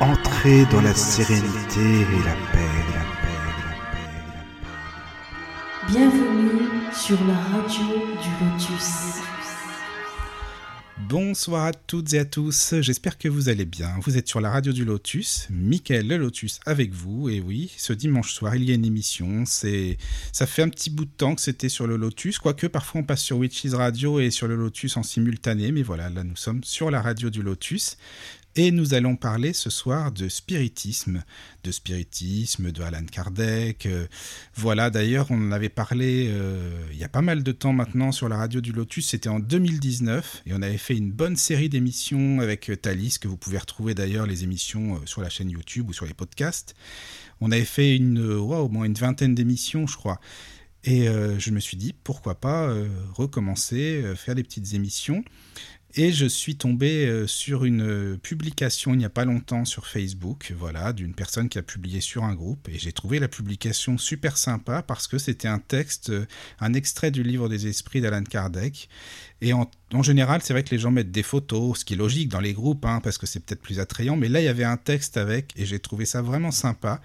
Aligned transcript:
Entrez 0.00 0.64
dans 0.72 0.80
la 0.80 0.94
sérénité 0.94 1.78
et 1.78 2.24
la 2.24 2.34
paix, 2.52 2.70
la 2.94 3.04
paix, 3.20 3.36
la 3.44 3.52
paix, 3.60 4.16
la 4.34 4.42
paix. 4.62 5.92
Bienvenue 5.92 6.90
sur 6.90 7.22
la 7.26 7.34
radio 7.34 7.84
du 8.22 8.30
Lotus. 8.42 9.20
Bonsoir 11.10 11.64
à 11.64 11.72
toutes 11.72 12.14
et 12.14 12.18
à 12.20 12.24
tous, 12.24 12.74
j'espère 12.80 13.18
que 13.18 13.28
vous 13.28 13.48
allez 13.48 13.64
bien. 13.64 13.96
Vous 14.00 14.16
êtes 14.16 14.28
sur 14.28 14.40
la 14.40 14.48
radio 14.48 14.72
du 14.72 14.84
Lotus, 14.84 15.48
Mickaël 15.50 16.06
le 16.06 16.16
Lotus 16.16 16.60
avec 16.66 16.92
vous. 16.92 17.28
Et 17.28 17.40
oui, 17.40 17.72
ce 17.76 17.92
dimanche 17.92 18.32
soir, 18.32 18.54
il 18.54 18.64
y 18.64 18.70
a 18.70 18.74
une 18.74 18.84
émission. 18.84 19.44
C'est, 19.44 19.98
Ça 20.32 20.46
fait 20.46 20.62
un 20.62 20.68
petit 20.68 20.88
bout 20.88 21.06
de 21.06 21.10
temps 21.10 21.34
que 21.34 21.40
c'était 21.40 21.68
sur 21.68 21.86
le 21.86 21.96
Lotus, 21.96 22.38
quoique 22.38 22.66
parfois 22.68 23.00
on 23.00 23.04
passe 23.04 23.22
sur 23.22 23.38
Witches 23.38 23.72
Radio 23.72 24.20
et 24.20 24.30
sur 24.30 24.46
le 24.46 24.56
Lotus 24.56 24.96
en 24.96 25.02
simultané. 25.02 25.72
Mais 25.72 25.82
voilà, 25.82 26.10
là 26.10 26.22
nous 26.22 26.36
sommes 26.36 26.62
sur 26.64 26.90
la 26.90 27.02
radio 27.02 27.28
du 27.28 27.42
Lotus. 27.42 27.96
Et 28.56 28.72
nous 28.72 28.94
allons 28.94 29.14
parler 29.14 29.52
ce 29.52 29.70
soir 29.70 30.10
de 30.10 30.28
spiritisme, 30.28 31.22
de 31.62 31.70
spiritisme, 31.70 32.72
de 32.72 32.82
Alan 32.82 33.04
Kardec. 33.04 33.86
Euh, 33.86 34.08
voilà, 34.56 34.90
d'ailleurs, 34.90 35.28
on 35.30 35.36
en 35.36 35.52
avait 35.52 35.68
parlé 35.68 36.26
euh, 36.30 36.82
il 36.90 36.98
y 36.98 37.04
a 37.04 37.08
pas 37.08 37.22
mal 37.22 37.44
de 37.44 37.52
temps 37.52 37.72
maintenant 37.72 38.10
sur 38.10 38.28
la 38.28 38.36
radio 38.36 38.60
du 38.60 38.72
Lotus, 38.72 39.06
c'était 39.06 39.28
en 39.28 39.38
2019, 39.38 40.42
et 40.46 40.52
on 40.52 40.62
avait 40.62 40.78
fait 40.78 40.96
une 40.96 41.12
bonne 41.12 41.36
série 41.36 41.68
d'émissions 41.68 42.40
avec 42.40 42.70
euh, 42.70 42.76
Thalys, 42.76 43.18
que 43.20 43.28
vous 43.28 43.36
pouvez 43.36 43.58
retrouver 43.58 43.94
d'ailleurs 43.94 44.26
les 44.26 44.42
émissions 44.42 45.00
sur 45.06 45.22
la 45.22 45.30
chaîne 45.30 45.50
YouTube 45.50 45.88
ou 45.88 45.92
sur 45.92 46.06
les 46.06 46.14
podcasts. 46.14 46.74
On 47.40 47.52
avait 47.52 47.64
fait 47.64 47.94
une, 47.94 48.20
au 48.20 48.68
moins 48.68 48.84
une 48.84 48.94
vingtaine 48.94 49.34
d'émissions, 49.36 49.86
je 49.86 49.96
crois. 49.96 50.20
Et 50.82 51.06
je 51.06 51.50
me 51.50 51.60
suis 51.60 51.76
dit, 51.76 51.92
pourquoi 51.92 52.34
pas 52.40 52.74
recommencer, 53.14 54.02
faire 54.16 54.34
des 54.34 54.42
petites 54.42 54.74
émissions. 54.74 55.24
Et 55.96 56.12
je 56.12 56.26
suis 56.26 56.54
tombé 56.54 57.06
euh, 57.06 57.26
sur 57.26 57.64
une 57.64 57.82
euh, 57.82 58.16
publication 58.16 58.94
il 58.94 58.98
n'y 58.98 59.04
a 59.04 59.10
pas 59.10 59.24
longtemps 59.24 59.64
sur 59.64 59.88
Facebook, 59.88 60.52
voilà, 60.56 60.92
d'une 60.92 61.14
personne 61.14 61.48
qui 61.48 61.58
a 61.58 61.62
publié 61.62 62.00
sur 62.00 62.22
un 62.22 62.34
groupe. 62.34 62.68
Et 62.68 62.78
j'ai 62.78 62.92
trouvé 62.92 63.18
la 63.18 63.26
publication 63.26 63.98
super 63.98 64.36
sympa 64.36 64.82
parce 64.82 65.08
que 65.08 65.18
c'était 65.18 65.48
un 65.48 65.58
texte, 65.58 66.10
euh, 66.10 66.26
un 66.60 66.74
extrait 66.74 67.10
du 67.10 67.24
livre 67.24 67.48
des 67.48 67.66
esprits 67.66 68.00
d'Alan 68.00 68.22
Kardec. 68.22 68.88
Et 69.42 69.54
en, 69.54 70.02
général, 70.02 70.42
c'est 70.42 70.52
vrai 70.52 70.62
que 70.62 70.70
les 70.70 70.78
gens 70.78 70.90
mettent 70.90 71.10
des 71.10 71.22
photos, 71.22 71.78
ce 71.78 71.84
qui 71.86 71.94
est 71.94 71.96
logique 71.96 72.28
dans 72.28 72.40
les 72.40 72.52
groupes, 72.52 72.84
hein, 72.84 73.00
parce 73.02 73.16
que 73.16 73.26
c'est 73.26 73.40
peut-être 73.40 73.62
plus 73.62 73.80
attrayant. 73.80 74.14
Mais 74.16 74.28
là, 74.28 74.40
il 74.40 74.44
y 74.44 74.48
avait 74.48 74.64
un 74.64 74.76
texte 74.76 75.16
avec, 75.16 75.54
et 75.56 75.64
j'ai 75.64 75.78
trouvé 75.78 76.04
ça 76.04 76.20
vraiment 76.20 76.50
sympa. 76.50 77.00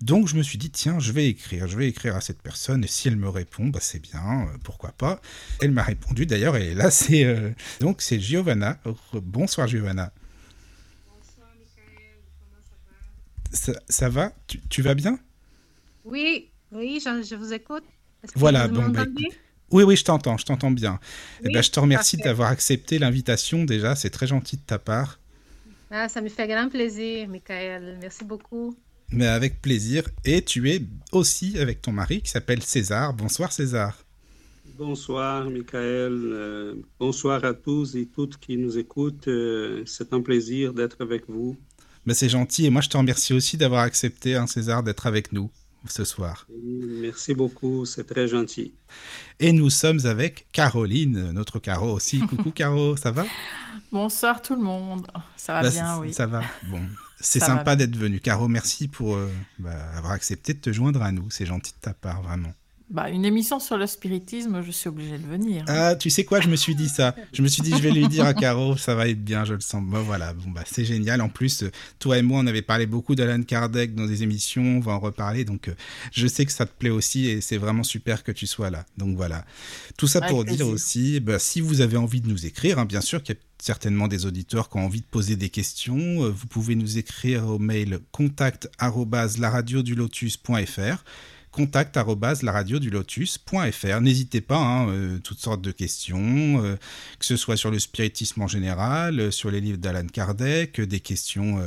Donc 0.00 0.28
je 0.28 0.36
me 0.36 0.42
suis 0.42 0.58
dit, 0.58 0.70
tiens, 0.70 1.00
je 1.00 1.10
vais 1.10 1.28
écrire, 1.28 1.66
je 1.66 1.76
vais 1.76 1.88
écrire 1.88 2.14
à 2.14 2.20
cette 2.20 2.40
personne, 2.40 2.84
et 2.84 2.86
si 2.86 3.08
elle 3.08 3.16
me 3.16 3.28
répond, 3.28 3.66
bah, 3.66 3.80
c'est 3.80 4.00
bien, 4.00 4.42
euh, 4.42 4.58
pourquoi 4.62 4.92
pas. 4.92 5.20
Elle 5.60 5.72
m'a 5.72 5.82
répondu 5.82 6.24
d'ailleurs, 6.24 6.56
et 6.56 6.74
là, 6.74 6.90
c'est 6.90 7.24
euh, 7.24 7.50
donc 7.80 8.00
c'est 8.00 8.20
Giovanna. 8.20 8.78
Bonsoir 9.12 9.66
Giovanna. 9.66 10.12
Bonsoir 11.08 11.48
Michael, 11.58 12.18
comment 12.40 12.62
ça 13.56 13.72
va 13.72 13.78
Ça, 13.88 14.08
va? 14.08 14.32
Tu, 14.68 14.82
vas 14.82 14.94
bien? 14.94 15.18
Oui, 16.04 16.50
oui, 16.70 17.00
je, 17.04 17.34
vous 17.34 17.52
écoute. 17.52 17.84
Voilà, 18.34 18.68
bon, 18.68 18.88
bah, 18.88 19.04
oui, 19.72 19.84
oui, 19.84 19.96
je 19.96 20.04
t'entends, 20.04 20.36
je 20.36 20.44
t'entends 20.44 20.70
bien. 20.70 21.00
Eh 21.42 21.52
ben, 21.52 21.62
je 21.62 21.70
te 21.70 21.80
remercie 21.80 22.16
d'avoir 22.18 22.50
accepté 22.50 22.98
l'invitation 22.98 23.64
déjà, 23.64 23.96
c'est 23.96 24.10
très 24.10 24.26
gentil 24.26 24.56
de 24.56 24.62
ta 24.62 24.78
part. 24.78 25.18
Ah, 25.90 26.08
ça 26.08 26.20
me 26.20 26.28
fait 26.28 26.46
grand 26.46 26.68
plaisir, 26.68 27.28
Michael. 27.28 27.98
Merci 28.00 28.24
beaucoup. 28.24 28.76
Mais 29.10 29.26
avec 29.26 29.60
plaisir. 29.60 30.04
Et 30.24 30.42
tu 30.42 30.70
es 30.70 30.80
aussi 31.12 31.58
avec 31.58 31.82
ton 31.82 31.92
mari 31.92 32.22
qui 32.22 32.30
s'appelle 32.30 32.62
César. 32.62 33.12
Bonsoir 33.12 33.52
César. 33.52 33.98
Bonsoir 34.78 35.50
Michael. 35.50 36.12
Euh, 36.24 36.74
bonsoir 36.98 37.44
à 37.44 37.52
tous 37.52 37.94
et 37.94 38.06
toutes 38.06 38.38
qui 38.38 38.56
nous 38.56 38.78
écoutent. 38.78 39.28
Euh, 39.28 39.82
c'est 39.84 40.14
un 40.14 40.22
plaisir 40.22 40.72
d'être 40.72 41.02
avec 41.02 41.28
vous. 41.28 41.58
Mais 42.06 42.14
c'est 42.14 42.30
gentil 42.30 42.64
et 42.64 42.70
moi 42.70 42.80
je 42.80 42.88
te 42.88 42.96
remercie 42.96 43.34
aussi 43.34 43.58
d'avoir 43.58 43.82
accepté, 43.82 44.34
hein, 44.34 44.46
César, 44.46 44.82
d'être 44.82 45.06
avec 45.06 45.30
nous 45.32 45.50
ce 45.86 46.04
soir. 46.04 46.46
Merci 46.64 47.34
beaucoup, 47.34 47.84
c'est 47.84 48.04
très 48.04 48.28
gentil. 48.28 48.74
Et 49.40 49.52
nous 49.52 49.70
sommes 49.70 50.04
avec 50.04 50.46
Caroline, 50.52 51.32
notre 51.32 51.58
Caro 51.58 51.92
aussi. 51.92 52.20
Coucou 52.28 52.50
Caro, 52.50 52.96
ça 52.96 53.10
va? 53.10 53.24
Bonsoir 53.90 54.40
tout 54.42 54.54
le 54.54 54.62
monde. 54.62 55.06
Ça 55.36 55.54
va 55.54 55.62
bah, 55.62 55.70
bien, 55.70 55.98
oui. 55.98 56.12
Ça 56.12 56.26
va. 56.26 56.42
Bon, 56.68 56.80
c'est 57.20 57.40
sympa 57.40 57.76
d'être 57.76 57.96
venu. 57.96 58.20
Caro, 58.20 58.48
merci 58.48 58.88
pour 58.88 59.16
euh, 59.16 59.30
bah, 59.58 59.70
avoir 59.96 60.12
accepté 60.12 60.54
de 60.54 60.60
te 60.60 60.72
joindre 60.72 61.02
à 61.02 61.12
nous. 61.12 61.30
C'est 61.30 61.46
gentil 61.46 61.72
de 61.72 61.80
ta 61.80 61.94
part, 61.94 62.22
vraiment. 62.22 62.52
Bah, 62.92 63.08
une 63.08 63.24
émission 63.24 63.58
sur 63.58 63.78
le 63.78 63.86
spiritisme, 63.86 64.62
je 64.62 64.70
suis 64.70 64.86
obligée 64.86 65.16
de 65.16 65.26
venir. 65.26 65.64
Ah, 65.66 65.96
tu 65.96 66.10
sais 66.10 66.24
quoi, 66.24 66.42
je 66.42 66.48
me 66.48 66.56
suis 66.56 66.74
dit 66.74 66.90
ça. 66.90 67.16
Je 67.32 67.40
me 67.40 67.48
suis 67.48 67.62
dit, 67.62 67.70
je 67.70 67.80
vais 67.80 67.90
lui 67.90 68.06
dire 68.06 68.26
à 68.26 68.34
Caro, 68.34 68.76
ça 68.76 68.94
va 68.94 69.08
être 69.08 69.24
bien, 69.24 69.46
je 69.46 69.54
le 69.54 69.60
sens. 69.60 69.82
Bon, 69.82 70.02
voilà, 70.02 70.34
bon, 70.34 70.50
bah, 70.50 70.62
c'est 70.66 70.84
génial. 70.84 71.22
En 71.22 71.30
plus, 71.30 71.64
toi 71.98 72.18
et 72.18 72.22
moi, 72.22 72.40
on 72.40 72.46
avait 72.46 72.60
parlé 72.60 72.84
beaucoup 72.84 73.14
d'Alan 73.14 73.44
Kardec 73.44 73.94
dans 73.94 74.06
des 74.06 74.22
émissions, 74.22 74.62
on 74.62 74.80
va 74.80 74.92
en 74.92 74.98
reparler. 74.98 75.46
Donc, 75.46 75.68
euh, 75.68 75.74
je 76.12 76.26
sais 76.26 76.44
que 76.44 76.52
ça 76.52 76.66
te 76.66 76.72
plaît 76.78 76.90
aussi 76.90 77.28
et 77.28 77.40
c'est 77.40 77.56
vraiment 77.56 77.82
super 77.82 78.22
que 78.22 78.30
tu 78.30 78.46
sois 78.46 78.68
là. 78.68 78.84
Donc, 78.98 79.16
voilà. 79.16 79.46
Tout 79.96 80.06
ça 80.06 80.20
pour 80.20 80.44
dire 80.44 80.68
aussi, 80.68 81.18
bah, 81.20 81.38
si 81.38 81.62
vous 81.62 81.80
avez 81.80 81.96
envie 81.96 82.20
de 82.20 82.28
nous 82.28 82.44
écrire, 82.44 82.78
hein, 82.78 82.84
bien 82.84 83.00
sûr 83.00 83.22
qu'il 83.22 83.36
y 83.36 83.38
a 83.38 83.40
certainement 83.58 84.06
des 84.06 84.26
auditeurs 84.26 84.68
qui 84.68 84.76
ont 84.76 84.84
envie 84.84 85.00
de 85.00 85.06
poser 85.06 85.36
des 85.36 85.48
questions. 85.48 86.24
Euh, 86.24 86.28
vous 86.28 86.46
pouvez 86.46 86.74
nous 86.74 86.98
écrire 86.98 87.48
au 87.48 87.58
mail 87.58 88.00
contact 88.10 88.68
lotus.fr 89.96 91.04
contact 91.52 91.96
lotus.fr. 92.90 94.00
N'hésitez 94.00 94.40
pas, 94.40 94.56
hein, 94.56 94.88
euh, 94.88 95.18
toutes 95.18 95.38
sortes 95.38 95.60
de 95.60 95.70
questions, 95.70 96.64
euh, 96.64 96.76
que 97.18 97.26
ce 97.26 97.36
soit 97.36 97.56
sur 97.56 97.70
le 97.70 97.78
spiritisme 97.78 98.40
en 98.42 98.48
général, 98.48 99.20
euh, 99.20 99.30
sur 99.30 99.50
les 99.50 99.60
livres 99.60 99.78
d'Alan 99.78 100.06
Kardec, 100.06 100.80
des 100.80 101.00
questions 101.00 101.62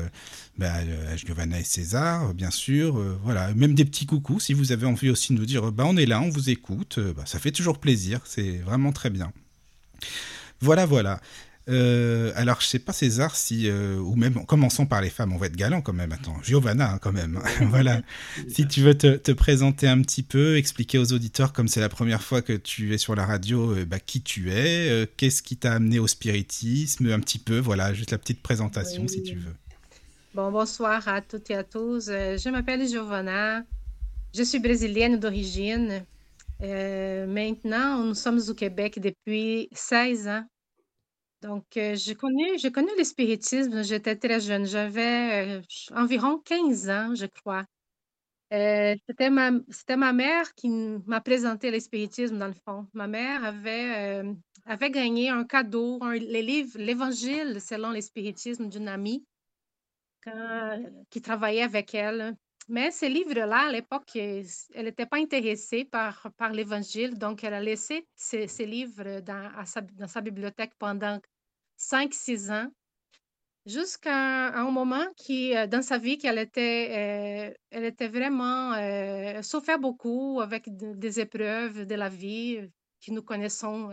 bah, 0.58 0.74
à 1.10 1.16
Giovanna 1.16 1.60
et 1.60 1.64
César, 1.64 2.34
bien 2.34 2.52
sûr. 2.52 3.00
voilà, 3.24 3.54
même 3.54 3.76
des 3.76 3.86
petits 3.86 4.06
coucous 4.06 4.40
si 4.40 4.54
vous 4.54 4.72
avez 4.72 4.88
envie 4.88 5.10
aussi 5.10 5.34
de 5.34 5.40
nous 5.40 5.46
dire 5.46 5.72
bah, 5.72 5.86
on 5.88 5.96
est 5.96 6.06
là, 6.06 6.20
on 6.22 6.30
vous 6.30 6.50
écoute. 6.50 7.00
Bah, 7.16 7.24
ça 7.26 7.40
fait 7.40 7.52
toujours 7.52 7.78
plaisir, 7.78 8.22
c'est 8.26 8.58
vraiment 8.58 8.92
très 8.92 9.12
bien. 9.12 9.32
Voilà, 10.62 10.86
voilà. 10.86 11.20
Euh, 11.68 12.32
alors, 12.36 12.62
je 12.62 12.68
sais 12.68 12.80
pas, 12.80 12.94
César, 12.94 13.36
si, 13.36 13.68
euh, 13.68 13.98
ou 13.98 14.16
même, 14.16 14.46
commençons 14.46 14.86
par 14.86 15.02
les 15.02 15.10
femmes, 15.10 15.34
on 15.34 15.38
va 15.38 15.48
être 15.48 15.56
galant 15.56 15.82
quand 15.82 15.94
même. 15.94 16.12
Attends, 16.12 16.38
Giovanna, 16.44 16.92
hein, 16.92 17.00
quand 17.02 17.12
même. 17.12 17.42
voilà. 17.70 18.02
Si 18.48 18.68
tu 18.68 18.82
veux 18.82 18.96
te, 18.96 19.32
présenter 19.32 19.88
un 19.88 20.02
petit 20.02 20.24
peu, 20.24 20.58
expliquer 20.58 21.00
aux 21.00 21.12
auditeurs, 21.12 21.54
comme 21.54 21.68
c'est 21.68 21.80
la 21.80 21.90
première 21.90 22.22
fois 22.22 22.42
que 22.42 22.54
tu 22.54 22.94
es 22.94 22.98
sur 22.98 23.16
la 23.16 23.26
radio, 23.26 23.72
euh, 23.72 23.86
bah, 23.86 24.00
qui 24.00 24.22
tu 24.22 24.52
es, 24.52 25.10
qu'est-ce 25.18 25.42
qui 25.42 25.58
t'a 25.58 25.74
amené 25.74 26.00
au 26.00 26.08
spiritisme, 26.08 27.12
un 27.12 27.20
petit 27.20 27.40
peu, 27.40 27.58
voilà, 27.58 27.94
juste 27.94 28.12
la 28.12 28.18
petite 28.18 28.42
présentation, 28.42 29.08
si 29.08 29.24
tu 29.24 29.36
veux. 29.36 29.54
Bon, 30.36 30.52
bonsoir 30.52 31.08
à 31.08 31.22
toutes 31.22 31.50
et 31.50 31.56
à 31.56 31.64
tous. 31.64 32.08
Je 32.08 32.50
m'appelle 32.50 32.88
Giovanna. 32.88 33.64
Je 34.36 34.44
suis 34.44 34.60
brésilienne 34.60 35.20
d'origine. 35.20 36.04
maintenant, 36.60 38.04
nous 38.04 38.16
sommes 38.16 38.42
au 38.48 38.54
Québec 38.54 39.00
depuis 39.00 39.70
16 39.74 40.28
ans. 40.28 40.46
Donc, 41.46 41.78
euh, 41.78 41.96
j'ai 41.96 42.16
connu, 42.16 42.58
j'ai 42.58 42.72
connu 42.72 42.90
le 42.98 43.04
spiritisme, 43.04 43.84
j'étais 43.84 44.16
très 44.16 44.40
jeune, 44.40 44.66
j'avais 44.66 45.60
euh, 45.60 45.62
environ 45.94 46.40
15 46.40 46.90
ans, 46.90 47.14
je 47.14 47.28
crois. 47.28 47.66
Euh, 48.52 48.96
c'était 49.08 49.30
ma, 49.30 49.52
ma 49.52 50.12
mère 50.12 50.56
qui 50.56 50.70
m'a 50.70 51.22
présenté 51.22 51.70
le 51.70 51.80
spiritisme, 51.80 52.40
dans 52.40 52.48
le 52.48 52.56
fond. 52.66 52.88
Ma 52.94 53.06
mère 53.06 53.44
avait, 53.46 54.24
avait 54.66 54.90
gagné 54.90 55.30
un 55.30 55.44
cadeau, 55.44 56.00
les 56.14 56.42
livres, 56.42 56.80
l'Évangile 56.80 57.62
selon 57.62 57.92
le 57.92 58.02
spiritisme 58.02 58.68
d'une 58.68 58.88
amie 58.88 59.24
qui 61.12 61.22
travaillait 61.22 61.62
avec 61.62 61.94
elle. 61.94 62.36
Mais 62.68 62.90
ces 62.90 63.10
livres-là, 63.10 63.68
à 63.68 63.72
l'époque, 63.72 64.16
elle 64.16 64.46
n'était 64.76 65.06
pas 65.06 65.18
intéressée 65.18 65.86
par, 65.86 66.32
par 66.38 66.52
l'Évangile, 66.52 67.20
donc 67.20 67.44
elle 67.44 67.54
a 67.54 67.62
laissé 67.62 68.08
ces, 68.16 68.48
ces 68.48 68.66
livres 68.66 69.20
dans, 69.20 69.52
sa, 69.66 69.82
dans 69.82 70.08
sa 70.08 70.22
bibliothèque 70.22 70.74
pendant 70.80 71.20
5-6 71.78 72.52
ans, 72.52 72.70
jusqu'à 73.66 74.50
un 74.54 74.70
moment 74.72 75.06
qui, 75.18 75.56
euh, 75.56 75.68
dans 75.68 75.82
sa 75.82 75.98
vie, 75.98 76.18
qu'elle 76.18 76.38
était, 76.38 77.50
euh, 77.52 77.54
elle 77.72 77.86
était 77.86 78.08
vraiment 78.08 78.74
euh, 78.74 79.42
souffert 79.42 79.80
beaucoup 79.80 80.40
avec 80.42 80.70
des 80.70 81.20
épreuves 81.20 81.86
de 81.86 81.96
la 81.96 82.10
vie 82.10 82.60
que 83.06 83.12
nous 83.12 83.24
connaissons 83.24 83.90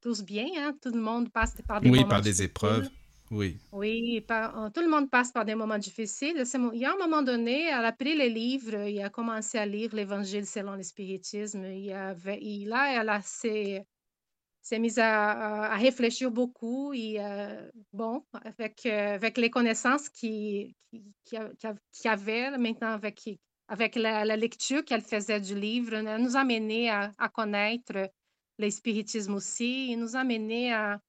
tous 0.00 0.22
bien. 0.22 0.46
Hein. 0.56 0.74
Tout 0.80 0.92
le 0.92 1.00
monde 1.00 1.30
passe 1.30 1.56
par 1.66 1.80
des 1.80 1.90
oui, 1.90 1.98
moments 1.98 2.08
par 2.08 2.20
des 2.22 2.42
épreuves. 2.42 2.88
Oui. 3.30 3.58
Oui, 3.72 4.24
tout 4.26 4.80
le 4.80 4.88
monde 4.88 5.10
passe 5.10 5.32
par 5.32 5.44
des 5.44 5.54
moments 5.54 5.76
difficiles. 5.76 6.42
Il 6.72 6.78
y 6.80 6.86
a 6.86 6.92
un 6.92 6.96
moment 6.96 7.20
donné, 7.22 7.66
elle 7.66 7.84
a 7.84 7.92
pris 7.92 8.16
les 8.16 8.30
livres, 8.30 8.74
elle 8.74 9.02
a 9.02 9.10
commencé 9.10 9.58
à 9.58 9.66
lire 9.66 9.94
l'Évangile 9.94 10.46
selon 10.46 10.74
le 10.74 10.82
spiritisme. 10.82 11.64
Il 11.66 11.92
avait, 11.92 12.38
et 12.40 12.64
là, 12.64 13.00
elle 13.00 13.08
a 13.10 13.20
ses, 13.20 13.82
s'est 14.68 14.78
mise 14.78 14.98
à, 14.98 15.74
réfléchir 15.76 16.30
beaucoup 16.30 16.92
et 16.92 17.16
euh, 17.18 17.70
bon, 17.92 18.22
avec, 18.44 18.84
euh, 18.84 19.14
avec 19.14 19.38
les 19.38 19.48
connaissances 19.50 20.08
qu'il 20.10 20.74
qui, 21.24 21.36
qui, 21.92 22.08
avait 22.08 22.56
maintenant 22.58 22.92
avec, 22.92 23.28
avec 23.68 23.96
la, 23.96 24.36
lecture 24.36 24.84
qu'elle 24.84 25.00
faisait 25.00 25.40
du 25.40 25.54
livre, 25.54 25.94
elle 25.94 26.22
nous 26.22 26.36
a 26.36 26.40
amené 26.40 26.90
à, 26.90 27.10
connaître 27.32 28.10
le 28.58 28.70
spiritisme 28.70 29.34
aussi 29.34 29.92
et 29.92 29.96
nous 29.96 30.16
a 30.16 30.20
amené 30.20 30.72
à, 30.72 31.00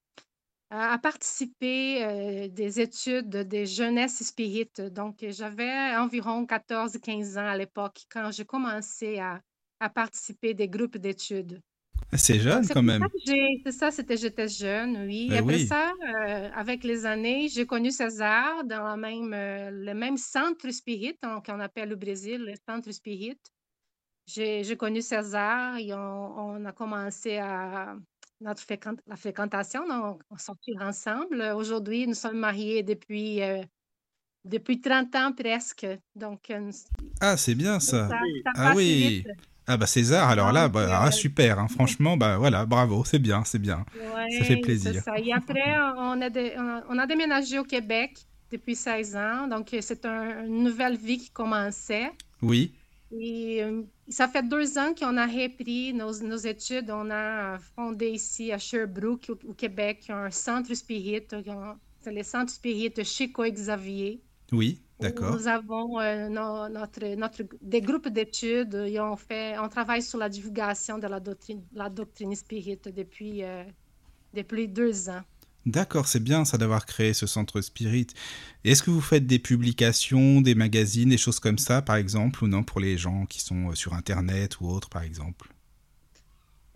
à 0.70 0.98
participer 0.98 2.48
des 2.48 2.80
études 2.80 3.28
des 3.28 3.66
jeunesses 3.66 4.22
spirites. 4.22 4.80
Donc, 4.80 5.24
j'avais 5.28 5.96
environ 5.96 6.44
14-15 6.44 7.38
ans 7.38 7.48
à 7.48 7.56
l'époque 7.56 8.04
quand 8.10 8.30
j'ai 8.30 8.44
commencé 8.44 9.18
à, 9.18 9.40
à 9.80 9.90
participer 9.90 10.54
des 10.54 10.68
groupes 10.68 10.98
d'études. 10.98 11.60
C'est 12.12 12.40
jeune 12.40 12.66
quand 12.66 12.82
même. 12.82 13.06
C'est 13.24 13.72
ça, 13.72 13.90
c'était 13.90 14.16
j'étais 14.16 14.48
jeune, 14.48 15.04
oui. 15.06 15.28
Ben 15.28 15.42
Après 15.42 15.64
ça, 15.64 15.92
avec 16.54 16.84
les 16.84 17.06
années, 17.06 17.48
j'ai 17.48 17.66
connu 17.66 17.90
César 17.90 18.64
dans 18.64 18.82
la 18.82 18.96
même, 18.96 19.30
le 19.30 19.92
même 19.94 20.16
centre 20.16 20.68
spirit 20.70 21.16
qu'on 21.20 21.60
appelle 21.60 21.92
au 21.92 21.96
Brésil, 21.96 22.44
le 22.44 22.54
centre 22.68 22.90
spirit. 22.90 23.38
J'ai 24.26 24.76
connu 24.76 25.02
César 25.02 25.76
et 25.78 25.92
on 25.94 26.64
a 26.64 26.72
commencé 26.72 27.38
à, 27.38 27.96
notre 28.40 28.64
la 29.06 29.16
fréquentation, 29.16 29.82
on, 30.30 30.36
sortit 30.38 30.74
ensemble. 30.80 31.42
Aujourd'hui, 31.54 32.06
nous 32.06 32.14
sommes 32.14 32.38
mariés 32.38 32.82
depuis, 32.82 33.42
euh, 33.42 33.62
depuis 34.44 34.80
30 34.80 35.14
ans 35.16 35.32
presque. 35.32 35.86
Donc, 36.14 36.50
euh, 36.50 36.70
ah, 37.20 37.36
c'est 37.36 37.54
bien 37.54 37.80
ça. 37.80 38.08
ah 38.54 38.72
oui. 38.74 39.24
Ah 39.72 39.76
bah 39.76 39.86
César, 39.86 40.28
alors 40.28 40.50
là, 40.50 40.68
bah, 40.68 40.88
ah, 40.90 41.06
euh, 41.06 41.10
super, 41.12 41.60
hein. 41.60 41.68
franchement, 41.68 42.16
bah 42.16 42.38
voilà, 42.38 42.66
bravo, 42.66 43.04
c'est 43.04 43.20
bien, 43.20 43.44
c'est 43.44 43.60
bien. 43.60 43.84
ça 44.36 44.44
fait 44.44 44.56
plaisir. 44.56 45.00
Et 45.16 45.32
après, 45.32 45.76
on 45.96 46.20
a, 46.20 46.28
on 46.88 46.98
a 46.98 47.06
déménagé 47.06 47.60
au 47.60 47.62
Québec 47.62 48.18
depuis 48.50 48.74
16 48.74 49.14
ans, 49.14 49.46
donc 49.46 49.68
c'est 49.80 50.04
une 50.04 50.64
nouvelle 50.64 50.96
vie 50.96 51.18
qui 51.18 51.30
commençait. 51.30 52.10
Oui. 52.42 52.74
Et 53.16 53.62
ça 54.08 54.26
fait 54.26 54.42
deux 54.42 54.76
ans 54.76 54.92
qu'on 54.92 55.16
a 55.16 55.26
repris 55.26 55.94
nos, 55.94 56.20
nos, 56.20 56.36
études. 56.36 56.90
On 56.90 57.08
a 57.12 57.58
fondé 57.76 58.10
ici 58.10 58.50
à 58.50 58.58
Sherbrooke, 58.58 59.30
au, 59.48 59.54
Québec, 59.54 60.06
un 60.08 60.32
centre 60.32 60.74
spirit. 60.74 61.22
C'est 62.00 62.12
le 62.12 62.22
centre 62.24 62.52
spirit 62.52 62.92
Chico 63.04 63.44
Xavier. 63.44 64.20
Oui. 64.50 64.80
Nous 65.02 65.48
avons 65.48 66.00
euh, 66.00 66.28
notre, 66.28 67.14
notre, 67.16 67.42
des 67.62 67.80
groupes 67.80 68.08
d'études 68.08 68.74
et 68.74 69.00
on, 69.00 69.16
fait, 69.16 69.58
on 69.58 69.68
travaille 69.68 70.02
sur 70.02 70.18
la 70.18 70.28
divulgation 70.28 70.98
de 70.98 71.06
la 71.06 71.20
doctrine, 71.20 71.62
la 71.72 71.88
doctrine 71.88 72.34
spirit 72.34 72.80
depuis, 72.84 73.42
euh, 73.42 73.64
depuis 74.34 74.68
deux 74.68 75.08
ans. 75.08 75.22
D'accord, 75.66 76.06
c'est 76.06 76.20
bien 76.20 76.44
ça 76.44 76.56
d'avoir 76.56 76.86
créé 76.86 77.12
ce 77.12 77.26
centre 77.26 77.60
spirit. 77.60 78.06
Est-ce 78.64 78.82
que 78.82 78.90
vous 78.90 79.02
faites 79.02 79.26
des 79.26 79.38
publications, 79.38 80.40
des 80.40 80.54
magazines, 80.54 81.10
des 81.10 81.18
choses 81.18 81.38
comme 81.38 81.58
ça, 81.58 81.82
par 81.82 81.96
exemple, 81.96 82.42
ou 82.44 82.48
non, 82.48 82.62
pour 82.62 82.80
les 82.80 82.96
gens 82.96 83.26
qui 83.26 83.40
sont 83.40 83.68
euh, 83.68 83.74
sur 83.74 83.92
Internet 83.92 84.60
ou 84.60 84.68
autres, 84.68 84.88
par 84.88 85.02
exemple? 85.02 85.52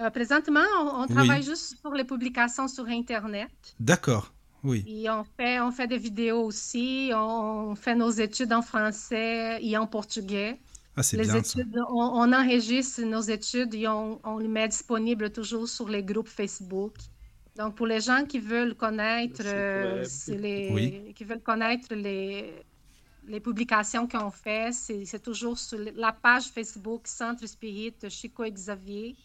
Euh, 0.01 0.11
Présentement, 0.11 0.61
on, 0.83 1.07
travaille 1.07 1.43
juste 1.43 1.81
pour 1.81 1.95
les 1.95 2.05
publications 2.05 2.69
sur 2.69 2.87
Internet. 2.87 3.51
D'accord, 3.81 4.34
oui. 4.65 4.85
Et 4.87 5.11
on 5.11 5.25
fait, 5.25 5.61
on 5.61 5.71
fait 5.71 5.87
des 5.87 5.99
vidéos 5.99 6.43
aussi, 6.43 7.11
on 7.15 7.75
fait 7.75 7.95
nos 7.95 8.11
études 8.11 8.53
en 8.53 8.63
français 8.63 9.59
et 9.63 9.77
en 9.77 9.87
portugais. 9.87 10.59
Ah, 10.97 11.03
c'est 11.03 11.19
bien 11.19 11.37
études, 11.37 11.77
On, 11.91 12.33
enregistre 12.33 13.03
nos 13.03 13.21
études 13.21 13.75
et 13.75 13.87
on, 13.89 14.21
on 14.25 14.39
les 14.39 14.49
met 14.49 14.69
disponibles 14.69 15.31
toujours 15.31 15.69
sur 15.69 15.89
les 15.89 16.03
groupes 16.03 16.29
Facebook. 16.29 16.95
Donc, 17.57 17.75
pour 17.77 17.87
les 17.87 18.01
gens 18.01 18.25
qui 18.27 18.39
veulent 18.39 18.75
connaître, 18.75 19.43
euh, 19.45 20.05
les, 20.29 21.13
qui 21.15 21.25
veulent 21.25 21.43
connaître 21.43 21.95
les, 21.95 22.53
les 23.27 23.41
publications 23.41 24.09
qu'on 24.09 24.31
fait, 24.31 24.73
c'est 24.73 25.23
toujours 25.23 25.59
sur 25.59 25.79
la 25.95 26.13
page 26.13 26.47
Facebook 26.47 27.07
Centre 27.07 27.47
Spirit 27.47 27.95
Chico 28.09 28.45
et 28.45 28.51
Xavier. 28.53 29.17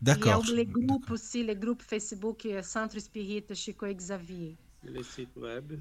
D'accord. 0.00 0.42
Il 0.44 0.50
y 0.50 0.52
a 0.52 0.56
les 0.56 0.66
groupes 0.66 1.10
aussi, 1.10 1.42
les 1.42 1.56
groupes 1.56 1.82
Facebook 1.82 2.44
euh, 2.46 2.62
Centre 2.62 2.98
Spirit 2.98 3.44
Chico 3.54 3.86
et 3.86 3.94
Xavier. 3.94 4.56
Les 4.92 5.02
sites 5.02 5.36
web. 5.36 5.72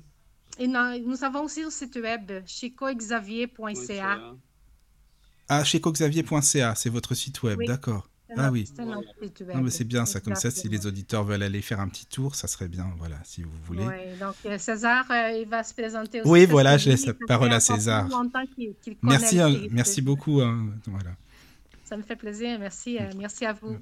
Et 0.59 0.67
nous, 0.67 1.23
avons 1.23 1.43
aussi 1.43 1.63
le 1.63 1.69
site 1.69 1.95
web 1.95 2.31
chicoxavier.ca. 2.45 4.35
Ah, 5.49 5.63
chicoxavier.ca, 5.63 6.75
c'est 6.75 6.89
votre 6.89 7.15
site 7.15 7.41
web, 7.43 7.59
d'accord. 7.65 8.07
Ah 8.35 8.51
oui. 8.51 8.67
mais 9.61 9.69
c'est 9.69 9.83
bien 9.83 10.05
ça. 10.05 10.19
Comme 10.19 10.35
ça, 10.35 10.51
si 10.51 10.69
les 10.69 10.87
auditeurs 10.87 11.23
veulent 11.23 11.43
aller 11.43 11.61
faire 11.61 11.79
un 11.79 11.87
petit 11.87 12.05
tour, 12.05 12.35
ça 12.35 12.47
serait 12.47 12.67
bien. 12.67 12.91
Voilà, 12.97 13.17
si 13.23 13.43
vous 13.43 13.51
voulez. 13.65 13.85
Oui, 13.85 14.19
donc 14.19 14.35
euh, 14.45 14.57
César, 14.57 15.05
euh, 15.11 15.39
il 15.41 15.47
va 15.47 15.63
se 15.63 15.73
présenter 15.73 16.21
aussi. 16.21 16.29
Oui, 16.29 16.45
voilà, 16.45 16.77
je 16.77 16.89
laisse 16.89 17.05
la 17.05 17.13
parole 17.13 17.53
à 17.53 17.59
César. 17.59 18.07
merci, 19.01 19.39
hein, 19.39 19.51
merci 19.71 20.01
beaucoup. 20.01 20.41
Hein, 20.41 20.69
voilà. 20.87 21.11
Ça 21.83 21.97
me 21.97 22.01
fait 22.01 22.15
plaisir. 22.15 22.57
Merci, 22.59 22.97
euh, 22.97 23.11
merci 23.17 23.45
à 23.45 23.53
vous. 23.53 23.77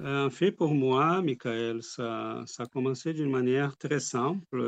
En 0.00 0.30
fait, 0.30 0.52
pour 0.52 0.74
moi, 0.74 1.22
Michael, 1.22 1.82
ça, 1.82 2.42
ça 2.46 2.62
a 2.64 2.66
commencé 2.66 3.12
d'une 3.12 3.30
manière 3.30 3.76
très 3.76 4.00
simple. 4.00 4.58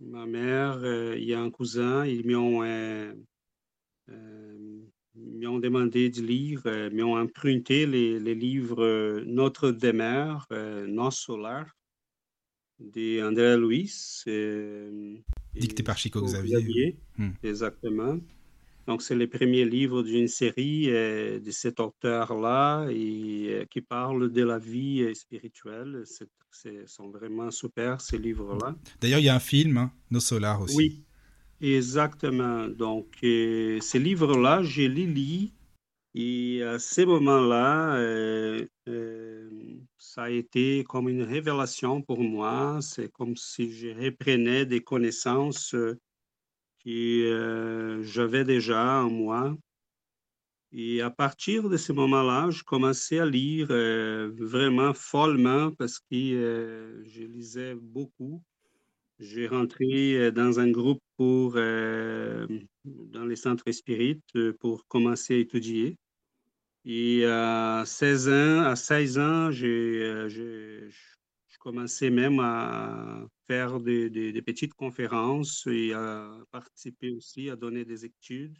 ma 0.00 0.26
mère, 0.26 0.80
y 1.16 1.34
a 1.34 1.40
un 1.40 1.50
cousin, 1.50 2.06
ils 2.06 2.26
m'ont 2.26 2.62
m'ont 5.48 5.58
demandé 5.58 6.10
de 6.10 6.22
lire, 6.22 6.62
euh, 6.66 6.90
m'ont 6.90 7.18
emprunté 7.18 7.86
les, 7.86 8.18
les, 8.18 8.34
livres 8.34 8.82
euh, 8.82 9.24
Notre 9.26 9.70
demeure, 9.70 10.46
euh, 10.52 10.86
Nos 10.86 11.10
Solar, 11.10 11.66
d'André 12.78 13.56
Louis. 13.56 13.92
Dicté 15.54 15.82
par 15.82 15.98
Chico 15.98 16.22
Xavier. 16.22 16.96
Hmm. 17.18 17.30
Exactement. 17.42 18.18
Donc, 18.90 19.02
c'est 19.02 19.14
le 19.14 19.28
premier 19.28 19.64
livre 19.64 20.02
d'une 20.02 20.28
série 20.28 20.88
de 20.88 21.50
cet 21.50 21.78
auteur-là 21.78 22.88
et 22.90 23.66
qui 23.70 23.80
parle 23.80 24.30
de 24.30 24.42
la 24.42 24.58
vie 24.58 25.14
spirituelle. 25.14 26.02
C'est 26.06 26.28
sont 26.86 27.10
vraiment 27.10 27.52
super, 27.52 28.00
ces 28.00 28.18
livres-là. 28.18 28.74
D'ailleurs, 29.00 29.20
il 29.20 29.26
y 29.26 29.28
a 29.28 29.34
un 29.36 29.38
film, 29.38 29.76
hein, 29.76 29.92
Nos 30.10 30.18
Solar 30.18 30.60
aussi. 30.60 30.76
Oui, 30.76 31.04
Exactement. 31.60 32.68
Donc, 32.68 33.08
euh, 33.22 33.78
ces 33.80 33.98
livres-là, 33.98 34.62
je 34.62 34.82
les 34.82 35.06
lis 35.06 35.52
et 36.14 36.62
à 36.62 36.78
ce 36.78 37.02
moment-là, 37.02 37.96
euh, 37.96 38.66
euh, 38.88 39.50
ça 39.98 40.24
a 40.24 40.30
été 40.30 40.82
comme 40.84 41.08
une 41.08 41.22
révélation 41.22 42.02
pour 42.02 42.20
moi. 42.20 42.78
C'est 42.80 43.12
comme 43.12 43.36
si 43.36 43.72
je 43.72 43.88
reprenais 43.88 44.64
des 44.64 44.80
connaissances 44.80 45.76
que 46.84 48.00
j'avais 48.02 48.44
déjà 48.44 49.02
en 49.02 49.10
moi. 49.10 49.56
Et 50.72 51.00
à 51.00 51.10
partir 51.10 51.68
de 51.68 51.76
ce 51.76 51.92
moment-là, 51.92 52.50
je 52.50 52.62
commençais 52.62 53.18
à 53.18 53.26
lire 53.26 53.68
vraiment 53.68 54.94
follement 54.94 55.72
parce 55.72 55.98
que 55.98 57.02
je 57.04 57.22
lisais 57.22 57.74
beaucoup. 57.74 58.42
J'ai 59.20 59.46
rentré 59.46 60.16
euh, 60.16 60.30
dans 60.30 60.60
un 60.60 60.70
groupe 60.70 61.02
pour, 61.18 61.52
euh, 61.56 62.46
dans 62.84 63.26
les 63.26 63.36
centres 63.36 63.70
spirites 63.70 64.24
euh, 64.34 64.56
pour 64.58 64.86
commencer 64.86 65.34
à 65.34 65.36
étudier. 65.36 65.98
Et 66.86 67.26
à 67.26 67.84
16 67.84 68.28
ans, 68.30 68.60
à 68.62 68.76
16 68.76 69.18
ans, 69.18 69.50
je 69.50 70.88
commençais 71.60 72.10
même 72.10 72.40
à 72.40 73.24
faire 73.46 73.78
des, 73.78 74.10
des, 74.10 74.42
petites 74.42 74.74
conférences 74.74 75.66
et 75.70 75.92
à 75.92 76.28
participer 76.50 77.12
aussi, 77.12 77.50
à 77.50 77.56
donner 77.56 77.84
des 77.84 78.04
études. 78.04 78.58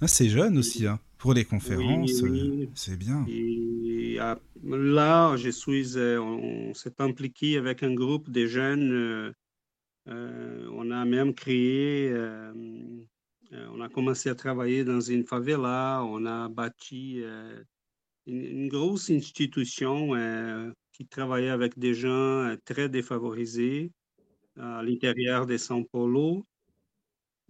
Ah, 0.00 0.08
c'est 0.08 0.28
jeune 0.28 0.58
aussi, 0.58 0.86
hein. 0.86 0.98
pour 1.18 1.34
les 1.34 1.44
conférences, 1.44 2.22
c'est 2.74 2.96
bien. 2.96 3.24
Et 3.28 4.18
là, 4.64 5.36
je 5.36 5.50
suis, 5.50 5.96
on 5.96 6.74
s'est 6.74 7.00
impliqué 7.00 7.56
avec 7.56 7.82
un 7.82 7.94
groupe 7.94 8.30
de 8.30 8.46
jeunes 8.46 9.34
euh, 10.08 10.68
on 10.72 10.90
a 10.90 11.04
même 11.04 11.34
créé, 11.34 12.08
euh, 12.10 12.52
euh, 13.52 13.68
on 13.72 13.80
a 13.80 13.88
commencé 13.90 14.30
à 14.30 14.34
travailler 14.34 14.84
dans 14.84 15.00
une 15.00 15.24
favela, 15.24 16.02
on 16.04 16.24
a 16.24 16.48
bâti 16.48 17.22
une, 18.26 18.68
grosse 18.68 19.10
institution 19.10 20.14
qui 20.98 21.06
travaillait 21.06 21.48
avec 21.48 21.78
des 21.78 21.94
gens 21.94 22.54
très 22.64 22.88
défavorisés 22.88 23.92
à 24.58 24.82
l'intérieur 24.82 25.46
de 25.46 25.56
São 25.56 25.86
Paulo. 25.86 26.44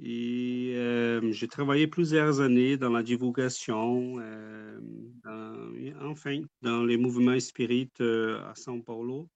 Et 0.00 0.74
j'ai 1.32 1.48
travaillé 1.48 1.88
plusieurs 1.88 2.40
années 2.40 2.76
dans 2.76 2.90
la 2.90 3.02
divulgation, 3.02 4.16
enfin, 6.02 6.42
dans 6.62 6.84
les 6.84 6.96
mouvements 6.96 7.40
spirites 7.40 8.00
à 8.00 8.52
São 8.54 8.80
Paulo. 8.84 9.28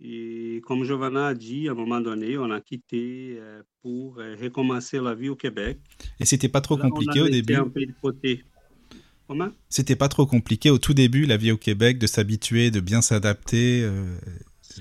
Et 0.00 0.60
comme 0.66 0.84
Giovanna 0.84 1.28
a 1.28 1.34
dit, 1.34 1.68
à 1.68 1.72
un 1.72 1.74
moment 1.74 2.00
donné, 2.00 2.36
on 2.36 2.50
a 2.50 2.60
quitté 2.60 3.36
euh, 3.38 3.62
pour 3.80 4.18
euh, 4.18 4.36
recommencer 4.40 5.00
la 5.00 5.14
vie 5.14 5.30
au 5.30 5.36
Québec. 5.36 5.78
Et 6.20 6.26
c'était 6.26 6.50
pas 6.50 6.60
trop 6.60 6.76
compliqué 6.76 7.20
au 7.22 7.28
début? 7.28 7.54
un 7.54 7.68
peu 7.68 7.84
de 7.86 7.94
côté. 8.00 8.44
C'était 9.68 9.96
pas 9.96 10.08
trop 10.08 10.26
compliqué 10.26 10.70
au 10.70 10.78
tout 10.78 10.94
début, 10.94 11.26
la 11.26 11.36
vie 11.36 11.52
au 11.52 11.56
Québec, 11.56 11.98
de 11.98 12.06
s'habituer, 12.06 12.70
de 12.70 12.80
bien 12.80 13.02
s'adapter 13.02 13.82
euh, 13.82 14.16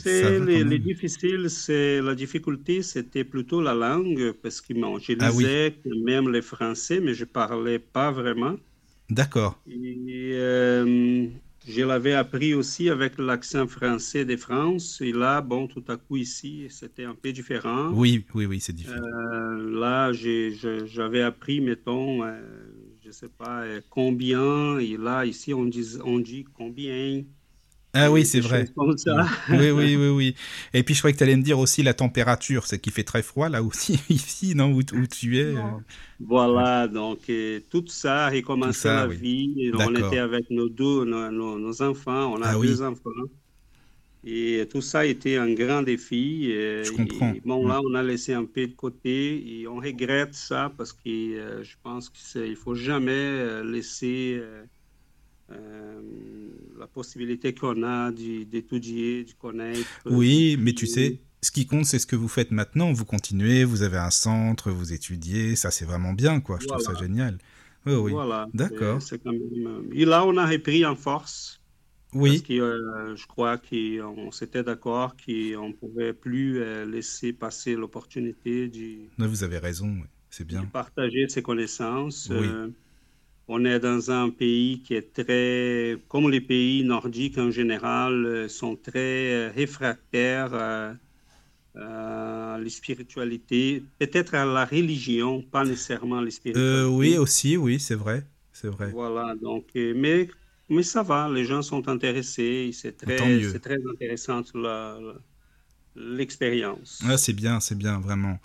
c'est 0.02 0.40
les, 0.40 0.80
difficiles, 0.80 1.50
c'est 1.50 2.02
la 2.02 2.16
difficulté, 2.16 2.82
c'était 2.82 3.24
plutôt 3.24 3.62
la 3.62 3.74
langue 3.74 4.34
parce 4.44 4.62
que 4.62 4.74
bon, 4.74 5.00
je 5.00 5.14
ah 5.20 5.30
lisais 5.30 5.75
même 6.04 6.30
le 6.30 6.42
français, 6.42 7.00
mais 7.00 7.14
je 7.14 7.25
parlais 7.25 7.80
pas 7.80 8.12
vraiment. 8.12 8.56
D'accord. 9.10 9.60
Et 9.70 11.30
je 11.68 11.82
l'avais 11.82 12.14
appris 12.14 12.54
aussi 12.54 12.90
avec 12.90 13.18
l'accent 13.18 13.68
français 13.68 14.24
de 14.24 14.36
France. 14.36 15.02
Et 15.02 15.12
là, 15.12 15.42
bon, 15.42 15.68
tout 15.68 15.84
à 15.88 15.98
coup, 15.98 16.18
ici, 16.18 16.68
c'était 16.70 17.06
un 17.06 17.16
peu 17.16 17.32
différent. 17.32 17.90
Oui, 17.92 18.24
oui, 18.36 18.46
oui, 18.46 18.60
c'est 18.60 18.74
différent. 18.74 19.02
Euh, 19.04 19.80
là, 19.80 20.12
j'avais 20.14 21.22
appris, 21.22 21.62
mettons, 21.62 22.24
euh, 22.24 22.40
sais 23.15 23.29
pas, 23.29 23.62
euh, 23.62 23.81
combien. 23.89 24.77
Et 24.79 24.98
là, 24.98 25.25
ici, 25.25 25.53
on 25.53 25.65
dit, 25.65 25.98
on 26.03 26.19
dit 26.19 26.45
combien. 26.53 27.24
Ah 27.98 28.12
oui, 28.12 28.25
c'est 28.25 28.41
vrai. 28.41 28.65
Oui, 28.77 29.72
oui, 29.72 29.95
oui, 29.95 30.10
oui. 30.10 30.36
Et 30.74 30.84
puis 30.84 30.93
je 30.93 31.00
croyais 31.00 31.13
que 31.13 31.17
tu 31.17 31.24
allais 31.24 31.38
me 31.38 31.41
dire 31.41 31.57
aussi 31.57 31.81
la 31.81 31.93
température, 31.93 32.67
c'est 32.67 32.77
qu'il 32.77 32.91
fait 32.91 33.05
très 33.05 33.22
froid 33.22 33.48
là 33.48 33.63
aussi, 33.63 34.01
ici, 34.10 34.53
non, 34.53 34.74
où, 34.74 34.84
tu 34.84 35.39
es. 35.39 35.55
Euh? 35.55 35.62
Voilà, 36.19 36.89
donc 36.89 37.31
tout 37.69 37.86
ça 37.88 38.25
a 38.25 38.29
recommencé 38.29 38.89
la 38.89 39.07
vie. 39.07 39.72
On 39.74 39.95
était 39.95 40.19
avec 40.19 40.50
nos 40.50 40.67
deux, 40.67 41.05
nos, 41.05 41.81
enfants, 41.81 42.34
on 42.34 42.41
a 42.41 42.50
ah 42.50 42.60
deux 42.60 42.81
enfants. 42.81 43.10
Et 44.25 44.67
tout 44.70 44.82
ça 44.82 45.00
a 45.00 45.05
été 45.05 45.38
un 45.38 45.53
grand 45.53 45.84
défi. 45.84 46.46
je 46.50 46.91
comprends. 46.91 47.34
bon, 47.46 47.67
là, 47.67 47.79
on 47.84 47.94
a 47.94 48.01
laissé 48.01 48.34
un 48.34 48.46
peu 48.46 48.65
de 48.65 48.74
côté 48.74 49.60
et 49.60 49.67
on 49.67 49.75
regrette 49.75 50.34
ça 50.34 50.74
parce 50.75 50.94
que 50.94 51.08
euh, 51.08 51.63
je 51.63 51.75
pense 51.84 52.10
qu'il 52.10 52.50
ne 52.50 52.55
faut 52.55 52.74
jamais 52.74 53.12
euh, 53.12 53.63
laisser 53.63 54.41
euh, 55.51 56.01
la 56.79 56.88
possibilité 56.88 57.53
qu'on 57.53 57.84
a 57.84 58.12
d'étudier, 58.12 59.25
de 59.25 59.34
connaître. 59.34 59.88
Oui, 60.05 60.58
mais 60.60 60.74
tu 60.74 60.88
sais, 60.88 61.20
ce 61.41 61.51
qui 61.51 61.67
compte, 61.67 61.86
c'est 61.86 62.00
ce 62.00 62.08
que 62.08 62.15
vous 62.15 62.27
faites 62.27 62.50
maintenant. 62.50 62.91
Vous 62.91 63.05
continuez, 63.05 63.63
vous 63.63 63.84
avez 63.84 63.98
un 63.98 64.10
centre, 64.10 64.72
vous 64.72 64.91
étudiez, 64.91 65.55
ça 65.55 65.70
c'est 65.70 65.86
vraiment 65.86 66.13
bien, 66.13 66.39
quoi. 66.39 66.58
Je 66.60 66.65
trouve 66.65 66.82
ça 66.82 66.96
génial. 66.96 67.38
Oui, 67.86 67.94
oui. 67.94 68.12
Voilà. 68.12 68.48
D'accord. 68.53 69.00
Euh, 69.27 69.82
et 69.94 70.05
là, 70.05 70.25
on 70.25 70.36
a 70.38 70.48
repris 70.48 70.84
en 70.86 70.96
force. 70.96 71.62
Oui. 72.15 72.29
Parce 72.29 72.41
que 72.43 72.53
euh, 72.53 73.15
je 73.15 73.27
crois 73.27 73.57
qu'on 73.57 74.31
s'était 74.31 74.63
d'accord 74.63 75.15
qu'on 75.15 75.69
ne 75.69 75.74
pouvait 75.74 76.13
plus 76.13 76.60
laisser 76.86 77.34
passer 77.34 77.75
l'opportunité 77.75 78.67
de. 78.67 79.25
vous 79.25 79.43
avez 79.43 79.60
raison, 79.60 79.95
c'est 80.29 80.48
bien. 80.48 80.63
De 80.63 80.67
partager 80.67 81.27
ses 81.29 81.43
connaissances. 81.43 82.29
Oui 82.31 82.48
on 83.48 83.63
est 83.65 83.79
dans 83.79 84.12
un 84.12 84.29
pays 84.29 84.81
qui 84.81 84.95
est 84.95 85.13
très, 85.13 85.98
comme 86.07 86.29
les 86.29 86.41
pays 86.41 86.84
nordiques 86.84 87.38
en 87.38 87.51
général, 87.51 88.25
euh, 88.25 88.48
sont 88.48 88.75
très 88.75 89.34
euh, 89.34 89.51
réfractaires 89.53 90.53
à, 90.53 90.93
la 91.77 92.69
spiritualité, 92.69 93.84
peut-être 94.00 94.34
à 94.34 94.45
la 94.45 94.63
religion, 94.63 95.41
pas 95.41 95.65
nécessairement 95.65 96.19
à 96.19 96.24
la 96.24 96.31
spiritualité. 96.31 96.72
Euh, 96.72 96.88
oui, 96.88 97.17
aussi, 97.17 97.57
oui, 97.57 97.81
c'est 97.81 97.95
vrai, 97.95 98.25
c'est 98.53 98.69
vrai. 98.69 98.91
Voilà, 98.91 99.36
donc, 99.36 99.65
mais, 99.75 100.29
mais 100.69 100.84
ça 100.84 101.03
va, 101.03 101.29
les 101.29 101.45
gens 101.45 101.62
sont 101.62 101.88
intéressés, 101.88 102.72
c'est 102.74 102.98
très, 102.98 103.41
c'est 103.43 103.60
très 103.60 103.77
intéressant 103.91 104.43
l'expérience. 105.95 107.00
Ah, 107.07 107.17
c'est 107.17 107.34
bien, 107.34 107.60
c'est 107.60 107.77
bien, 107.77 108.00
vraiment. 108.00 108.39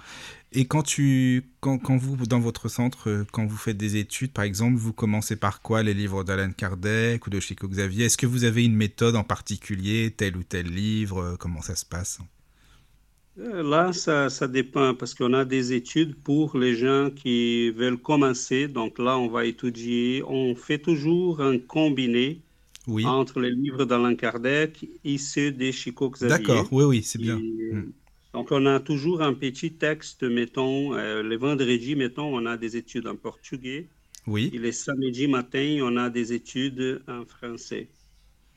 Et 0.53 0.67
quand 0.67 0.83
tu, 0.83 1.45
quand, 1.61 1.79
quand, 1.79 1.97
vous, 1.97 2.17
dans 2.27 2.41
votre 2.41 2.69
centre, 2.69 3.09
euh, 3.09 3.25
quand 3.33 3.47
vous 3.47 3.57
faites 3.57 3.77
des 3.77 3.97
études, 3.97 4.33
par 4.33 4.45
exemple, 4.45 4.77
vous 4.77 4.93
commencez 4.93 5.37
par 5.37 5.61
quoi 5.63 5.83
Les 5.83 5.95
livres 5.95 6.25
d'Alan 6.25 6.53
Kardec 6.53 7.27
ou 7.27 7.31
de 7.31 7.41
Chico 7.41 7.69
Xavier? 7.69 8.07
Est-ce 8.07 8.17
que 8.17 8.27
vous 8.27 8.45
avez 8.45 8.65
une 8.65 8.77
méthode 8.77 9.17
en 9.17 9.25
particulier, 9.25 10.13
tel 10.17 10.37
ou 10.37 10.43
tel 10.45 10.67
livre? 10.67 11.19
Euh, 11.21 11.37
Comment 11.37 11.63
ça 11.63 11.77
se 11.77 11.85
passe? 11.85 12.19
Là, 13.41 13.93
ça, 13.95 14.29
ça 14.29 14.47
dépend 14.47 14.95
parce 14.95 15.15
qu'on 15.15 15.33
a 15.33 15.47
des 15.47 15.73
études 15.73 16.15
pour 16.15 16.59
les 16.59 16.75
gens 16.75 17.11
qui 17.11 17.71
veulent 17.71 17.97
commencer. 17.97 18.69
Donc 18.69 18.99
là, 18.99 19.17
on 19.19 19.29
va 19.29 19.47
étudier. 19.47 20.23
On 20.27 20.55
fait 20.55 20.79
toujours 20.79 21.41
un 21.41 21.59
combiné 21.59 22.43
oui. 22.87 23.07
entre 23.07 23.41
les 23.41 23.51
livres 23.51 23.87
d'Alan 23.87 24.15
Kardec 24.15 24.87
et 25.05 25.17
ceux 25.17 25.53
de 25.53 25.71
Chico 25.71 26.11
Xavier. 26.11 26.37
D'accord, 26.37 26.69
oui, 26.71 26.85
oui, 26.85 27.03
c'est 27.03 27.19
bien. 27.19 27.37
Hmm. 27.39 27.93
Donc, 28.35 28.53
on 28.53 28.67
a 28.67 28.79
toujours 28.79 29.23
un 29.23 29.33
petit 29.33 29.73
texte, 29.73 30.23
mettons, 30.23 30.95
euh, 30.95 31.23
le 31.23 31.37
vendredi, 31.37 31.97
mettons, 31.97 32.37
on 32.37 32.45
a 32.47 32.57
des 32.57 32.77
études 32.77 33.07
en 33.07 33.17
portugais. 33.17 33.89
Oui. 34.27 34.51
Et 34.53 34.59
les 34.59 34.73
samedis 34.73 35.29
matin, 35.29 35.79
on 35.83 35.97
a 35.97 36.11
des 36.11 36.35
études 36.35 37.03
en 37.09 37.25
français. 37.25 37.89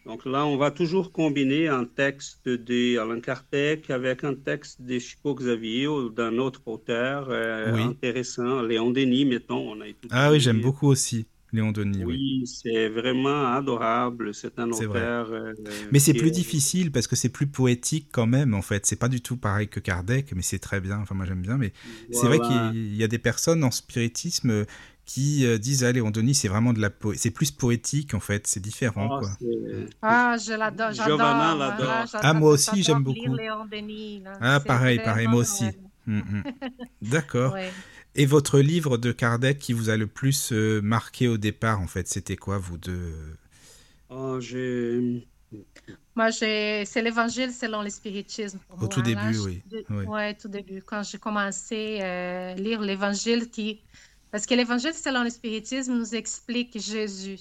Donc 0.05 0.25
là, 0.25 0.45
on 0.45 0.57
va 0.57 0.69
toujours 0.71 1.13
combiner 1.13 1.69
un 1.69 1.85
texte 1.85 2.49
d'Alain 2.49 3.21
Kardec 3.21 3.89
avec 3.89 4.25
un 4.25 4.35
texte 4.35 4.81
de 4.81 4.99
Chico 4.99 5.33
Xavier 5.33 5.87
ou 5.87 6.09
d'un 6.09 6.37
autre 6.39 6.61
auteur 6.65 7.27
euh, 7.29 7.73
intéressant, 7.75 8.61
Léon 8.61 8.91
Denis, 8.91 9.25
mettons. 9.25 9.71
On 9.71 9.81
a 9.81 9.85
ah 10.11 10.31
oui, 10.31 10.41
j'aime 10.41 10.59
beaucoup 10.59 10.87
aussi. 10.87 11.25
Léon 11.53 11.71
Denis. 11.71 12.03
Oui, 12.03 12.43
c'est 12.47 12.89
vraiment 12.89 13.53
adorable. 13.53 14.33
C'est 14.33 14.57
un 14.57 14.71
auteur. 14.71 15.31
Euh, 15.31 15.53
mais 15.91 15.99
c'est 15.99 16.15
plus 16.15 16.31
difficile 16.31 16.91
parce 16.91 17.05
que 17.05 17.15
c'est 17.15 17.29
plus 17.29 17.45
poétique 17.47 18.07
quand 18.11 18.25
même, 18.25 18.55
en 18.55 18.63
fait. 18.63 18.87
C'est 18.87 18.95
pas 18.97 19.07
du 19.07 19.21
tout 19.21 19.37
pareil 19.37 19.67
que 19.67 19.79
Kardec, 19.79 20.33
mais 20.35 20.41
c'est 20.41 20.57
très 20.57 20.81
bien. 20.81 20.99
Enfin, 20.99 21.13
moi 21.13 21.25
j'aime 21.25 21.43
bien. 21.43 21.57
Mais 21.57 21.71
c'est 22.11 22.25
vrai 22.25 22.39
qu'il 22.39 22.95
y 22.95 23.03
a 23.03 23.07
des 23.07 23.19
personnes 23.19 23.63
en 23.63 23.71
spiritisme 23.71 24.65
qui 25.05 25.45
euh, 25.45 25.57
disent 25.57 25.83
ah, 25.83 25.91
Léon 25.91 26.11
Denis, 26.11 26.35
c'est 26.35 26.47
vraiment 26.47 26.73
de 26.73 26.79
la 26.79 26.89
poésie. 26.89 27.19
C'est 27.21 27.31
plus 27.31 27.51
poétique, 27.51 28.13
en 28.13 28.19
fait. 28.19 28.47
C'est 28.47 28.59
différent, 28.59 29.09
oh, 29.11 29.19
quoi. 29.19 29.29
Ah, 30.01 30.37
je 30.37 30.53
l'adore. 30.53 30.91
Giovanna 30.91 31.55
l'adore. 31.55 32.05
Ah, 32.13 32.33
moi 32.33 32.51
aussi, 32.51 32.83
j'aime 32.83 33.03
beaucoup. 33.03 33.35
Léon 33.35 33.65
Denis, 33.65 34.23
ah, 34.41 34.59
pareil, 34.59 34.99
pareil, 35.03 35.27
moi 35.27 35.41
aussi. 35.41 35.65
Hum, 36.07 36.21
hum. 36.21 36.43
D'accord. 37.01 37.55
Et 38.15 38.25
votre 38.25 38.59
livre 38.59 38.97
de 38.97 39.11
Kardec 39.11 39.57
qui 39.57 39.73
vous 39.73 39.89
a 39.89 39.97
le 39.97 40.05
plus 40.05 40.51
euh, 40.51 40.81
marqué 40.81 41.27
au 41.27 41.37
départ, 41.37 41.81
en 41.81 41.87
fait, 41.87 42.07
c'était 42.07 42.35
quoi, 42.35 42.59
vous 42.59 42.77
deux? 42.77 43.13
Oh, 44.09 44.37
Moi, 46.15 46.31
c'est 46.31 47.01
l'Évangile 47.01 47.51
selon 47.51 47.81
le 47.81 47.89
spiritisme. 47.89 48.59
au 48.79 48.87
tout 48.87 49.01
début, 49.01 49.37
oui. 49.39 49.63
Oui, 49.89 50.05
ouais, 50.05 50.35
tout 50.35 50.47
début. 50.47 50.83
Quand 50.83 51.01
j'ai 51.01 51.17
commencé 51.17 52.01
à 52.01 52.05
euh, 52.05 52.53
lire 52.55 52.81
l'Évangile, 52.81 53.49
qui... 53.49 53.81
parce 54.33 54.47
que 54.47 54.55
l'Évangile 54.55 54.95
selon 54.95 55.21
le 55.23 55.29
spiritisme 55.29 55.93
nous 55.93 56.15
explique 56.15 56.79
Jésus. 56.79 57.39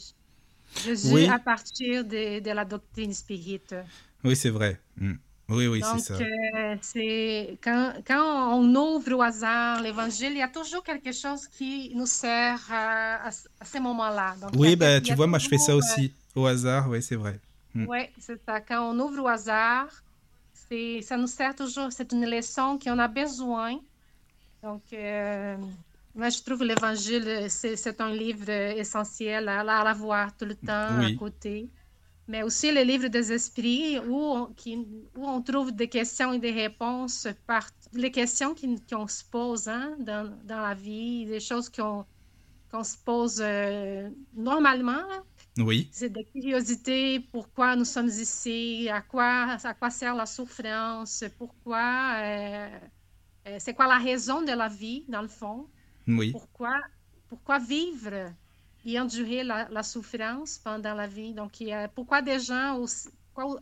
Jésus 0.85 1.25
à 1.25 1.39
partir 1.39 2.05
de, 2.05 2.41
de, 2.41 2.51
la 2.51 2.67
doctrine 2.67 3.15
spirite. 3.15 3.75
Oui, 4.23 4.37
c'est 4.37 4.51
vrai. 4.51 4.79
Hmm. 4.99 5.15
Oui, 5.49 5.69
oui, 5.69 5.83
c'est 5.83 6.01
ça. 6.01 6.15
Euh, 6.23 6.77
c'est 6.83 7.57
quand, 7.65 7.95
quand, 8.07 8.59
on 8.59 8.75
ouvre 8.75 9.15
au 9.15 9.23
hasard 9.23 9.81
l'évangile, 9.81 10.33
il 10.33 10.39
y 10.39 10.43
a 10.43 10.49
toujours 10.49 10.85
quelque 10.85 11.13
chose 11.13 11.49
qui 11.49 11.93
nous 11.95 12.05
sert 12.05 12.61
à, 12.71 13.27
à, 13.27 13.31
ces 13.65 13.81
moments-là. 13.81 14.37
Oui, 14.55 14.77
bah, 14.77 15.01
tu 15.01 15.15
vois, 15.15 15.27
moi 15.27 15.39
je 15.39 15.49
fais 15.49 15.57
ça 15.57 15.75
aussi. 15.75 16.13
Au 16.35 16.45
hasard, 16.45 16.91
oui, 16.91 17.03
c'est 17.03 17.17
vrai. 17.17 17.41
Hmm. 17.75 17.87
Oui, 17.89 18.01
c'est 18.19 18.39
ça. 18.45 18.61
Quand 18.61 18.93
on 18.93 18.99
ouvre 18.99 19.23
au 19.23 19.29
hasard, 19.29 19.89
ça 21.01 21.17
nous 21.17 21.27
sert 21.27 21.55
toujours. 21.55 21.91
C'est 21.91 22.13
une 22.13 22.27
leçon 22.27 22.79
qu'on 22.79 22.99
a 22.99 23.09
besoin. 23.09 23.79
Donc, 24.63 24.83
euh, 24.93 25.57
moi, 26.15 26.29
je 26.29 26.43
trouve 26.43 26.63
l'évangile, 26.63 27.47
c'est 27.49 28.01
un 28.01 28.13
livre 28.13 28.51
essentiel 28.51 29.49
à, 29.49 29.61
à 29.61 29.85
l'avoir 29.85 30.37
tout 30.37 30.45
le 30.45 30.55
temps 30.55 30.99
à 30.99 31.13
côté 31.19 31.71
mais 32.29 32.43
aussi 32.43 32.73
le 32.73 32.83
livre 32.83 33.09
des 33.09 33.33
esprits 33.33 33.99
où 33.99 34.17
on, 34.17 34.47
qui, 34.55 34.77
où 35.17 35.27
on 35.27 35.43
trouve 35.43 35.73
des 35.73 35.89
questions 35.89 36.33
et 36.33 36.39
des 36.39 36.53
réponses 36.53 37.29
par 37.47 37.69
les 37.93 38.11
questions 38.11 38.55
qu'on 38.89 39.09
se 39.09 39.25
pose 39.25 39.69
hein, 39.69 39.97
dans, 39.99 40.33
dans, 40.45 40.61
la 40.61 40.75
vie, 40.75 41.27
des 41.27 41.41
choses 41.41 41.69
qu'on 41.69 42.05
se 42.85 42.97
pose 43.05 43.41
euh, 43.43 44.09
normalement. 44.35 45.05
Oui. 45.59 45.91
C'est 45.93 46.09
des 46.09 46.25
curiosités, 46.25 47.21
pourquoi 47.21 47.77
nous 47.77 47.85
sommes 47.85 48.09
ici, 48.09 48.89
à 48.91 49.03
quoi, 49.03 49.59
à 49.63 49.75
quoi 49.75 49.91
sert 49.91 50.15
la 50.15 50.25
souffrance, 50.25 51.25
pourquoi, 51.37 52.15
euh, 52.17 52.69
euh, 53.49 53.57
c'est 53.59 53.75
quoi 53.75 53.87
la 53.87 53.99
raison 53.99 54.41
de 54.41 54.53
la 54.53 54.69
vie, 54.69 55.05
dans 55.09 55.23
le 55.23 55.29
fond. 55.29 55.69
Oui. 56.09 56.33
Pourquoi, 56.33 56.81
pourquoi 57.29 57.59
vivre 57.59 58.33
et 58.85 59.01
endurer 59.01 59.45
la, 59.45 59.69
la, 59.71 59.83
souffrance 59.83 60.59
pendant 60.59 60.95
la 60.95 61.07
vie? 61.07 61.33
Donc, 61.33 61.61
il 61.61 61.69
y 61.69 61.73
a, 61.73 61.89
pourquoi 61.89 62.23
des 62.23 62.39
gens, 62.39 62.77
aussi, 62.79 63.09
pourquoi, 63.35 63.61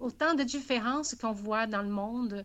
autant 0.00 0.34
de 0.34 0.42
différences 0.42 1.14
qu'on 1.14 1.32
voit 1.32 1.66
dans 1.66 1.82
le 1.82 1.88
monde, 1.88 2.44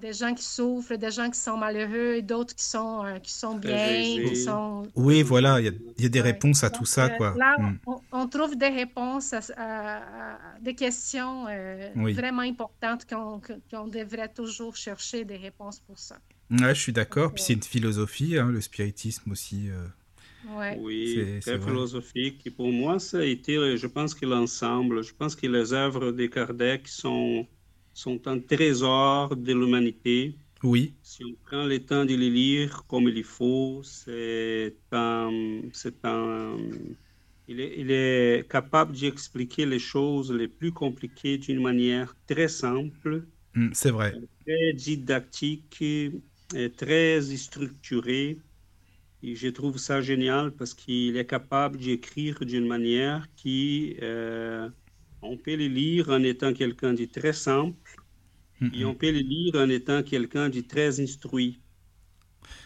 des 0.00 0.12
gens 0.14 0.34
qui 0.34 0.42
souffrent, 0.42 0.96
des 0.96 1.10
gens 1.10 1.30
qui 1.30 1.38
sont 1.38 1.56
malheureux 1.56 2.14
et 2.16 2.22
d'autres 2.22 2.54
qui 2.54 2.64
sont, 2.64 3.04
euh, 3.04 3.18
qui 3.18 3.32
sont 3.32 3.56
bien, 3.56 4.16
qui 4.28 4.36
sont... 4.36 4.88
Oui, 4.96 5.22
voilà, 5.22 5.60
il 5.60 5.66
y 5.66 5.68
a, 5.68 5.72
il 5.98 6.02
y 6.02 6.06
a 6.06 6.08
des 6.08 6.20
réponses 6.20 6.64
à 6.64 6.70
tout 6.70 6.86
ça, 6.86 7.04
euh, 7.04 7.16
quoi. 7.16 7.34
Là, 7.36 7.56
hmm. 7.58 7.78
on, 8.12 8.26
trouve 8.26 8.56
des 8.56 8.68
réponses 8.68 9.34
à, 9.56 10.38
des 10.60 10.74
questions 10.74 11.46
euh, 11.48 11.90
vraiment 11.94 12.42
importantes 12.42 13.06
qu'on 13.06 13.86
devrait 13.88 14.32
toujours 14.32 14.74
chercher 14.74 15.24
des 15.24 15.36
réponses 15.36 15.78
pour 15.80 15.98
ça. 15.98 16.16
Ouais, 16.50 16.74
je 16.74 16.80
suis 16.80 16.92
d'accord. 16.92 17.32
Puis 17.34 17.42
c'est 17.44 17.52
une 17.54 17.62
philosophie, 17.62 18.36
hein, 18.38 18.50
le 18.50 18.60
spiritisme 18.60 19.30
aussi. 19.32 19.70
Oui, 20.42 21.36
très 21.40 21.58
philosophique. 21.60 22.46
Et 22.46 22.50
pour 22.50 22.72
moi, 22.72 22.98
ça 22.98 23.18
a 23.18 23.24
été, 23.24 23.76
je 23.76 23.86
pense 23.86 24.14
que 24.14 24.24
l'ensemble, 24.26 25.02
je 25.04 25.12
pense 25.14 25.36
que 25.36 25.46
les 25.46 25.72
œuvres 25.72 26.12
de 26.12 26.26
Kardec 26.26 26.88
sont, 26.88 27.46
sont 27.92 28.26
un 28.26 28.40
trésor 28.40 29.36
de 29.36 29.52
l'humanité. 29.52 30.38
Oui. 30.62 30.94
Si 31.02 31.24
on 31.24 31.34
prend 31.44 31.66
le 31.66 31.84
temps 31.84 32.04
de 32.04 32.14
les 32.14 32.30
lire 32.30 32.84
comme 32.88 33.08
il 33.08 33.24
faut, 33.24 33.82
c'est 33.84 34.76
un, 34.92 35.62
c'est 35.72 36.04
un, 36.04 36.56
Il 37.48 37.60
est, 37.60 37.80
il 37.80 37.90
est 37.92 38.48
capable 38.50 38.96
d'expliquer 38.96 39.66
les 39.66 39.78
choses 39.80 40.32
les 40.32 40.48
plus 40.48 40.72
compliquées 40.72 41.38
d'une 41.38 41.62
manière 41.62 42.16
très 42.26 42.48
simple, 42.48 43.26
Mm, 43.54 43.70
c'est 43.74 43.90
vrai. 43.90 44.20
très 44.46 44.72
didactique, 44.74 45.82
et 46.54 46.72
très 46.72 47.20
structurée. 47.36 48.38
Et 49.22 49.36
je 49.36 49.48
trouve 49.48 49.78
ça 49.78 50.00
génial 50.02 50.52
parce 50.56 50.74
qu'il 50.74 51.16
est 51.16 51.26
capable 51.26 51.78
d'écrire 51.78 52.40
d'une 52.46 52.66
manière 52.66 53.26
qui, 53.36 53.96
euh, 54.02 54.70
on 55.22 55.36
peut 55.38 55.56
le 55.56 55.68
lire 55.68 56.10
en 56.10 56.22
étant 56.22 56.52
quelqu'un 56.54 56.94
de 56.94 57.04
très 57.06 57.32
simple 57.34 57.78
Mm, 58.60 58.70
et 58.72 58.84
on 58.84 58.94
peut 58.96 59.12
le 59.12 59.20
lire 59.20 59.56
en 59.56 59.68
étant 59.70 60.02
quelqu'un 60.02 60.48
de 60.50 60.60
très 60.62 61.00
instruit. 61.00 61.62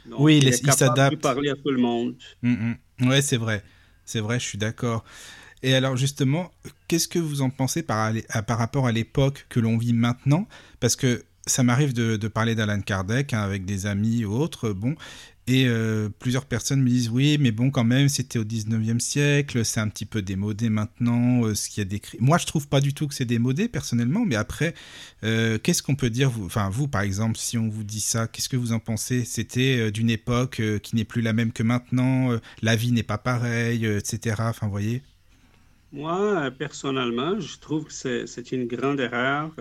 Donc, 0.05 0.23
Oui, 0.23 0.39
il 0.39 0.47
il 0.47 0.49
est- 0.49 0.65
est 0.69 0.73
s'adapte. 0.73 1.17
parler 1.17 1.51
à 1.51 1.57
tout 1.57 1.71
le 1.71 1.79
monde. 1.81 2.17
Mm. 2.43 2.75
Ouais, 3.03 3.23
c'est 3.23 3.37
vrai. 3.37 3.63
C'est 4.05 4.21
vrai, 4.21 4.39
je 4.39 4.45
suis 4.45 4.59
d'accord. 4.59 5.05
Et 5.63 5.75
alors 5.75 5.97
justement, 5.97 6.53
qu'est-ce 6.89 7.09
que 7.09 7.19
vous 7.19 7.43
en 7.43 7.51
pensez 7.51 7.83
par, 7.83 8.13
à- 8.31 8.43
par 8.43 8.59
rapport 8.59 8.87
à 8.87 8.93
l'époque 8.93 9.47
que 9.51 9.61
l'on 9.61 9.79
vit 9.79 9.93
maintenant? 9.95 10.49
Parce 10.81 10.97
que 10.97 11.25
ça 11.47 11.63
m'arrive 11.63 11.93
de, 11.93 12.29
parler 12.29 12.55
d'Alan 12.55 12.81
Kardec 12.81 13.33
hein, 13.33 13.43
avec 13.43 13.65
des 13.65 13.87
amis 13.87 14.25
ou 14.25 14.33
autres, 14.33 14.71
bon, 14.71 14.97
et 15.47 15.67
euh, 15.69 16.09
plusieurs 16.21 16.47
personnes 16.47 16.81
me 16.81 16.89
disent 16.89 17.11
oui, 17.11 17.37
mais 17.39 17.53
bon, 17.53 17.71
quand 17.71 17.85
même, 17.85 18.09
c'était 18.09 18.39
au 18.39 18.45
19e 18.45 18.99
siècle, 18.99 19.63
c'est 19.63 19.81
un 19.81 19.89
petit 19.89 20.07
peu 20.07 20.23
démodé 20.23 20.71
maintenant, 20.71 21.45
euh, 21.45 21.55
ce 21.55 21.69
qu'il 21.69 21.83
y 21.83 21.87
a 21.87 21.89
décrit. 21.89 22.17
Moi, 22.19 22.39
je 22.39 22.47
trouve 22.47 22.67
pas 22.67 22.81
du 22.81 22.95
tout 22.95 23.07
que 23.09 23.15
c'est 23.15 23.27
démodé, 23.27 23.69
personnellement, 23.69 24.25
mais 24.25 24.37
après, 24.37 24.73
euh, 25.23 25.59
qu'est-ce 25.59 25.83
qu'on 25.83 25.97
peut 25.97 26.09
dire, 26.09 26.31
vous, 26.31 26.47
enfin, 26.47 26.71
vous, 26.71 26.89
par 26.89 27.03
exemple, 27.03 27.37
si 27.37 27.59
on 27.59 27.69
vous 27.69 27.85
dit 27.85 28.01
ça, 28.01 28.27
qu'est-ce 28.27 28.49
que 28.49 28.57
vous 28.57 28.73
en 28.73 28.79
pensez? 28.79 29.25
C'était 29.27 29.91
d'une 29.91 30.09
époque 30.09 30.63
qui 30.83 30.97
n'est 30.97 31.05
plus 31.05 31.21
la 31.21 31.35
même 31.35 31.53
que 31.53 31.63
maintenant, 31.63 32.39
la 32.63 32.77
vie 32.77 32.93
n'est 32.93 33.03
pas 33.03 33.19
pareille, 33.19 33.85
etc. 33.85 34.37
Enfin, 34.39 34.67
voyez? 34.69 35.03
Moi, 35.93 36.51
personnellement, 36.59 37.39
je 37.39 37.59
trouve 37.59 37.85
que 37.85 38.25
c'est 38.27 38.53
une 38.53 38.67
grande 38.67 38.99
erreur. 38.99 39.53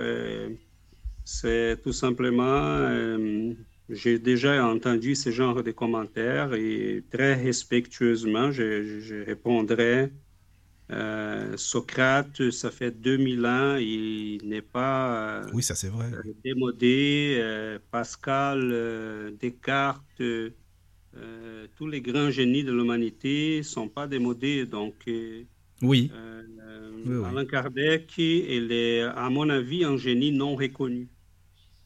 C'est 1.25 1.81
tout 1.83 1.93
simplement, 1.93 2.43
euh, 2.45 3.53
j'ai 3.89 4.19
déjà 4.19 4.65
entendu 4.65 5.15
ce 5.15 5.29
genre 5.31 5.63
de 5.63 5.71
commentaires 5.71 6.53
et 6.53 7.05
très 7.11 7.35
respectueusement, 7.35 8.51
je, 8.51 9.23
répondrai, 9.25 10.11
euh, 10.91 11.57
Socrate, 11.57 12.51
ça 12.51 12.71
fait 12.71 12.91
2000 12.91 13.45
ans, 13.45 13.77
il 13.77 14.41
n'est 14.49 14.61
pas 14.61 15.43
euh, 15.45 15.51
Oui, 15.53 15.63
ça 15.63 15.75
c'est 15.75 15.89
vrai. 15.89 16.11
démodé. 16.43 17.37
euh, 17.41 17.79
Pascal, 17.91 19.35
Descartes, 19.39 20.21
tous 21.75 21.87
les 21.87 22.01
grands 22.01 22.29
génies 22.31 22.63
de 22.63 22.71
l'humanité 22.71 23.57
ne 23.59 23.63
sont 23.63 23.89
pas 23.89 24.07
démodés. 24.07 24.65
Donc, 24.65 25.05
Oui, 25.81 26.11
Oui, 27.05 27.15
oui. 27.17 27.29
Alain 27.29 27.45
Kardec, 27.45 28.17
il 28.17 28.71
est, 28.71 29.01
à 29.03 29.29
mon 29.29 29.49
avis, 29.49 29.83
un 29.83 29.97
génie 29.97 30.31
non 30.31 30.55
reconnu. 30.55 31.09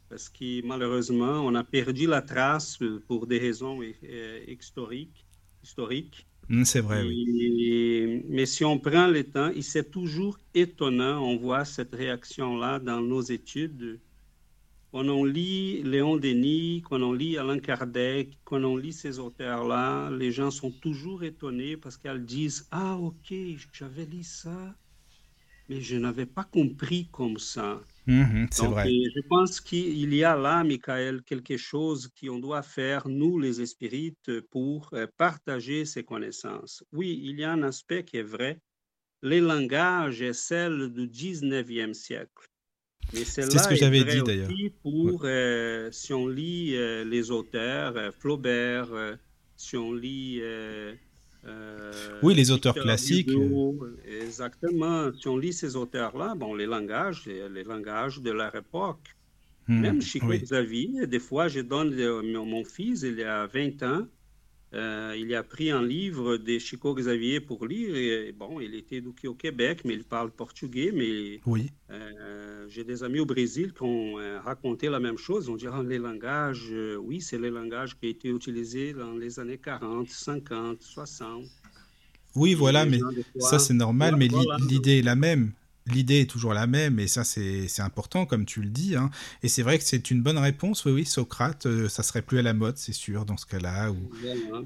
Parce 0.10 0.30
que 0.30 0.66
malheureusement, 0.66 1.42
on 1.46 1.56
a 1.56 1.64
perdu 1.64 2.08
la 2.08 2.22
trace 2.22 2.80
pour 3.08 3.28
des 3.28 3.40
raisons 3.40 3.82
euh, 3.84 4.46
historiques. 4.48 5.28
historiques. 5.64 6.28
Mm, 6.50 6.64
c'est 6.66 6.82
vrai, 6.82 7.04
oui. 7.04 7.22
Et- 7.52 8.24
mais 8.30 8.46
si 8.46 8.64
on 8.66 8.80
prend 8.80 9.08
le 9.08 9.24
temps, 9.32 9.50
il 9.56 9.64
c'est 9.64 9.92
toujours 9.92 10.38
étonnant, 10.54 11.22
on 11.24 11.38
voit 11.38 11.66
cette 11.66 11.94
réaction-là 11.96 12.80
dans 12.80 13.02
nos 13.02 13.22
études. 13.22 14.02
Quand 14.92 15.08
on 15.10 15.24
lit 15.26 15.82
Léon 15.84 16.18
Denis, 16.18 16.82
quand 16.90 17.02
on 17.02 17.14
lit 17.14 17.38
Alain 17.38 17.60
Kardec, 17.60 18.38
quand 18.44 18.64
on 18.64 18.76
lit 18.78 18.94
ces 18.94 19.20
auteurs-là, 19.20 20.10
les 20.12 20.32
gens 20.32 20.52
sont 20.52 20.72
toujours 20.72 21.24
étonnés 21.24 21.78
parce 21.78 21.98
qu'ils 21.98 22.26
disent 22.26 22.68
Ah, 22.72 22.98
ok, 22.98 23.34
j'avais 23.74 24.06
lu 24.06 24.24
ça, 24.24 24.76
mais 25.70 25.82
je 25.82 25.98
n'avais 25.98 26.26
pas 26.26 26.44
compris 26.44 27.08
comme 27.12 27.38
ça. 27.38 27.82
Mhm, 28.06 28.48
c'est 28.52 28.68
vrai. 28.68 28.90
je 28.90 29.22
pense 29.28 29.60
qu'il 29.60 30.14
y 30.14 30.24
a 30.24 30.36
là, 30.38 30.64
Michael, 30.64 31.24
quelque 31.24 31.58
chose 31.58 32.10
qu'on 32.20 32.40
doit 32.40 32.64
faire, 32.64 33.08
nous, 33.10 33.38
les 33.38 33.60
espirites, 33.62 34.40
pour 34.50 34.90
euh, 34.94 35.08
partager 35.18 35.84
ces 35.84 36.04
connaissances. 36.04 36.84
Oui, 36.94 37.20
il 37.24 37.39
y 37.39 37.44
a 37.44 37.52
un 37.52 37.63
aspect 37.63 38.06
qui 38.06 38.18
est 38.18 38.24
vrai. 38.24 38.62
Les 39.22 39.41
langages 39.41 40.22
est 40.22 40.34
celle 40.34 40.94
du 40.94 41.08
19e 41.08 41.94
siècle. 41.94 42.48
C'est 43.13 43.50
ce 43.50 43.68
que 43.68 43.76
j'avais 43.76 44.04
dit, 44.04 44.22
d'ailleurs. 44.22 44.50
Pour, 44.82 45.22
euh, 45.24 45.89
si 45.91 46.13
on 46.13 46.28
lit 46.28 46.76
euh, 46.76 47.04
les 47.04 47.32
auteurs, 47.32 47.96
euh, 47.96 48.12
Flaubert, 48.12 48.89
si 49.56 49.78
on 49.78 49.94
lit 49.94 50.41
euh, 51.48 51.92
euh, 51.94 52.20
Oui, 52.24 52.36
les 52.36 52.52
auteurs 52.52 52.74
Victor 52.74 52.84
classiques, 52.84 53.30
Hugo, 53.30 53.88
exactement. 54.06 55.12
Si 55.14 55.28
on 55.28 55.38
lit 55.38 55.54
ces 55.54 55.76
auteurs-là, 55.76 56.36
bon, 56.36 56.54
les 56.56 56.66
langages, 56.66 57.26
les, 57.26 57.48
les 57.50 57.64
langages 57.64 58.22
de 58.22 58.32
leur 58.32 58.56
époque. 58.56 59.16
Mhm, 59.68 59.80
Même 59.82 60.02
Chico 60.02 60.28
oui. 60.28 60.40
Xavier, 60.40 61.08
des 61.08 61.20
fois, 61.20 61.48
je 61.48 61.60
donne 61.62 61.94
euh, 62.00 62.22
mon, 62.24 62.46
mon 62.46 62.64
fils, 62.64 63.02
il 63.04 63.22
a 63.24 63.48
20 63.48 63.84
ans, 63.84 64.08
euh, 64.73 65.15
il 65.17 65.34
a 65.34 65.43
pris 65.43 65.71
un 65.71 65.82
livre 65.82 66.38
de 66.38 66.60
Chico 66.60 66.93
Xavier 66.93 67.39
pour 67.39 67.65
lire. 67.65 67.95
Et, 67.95 68.34
bon, 68.34 68.60
il 68.60 68.75
était 68.75 68.97
éduqué 68.97 69.27
au 69.27 69.34
Québec, 69.34 69.82
mais 69.86 69.93
il 69.93 70.03
parle 70.03 70.30
portugais. 70.32 70.91
Mais 70.93 71.39
Oui, 71.45 71.71
euh, 71.89 72.65
j'ai 72.67 72.84
des 72.84 73.03
amis 73.03 73.19
au 73.19 73.25
Brésil 73.25 73.73
qui 73.73 73.84
ont 73.84 74.19
euh, 74.19 74.39
raconté 74.41 74.89
la 74.89 74.99
même 74.99 75.17
chose. 75.17 75.47
On 75.49 75.56
dirait 75.56 75.84
les 75.84 75.99
langages, 75.99 76.73
oui, 76.99 77.21
c'est 77.21 77.38
les 77.39 77.49
langages 77.49 77.97
qui 77.97 78.08
ont 78.08 78.10
été 78.10 78.30
utilisés 78.30 78.93
dans 78.93 79.13
les 79.13 79.39
années 79.39 79.58
40, 79.58 80.10
50, 80.10 80.82
60. 80.82 81.45
oui, 82.36 82.53
voilà, 82.53 82.86
mais 82.86 82.99
ça 83.39 83.60
c'est 83.60 83.73
normal, 83.73 84.15
Voilà, 84.15 84.17
mais 84.17 84.27
voilà. 84.27 84.58
l'idée 84.69 84.99
est 84.99 85.01
la 85.03 85.15
même. 85.15 85.51
L'idée 85.91 86.21
est 86.21 86.30
toujours 86.30 86.54
la 86.54 86.67
même, 86.67 87.00
et 87.00 87.08
ça 87.08 87.23
c'est 87.23 87.67
important, 87.80 88.26
comme 88.26 88.45
tu 88.45 88.62
le 88.62 88.69
dis. 88.69 88.95
hein. 88.95 89.10
Et 89.43 89.47
c'est 89.47 89.63
vrai 89.63 89.78
que 89.78 89.84
c'est 89.84 90.12
une 90.12 90.21
bonne 90.21 90.38
réponse. 90.38 90.86
Oui, 90.86 90.91
oui, 90.91 91.06
Socrate, 91.06 91.65
euh, 91.65 91.88
ça 91.89 92.04
serait 92.04 92.21
plus 92.21 92.39
à 92.39 92.41
la 92.41 92.54
mode, 92.54 92.78
c'est 92.78 92.93
sûr, 92.93 93.26
dans 93.26 93.38
ce 93.38 93.45
cas-là, 93.45 93.91
ou 93.91 93.97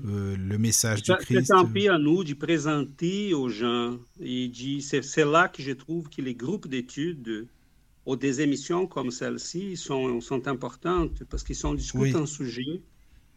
euh, 0.08 0.36
le 0.38 0.58
message 0.58 1.04
du 1.04 1.12
Christ. 1.16 1.46
C'est 1.48 1.54
un 1.54 1.66
euh, 1.66 1.94
à 1.96 1.98
nous 1.98 2.24
de 2.24 2.34
présenter 2.34 3.34
aux 3.34 3.50
gens. 3.50 3.98
Et 4.20 4.52
c'est, 4.82 5.26
là 5.26 5.48
que 5.48 5.62
je 5.62 5.72
trouve 5.72 6.10
que 6.10 6.22
les 6.22 6.36
groupes 6.36 6.68
d'études 6.68 7.48
ou 8.06 8.16
des 8.16 8.42
émissions 8.42 8.88
comme 8.88 9.12
celle-ci 9.12 9.78
sont, 9.78 10.22
sont 10.22 10.48
importantes 10.48 11.24
parce 11.30 11.44
qu'ils 11.44 11.56
sont 11.56 11.74
discutent 11.74 12.02
Oui. 12.02 12.16
un 12.16 12.26
sujet. 12.26 12.82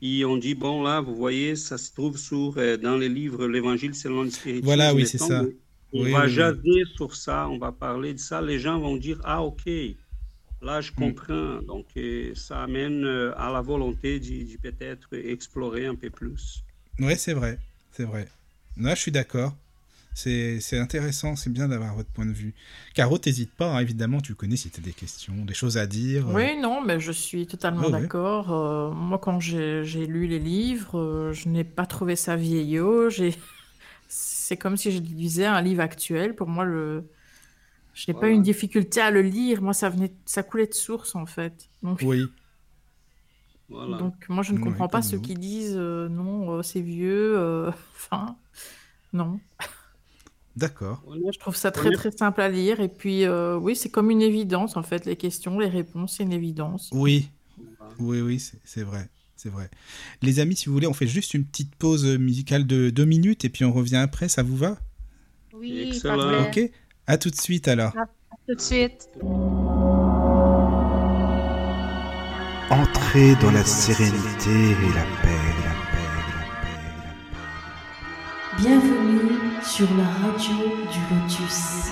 Et 0.03 0.25
on 0.25 0.37
dit, 0.37 0.55
bon, 0.55 0.83
là, 0.83 1.01
vous 1.01 1.15
voyez, 1.15 1.57
ça 1.57 1.79
se 1.79 1.93
trouve 1.93 2.19
sur, 2.19 2.55
euh, 2.59 2.77
dans 2.77 2.97
les 2.97 3.09
livres 3.09 3.47
L'Évangile 3.47 3.95
selon 3.95 4.23
le 4.23 4.31
spiritisme. 4.31 4.65
Voilà, 4.65 4.95
oui, 4.95 5.07
c'est 5.07 5.19
ça. 5.19 5.43
On 5.95 6.03
Oui, 6.03 6.11
va 6.11 6.27
oui, 6.27 6.33
oui. 6.35 6.61
jaser 6.61 6.85
sur 6.97 7.15
ça, 7.17 7.49
on 7.49 7.59
va 7.59 7.73
parler 7.73 8.15
de 8.15 8.19
ça. 8.21 8.43
Les 8.43 8.59
gens 8.59 8.81
vont 8.81 8.97
dire, 8.97 9.21
ah, 9.25 9.43
OK, 9.43 9.65
là, 10.61 10.81
Mm. 10.81 10.83
je 10.83 10.93
comprends. 10.93 11.63
Donc, 11.63 11.87
euh, 11.97 12.35
ça 12.35 12.63
amène 12.65 13.05
euh, 13.05 13.33
à 13.39 13.53
la 13.53 13.61
volonté 13.63 14.19
de, 14.21 14.53
de 14.53 14.57
peut-être 14.59 15.13
explorer 15.15 15.87
un 15.87 15.95
peu 15.97 16.11
plus. 16.11 16.65
Ouais, 16.99 17.17
c'est 17.17 17.35
vrai, 17.35 17.59
c'est 17.93 18.05
vrai. 18.05 18.29
Là, 18.77 18.95
je 18.95 19.01
suis 19.01 19.13
d'accord. 19.13 19.57
C'est 20.15 20.61
c'est 20.61 20.79
intéressant, 20.79 21.37
c'est 21.37 21.51
bien 21.53 21.69
d'avoir 21.69 21.95
votre 21.97 22.11
point 22.11 22.27
de 22.27 22.33
vue. 22.33 22.55
Caro, 22.95 23.19
t'hésites 23.19 23.55
pas, 23.57 23.73
hein, 23.77 23.81
évidemment, 23.81 24.21
tu 24.21 24.35
connais 24.37 24.57
si 24.57 24.71
tu 24.71 24.81
as 24.81 24.83
des 24.83 24.95
questions, 24.95 25.45
des 25.45 25.55
choses 25.55 25.79
à 25.79 25.87
dire. 25.87 26.29
euh, 26.31 26.35
Oui, 26.35 26.59
non, 26.61 26.81
mais 26.83 27.01
je 27.01 27.13
suis 27.13 27.47
totalement 27.47 27.89
ouais. 27.89 27.91
d'accord. 27.91 28.53
Euh, 28.53 28.91
moi, 28.93 29.19
quand 29.19 29.41
j'ai 29.41 29.85
j'ai 29.85 30.07
lu 30.07 30.27
les 30.27 30.39
livres, 30.39 30.99
euh, 30.99 31.33
je 31.33 31.49
n'ai 31.49 31.65
pas 31.65 31.87
trouvé 31.87 32.17
ça 32.17 32.37
vieillot. 32.37 33.11
J'ai... 33.11 33.35
C'est 34.09 34.57
comme 34.57 34.77
si 34.77 34.93
je 34.93 34.99
lisais 35.01 35.47
un 35.47 35.61
livre 35.63 35.83
actuel. 35.83 36.35
Pour 36.37 36.49
moi, 36.49 36.65
le... 36.65 37.11
je 37.95 38.07
n'ai 38.11 38.15
pas 38.19 38.29
eu 38.31 38.33
une 38.33 38.43
difficulté 38.43 39.01
à 39.01 39.11
le 39.13 39.23
lire. 39.23 39.63
Moi, 39.63 39.75
ça 39.75 39.91
venait, 39.91 40.15
ça 40.27 40.43
coulait 40.45 40.67
de 40.69 40.75
source, 40.75 41.15
en 41.17 41.27
fait. 41.27 41.71
Donc, 41.83 42.01
Oui, 42.01 42.33
Voilà. 43.69 43.97
donc 43.99 44.29
moi, 44.29 44.43
je 44.43 44.53
ne 44.53 44.59
Ouais, 44.59 44.59
comprends 44.59 44.89
pas 44.89 45.03
ceux 45.03 45.19
qui 45.19 45.35
disent 45.35 45.77
euh, 45.77 46.09
non, 46.09 46.59
euh, 46.59 46.63
c'est 46.63 46.81
vieux. 46.81 47.37
euh, 47.39 47.71
Enfin, 47.97 48.37
non. 49.13 49.41
d'accord. 50.57 51.05
Je 51.33 51.39
trouve 51.39 51.57
ça 51.57 51.71
très, 51.71 51.93
très 51.93 52.11
simple 52.13 52.41
à 52.41 52.49
lire. 52.49 52.81
Et 52.81 52.89
puis, 52.89 53.25
euh, 53.25 53.57
oui, 53.59 53.77
c'est 53.77 53.91
comme 53.91 54.11
une 54.11 54.23
évidence, 54.23 54.77
en 54.77 54.83
fait. 54.83 55.07
Les 55.07 55.17
questions, 55.17 55.59
les 55.59 55.69
réponses, 55.69 56.17
c'est 56.17 56.23
une 56.25 56.33
évidence. 56.33 56.93
Oui, 56.93 57.31
oui, 57.99 58.21
oui, 58.23 58.41
c'est 58.65 58.83
vrai. 58.85 59.11
C'est 59.45 59.51
vrai. 59.51 59.69
Les 60.23 60.41
amis, 60.41 60.57
si 60.57 60.67
vous 60.67 60.73
voulez, 60.73 60.87
on 60.87 60.95
fait 60.95 61.07
juste 61.07 61.35
une 61.35 61.45
petite 61.45 61.75
pause 61.75 62.07
musicale 62.07 62.67
de 62.67 62.89
deux 62.89 63.05
minutes 63.05 63.45
et 63.45 63.51
puis 63.51 63.67
on 63.67 63.75
revient 63.75 63.97
après, 63.97 64.27
ça 64.31 64.43
vous 64.43 64.57
va? 64.57 64.79
Oui, 65.53 65.89
Excellent. 65.89 66.17
parfait. 66.17 66.65
Ok 66.65 66.71
À 67.07 67.19
tout 67.19 67.29
de 67.29 67.37
suite 67.39 67.69
alors. 67.69 67.93
Tout 68.49 68.55
de 68.55 68.61
suite. 68.61 69.07
Entrez 72.71 73.35
dans 73.43 73.51
la 73.51 73.65
sérénité 73.67 74.51
et 74.51 74.95
la 74.95 75.05
paix, 75.21 75.43
la 75.63 75.75
paix, 75.93 76.07
la 76.09 76.25
paix, 76.63 76.79
la 77.05 77.13
paix. 78.57 78.63
Bienvenue 78.63 79.29
sur 79.63 79.89
la 79.95 80.05
radio 80.07 80.57
du 80.91 81.15
Lotus. 81.15 81.91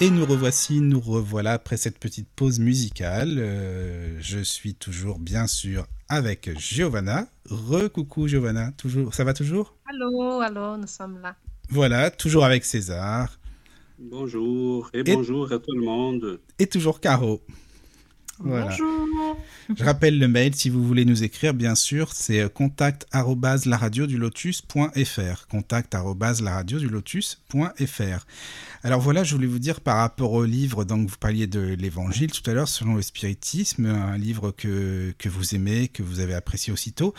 Et 0.00 0.10
nous 0.10 0.26
revoici, 0.26 0.80
nous 0.80 1.00
revoilà 1.00 1.52
après 1.52 1.76
cette 1.76 1.98
petite 1.98 2.28
pause 2.34 2.58
musicale. 2.58 3.36
Euh, 3.38 4.18
je 4.20 4.40
suis 4.40 4.74
toujours, 4.74 5.18
bien 5.18 5.46
sûr, 5.46 5.86
avec 6.08 6.50
Giovanna. 6.58 7.28
Re-coucou 7.48 8.26
Giovanna, 8.26 8.72
toujours, 8.72 9.14
ça 9.14 9.22
va 9.24 9.34
toujours? 9.34 9.74
Allô, 9.88 10.40
allô, 10.40 10.76
nous 10.76 10.86
sommes 10.88 11.20
là. 11.22 11.36
Voilà, 11.70 12.10
toujours 12.10 12.44
avec 12.44 12.64
César. 12.64 13.38
Bonjour 13.98 14.90
et, 14.92 15.00
Et- 15.00 15.14
bonjour 15.14 15.52
à 15.52 15.58
tout 15.58 15.72
le 15.74 15.84
monde. 15.84 16.40
Et 16.58 16.66
toujours 16.66 17.00
Caro. 17.00 17.40
Voilà. 18.40 18.64
Bonjour. 18.66 19.38
Je 19.76 19.84
rappelle 19.84 20.18
le 20.18 20.26
mail 20.26 20.56
si 20.56 20.68
vous 20.68 20.84
voulez 20.84 21.04
nous 21.04 21.22
écrire, 21.22 21.54
bien 21.54 21.76
sûr, 21.76 22.12
c'est 22.12 22.40
euh, 22.40 22.48
contact 22.48 23.06
Alors 28.86 29.00
voilà, 29.00 29.24
je 29.24 29.34
voulais 29.34 29.46
vous 29.46 29.58
dire 29.58 29.80
par 29.80 29.96
rapport 29.96 30.32
au 30.32 30.44
livre, 30.44 30.84
donc 30.84 31.08
vous 31.08 31.16
parliez 31.16 31.46
de 31.46 31.74
l'évangile 31.74 32.30
tout 32.30 32.42
à 32.50 32.52
l'heure, 32.52 32.68
selon 32.68 32.96
le 32.96 33.00
spiritisme, 33.00 33.86
un 33.86 34.18
livre 34.18 34.50
que, 34.50 35.14
que 35.16 35.30
vous 35.30 35.54
aimez, 35.54 35.88
que 35.88 36.02
vous 36.02 36.20
avez 36.20 36.34
apprécié 36.34 36.70
aussitôt. 36.70 37.14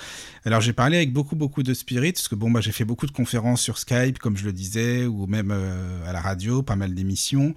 Alors 0.46 0.62
j'ai 0.62 0.74
parlé 0.74 0.98
avec 0.98 1.12
beaucoup, 1.12 1.36
beaucoup 1.36 1.64
de 1.64 1.74
spirites, 1.74 2.18
parce 2.18 2.28
que 2.28 2.36
bon, 2.36 2.52
bah, 2.52 2.62
j'ai 2.62 2.72
fait 2.72 2.86
beaucoup 2.86 3.08
de 3.08 3.12
conférences 3.12 3.64
sur 3.64 3.80
Skype, 3.80 4.20
comme 4.20 4.38
je 4.38 4.46
le 4.46 4.54
disais, 4.54 5.08
ou 5.08 5.26
même 5.26 5.50
euh, 5.50 6.08
à 6.08 6.14
la 6.14 6.22
radio, 6.22 6.62
pas 6.62 6.76
mal 6.76 6.94
d'émissions. 6.94 7.56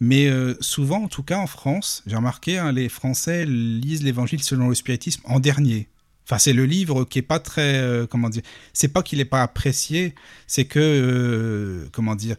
Mais 0.00 0.28
euh, 0.28 0.54
souvent, 0.60 1.04
en 1.04 1.08
tout 1.08 1.22
cas 1.22 1.38
en 1.38 1.46
France, 1.46 2.02
j'ai 2.06 2.16
remarqué, 2.16 2.58
hein, 2.58 2.72
les 2.72 2.90
Français 2.90 3.46
lisent 3.46 4.02
l'Évangile 4.02 4.42
selon 4.42 4.68
le 4.68 4.74
spiritisme 4.74 5.22
en 5.24 5.40
dernier. 5.40 5.88
Enfin, 6.24 6.36
c'est 6.36 6.52
le 6.52 6.66
livre 6.66 7.04
qui 7.04 7.20
est 7.20 7.22
pas 7.22 7.38
très, 7.38 7.78
euh, 7.78 8.06
comment 8.06 8.28
dire, 8.28 8.42
c'est 8.74 8.88
pas 8.88 9.02
qu'il 9.02 9.18
est 9.18 9.24
pas 9.24 9.42
apprécié, 9.42 10.14
c'est 10.46 10.66
que, 10.66 11.88
comment 11.92 12.16
dire, 12.16 12.36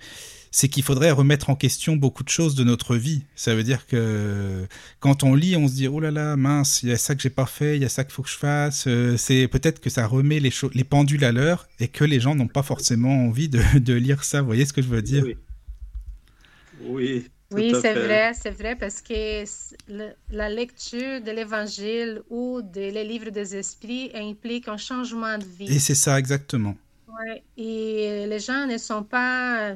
c'est 0.51 0.67
qu'il 0.69 0.83
faudrait 0.83 1.11
remettre 1.11 1.49
en 1.49 1.55
question 1.55 1.95
beaucoup 1.95 2.23
de 2.23 2.29
choses 2.29 2.55
de 2.55 2.63
notre 2.63 2.95
vie. 2.95 3.23
Ça 3.35 3.55
veut 3.55 3.63
dire 3.63 3.87
que 3.87 4.65
quand 4.99 5.23
on 5.23 5.35
lit, 5.35 5.55
on 5.55 5.67
se 5.67 5.73
dit 5.73 5.87
oh 5.87 5.99
là 5.99 6.11
là 6.11 6.35
mince, 6.37 6.81
il 6.83 6.89
y 6.89 6.91
a 6.91 6.97
ça 6.97 7.15
que 7.15 7.21
j'ai 7.21 7.29
pas 7.29 7.45
fait, 7.45 7.75
il 7.77 7.81
y 7.81 7.85
a 7.85 7.89
ça 7.89 8.03
qu'il 8.03 8.13
faut 8.13 8.23
que 8.23 8.29
je 8.29 8.37
fasse. 8.37 8.85
Euh, 8.87 9.17
c'est 9.17 9.47
peut-être 9.47 9.79
que 9.79 9.89
ça 9.89 10.05
remet 10.07 10.39
les, 10.39 10.51
les 10.73 10.83
pendules 10.83 11.23
à 11.25 11.31
l'heure 11.31 11.67
et 11.79 11.87
que 11.87 12.03
les 12.03 12.19
gens 12.19 12.35
n'ont 12.35 12.47
pas 12.47 12.63
forcément 12.63 13.25
envie 13.25 13.49
de, 13.49 13.61
de 13.79 13.93
lire 13.93 14.23
ça. 14.23 14.41
Vous 14.41 14.47
voyez 14.47 14.65
ce 14.65 14.73
que 14.73 14.81
je 14.81 14.87
veux 14.87 15.01
dire? 15.01 15.25
Oui. 16.79 17.27
Oui, 17.49 17.73
c'est 17.81 17.93
vrai, 17.93 18.33
c'est 18.33 18.51
vrai, 18.51 18.75
parce 18.75 19.01
que 19.01 19.43
la 20.29 20.49
lecture 20.49 21.21
de 21.21 21.31
l'Évangile 21.31 22.21
ou 22.29 22.61
des 22.61 22.91
les 22.91 23.05
livres 23.05 23.29
des 23.29 23.55
esprits 23.55 24.11
implique 24.13 24.67
un 24.67 24.75
changement 24.77 25.37
de 25.37 25.45
Et 25.67 25.77
vie. 25.77 25.79
c'est 25.79 25.95
ça 25.95 26.19
exactement. 26.19 26.75
Ouais. 27.07 27.43
Et 27.55 28.25
les 28.27 28.39
gens 28.39 28.67
ne 28.67 28.77
sont 28.77 29.03
pas, 29.03 29.75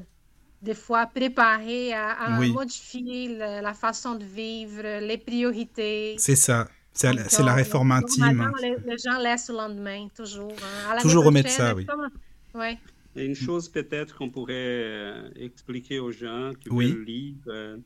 des 0.62 0.76
fois, 0.76 1.08
préparés 1.08 1.94
à, 1.94 2.12
à 2.12 2.40
Oui. 2.40 2.52
modifier 2.52 3.30
le- 3.30 3.62
la 3.62 3.74
façon 3.74 4.16
de 4.16 4.24
vivre, 4.24 4.84
les 5.00 5.18
priorités. 5.18 6.16
C'est 6.18 6.36
ça. 6.36 6.68
C'est 6.94 7.14
la 7.14 7.54
on- 7.54 7.56
réforme 7.56 7.92
intime. 7.94 8.26
normalement, 8.26 8.58
les, 8.62 8.76
les 8.86 8.98
gens 8.98 9.18
laissent 9.20 9.50
le 9.50 9.56
lendemain, 9.56 10.08
toujours. 10.16 10.54
hein. 10.90 10.98
Toujours 11.02 11.24
remettre 11.26 11.50
ça, 11.50 11.74
oui. 11.74 11.86
comme- 11.86 12.10
Ouais. 12.54 12.78
Et 13.16 13.26
une 13.26 13.36
chose 13.36 13.68
peut-être 13.70 14.16
qu'on 14.18 14.30
pourrait 14.30 14.54
euh, 14.56 15.30
expliquer 15.36 16.00
aux 16.00 16.12
gens 16.12 16.52
qui 16.60 16.70
Oui. 16.70 16.92
veulent 16.92 17.04
lire, 17.06 17.36
euh, 17.48 17.78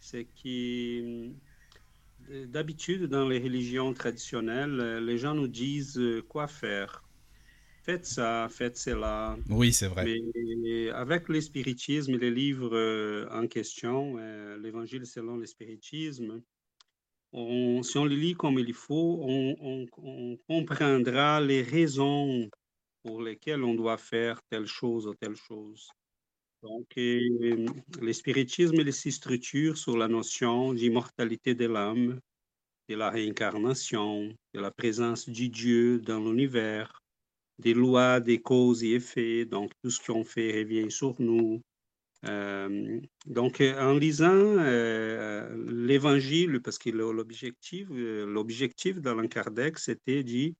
c'est 0.00 0.24
que 0.24 1.28
euh, 2.30 2.46
d'habitude 2.46 3.04
dans 3.06 3.28
les 3.28 3.38
religions 3.38 3.92
traditionnelles, 3.92 4.78
euh, 4.80 5.00
les 5.00 5.18
gens 5.18 5.34
nous 5.34 5.46
disent 5.48 5.98
euh, 5.98 6.22
quoi 6.28 6.46
faire. 6.48 7.03
Faites 7.84 8.06
ça, 8.06 8.48
faites 8.50 8.76
cela. 8.76 9.36
Oui, 9.50 9.72
c'est 9.72 9.88
vrai. 9.88 10.04
Mais 10.34 10.88
avec 10.90 11.28
le 11.28 11.40
spiritisme 11.40 12.14
et 12.14 12.18
les 12.18 12.30
livres 12.30 12.74
euh, 12.74 13.28
en 13.30 13.46
question, 13.46 14.16
euh, 14.18 14.56
l'Évangile 14.58 15.06
selon 15.06 15.36
le 15.36 15.46
spiritisme, 15.46 16.42
on- 17.32 17.82
si 17.82 17.98
on 17.98 18.04
le 18.06 18.14
lit 18.16 18.34
comme 18.34 18.58
il 18.58 18.74
faut, 18.74 19.20
on, 19.22 19.56
on- 19.60 19.86
on 19.98 20.38
comprendra 20.48 21.40
les 21.40 21.62
raisons 21.62 22.48
pour 23.04 23.22
lesquelles 23.22 23.64
on 23.64 23.74
doit 23.74 23.98
faire 23.98 24.40
telle 24.50 24.66
chose 24.66 25.06
ou 25.06 25.14
telle 25.14 25.36
chose. 25.36 25.88
Donc, 26.62 26.86
euh, 26.98 27.66
le 28.00 28.12
spiritisme 28.12 28.76
il 28.80 28.92
se 28.92 29.10
structure 29.10 29.76
sur 29.78 29.96
la 29.98 30.08
notion 30.08 30.74
d'immortalité 30.74 31.54
de 31.54 31.66
l'âme, 31.66 32.20
de 32.88 32.96
la 32.96 33.10
réincarnation, 33.10 34.30
de 34.54 34.60
la 34.60 34.70
présence 34.70 35.28
du 35.28 35.48
Dieu 35.50 36.00
dans 36.00 36.20
l'univers, 36.20 37.03
des 37.58 37.74
lois, 37.74 38.20
des 38.20 38.40
causes 38.40 38.82
et 38.84 38.94
effets, 38.94 39.44
donc 39.44 39.72
tout 39.82 39.90
ce 39.90 40.04
qu'on 40.04 40.24
fait 40.24 40.60
revient 40.60 40.90
sur 40.90 41.14
nous. 41.20 41.62
Euh, 42.26 43.00
donc, 43.26 43.60
en 43.60 43.94
lisant 43.94 44.32
euh, 44.32 45.54
l'Évangile, 45.68 46.60
parce 46.62 46.78
que 46.78 46.90
l'objectif, 46.90 47.88
euh, 47.90 48.24
l'objectif 48.26 49.00
d'Alain 49.00 49.28
Kardec, 49.28 49.78
c'était 49.78 50.22
dit 50.22 50.56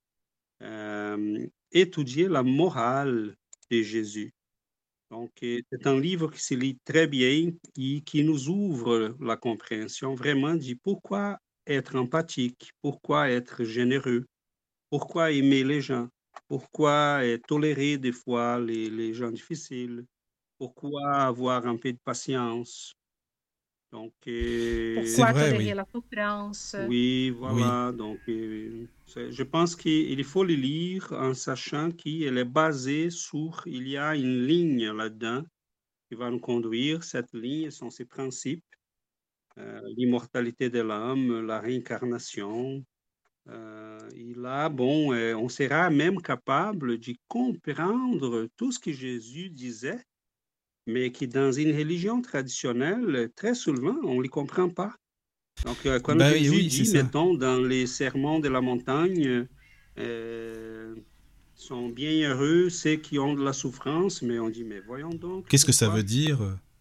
euh, 0.63 1.47
étudier 1.73 2.29
la 2.29 2.43
morale 2.43 3.35
de 3.71 3.83
Jésus. 3.83 4.33
Donc, 5.11 5.31
c'est 5.41 5.87
un 5.87 5.99
livre 6.01 6.31
qui 6.31 6.43
se 6.43 6.55
lit 6.55 6.79
très 6.85 7.07
bien, 7.07 7.53
qui, 7.75 8.03
qui 8.03 8.25
nous 8.25 8.49
ouvre 8.49 9.17
la 9.21 9.37
compréhension 9.37 10.15
vraiment 10.15 10.55
du 10.55 10.77
pourquoi 10.77 11.39
être 11.67 11.97
empathique, 11.97 12.73
pourquoi 12.83 13.31
être 13.31 13.65
généreux, 13.65 14.27
pourquoi 14.91 15.31
aimer 15.31 15.65
les 15.65 15.81
gens, 15.81 16.09
pourquoi 16.49 17.21
tolérer 17.49 17.99
des 17.99 18.13
fois 18.13 18.59
les, 18.61 18.91
les 18.91 19.15
gens 19.15 19.31
difficiles, 19.31 20.07
pourquoi 20.59 21.15
avoir 21.15 21.67
un 21.67 21.77
peu 21.79 21.93
de 21.93 21.99
patience? 22.05 22.95
Donc, 23.93 24.15
euh, 24.29 25.23
Pourquoi 25.23 25.33
vrai, 25.33 25.53
tolérer 25.53 25.75
oui. 25.75 25.75
la 25.75 25.85
souffrance? 25.95 26.75
oui, 26.79 27.31
voilà. 27.31 27.93
Donc, 27.93 28.21
euh, 28.29 28.87
je 29.17 29.43
pense 29.43 29.77
qu'il 29.77 30.25
faut 30.25 30.45
le 30.45 30.55
lire 30.55 31.13
en 31.13 31.35
sachant 31.35 31.91
qu'il 31.93 32.37
est 32.39 32.45
basé 32.45 33.11
sur, 33.11 33.63
il 33.67 33.89
y 33.89 33.97
a 33.97 34.17
une 34.17 34.47
ligne 34.47 34.91
là-dedans 34.91 35.43
qui 36.09 36.17
va 36.17 36.31
nous 36.31 36.41
conduire. 36.41 37.05
Cette 37.05 37.33
ligne 37.35 37.71
sont 37.71 37.91
ses 37.91 38.07
principes, 38.07 38.65
euh, 39.59 39.81
l'immortalité 39.97 40.71
de 40.71 40.81
l'âme, 40.81 41.47
la 41.47 41.61
réincarnation. 41.61 42.85
Euh, 43.49 43.99
et 44.17 44.35
là, 44.35 44.69
bon, 44.69 45.13
euh, 45.13 45.35
on 45.35 45.49
sera 45.49 45.91
même 45.91 46.21
capable 46.23 46.99
de 46.99 47.13
comprendre 47.29 48.49
tout 48.57 48.73
ce 48.73 48.79
que 48.79 48.93
Jésus 48.93 49.51
disait, 49.51 50.03
mais 50.87 51.13
qui 51.13 51.29
dans 51.29 51.53
une 51.53 51.77
religion 51.77 52.21
traditionnelle, 52.23 53.31
très 53.37 53.55
souvent, 53.55 53.97
on 54.05 54.17
ne 54.17 54.23
les 54.23 54.29
comprend 54.29 54.69
pas. 54.69 54.95
Donc, 55.65 55.85
euh, 55.87 56.01
quand 56.01 56.17
oui, 56.17 56.45
Jésus 56.45 56.51
oui, 56.51 56.67
dit, 56.69 56.91
mettons, 56.93 57.35
dans 57.35 57.59
les 57.61 57.87
sermons 57.87 58.41
de 58.41 58.49
la 58.49 58.61
montagne, 58.61 59.47
euh, 59.99 60.95
sont 61.55 61.89
bien 61.89 62.31
heureux 62.31 62.69
ceux 62.71 62.97
qui 62.97 63.19
ont 63.19 63.35
de 63.35 63.45
la 63.45 63.53
souffrance, 63.53 64.23
mais 64.23 64.39
on 64.39 64.51
dit, 64.51 64.65
mais 64.65 64.81
voyons 64.81 65.11
donc. 65.11 65.49
Qu'est-ce 65.49 65.65
que 65.65 65.73
ça 65.73 65.89
veut 65.89 66.03
dire? 66.03 66.39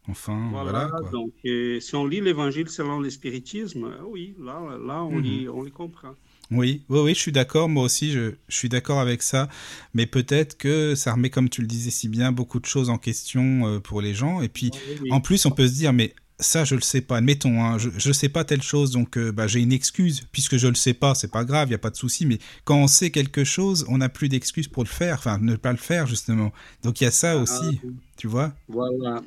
Enfin, 0.08 0.50
voilà, 0.52 0.88
Voilà, 0.88 0.90
quoi. 0.90 1.10
donc 1.12 1.34
euh, 1.46 1.80
si 1.80 1.96
on 1.96 2.06
lit 2.06 2.22
l'évangile 2.22 2.70
selon 2.70 3.00
le 3.00 3.10
spiritisme, 3.10 3.98
oui, 4.06 4.36
là, 4.40 4.78
là 4.78 5.04
on, 5.04 5.20
les, 5.20 5.48
on 5.50 5.64
les 5.64 5.72
comprend. 5.72 6.16
Oui, 6.52 6.84
oui, 6.90 7.00
oui, 7.00 7.14
je 7.16 7.20
suis 7.20 7.32
d'accord. 7.32 7.68
Moi 7.70 7.84
aussi, 7.84 8.12
je, 8.12 8.34
je 8.48 8.56
suis 8.56 8.70
d'accord 8.70 9.00
avec 9.00 9.24
ça. 9.24 9.50
Mais 9.94 10.06
peut-être 10.06 10.58
que 10.58 10.94
ça 10.96 11.14
remet, 11.14 11.30
comme 11.30 11.50
tu 11.50 11.62
le 11.62 11.68
disais 11.68 11.90
si 11.90 12.08
bien, 12.10 12.32
beaucoup 12.32 12.60
de 12.60 12.66
choses 12.66 12.90
en 12.90 12.98
question 12.98 13.68
euh, 13.68 13.80
pour 13.80 14.02
les 14.02 14.14
gens. 14.14 14.42
Et 14.42 14.50
puis, 14.50 14.70
Oui, 14.74 14.98
oui. 15.04 15.12
en 15.12 15.20
plus, 15.22 15.46
on 15.46 15.52
peut 15.52 15.68
se 15.68 15.74
dire, 15.74 15.94
mais 15.94 16.14
ça, 16.40 16.64
je 16.66 16.76
le 16.76 16.82
sais 16.82 17.02
pas. 17.02 17.18
Admettons, 17.18 17.64
hein, 17.64 17.78
je, 17.80 17.90
je 17.98 18.12
sais 18.12 18.30
pas 18.30 18.44
telle 18.44 18.62
chose, 18.62 18.92
donc 18.92 19.18
euh, 19.18 19.32
bah, 19.32 19.48
j'ai 19.48 19.62
une 19.62 19.72
excuse. 19.74 20.22
Puisque 20.32 20.58
je 20.58 20.68
le 20.68 20.76
sais 20.76 20.94
pas, 20.94 21.16
c'est 21.16 21.32
pas 21.32 21.44
grave, 21.46 21.70
il 21.70 21.72
y 21.72 21.76
a 21.76 21.80
pas 21.80 21.90
de 21.90 21.96
souci. 21.96 22.26
Mais 22.26 22.38
quand 22.66 22.78
on 22.78 22.88
sait 22.88 23.10
quelque 23.10 23.44
chose, 23.44 23.86
on 23.88 23.98
n'a 24.00 24.10
plus 24.10 24.30
d'excuse 24.30 24.68
pour 24.68 24.84
le 24.84 24.90
faire. 24.90 25.16
Enfin, 25.18 25.40
ne 25.40 25.56
pas 25.56 25.72
le 25.72 25.78
faire, 25.78 26.06
justement. 26.06 26.52
Donc, 26.84 27.02
il 27.02 27.06
y 27.06 27.08
a 27.08 27.12
ça 27.12 27.38
aussi, 27.38 27.82
Ah, 27.84 27.88
tu 28.18 28.28
vois? 28.28 28.54
Voilà. 28.68 29.24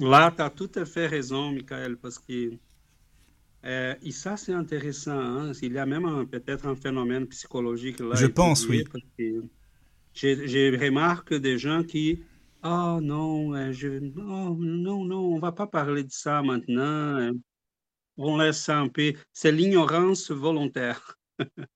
Là, 0.00 0.32
tu 0.36 0.42
as 0.42 0.50
tout 0.50 0.70
à 0.76 0.84
fait 0.84 1.06
raison, 1.06 1.50
Michael, 1.52 1.96
parce 1.96 2.18
que 2.18 2.52
euh, 3.64 3.94
et 4.02 4.10
ça, 4.12 4.36
c'est 4.36 4.52
intéressant. 4.52 5.18
hein. 5.18 5.52
Il 5.62 5.72
y 5.72 5.78
a 5.78 5.86
même 5.86 6.26
peut-être 6.28 6.66
un 6.66 6.76
phénomène 6.76 7.26
psychologique 7.28 8.00
là. 8.00 8.14
Je 8.14 8.26
pense, 8.26 8.66
oui. 8.66 8.84
J'ai 10.14 10.70
remarqué 10.76 11.38
des 11.40 11.58
gens 11.58 11.82
qui, 11.84 12.22
ah 12.62 12.98
non, 13.02 13.54
euh, 13.54 13.72
je, 13.72 13.88
non, 13.88 14.54
non, 14.56 15.04
non, 15.04 15.20
on 15.34 15.38
va 15.38 15.52
pas 15.52 15.66
parler 15.66 16.04
de 16.04 16.10
ça 16.12 16.42
maintenant. 16.42 17.18
euh, 17.18 17.32
On 18.16 18.38
laisse 18.38 18.60
ça 18.62 18.78
un 18.78 18.88
peu. 18.88 19.14
C'est 19.32 19.52
l'ignorance 19.52 20.30
volontaire. 20.30 21.16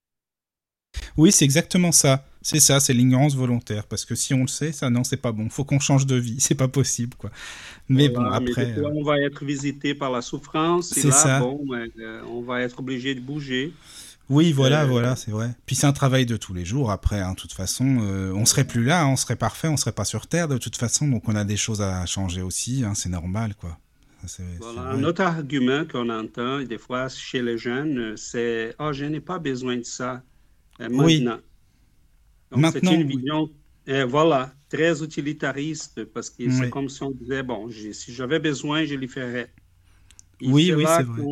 Oui, 1.17 1.33
c'est 1.33 1.45
exactement 1.45 1.93
ça. 1.93 2.25
C'est 2.45 2.61
ça, 2.61 2.79
c'est 2.79 2.93
l'ignorance 2.93 3.35
volontaire. 3.35 3.87
Parce 3.87 4.05
que 4.05 4.15
si 4.15 4.35
on 4.35 4.43
le 4.43 4.49
sait, 4.49 4.71
ça, 4.73 4.91
non, 4.91 5.03
c'est 5.03 5.17
pas 5.17 5.33
bon. 5.33 5.49
Faut 5.51 5.65
qu'on 5.65 5.81
change 5.81 6.07
de 6.07 6.15
vie. 6.17 6.37
C'est 6.41 6.55
pas 6.55 6.69
possible, 6.69 7.17
quoi. 7.17 7.31
Mais 7.89 8.09
bon, 8.09 8.21
Voilà, 8.21 8.37
après. 8.37 8.75
euh, 8.79 8.91
on 8.95 9.03
va 9.03 9.19
être 9.21 9.45
visité 9.45 9.95
par 9.95 10.11
la 10.13 10.23
souffrance. 10.23 10.91
C'est 10.91 11.11
ça. 11.11 11.41
bon, 11.41 11.65
euh, 11.75 12.23
on 12.29 12.43
va 12.43 12.61
être 12.63 12.79
obligé 12.81 13.15
de 13.17 13.21
bouger. 13.21 13.73
Oui, 14.31 14.53
voilà, 14.53 14.83
Euh, 14.83 14.87
voilà, 14.87 15.17
c'est 15.17 15.31
vrai. 15.31 15.55
Puis 15.67 15.77
c'est 15.77 15.87
un 15.87 15.93
travail 15.93 16.27
de 16.27 16.37
tous 16.37 16.55
les 16.55 16.65
jours. 16.65 16.91
Après, 16.91 17.21
hein, 17.21 17.33
de 17.33 17.37
toute 17.37 17.53
façon, 17.53 17.99
euh, 18.03 18.33
on 18.35 18.45
serait 18.47 18.65
plus 18.65 18.85
là, 18.85 19.03
hein, 19.03 19.09
on 19.09 19.17
serait 19.17 19.37
parfait, 19.37 19.69
on 19.69 19.77
serait 19.77 19.93
pas 19.93 20.05
sur 20.07 20.27
Terre 20.27 20.49
de 20.49 20.59
toute 20.59 20.77
façon. 20.77 21.09
Donc 21.09 21.29
on 21.29 21.37
a 21.37 21.45
des 21.45 21.57
choses 21.59 21.83
à 21.83 22.07
changer 22.07 22.43
aussi. 22.43 22.85
hein, 22.85 22.95
c'est 22.95 23.11
normal, 23.11 23.55
quoi. 23.55 23.79
Voilà. 24.59 24.83
Un 24.83 25.05
autre 25.05 25.21
argument 25.23 25.85
qu'on 25.85 26.09
entend 26.09 26.61
des 26.63 26.79
fois 26.79 27.09
chez 27.11 27.43
les 27.43 27.59
jeunes, 27.59 28.17
c'est 28.17 28.75
Ah, 28.79 28.93
je 28.93 29.05
n'ai 29.05 29.21
pas 29.21 29.39
besoin 29.39 29.77
de 29.77 29.83
ça 29.83 30.23
euh, 30.81 30.89
Oui. 30.91 31.23
maintenant. 31.23 31.37
Donc, 31.37 31.43
Maintenant, 32.55 32.81
c'est 32.81 32.91
une 32.91 33.05
vision. 33.05 33.51
euh, 33.89 34.05
voilà, 34.07 34.55
très 34.69 35.03
utilitariste 35.03 36.05
parce 36.07 36.31
que 36.31 36.51
c'est 36.51 36.69
comme 36.69 36.89
si 36.89 37.03
on 37.03 37.11
disait, 37.11 37.43
bon, 37.43 37.71
si 37.71 38.13
j'avais 38.15 38.41
besoin, 38.41 38.85
je 38.85 38.95
l'y 38.95 39.09
ferais. 39.09 39.55
Et 40.41 40.53
Oui, 40.53 40.73
c'est 40.73 40.75
oui, 40.75 40.87
là 40.87 40.87
c'est 40.87 41.03
vrai. 41.05 41.29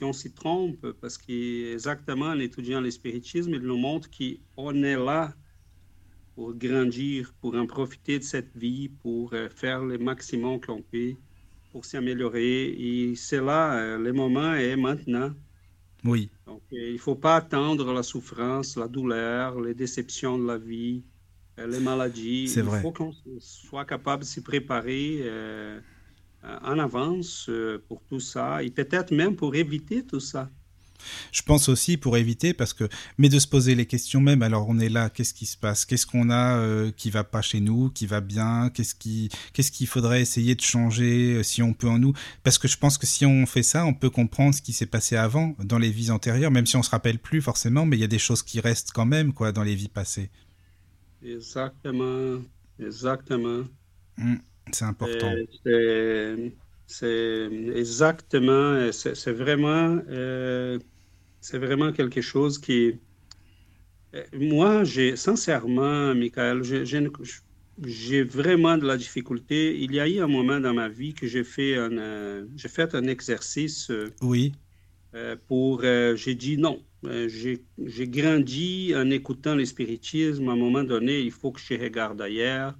qu'on 0.00 0.12
s'y 0.12 0.34
trompe 0.34 0.92
parce 1.00 1.18
qu'exactement 1.18 2.26
en 2.26 2.38
étudiant 2.40 2.80
le 2.80 2.90
spiritisme, 2.90 3.54
il 3.54 3.62
nous 3.62 3.78
montre 3.78 4.08
qu'on 4.56 4.82
est 4.84 4.96
là 4.96 5.34
pour 6.34 6.54
grandir, 6.54 7.34
pour 7.40 7.54
en 7.56 7.66
profiter 7.66 8.18
de 8.18 8.24
cette 8.24 8.56
vie, 8.56 8.88
pour 8.88 9.32
euh, 9.34 9.48
faire 9.50 9.84
le 9.84 9.98
maximum 9.98 10.60
qu'on 10.60 10.82
peut, 10.82 11.16
pour 11.70 11.84
s'améliorer. 11.84 12.66
Et 13.10 13.16
c'est 13.16 13.40
là, 13.42 13.78
euh, 13.78 13.98
le 13.98 14.12
moment 14.12 14.54
est 14.54 14.76
maintenant. 14.76 15.32
Oui, 16.04 16.30
Il 16.70 16.92
ne 16.94 16.98
faut 16.98 17.16
pas 17.16 17.36
attendre 17.36 17.92
la 17.92 18.02
souffrance, 18.02 18.76
la 18.76 18.88
douleur, 18.88 19.60
les 19.60 19.74
déceptions 19.74 20.38
de 20.38 20.46
la 20.46 20.58
vie, 20.58 21.04
euh, 21.58 21.66
les 21.66 21.80
maladies. 21.80 22.48
C'est 22.48 22.60
il 22.60 22.70
faut 22.70 22.92
qu'on 22.92 23.12
soit 23.40 23.84
capable 23.86 24.22
de 24.22 24.28
s'y 24.28 24.42
préparer 24.42 25.20
euh, 25.22 25.80
euh, 26.44 26.58
en 26.62 26.78
avance 26.78 27.48
euh, 27.48 27.82
pour 27.88 28.04
tout 28.04 28.20
ça 28.20 28.62
et 28.62 28.70
peut-être 28.70 29.10
même 29.12 29.34
pour 29.34 29.54
éviter 29.56 30.04
tout 30.06 30.20
ça. 30.20 30.50
Je 31.32 31.42
pense 31.42 31.68
aussi 31.68 31.96
pour 31.96 32.16
éviter, 32.16 32.54
parce 32.54 32.72
que, 32.72 32.88
mais 33.16 33.28
de 33.28 33.38
se 33.38 33.46
poser 33.46 33.74
les 33.74 33.86
questions 33.86 34.20
même, 34.20 34.42
alors 34.42 34.68
on 34.68 34.78
est 34.78 34.88
là, 34.88 35.10
qu'est-ce 35.10 35.34
qui 35.34 35.46
se 35.46 35.56
passe? 35.56 35.84
Qu'est-ce 35.84 36.06
qu'on 36.06 36.30
a 36.30 36.58
euh, 36.58 36.90
qui 36.96 37.10
va 37.10 37.24
pas 37.24 37.42
chez 37.42 37.60
nous, 37.60 37.90
qui 37.90 38.06
va 38.06 38.20
bien? 38.20 38.70
Qu'est-ce 38.70 38.94
qui, 38.94 39.28
qu'est-ce 39.52 39.70
qu'il 39.70 39.86
faudrait 39.86 40.20
essayer 40.20 40.54
de 40.54 40.60
changer 40.60 41.34
euh, 41.34 41.42
si 41.42 41.62
on 41.62 41.72
peut 41.72 41.88
en 41.88 41.98
nous? 41.98 42.12
Parce 42.42 42.58
que 42.58 42.68
je 42.68 42.76
pense 42.76 42.98
que 42.98 43.06
si 43.06 43.26
on 43.26 43.46
fait 43.46 43.62
ça, 43.62 43.84
on 43.84 43.94
peut 43.94 44.10
comprendre 44.10 44.54
ce 44.54 44.62
qui 44.62 44.72
s'est 44.72 44.86
passé 44.86 45.16
avant, 45.16 45.54
dans 45.62 45.78
les 45.78 45.90
vies 45.90 46.10
antérieures, 46.10 46.50
même 46.50 46.66
si 46.66 46.76
on 46.76 46.82
se 46.82 46.90
rappelle 46.90 47.18
plus 47.18 47.42
forcément, 47.42 47.86
mais 47.86 47.96
il 47.96 48.00
y 48.00 48.04
a 48.04 48.08
des 48.08 48.18
choses 48.18 48.42
qui 48.42 48.60
restent 48.60 48.92
quand 48.92 49.06
même, 49.06 49.32
quoi, 49.32 49.52
dans 49.52 49.62
les 49.62 49.74
vies 49.74 49.88
passées. 49.88 50.30
Exactement, 51.22 52.40
exactement. 52.78 53.64
Hmm, 54.16 54.36
c'est 54.72 54.84
important. 54.84 55.32
C'est 56.88 57.48
exactement, 57.76 58.90
c'est 58.92 59.14
c'est 59.14 59.32
vraiment, 59.32 60.00
euh, 60.08 60.78
c'est 61.40 61.58
vraiment 61.58 61.92
quelque 61.92 62.20
chose 62.22 62.58
qui. 62.58 63.00
euh, 64.14 64.24
Moi, 64.32 64.84
j'ai 64.84 65.16
sincèrement, 65.16 66.14
Michael, 66.14 66.62
j'ai 67.84 68.22
vraiment 68.24 68.76
de 68.78 68.86
la 68.86 68.96
difficulté. 68.96 69.78
Il 69.82 69.92
y 69.94 70.00
a 70.00 70.08
eu 70.08 70.20
un 70.20 70.26
moment 70.28 70.60
dans 70.60 70.74
ma 70.74 70.88
vie 70.88 71.14
que 71.14 71.26
j'ai 71.26 71.44
fait 71.44 71.76
un, 71.76 71.96
euh, 71.98 72.46
j'ai 72.56 72.68
fait 72.68 72.94
un 72.94 73.04
exercice 73.06 73.90
euh, 73.90 74.16
Oui, 74.20 74.52
euh, 75.14 75.36
pour. 75.46 75.82
euh, 75.84 76.16
j'ai 76.16 76.34
dit 76.34 76.58
non. 76.58 76.86
Euh, 77.04 77.28
j'ai 77.28 77.66
j'ai 77.78 78.08
grandi 78.08 78.92
en 78.96 79.10
écoutant 79.10 79.54
le 79.54 79.64
spiritisme. 79.64 80.48
À 80.48 80.52
un 80.52 80.56
moment 80.56 80.84
donné, 80.84 81.20
il 81.20 81.32
faut 81.32 81.52
que 81.52 81.60
je 81.60 81.74
regarde 81.74 82.20
ailleurs. 82.20 82.74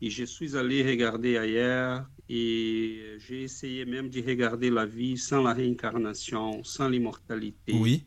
Et 0.00 0.10
je 0.10 0.24
suis 0.24 0.56
allé 0.56 0.84
regarder 0.88 1.38
ailleurs 1.38 2.08
et 2.28 3.16
j'ai 3.18 3.42
essayé 3.44 3.84
même 3.84 4.08
de 4.10 4.22
regarder 4.22 4.70
la 4.70 4.86
vie 4.86 5.16
sans 5.18 5.42
la 5.42 5.52
réincarnation, 5.52 6.62
sans 6.64 6.88
l'immortalité, 6.88 7.72
oui, 7.74 8.06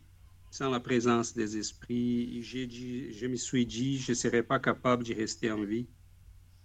sans 0.52 0.70
la 0.70 0.80
présence 0.80 1.34
des 1.34 1.58
esprits. 1.58 2.42
Dit, 2.68 3.14
je 3.14 3.28
me 3.28 3.36
suis 3.36 3.66
dit, 3.66 3.98
je 4.00 4.12
ne 4.12 4.16
serais 4.16 4.44
pas 4.44 4.60
capable 4.60 5.04
de 5.04 5.14
rester 5.14 5.52
en 5.52 5.64
vie. 5.64 5.88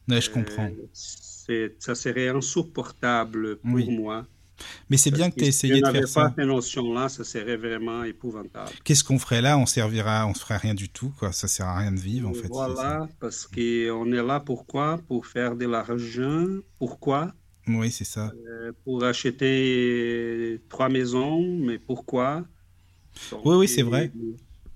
Ouais, 0.08 0.20
je 0.20 0.30
comprends. 0.30 0.70
Euh, 1.50 1.68
ça 1.78 1.94
serait 1.94 2.28
insupportable 2.28 3.56
pour 3.60 3.74
Oui. 3.74 3.88
moi. 3.88 4.26
Mais 4.90 4.96
c'est 4.96 5.10
bien 5.10 5.30
que 5.30 5.36
tu 5.36 5.44
aies 5.44 5.52
si 5.52 5.66
essayé 5.66 5.80
de 5.80 5.86
faire 5.88 6.08
ça. 6.08 6.22
pas 6.28 6.34
ces 6.36 6.44
notions-là, 6.46 7.08
ça 7.08 7.24
serait 7.24 7.56
vraiment 7.56 8.04
épouvantable. 8.04 8.72
Qu'est-ce 8.84 9.02
qu'on 9.04 9.18
ferait 9.18 9.42
là? 9.42 9.58
On 9.58 9.66
servira, 9.66 10.26
on 10.26 10.34
se 10.34 10.40
ferait 10.40 10.56
rien 10.56 10.74
du 10.74 10.88
tout, 10.88 11.12
quoi. 11.18 11.32
Ça 11.32 11.48
sert 11.48 11.66
à 11.66 11.78
rien 11.78 11.92
de 11.92 11.98
vivre, 12.00 12.28
en 12.28 12.34
fait. 12.34 12.48
Voilà, 12.48 13.08
parce 13.20 13.46
qu'on 13.46 14.12
est 14.12 14.22
là 14.22 14.40
pourquoi? 14.40 14.98
Pour 15.08 15.26
faire 15.26 15.56
de 15.56 15.66
l'argent. 15.66 16.46
Pourquoi? 16.78 17.32
Oui, 17.68 17.90
c'est 17.92 18.04
ça. 18.04 18.32
Euh, 18.48 18.72
pour 18.84 19.04
acheter 19.04 20.60
trois 20.68 20.88
maisons, 20.88 21.42
mais 21.58 21.78
pourquoi? 21.78 22.44
Donc, 23.30 23.44
Oui, 23.44 23.56
oui, 23.56 23.68
c'est 23.68 23.82
vrai. 23.82 24.10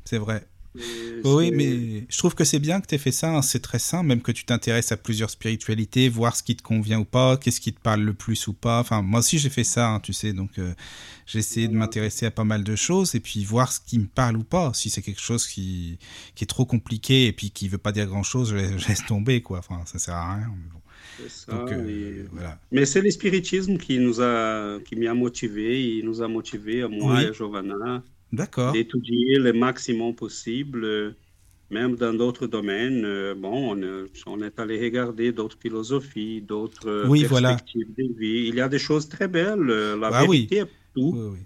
C'est 0.05 0.18
vrai. 0.18 0.46
et 0.77 0.81
Oui, 1.25 1.51
mais 1.51 2.07
je 2.09 2.18
trouve 2.18 2.35
que 2.35 2.44
c'est 2.44 2.61
bien 2.61 2.81
que 2.81 2.87
tu 2.87 2.94
aies 2.94 2.99
fait 2.99 3.11
ça. 3.11 3.35
hein, 3.35 3.42
C'est 3.42 3.61
très 3.61 3.79
sain, 3.81 4.03
même 4.05 4.22
que 4.22 4.31
tu 4.31 4.44
t'intéresses 4.44 4.92
à 4.92 4.96
plusieurs 4.96 5.31
spiritualités, 5.31 6.09
voir 6.09 6.37
ce 6.37 6.42
qui 6.44 6.55
te 6.55 6.62
convient 6.62 7.01
ou 7.01 7.05
pas, 7.05 7.37
qu'est-ce 7.38 7.61
qui 7.61 7.72
te 7.72 7.81
parle 7.81 8.03
le 8.03 8.14
plus 8.14 8.46
ou 8.46 8.53
pas. 8.53 8.79
Enfin, 8.81 9.03
moi 9.03 9.20
aussi, 9.20 9.38
j'ai 9.38 9.51
fait 9.51 9.64
ça, 9.64 9.88
hein, 9.88 10.01
tu 10.01 10.12
sais. 10.12 10.33
Donc, 10.33 10.59
euh, 10.59 10.72
j'ai 11.27 11.40
essayé 11.40 11.66
de 11.66 11.75
m'intéresser 11.75 12.27
à 12.27 12.31
pas 12.31 12.44
mal 12.44 12.62
de 12.62 12.77
choses 12.77 13.14
et 13.16 13.20
puis 13.20 13.44
voir 13.44 13.72
ce 13.72 13.81
qui 13.81 13.99
me 13.99 14.07
parle 14.07 14.37
ou 14.37 14.44
pas. 14.44 14.72
Si 14.75 14.90
c'est 14.90 15.03
quelque 15.03 15.20
chose 15.20 15.46
qui, 15.49 15.99
qui 16.37 16.44
est 16.44 16.46
trop 16.46 16.66
compliqué 16.66 17.27
et 17.27 17.33
puis 17.33 17.51
qui 17.51 17.68
veut 17.68 17.79
pas 17.79 17.90
dire 17.92 18.07
grand-chose, 18.07 18.51
je 18.51 18.57
laisse, 18.57 18.77
je 18.79 18.88
laisse 18.88 19.05
tomber, 19.07 19.42
quoi. 19.42 19.59
Enfin, 19.59 19.83
ça 19.87 19.99
sert 19.99 20.14
à 20.14 20.35
rien. 20.37 20.46
mais 20.57 20.70
bon. 20.72 20.76
C'est 21.16 21.31
ça, 21.31 21.52
Donc, 21.52 21.72
euh, 21.72 21.88
et- 21.88 22.26
voilà. 22.33 22.59
Mais 22.72 22.85
c'est 22.87 23.00
le 23.00 23.11
spiritisme 23.11 23.76
qui 23.79 23.98
nous 23.98 24.20
a, 24.20 24.79
qui 24.85 24.96
m'a 24.96 25.14
motivé, 25.14 25.96
il 25.98 26.05
nous 26.05 26.20
a 26.22 26.29
motivé, 26.29 26.83
à 26.83 26.88
moi 26.88 27.14
Oui. 27.14 27.22
et 27.24 27.26
à 27.29 27.33
Giovanna, 27.33 28.02
D'accord. 28.33 28.72
d'étudier 28.72 29.38
le 29.38 29.52
maximum 29.52 30.14
possible, 30.14 30.85
euh, 30.85 31.11
même 31.70 31.96
dans 31.96 32.14
d'autres 32.14 32.46
domaines. 32.46 33.05
Euh, 33.05 33.35
Bon, 33.35 33.74
on, 33.76 34.07
on 34.26 34.42
est 34.42 34.59
allé 34.59 34.81
regarder 34.81 35.33
d'autres 35.33 35.59
philosophies, 35.61 36.40
d'autres 36.42 37.07
Oui, 37.09 37.24
voilà. 37.24 37.50
perspectives 37.50 37.94
de 37.98 38.18
vie. 38.18 38.48
Il 38.48 38.55
y 38.57 38.61
a 38.61 38.68
des 38.68 38.79
choses 38.79 39.09
très 39.09 39.29
belles, 39.29 39.61
la 40.00 40.09
Ah 40.12 40.24
oui. 40.24 40.46
vérité 40.48 40.64
tout. 40.94 41.12
Oui, 41.16 41.29
oui. 41.35 41.38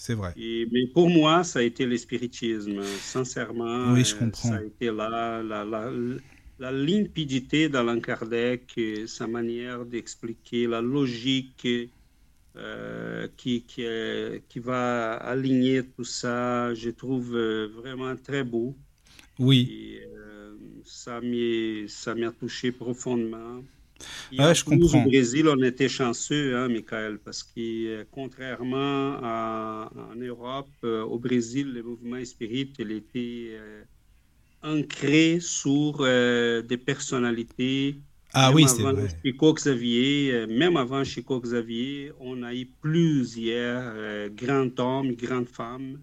C'est 0.00 0.14
vrai. 0.14 0.32
Et- 0.36 0.66
mais 0.72 0.86
pour 0.94 1.10
moi, 1.10 1.42
ça 1.44 1.58
a 1.58 1.62
été 1.62 1.84
le 1.84 1.96
spiritisme, 1.96 2.80
sincèrement. 3.00 3.92
Oui, 3.92 4.04
je 4.04 4.14
comprends. 4.14 4.48
Ça 4.50 4.56
a 4.56 4.62
été 4.62 4.86
là, 4.92 5.42
la, 5.42 5.64
la, 5.64 5.90
la 6.58 6.72
limpidité 6.72 7.68
d'Allan 7.68 8.00
Kardec, 8.00 8.78
sa 9.06 9.26
manière 9.26 9.84
d'expliquer, 9.86 10.66
la 10.66 10.80
logique 10.80 11.66
euh, 12.56 13.28
qui, 13.36 13.64
qui, 13.66 13.82
est- 13.82 14.44
qui 14.48 14.58
va 14.60 15.14
aligner 15.16 15.84
tout 15.90 16.04
ça, 16.04 16.74
je 16.74 16.90
trouve 16.90 17.36
euh, 17.36 17.68
vraiment 17.68 18.16
très 18.16 18.44
beau. 18.44 18.76
Oui. 19.38 19.70
Et, 19.70 20.02
euh, 20.16 20.56
ça 20.84 21.20
m'a 22.14 22.32
touché 22.32 22.72
profondément. 22.72 23.62
En 24.38 24.54
je 24.54 24.64
comprends. 24.64 25.04
Au 25.04 25.08
Brésil, 25.10 25.48
on 25.48 25.62
était 25.62 25.88
chanceux, 25.88 26.56
hein, 26.56 26.68
Michael, 26.68 27.18
parce 27.20 27.42
que 27.42 27.60
euh, 27.60 28.04
contrairement 28.10 29.18
à, 29.22 29.90
en 29.96 30.16
Europe, 30.16 30.68
au 30.84 31.18
Brésil, 31.18 31.72
le 31.74 31.82
mouvement 31.82 32.24
spirit, 32.24 32.72
il 32.78 32.92
était 32.92 33.48
euh, 33.58 33.84
ancré 34.62 35.40
sur 35.40 35.98
euh, 36.00 36.62
des 36.62 36.78
personnalités. 36.78 38.02
Ah 38.32 38.50
Même 38.50 38.54
oui, 38.54 38.68
c'est 38.68 38.84
vrai. 38.84 39.08
Chico 39.24 39.54
Xavier, 39.54 40.32
euh, 40.32 40.46
même 40.46 40.76
avant 40.76 41.04
Chico 41.04 41.40
Xavier, 41.40 42.12
on 42.20 42.42
a 42.42 42.54
eu 42.54 42.66
plusieurs 42.66 43.82
euh, 43.96 44.28
grands 44.30 44.70
hommes, 44.78 45.12
grandes 45.14 45.48
femmes 45.48 46.02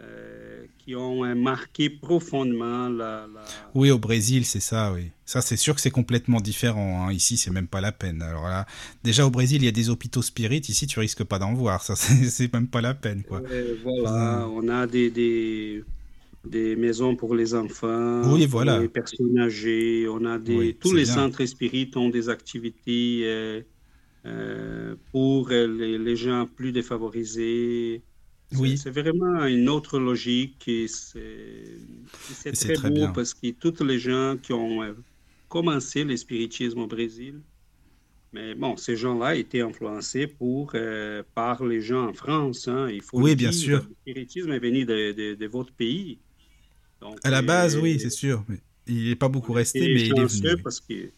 euh, 0.00 0.66
qui 0.78 0.96
ont 0.96 1.24
marqué 1.36 1.90
profondément 1.90 2.88
la, 2.88 3.26
la- 3.32 3.74
Oui, 3.74 3.90
au 3.90 3.98
Brésil, 3.98 4.44
c'est 4.46 4.60
ça, 4.60 4.92
oui. 4.92 5.10
Ça, 5.24 5.40
c'est 5.40 5.56
sûr 5.56 5.74
que 5.74 5.80
c'est 5.80 5.90
complètement 5.90 6.40
différent. 6.40 7.06
hein. 7.08 7.12
Ici, 7.12 7.36
c'est 7.36 7.50
même 7.50 7.66
pas 7.68 7.80
la 7.80 7.92
peine. 7.92 8.22
Alors 8.22 8.44
là, 8.48 8.66
déjà 9.04 9.26
au 9.26 9.30
Brésil, 9.30 9.62
il 9.62 9.64
y 9.64 9.68
a 9.68 9.72
des 9.72 9.88
hôpitaux 9.90 10.22
spirites. 10.22 10.68
Ici, 10.68 10.86
tu 10.86 10.98
risques 11.00 11.24
pas 11.24 11.38
d'en 11.38 11.54
voir. 11.54 11.82
Ça, 11.82 11.96
c'est 11.96 12.52
même 12.52 12.68
pas 12.68 12.80
la 12.80 12.94
peine, 12.94 13.22
quoi. 13.24 13.42
Voilà, 13.82 14.46
on 14.48 14.68
a 14.68 14.86
des, 14.86 15.10
des, 15.10 15.84
des 16.44 16.76
maisons 16.76 17.16
pour 17.16 17.34
les 17.34 17.54
enfants, 17.54 18.32
Oui, 18.32 18.46
pour 18.48 18.50
voilà. 18.50 18.78
les 18.78 18.88
personnes 18.88 19.38
âgées, 19.38 20.08
on 20.08 20.24
a 20.24 20.38
des, 20.38 20.58
Oui, 20.58 20.74
tous 20.80 20.92
les 20.92 21.04
bien. 21.04 21.14
centres 21.14 21.44
spirites 21.46 21.96
ont 21.96 22.08
des 22.10 22.28
activités 22.28 23.22
euh, 23.26 23.62
euh, 24.26 24.96
pour 25.12 25.50
les, 25.50 25.98
les 25.98 26.16
gens 26.16 26.46
plus 26.46 26.72
défavorisés. 26.72 28.04
C'est- 28.48 28.60
Oui. 28.60 28.76
C'est 28.76 28.90
vraiment 28.90 29.44
une 29.46 29.68
autre 29.68 29.98
logique 29.98 30.68
et 30.68 30.88
c'est 30.88 32.52
très, 32.52 32.72
très 32.72 32.90
beau 32.90 32.94
bien. 33.00 33.12
parce 33.12 33.34
que 33.34 33.50
toutes 33.52 33.80
les 33.80 33.98
gens 33.98 34.36
qui 34.38 34.52
ont 34.52 34.82
euh, 34.82 34.94
commencé 35.48 36.04
le 36.04 36.16
spiritisme 36.16 36.78
au 36.80 36.86
Brésil, 36.86 37.42
mais 38.32 38.54
bon, 38.54 38.76
ces 38.76 38.96
gens-là 38.96 39.36
étaient 39.36 39.60
influencés 39.62 40.26
pour, 40.26 40.72
euh, 40.74 41.22
par 41.34 41.64
les 41.64 41.80
gens 41.80 42.08
en 42.10 42.14
France. 42.14 42.68
hein, 42.68 42.88
il 42.90 43.02
faut 43.02 43.22
Oui, 43.22 43.30
le 43.30 43.36
bien 43.36 43.52
dire. 43.52 43.52
sûr. 43.52 43.88
Le 43.88 43.94
spiritisme 44.02 44.52
est 44.52 44.58
venu 44.60 44.84
de, 44.86 45.12
de- 45.12 45.34
de 45.34 45.46
votre 45.46 45.74
pays. 45.74 46.22
Donc, 47.02 47.18
À 47.24 47.30
la 47.30 47.42
base, 47.42 47.76
euh, 47.76 47.80
oui, 47.80 47.98
c'est 48.00 48.10
sûr. 48.10 48.44
Il 48.86 49.08
n'est 49.08 49.16
pas 49.16 49.28
beaucoup 49.28 49.52
resté, 49.52 49.80
mais 49.80 50.06
il 50.06 50.18
est 50.18 50.24
venu. 50.24 50.62
parce 50.62 50.80
que... 50.80 51.10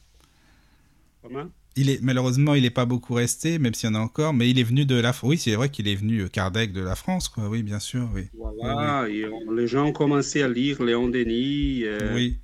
Comment? 1.23 1.47
Il 1.77 1.91
est 1.91 2.01
malheureusement, 2.03 2.55
il 2.55 2.63
n'est 2.63 2.71
pas 2.71 2.87
beaucoup 2.87 3.15
resté, 3.15 3.59
même 3.59 3.75
s'il 3.75 3.91
y 3.91 3.93
en 3.93 3.97
a 3.97 3.99
encore. 3.99 4.33
Mais 4.33 4.49
il 4.49 4.59
est 4.59 4.63
venu 4.65 4.87
de 4.87 4.95
la. 4.95 5.13
France. 5.13 5.29
Oui, 5.29 5.39
c'est 5.39 5.55
vrai 5.57 5.69
qu'il 5.69 5.89
est 5.89 5.95
venu 5.97 6.21
euh, 6.23 6.29
Kardec 6.29 6.73
de 6.73 6.81
la 6.81 6.95
France, 6.95 7.29
quoi. 7.29 7.49
Oui, 7.49 7.63
bien 7.63 7.81
sûr, 7.81 8.09
oui. 8.15 8.27
Voilà, 8.35 9.09
et 9.09 9.27
on- 9.27 9.51
les 9.53 9.67
gens 9.67 9.87
ont 9.87 9.93
commencé 9.93 10.41
à 10.43 10.49
lire 10.49 10.83
Léon 10.83 11.09
Denis. 11.09 11.83
euh, 11.85 12.15
Oui. 12.15 12.39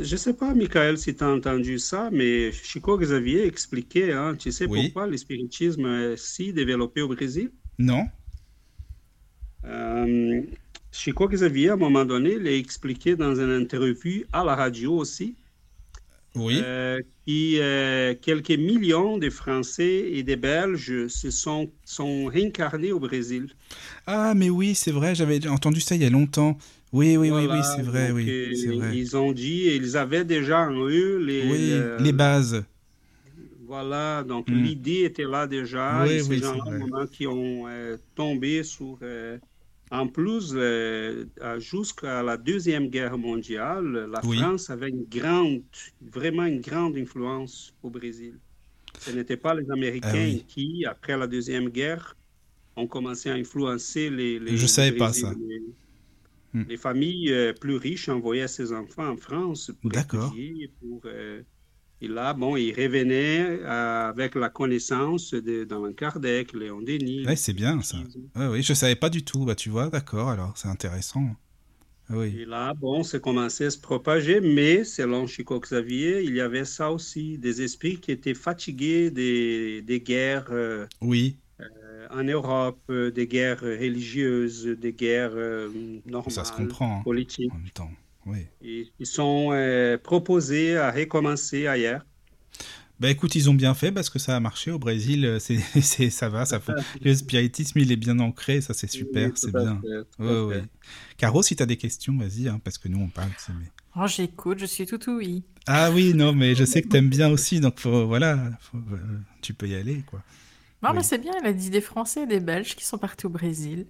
Je 0.00 0.12
ne 0.12 0.16
sais 0.18 0.34
pas, 0.34 0.54
Michael, 0.54 0.98
si 0.98 1.14
tu 1.14 1.22
as 1.24 1.28
entendu 1.30 1.78
ça, 1.78 2.08
mais 2.12 2.52
Chico 2.52 2.98
Xavier 2.98 3.46
expliquait, 3.46 4.12
hein, 4.12 4.34
tu 4.34 4.50
sais 4.50 4.66
Oui. 4.66 4.84
pourquoi 4.84 5.06
le 5.06 5.16
spiritisme 5.16 5.86
est 5.86 6.16
si 6.16 6.52
développé 6.52 7.00
au 7.02 7.08
Brésil? 7.08 7.50
Non. 7.78 8.06
Euh, 9.64 10.42
Chico 10.94 11.28
Xavier, 11.28 11.68
à 11.70 11.72
un 11.74 11.76
moment 11.76 12.06
donné, 12.06 12.38
l'a 12.38 12.52
expliqué 12.52 13.16
dans 13.16 13.34
une 13.34 13.50
interview 13.50 14.24
à 14.32 14.44
la 14.44 14.54
radio 14.56 14.96
aussi. 14.96 15.36
Oui. 16.34 16.60
euh, 16.62 17.00
qui, 17.26 17.58
euh, 17.60 18.14
quelques 18.20 18.50
millions 18.50 19.18
de 19.18 19.30
Français 19.30 20.10
et 20.12 20.22
des 20.22 20.36
Belges 20.36 21.06
se 21.08 21.30
sont, 21.30 21.70
sont 21.84 22.26
réincarnés 22.26 22.92
au 22.92 22.98
Brésil. 23.00 23.54
Ah, 24.06 24.34
mais 24.34 24.50
oui, 24.50 24.74
c'est 24.74 24.90
vrai, 24.90 25.14
j'avais 25.14 25.46
entendu 25.48 25.80
ça 25.80 25.94
il 25.94 26.02
y 26.02 26.06
a 26.06 26.10
longtemps. 26.10 26.56
Oui, 26.92 27.16
oui, 27.16 27.30
oui, 27.30 27.46
oui, 27.50 27.60
c'est 27.64 27.82
vrai, 27.82 28.10
oui, 28.12 28.30
euh, 28.30 28.74
vrai. 28.76 28.94
Ils 28.94 29.16
ont 29.16 29.32
dit, 29.32 29.62
et 29.68 29.76
ils 29.76 29.96
avaient 29.96 30.24
déjà 30.24 30.68
en 30.68 30.86
eux 30.88 31.18
les, 31.18 31.42
Oui, 31.50 31.58
le- 31.70 31.96
les 32.04 32.12
bases. 32.12 32.64
Voilà, 33.66 34.22
donc 34.22 34.48
Mm. 34.48 34.62
l'idée 34.62 35.04
était 35.04 35.24
là 35.24 35.46
déjà. 35.46 36.04
Oui, 36.04 36.12
et 36.12 36.18
ces 36.20 36.38
gens-là, 36.38 37.06
qui 37.12 37.26
ont 37.26 37.66
euh, 37.66 37.96
tombé 38.14 38.62
sur. 38.62 38.98
Euh, 39.94 39.98
en 40.00 40.08
plus, 40.08 40.52
euh, 40.54 41.26
à- 41.40 41.58
jusqu'à 41.58 42.22
la 42.22 42.36
Deuxième 42.36 42.88
Guerre 42.88 43.18
mondiale, 43.18 44.08
la 44.10 44.20
Oui. 44.24 44.38
France 44.38 44.70
avait 44.70 44.90
une 44.90 45.04
grande, 45.04 45.62
vraiment 46.00 46.44
une 46.46 46.60
grande 46.60 46.96
influence 46.96 47.74
au 47.82 47.90
Brésil. 47.90 48.40
Ce 48.98 49.10
n'étaient 49.10 49.36
pas 49.36 49.54
les 49.54 49.70
Américains 49.70 50.10
Ah 50.14 50.24
oui. 50.24 50.44
qui, 50.48 50.84
après 50.86 51.16
la 51.16 51.26
Deuxième 51.26 51.68
Guerre, 51.70 52.16
ont 52.76 52.86
commencé 52.88 53.30
à 53.30 53.34
influencer 53.34 54.10
les. 54.10 54.38
les 54.38 54.56
Je 54.56 54.66
savais 54.66 54.96
pas. 54.96 55.12
Hmm. 56.52 56.62
Les 56.68 56.76
familles 56.76 57.32
euh, 57.32 57.52
plus 57.52 57.76
riches 57.76 58.08
envoyaient 58.08 58.48
ses 58.48 58.72
enfants 58.72 59.08
en 59.08 59.16
France 59.16 59.72
pour 59.82 59.90
D'accord. 59.90 60.32
étudier, 60.32 60.68
pour, 60.80 61.00
euh, 61.06 61.42
et 62.00 62.08
là, 62.08 62.34
bon, 62.34 62.56
ils 62.56 62.72
revenaient 62.72 63.40
euh, 63.62 64.08
avec 64.08 64.34
la 64.34 64.48
connaissance 64.50 65.32
de- 65.34 65.64
d'Allan 65.64 65.92
Kardec, 65.92 66.52
Léon 66.52 66.82
Denis. 66.82 67.26
Ouais, 67.26 67.36
c'est 67.36 67.52
bien 67.54 67.80
ça. 67.82 67.98
Ouais, 68.36 68.46
oui, 68.48 68.62
je 68.62 68.74
savais 68.74 68.96
pas 68.96 69.10
du 69.10 69.24
tout. 69.24 69.44
Bah, 69.44 69.54
tu 69.54 69.70
vois, 69.70 69.88
d'accord, 69.90 70.28
alors, 70.30 70.56
c'est 70.56 70.68
intéressant. 70.68 71.34
Ah 72.10 72.14
oui. 72.18 72.40
Et 72.40 72.44
là, 72.44 72.74
bon, 72.74 73.02
c'est 73.02 73.20
commencé 73.20 73.66
à 73.66 73.70
se 73.70 73.78
propager, 73.78 74.40
mais 74.40 74.84
selon 74.84 75.26
Chico 75.26 75.58
Xavier, 75.60 76.22
il 76.22 76.34
y 76.34 76.40
avait 76.40 76.64
ça 76.64 76.90
aussi, 76.92 77.38
des 77.38 77.62
esprits 77.62 78.00
qui 78.00 78.10
étaient 78.12 78.34
fatigués 78.34 79.10
des, 79.10 79.82
des 79.82 80.00
guerres 80.00 80.48
euh, 80.50 80.86
Oui, 81.00 81.38
euh, 81.60 82.08
en 82.10 82.24
Europe, 82.24 82.80
euh, 82.90 83.10
des 83.10 83.26
guerres 83.28 83.60
religieuses, 83.60 84.66
des 84.66 84.92
guerres 84.92 85.34
normales, 86.06 86.32
ça 86.32 86.44
se 86.44 86.52
comprend 86.52 87.00
hein, 87.00 87.02
politiques. 87.04 87.52
en 87.52 87.58
même 87.58 87.70
temps. 87.70 87.90
Oui. 88.26 88.46
Et 88.62 88.88
ils 88.98 89.06
sont 89.06 89.50
euh, 89.52 89.98
proposés 89.98 90.76
à 90.76 90.90
recommencer 90.90 91.66
ailleurs. 91.66 92.04
Bah 93.00 93.10
écoute, 93.10 93.34
ils 93.34 93.50
ont 93.50 93.54
bien 93.54 93.74
fait 93.74 93.90
parce 93.90 94.08
que 94.08 94.20
ça 94.20 94.36
a 94.36 94.40
marché 94.40 94.70
au 94.70 94.78
Brésil. 94.78 95.24
euh, 95.26 95.38
C'est, 95.40 95.58
c'est, 95.82 96.10
ça 96.10 96.28
va, 96.28 96.44
ça 96.46 96.60
fait... 96.60 96.72
Le 97.02 97.12
spiritisme, 97.14 97.78
il 97.80 97.90
est 97.90 97.96
bien 97.96 98.18
ancré, 98.20 98.60
ça 98.60 98.72
c'est 98.72 98.90
super, 98.90 99.26
Oui, 99.28 99.32
c'est 99.34 99.52
bien. 99.52 99.80
fait, 100.18 100.24
Ouais. 100.24 100.62
Caro, 101.16 101.42
si 101.42 101.56
t'as 101.56 101.66
des 101.66 101.76
questions, 101.76 102.16
vas-y, 102.16 102.48
hein, 102.48 102.60
parce 102.62 102.78
que 102.78 102.88
nous 102.88 103.00
on 103.00 103.08
parle. 103.08 103.30
tu 103.36 103.44
sais, 103.46 103.52
mais- 103.58 103.70
Oh, 103.96 104.06
j'écoute, 104.06 104.58
je 104.58 104.66
suis 104.66 104.86
tout 104.86 104.98
oui. 105.08 105.44
Ah 105.66 105.90
oui, 105.92 106.14
non, 106.14 106.32
mais 106.32 106.54
je 106.54 106.64
sais 106.64 106.82
que 106.82 106.88
t'aimes 106.88 107.08
bien 107.10 107.28
aussi, 107.32 107.60
donc 107.60 107.78
faut- 107.80 108.06
voilà, 108.06 108.38
faut- 108.60 108.78
euh, 108.78 108.96
tu 109.42 109.54
peux 109.54 109.66
y 109.68 109.74
aller, 109.74 110.02
quoi. 110.06 110.22
Non, 110.82 110.90
Oui. 110.90 110.96
mais 110.98 111.02
c'est 111.02 111.18
bien, 111.18 111.32
elle 111.40 111.46
a 111.46 111.52
dit 111.52 111.70
des 111.70 111.80
Français 111.80 112.22
et 112.22 112.26
des 112.26 112.40
Belges 112.40 112.76
qui 112.76 112.84
sont 112.84 112.98
partis 112.98 113.26
au 113.26 113.30
Brésil. 113.30 113.86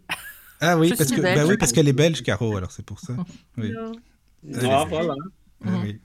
Ah 0.61 0.79
oui, 0.79 0.89
Je 0.89 0.95
parce 0.95 1.11
que, 1.11 1.17
bah 1.21 1.35
belge. 1.35 1.49
oui, 1.51 1.57
parce 1.59 1.73
qu'elle 1.73 1.89
est 1.89 1.93
belge, 1.93 2.23
Caro, 2.23 2.57
alors 2.57 2.71
c'est 2.73 2.85
pour 2.87 3.01
ça. 3.01 3.15
Oui. 3.59 3.73
Ah, 4.63 4.85
voilà. 4.89 5.15
Ah 5.65 5.71
Mhm. 5.71 5.83
oui. 5.83 6.01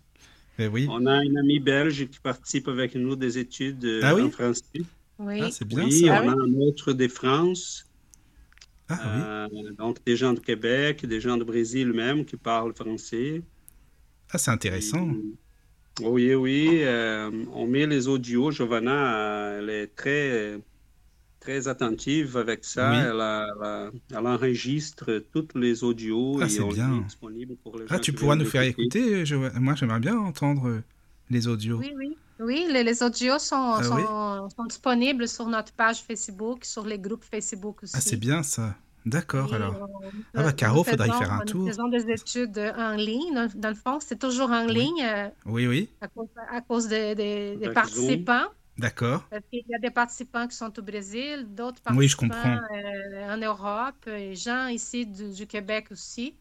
Oui. 0.73 0.87
On 0.89 1.05
a 1.05 1.13
un 1.13 1.35
ami 1.37 1.59
belge 1.59 2.05
qui 2.09 2.19
participe 2.19 2.67
avec 2.67 2.93
nous 2.95 3.15
des 3.15 3.37
études 3.37 3.83
euh, 3.85 4.01
Ah 4.03 4.13
oui? 4.15 4.23
en 4.23 4.29
français. 4.31 4.63
Oui. 5.17 5.39
Ah, 5.41 5.49
c'est 5.51 5.65
bien 5.65 5.85
Oui, 5.85 6.05
ça. 6.05 6.21
on 6.23 6.27
a 6.29 6.33
un 6.33 6.53
autre 6.67 6.91
de 6.93 7.07
France. 7.07 7.85
Ah 8.89 8.99
oui. 9.49 9.57
Euh, 9.61 9.71
donc, 9.77 10.03
des 10.05 10.15
gens 10.17 10.33
de 10.33 10.39
Québec, 10.39 11.05
des 11.05 11.21
gens 11.21 11.37
de 11.37 11.43
Brésil 11.45 11.93
même 11.93 12.25
qui 12.25 12.35
parlent 12.35 12.73
français. 12.73 13.41
Ah, 14.31 14.37
c'est 14.37 14.51
intéressant. 14.51 15.09
Et- 16.01 16.05
oui, 16.05 16.33
oui. 16.35 16.67
euh, 16.83 17.29
on 17.53 17.65
met 17.67 17.85
les 17.87 18.07
audios. 18.07 18.51
Giovanna, 18.51 19.17
euh, 19.17 19.59
elle 19.59 19.69
est 19.69 19.87
très, 19.95 20.59
très 21.49 21.67
attentive 21.67 22.37
avec 22.37 22.63
ça. 22.63 22.91
Oui. 22.91 22.97
Elle, 22.97 23.21
a- 23.21 23.47
elle 23.55 23.63
a- 23.65 23.89
elle 24.19 24.27
enregistre 24.27 25.23
toutes 25.33 25.55
les 25.55 25.83
audios 25.83 26.37
Ah, 26.41 26.45
et 26.45 26.49
c'est 26.49 26.61
on 26.61 26.69
bien. 26.69 27.03
pour 27.19 27.29
les 27.31 27.45
gens 27.45 27.85
Ah, 27.89 27.99
tu 27.99 28.13
pourras 28.13 28.35
nous 28.35 28.45
faire 28.45 28.61
écouter. 28.61 29.25
je- 29.25 29.35
Moi, 29.59 29.73
j'aimerais 29.75 29.99
bien 29.99 30.17
entendre 30.17 30.67
euh, 30.67 30.83
les 31.29 31.47
audios. 31.47 31.77
Oui, 31.77 31.91
oui. 31.97 32.15
Oui, 32.41 32.67
les, 32.71 32.83
les 32.83 33.03
audios 33.03 33.37
sont, 33.39 33.55
Ah 33.55 33.81
oui? 33.81 34.49
sont, 34.55 34.65
disponibles 34.65 35.27
sur 35.27 35.47
notre 35.47 35.73
page 35.73 35.99
Facebook, 36.03 36.63
sur 36.63 36.85
les 36.85 36.97
groupes 36.97 37.25
Facebook 37.29 37.83
aussi. 37.83 37.93
Ah, 37.97 37.99
c'est 38.01 38.15
bien 38.15 38.43
ça. 38.43 38.75
D'accord, 39.05 39.53
alors. 39.53 39.73
euh, 39.75 40.07
Ah 40.35 40.43
bah, 40.43 40.49
nous 40.49 40.55
Caro, 40.55 40.83
faudrait 40.83 41.07
y 41.07 41.11
faire 41.11 41.33
un 41.33 41.39
Nous 41.39 41.45
tour. 41.51 41.67
faisons 41.67 41.87
des 41.89 42.05
études 42.11 42.57
en 42.77 42.95
ligne. 42.95 43.33
Dans, 43.33 43.49
dans 43.55 43.69
le 43.69 43.75
fond, 43.75 43.97
c'est 43.99 44.19
toujours 44.19 44.51
en 44.51 44.67
Oui. 44.67 44.73
ligne 44.75 45.03
euh, 45.03 45.27
Oui, 45.47 45.67
oui, 45.67 45.89
à 45.99 46.07
cause, 46.07 46.27
à 46.51 46.61
cause 46.61 46.87
des- 46.87 47.15
des- 47.15 47.55
des 47.57 47.65
Avec 47.65 47.73
participants. 47.73 48.45
D'accord. 48.79 49.23
Parce 49.29 49.43
qu'il 49.49 49.63
y 49.67 49.75
a 49.75 49.79
des 49.79 49.91
participants 49.91 50.47
qui 50.47 50.55
sont 50.55 50.77
au 50.79 50.81
Brésil, 50.81 51.45
d'autres 51.49 51.81
participants 51.81 51.97
Oui, 51.97 52.07
je 52.07 52.17
comprends. 52.17 52.59
euh, 52.75 53.33
en 53.33 53.37
Europe, 53.37 54.07
et 54.07 54.35
gens 54.35 54.67
ici 54.67 55.05
du, 55.05 55.31
du 55.33 55.45
Québec 55.47 55.87
aussi. 55.91 56.35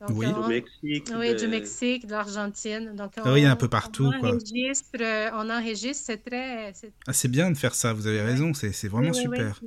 Donc, 0.00 0.16
Oui. 0.18 0.26
on- 0.34 0.40
Du 0.42 0.48
Mexique. 0.48 1.08
oui, 1.18 1.34
de- 1.34 1.38
du 1.38 1.46
Mexique, 1.48 2.06
de 2.06 2.12
l'Argentine. 2.12 2.94
Donc, 2.96 3.12
Ah 3.16 3.32
oui, 3.32 3.44
un 3.44 3.52
on- 3.52 3.56
peu 3.56 3.68
partout, 3.68 4.04
on. 4.06 4.26
Enregistre, 4.26 4.88
euh, 5.00 5.30
on 5.34 5.50
enregistre, 5.50 6.04
c'est 6.06 6.16
très... 6.24 6.72
c'est- 6.74 6.92
Ah, 7.06 7.12
c'est 7.12 7.28
bien 7.28 7.50
de 7.50 7.56
faire 7.56 7.74
ça, 7.74 7.92
vous 7.92 8.06
avez 8.06 8.22
raison, 8.22 8.54
c'est 8.54 8.72
c'est 8.72 8.88
vraiment 8.88 9.10
oui, 9.10 9.18
oui, 9.26 9.26
oui, 9.28 9.36
super. 9.36 9.60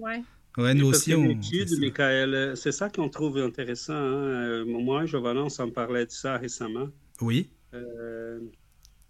ouais. 0.58 0.74
Nous 0.76 0.88
aussi, 0.88 1.13
on. 1.16 1.24
l'étude, 1.24 1.70
fait 1.70 1.76
ça. 1.76 1.82
Michael, 1.82 2.34
euh, 2.34 2.56
c'est 2.56 2.72
ça 2.72 2.89
qu'on 2.89 3.10
trouve 3.10 3.38
intéressant. 3.39 3.94
hein. 3.94 4.24
Euh, 4.24 4.66
Moi, 4.66 5.06
Giovanna, 5.06 5.42
on 5.44 5.50
s'en 5.50 5.70
parlait 5.70 6.06
de 6.08 6.12
ça 6.12 6.38
récemment. 6.38 6.88
Oui, 7.22 7.50
Euh, 7.76 8.39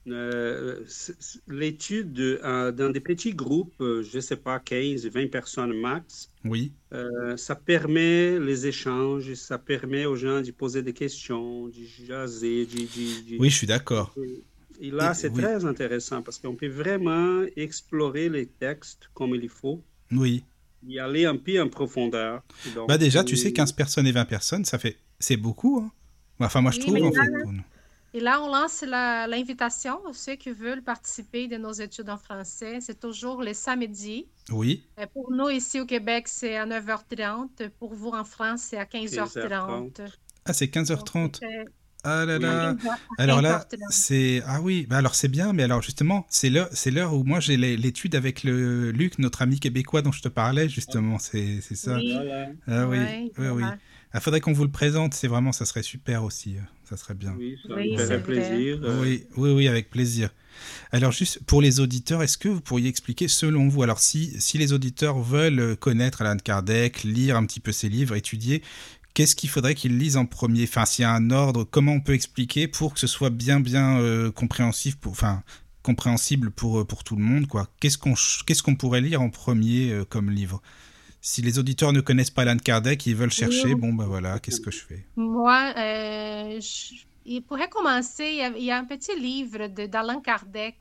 euh, 0.08 0.84
c- 0.88 1.14
L'étude 1.48 2.20
euh, 2.20 2.72
dans 2.72 2.90
des 2.90 3.00
petits 3.00 3.34
groupes, 3.34 3.74
euh, 3.82 4.04
je 4.04 4.18
ne 4.18 4.22
sais 4.22 4.38
pas, 4.38 4.60
15, 4.60 5.06
20 5.08 5.28
personnes 5.32 5.74
max, 5.80 6.30
oui, 6.46 6.74
euh, 6.94 7.38
ça 7.38 7.56
permet 7.56 8.40
les 8.40 8.68
échanges, 8.68 9.34
ça 9.36 9.58
permet 9.58 10.06
aux 10.06 10.16
gens 10.16 10.42
de 10.42 10.52
poser 10.52 10.82
des 10.84 10.94
questions, 10.94 11.68
de 11.68 11.74
jaser, 12.06 12.66
de, 12.66 12.72
de- 12.72 13.38
de- 13.38 13.38
oui, 13.40 13.50
je 13.50 13.56
suis 13.56 13.68
d'accord. 13.68 14.14
Et 14.82 14.92
là, 14.92 15.14
c'est 15.14 15.30
oui. 15.30 15.42
très 15.42 15.66
intéressant 15.66 16.22
parce 16.22 16.40
qu'on 16.40 16.56
peut 16.56 16.68
vraiment 16.68 17.44
explorer 17.56 18.28
les 18.30 18.48
textes 18.48 19.10
comme 19.14 19.36
il 19.36 19.48
faut, 19.50 19.82
Oui. 20.12 20.44
y 20.86 21.00
aller 21.00 21.26
un 21.26 21.38
peu 21.38 21.62
en 21.62 21.70
profondeur. 21.70 22.42
Donc, 22.76 22.88
Bah 22.90 22.98
déjà, 22.98 23.24
tu 23.24 23.38
sais, 23.38 23.50
euh, 23.50 23.52
15 23.52 23.72
personnes 23.72 24.08
et 24.08 24.12
20 24.12 24.26
personnes, 24.26 24.66
ça 24.66 24.78
fait... 24.78 24.98
C'est 25.20 25.38
beaucoup, 25.38 25.80
hein 25.80 25.92
Enfin, 26.40 26.62
moi, 26.62 26.72
je 26.72 26.80
Oui, 26.80 26.82
trouve, 26.82 26.94
mais 26.96 27.02
en 27.02 27.12
là, 27.12 27.24
fait. 27.24 27.30
Et 28.16 28.20
là, 28.20 28.42
on 28.44 28.48
lance 28.48 28.84
la- 28.88 29.26
l'invitation 29.28 29.96
à 30.08 30.14
ceux 30.14 30.36
qui 30.36 30.52
veulent 30.52 30.84
participer 30.84 31.48
de 31.48 31.58
nos 31.58 31.72
études 31.72 32.10
en 32.10 32.18
français. 32.18 32.78
C'est 32.80 33.00
toujours 33.00 33.42
les 33.42 33.56
samedis. 33.56 34.28
Oui, 34.52 34.84
Euh, 35.00 35.08
Pour 35.14 35.32
nous, 35.32 35.50
ici 35.50 35.80
au 35.82 35.86
Québec, 35.86 36.28
c'est 36.28 36.56
à 36.58 36.66
9h30. 36.68 37.70
Pour 37.80 37.96
vous, 37.96 38.10
en 38.10 38.24
France, 38.24 38.62
c'est 38.70 38.78
à 38.78 38.86
15h30. 38.86 40.02
ah, 40.46 40.54
c'est 40.54 40.66
Donc, 40.68 40.74
15h30. 40.74 41.40
c'est 41.40 41.66
Ah 42.06 42.26
là 42.26 42.36
Oui. 42.36 42.42
là. 42.44 42.70
à 42.70 42.74
15h- 42.74 42.90
à 43.18 43.24
Alors 43.24 43.42
là, 43.42 43.66
15h30. 43.72 43.80
c'est 43.90 44.44
ah 44.46 44.62
oui, 44.62 44.86
bah 44.90 44.98
alors 44.98 45.16
c'est 45.16 45.30
bien, 45.30 45.54
mais 45.54 45.64
alors 45.64 45.82
justement, 45.82 46.26
c'est 46.30 46.50
l'heure, 46.50 46.68
c'est 46.74 46.92
l'heure 46.92 47.14
où 47.14 47.24
moi 47.24 47.40
j'ai 47.40 47.56
l'étude 47.58 48.14
avec 48.14 48.44
le 48.44 48.92
Luc, 48.92 49.18
notre 49.20 49.42
ami 49.42 49.58
québécois 49.60 50.02
dont 50.02 50.12
je 50.12 50.22
te 50.22 50.28
parlais 50.28 50.68
justement. 50.70 51.18
C'est 51.18 51.62
c'est 51.62 51.76
ça. 51.76 51.96
Oui. 51.96 52.14
Ah 52.68 52.88
oui, 52.88 53.00
oui, 53.00 53.32
oui. 53.40 53.48
voilà. 53.48 53.78
Ah, 54.16 54.20
faudrait 54.20 54.42
qu'on 54.42 54.52
vous 54.54 54.66
le 54.66 54.70
présente. 54.72 55.14
C'est 55.16 55.28
vraiment, 55.30 55.52
ça 55.54 55.66
serait 55.66 55.82
super 55.82 56.24
aussi. 56.26 56.58
Ça 56.94 56.98
serait 57.06 57.14
bien. 57.16 57.36
Oui, 57.38 57.58
ça 57.68 57.76
Oui, 57.76 57.92
me 57.92 57.98
c'est 57.98 58.06
ferait 58.06 58.20
vrai. 58.20 58.34
plaisir. 58.34 58.80
euh, 58.84 59.02
Oui, 59.02 59.24
oui, 59.36 59.50
oui, 59.52 59.68
avec 59.68 59.90
plaisir. 59.90 60.30
Alors 60.92 61.12
juste 61.12 61.40
pour 61.48 61.60
les 61.62 61.80
auditeurs, 61.80 62.22
est-ce 62.22 62.38
que 62.38 62.50
vous 62.50 62.62
pourriez 62.62 62.88
expliquer 62.88 63.28
selon 63.28 63.68
vous, 63.68 63.82
alors 63.82 64.00
si, 64.00 64.40
si 64.40 64.60
les 64.60 64.74
auditeurs 64.74 65.20
veulent 65.20 65.76
connaître 65.78 66.22
Alan 66.22 66.38
Kardec, 66.38 67.04
lire 67.04 67.36
un 67.36 67.46
petit 67.48 67.60
peu 67.60 67.72
ses 67.72 67.90
livres, 67.90 68.16
étudier, 68.16 68.62
qu'est-ce 69.16 69.36
qu'il 69.36 69.50
faudrait 69.50 69.74
qu'ils 69.74 69.98
lisent 69.98 70.18
en 70.18 70.28
premier? 70.28 70.64
Enfin, 70.66 70.86
s'il 70.86 71.02
y 71.02 71.06
a 71.06 71.14
un 71.14 71.32
ordre, 71.32 71.64
comment 71.64 71.94
on 71.94 72.02
peut 72.02 72.14
expliquer 72.14 72.68
pour 72.68 72.94
que 72.94 73.00
ce 73.00 73.08
soit 73.08 73.32
bien, 73.32 73.60
bien 73.60 73.98
euh, 74.00 74.32
compréhensif, 74.32 74.98
pour, 74.98 75.14
enfin, 75.14 75.42
compréhensible 75.82 76.52
pour, 76.52 76.82
euh, 76.82 76.86
pour 76.86 77.04
tout 77.04 77.16
le 77.16 77.24
monde, 77.24 77.48
quoi? 77.48 77.68
Qu'est-ce 77.80 77.98
qu'on 77.98 78.14
qu'est-ce 78.46 78.62
qu'on 78.62 78.76
pourrait 78.76 79.02
lire 79.02 79.22
en 79.22 79.32
premier 79.32 79.90
euh, 79.92 80.06
comme 80.06 80.30
livre? 80.30 80.62
Si 81.26 81.42
les 81.42 81.58
auditeurs 81.58 81.94
ne 81.94 82.02
connaissent 82.02 82.30
pas 82.38 82.42
Alan 82.42 82.58
Kardec, 82.58 83.06
ils 83.06 83.16
veulent 83.16 83.32
chercher, 83.32 83.70
Oui. 83.74 83.76
bon, 83.76 83.94
bah 83.94 84.04
voilà, 84.06 84.40
qu'est-ce 84.40 84.60
que 84.60 84.72
je 84.72 84.82
fais? 84.84 85.06
Moi, 85.16 85.74
euh, 85.78 86.60
je- 86.60 86.96
il 87.26 87.42
pourrait 87.42 87.70
commencer. 87.70 88.26
Il 88.26 88.36
y 88.40 88.42
a, 88.42 88.50
il 88.58 88.64
y 88.66 88.72
a 88.72 88.78
un 88.78 88.84
petit 88.84 89.18
livre 89.18 89.68
de- 89.70 89.86
d'Alain 89.86 90.20
Kardec 90.20 90.76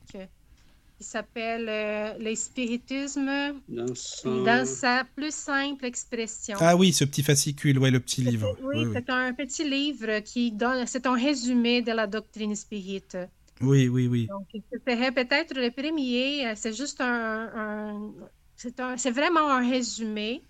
qui 0.97 1.03
s'appelle 1.05 1.67
euh, 1.69 2.17
Le 2.19 2.35
spiritisme 2.35 3.31
dans 3.69 3.95
son- 3.95 4.43
dans 4.43 4.65
sa 4.67 5.05
plus 5.15 5.33
simple 5.33 5.85
expression. 5.85 6.57
Ah 6.59 6.75
oui, 6.75 6.91
ce 6.91 7.05
petit 7.05 7.23
fascicule, 7.23 7.79
ouais, 7.79 7.89
le 7.91 8.01
petit 8.01 8.21
livre. 8.21 8.57
Oui, 8.61 8.67
Oui, 8.79 8.85
oui, 8.87 8.91
c'est 8.95 9.09
un 9.09 9.31
petit 9.33 9.63
livre 9.77 10.19
qui 10.19 10.51
donne, 10.51 10.85
c'est 10.87 11.05
un 11.07 11.15
résumé 11.15 11.81
de 11.81 11.93
la 11.93 12.05
doctrine 12.05 12.53
spirite. 12.57 13.17
oui, 13.61 13.87
oui. 13.87 14.07
oui. 14.07 14.27
Donc, 14.27 14.47
ce 14.53 14.77
serait 14.85 15.13
peut-être 15.13 15.55
le 15.55 15.71
premier. 15.71 16.47
euh, 16.47 16.53
C'est 16.57 16.75
juste 16.75 16.99
un, 16.99 17.49
un- 17.55 18.11
c'est 18.55 19.11
vraiment 19.11 19.49
un 19.49 19.69
résumé 19.69 20.41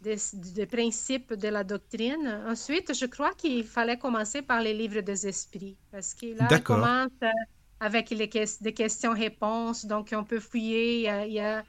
des, 0.00 0.16
des 0.54 0.66
principes 0.66 1.34
de 1.34 1.48
la 1.48 1.64
doctrine. 1.64 2.42
Ensuite, 2.46 2.94
je 2.94 3.06
crois 3.06 3.32
qu'il 3.32 3.64
fallait 3.64 3.98
commencer 3.98 4.42
par 4.42 4.60
les 4.60 4.74
livres 4.74 5.00
des 5.00 5.26
esprits, 5.26 5.76
parce 5.90 6.14
que 6.14 6.26
là, 6.38 6.48
il 6.50 6.62
commence, 6.62 7.10
euh, 7.22 7.28
avec 7.80 8.10
les 8.10 8.28
des 8.60 8.72
questions-réponses. 8.72 9.86
Donc, 9.86 10.10
on 10.12 10.24
peut 10.24 10.40
fouiller. 10.40 11.08
Il 11.26 11.32
y 11.32 11.40
a, 11.40 11.64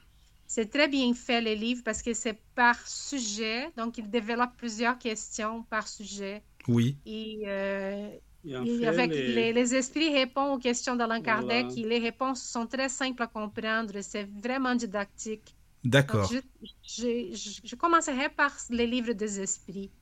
c'est 0.46 0.70
très 0.70 0.88
bien 0.88 1.12
fait, 1.14 1.40
les 1.40 1.56
livres, 1.56 1.82
parce 1.84 2.02
que 2.02 2.12
c'est 2.14 2.38
par 2.54 2.76
sujet. 2.86 3.68
Donc, 3.76 3.98
il 3.98 4.08
développe 4.10 4.56
plusieurs 4.56 4.98
questions 4.98 5.62
par 5.64 5.88
sujet. 5.88 6.42
Oui. 6.68 6.96
Et, 7.06 7.42
euh, 7.46 8.10
avec 8.86 9.10
les... 9.10 9.74
esprits 9.74 10.12
répondent 10.12 10.56
aux 10.56 10.58
questions 10.58 10.94
d'Alain 10.94 11.20
Kardec 11.20 11.66
et 11.76 11.82
les 11.82 11.98
réponses 11.98 12.42
sont 12.42 12.66
très 12.66 12.88
simples 12.88 13.22
à 13.22 13.26
comprendre. 13.26 13.94
C'est 14.02 14.28
vraiment 14.40 14.74
didactique. 14.76 15.55
D'accord. 15.86 16.30
Je, 16.82 17.60
je, 17.64 17.76
commencerai 17.76 18.28
par 18.28 18.52
les 18.70 18.86
livres 18.86 19.12
des 19.12 19.40
esprits. 19.40 19.92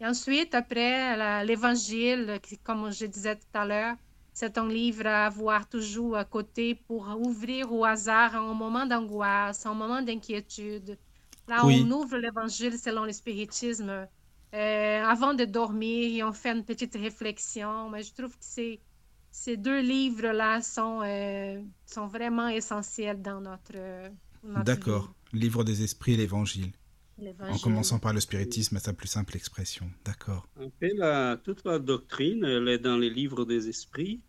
Et 0.00 0.06
ensuite, 0.06 0.54
après, 0.54 1.44
l'Évangile, 1.44 2.38
comme 2.62 2.92
je 2.92 3.06
disais 3.06 3.34
tout 3.34 3.54
à 3.54 3.66
l'heure, 3.66 3.96
c'est 4.32 4.56
un 4.58 4.68
livre 4.68 5.06
à 5.06 5.26
avoir 5.26 5.68
toujours 5.68 6.16
à 6.16 6.24
côté 6.24 6.74
pour 6.74 7.08
ouvrir 7.18 7.72
au 7.72 7.84
hasard 7.84 8.36
un 8.36 8.54
moment 8.54 8.86
d'angoisse, 8.86 9.66
un 9.66 9.74
moment 9.74 10.02
d'inquiétude. 10.02 10.96
Là, 11.48 11.64
on 11.64 11.90
ouvre 11.90 12.18
l'Évangile 12.18 12.78
selon 12.78 13.04
le 13.04 13.12
spiritisme 13.12 14.06
euh, 14.54 15.02
avant 15.04 15.34
de 15.34 15.44
dormir 15.44 16.16
et 16.16 16.22
on 16.22 16.32
fait 16.32 16.52
une 16.52 16.64
petite 16.64 16.94
réflexion. 16.94 17.90
Mais 17.90 18.02
je 18.04 18.14
trouve 18.14 18.32
que 18.32 18.44
ces, 18.44 18.80
ces 19.30 19.56
deux 19.56 19.80
livres-là 19.80 20.62
sont, 20.62 21.00
euh, 21.02 21.60
sont 21.84 22.06
vraiment 22.06 22.48
essentiels 22.48 23.22
dans 23.22 23.40
notre, 23.40 24.10
notre 24.44 24.64
D'accord. 24.64 25.15
Livre 25.32 25.64
des 25.64 25.82
esprits 25.82 26.14
et 26.14 26.16
l'Évangile. 26.16 26.72
En 27.40 27.58
commençant 27.58 27.98
par 27.98 28.12
le 28.12 28.20
spiritisme 28.20 28.76
à 28.76 28.80
sa 28.80 28.92
plus 28.92 29.08
simple 29.08 29.36
expression. 29.36 29.90
D'accord. 30.04 30.46
toute 31.44 31.64
la 31.64 31.78
doctrine, 31.78 32.44
elle 32.44 32.68
est 32.68 32.78
dans 32.78 32.98
les 32.98 33.10
livres 33.10 33.44
des 33.44 33.68
esprits. 33.68 34.20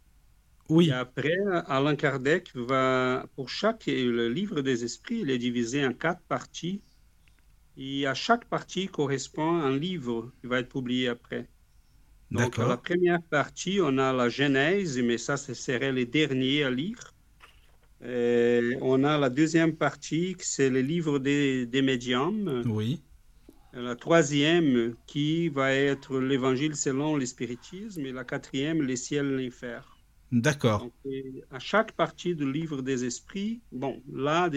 Oui. 0.70 0.90
Et 0.90 0.94
après, 0.94 1.38
Alain 1.68 1.96
Kardec 1.96 2.52
va, 2.56 3.26
pour 3.36 3.50
chaque 3.50 3.86
le 3.88 4.30
livre 4.30 4.62
des 4.62 4.84
esprits, 4.84 5.20
il 5.22 5.30
est 5.30 5.38
divisé 5.38 5.86
en 5.86 5.94
quatre 5.94 6.22
parties. 6.22 6.82
Et 7.78 8.08
à 8.08 8.14
chaque 8.14 8.46
partie 8.46 8.88
correspond 8.88 9.62
un 9.62 9.78
livre 9.78 10.32
qui 10.42 10.48
va 10.48 10.60
être 10.60 10.70
publié 10.70 11.10
après. 11.10 11.48
Donc, 12.32 12.58
la 12.58 12.76
première 12.78 13.22
partie, 13.22 13.80
on 13.82 13.98
a 13.98 14.12
la 14.12 14.28
Genèse, 14.28 15.00
mais 15.00 15.18
ça, 15.18 15.38
ce 15.38 15.54
serait 15.54 15.94
les 15.94 16.06
derniers 16.06 16.64
à 16.64 16.70
lire. 16.70 17.14
Euh, 18.04 18.76
on 18.82 19.04
a 19.04 19.18
la 19.18 19.30
deuxième 19.30 19.76
partie, 19.76 20.36
c'est 20.40 20.70
le 20.70 20.82
livre 20.82 21.20
des, 21.20 21.66
des 21.66 21.82
médiums. 21.82 22.64
Oui. 22.68 23.02
La 23.74 23.96
troisième, 23.96 24.96
qui 25.06 25.50
va 25.50 25.74
être 25.74 26.20
l'évangile 26.20 26.76
selon 26.76 27.16
le 27.16 27.26
spiritisme. 27.26 28.06
Et 28.06 28.12
la 28.12 28.24
quatrième, 28.24 28.82
les 28.82 28.96
ciels 28.96 29.40
et 29.40 29.46
l'enfer. 29.46 29.98
D'accord. 30.32 30.90
À 31.52 31.60
chaque 31.60 31.94
partie 31.94 32.36
du 32.36 32.52
livre 32.52 32.82
des 32.82 33.06
esprits, 33.06 33.62
bon, 33.72 34.02
là, 34.12 34.50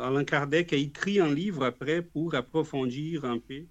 Alain 0.00 0.24
Kardec 0.24 0.72
a 0.72 0.76
écrit 0.76 1.18
un 1.20 1.32
livre 1.32 1.64
après 1.64 2.02
pour 2.02 2.34
approfondir 2.34 3.24
un 3.24 3.38
peu 3.38 3.64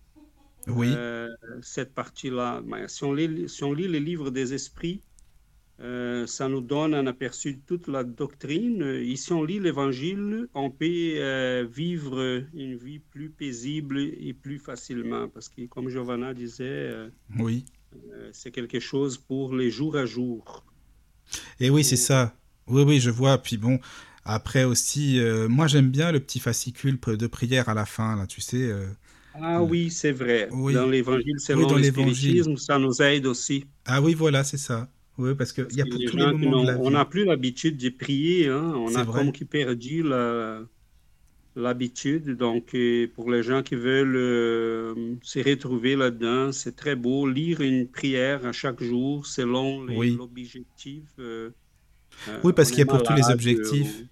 oui. 0.68 0.88
Euh, 0.96 1.30
cette 1.62 1.94
partie-là. 1.94 2.64
Si, 2.88 3.06
si 3.48 3.64
on 3.64 3.74
lit 3.74 3.88
le 3.88 4.00
livre 4.00 4.32
des 4.32 4.54
esprits, 4.54 5.02
euh, 5.82 6.26
ça 6.26 6.48
nous 6.48 6.62
donne 6.62 6.94
un 6.94 7.08
aperçu 7.08 7.56
de 7.56 7.60
toute 7.66 7.88
la 7.88 8.04
doctrine. 8.04 9.02
Ici, 9.04 9.34
on 9.34 9.44
lit 9.44 9.60
l'Évangile, 9.60 10.48
on 10.54 10.70
peut 10.72 10.86
euh, 10.86 11.66
vivre 11.70 12.44
une 12.54 12.76
vie 12.76 13.00
plus 13.00 13.30
paisible 13.30 14.00
et 14.00 14.34
plus 14.34 14.60
facilement, 14.60 15.28
parce 15.28 15.50
que, 15.50 15.66
comme 15.66 15.90
Giovanna 15.90 16.34
disait, 16.34 16.92
oui. 17.38 17.66
c'est 18.32 18.52
quelque 18.52 18.80
chose 18.80 19.18
pour 19.18 19.54
les 19.54 19.70
jours 19.70 19.98
à 19.98 20.06
jour. 20.06 20.64
Et 21.60 21.70
oui, 21.70 21.84
c'est 21.84 21.96
ça. 21.96 22.36
Oui, 22.68 22.84
oui, 22.84 23.00
je 23.00 23.10
vois. 23.10 23.38
Puis 23.38 23.58
bon, 23.58 23.80
après 24.24 24.64
aussi, 24.64 25.20
euh, 25.20 25.48
moi 25.48 25.68
j'aime 25.68 25.92
bien 25.92 26.12
le 26.12 26.20
petit 26.20 26.40
fascicule 26.40 27.00
de 27.00 27.28
prière 27.28 27.70
à 27.70 27.74
la 27.74 27.86
fin, 27.86 28.16
là, 28.16 28.26
tu 28.26 28.42
sais. 28.42 28.58
Euh, 28.58 28.88
ah 29.36 29.62
oui, 29.62 29.92
c'est 29.92 30.12
vrai. 30.12 30.50
Dans 30.50 30.88
l'évangile 30.88 31.40
selon 31.40 31.72
oui, 31.74 31.82
l'espiritisme, 31.82 32.58
ça 32.58 32.80
nous 32.80 33.02
aide 33.02 33.28
aussi. 33.28 33.66
Ah 33.86 34.02
oui, 34.02 34.14
voilà, 34.14 34.44
c'est 34.44 34.58
ça. 34.58 34.90
Oui, 35.18 35.34
parce 35.36 35.54
qu'il 35.54 35.68
y 35.72 35.82
a 35.82 35.86
pour 35.86 36.00
tous 36.10 36.18
les 36.18 36.34
moments 36.34 36.62
de 36.62 36.68
la 36.68 36.74
vie. 36.74 36.80
On 36.84 36.92
n'a 36.92 37.06
plus 37.06 37.26
l'habitude 37.26 37.78
de 37.78 37.90
prier, 37.90 38.48
hein. 38.48 38.74
on 38.76 38.94
a 38.96 39.06
comme 39.06 39.32
qui 39.32 39.46
perdu 39.46 40.04
la 40.04 40.62
l'habitude. 41.56 42.38
Donc, 42.38 42.76
euh, 42.76 43.08
pour 43.16 43.32
les 43.32 43.44
gens 43.44 43.64
qui 43.64 43.76
veulent 43.76 44.16
euh, 44.16 45.16
se 45.22 45.40
retrouver 45.40 45.96
là-dedans, 45.96 46.52
c'est 46.52 46.76
très 46.76 46.96
beau. 46.96 47.28
Lire 47.28 47.62
une 47.62 47.88
prière 47.88 48.46
à 48.46 48.52
chaque 48.52 48.84
jour 48.84 49.26
selon 49.26 49.84
l'objectif. 49.84 51.04
Euh, 51.20 51.50
oui, 52.44 52.54
parce 52.54 52.70
qu'il 52.70 52.80
y 52.80 52.84
a 52.84 52.86
pour 52.86 53.04
tous 53.04 53.14
les 53.14 53.30
objectifs. 53.30 54.04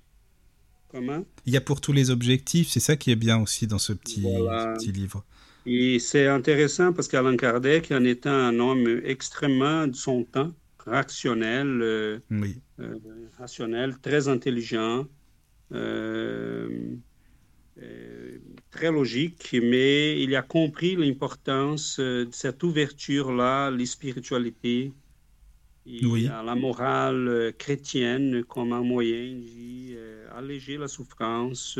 Comment? 0.89 1.25
Il 1.45 1.53
y 1.53 1.57
a 1.57 1.61
pour 1.61 1.81
tous 1.81 1.91
les 1.91 2.11
objectifs, 2.11 2.69
c'est 2.69 2.79
ça 2.79 2.95
qui 2.95 3.11
est 3.11 3.15
bien 3.15 3.41
aussi 3.41 3.65
dans 3.67 3.79
ce 3.79 3.93
petit, 3.93 4.21
petit 4.21 4.91
livre. 4.91 5.23
Et 5.65 5.97
c'est 5.99 6.27
intéressant 6.27 6.91
parce 6.91 7.07
qu'Alain 7.07 7.37
Kardec, 7.37 7.91
en 7.91 8.03
étant 8.03 8.31
un 8.31 8.59
homme 8.59 9.01
extrêmement 9.05 9.87
de 9.87 9.95
son 9.95 10.23
temps, 10.23 10.51
rationnel, 10.85 12.21
oui. 12.31 12.61
rationnel 13.37 13.97
très 13.99 14.27
intelligent, 14.27 15.07
euh, 17.81 18.37
très 18.69 18.91
logique, 18.91 19.55
mais 19.63 20.21
il 20.21 20.35
a 20.35 20.43
compris 20.43 20.95
l'importance 20.95 21.97
euh, 21.99 22.25
de 22.25 22.31
cette 22.31 22.61
ouverture-là, 22.61 23.71
les 23.71 23.87
spiritualités, 23.87 24.93
et 25.87 26.27
à 26.27 26.43
la 26.43 26.53
morale 26.55 27.27
euh, 27.27 27.51
chrétienne 27.51 28.43
comme 28.43 28.73
un 28.73 28.83
moyen 28.83 29.41
d'alléger 30.35 30.77
la 30.77 30.87
souffrance. 30.87 31.79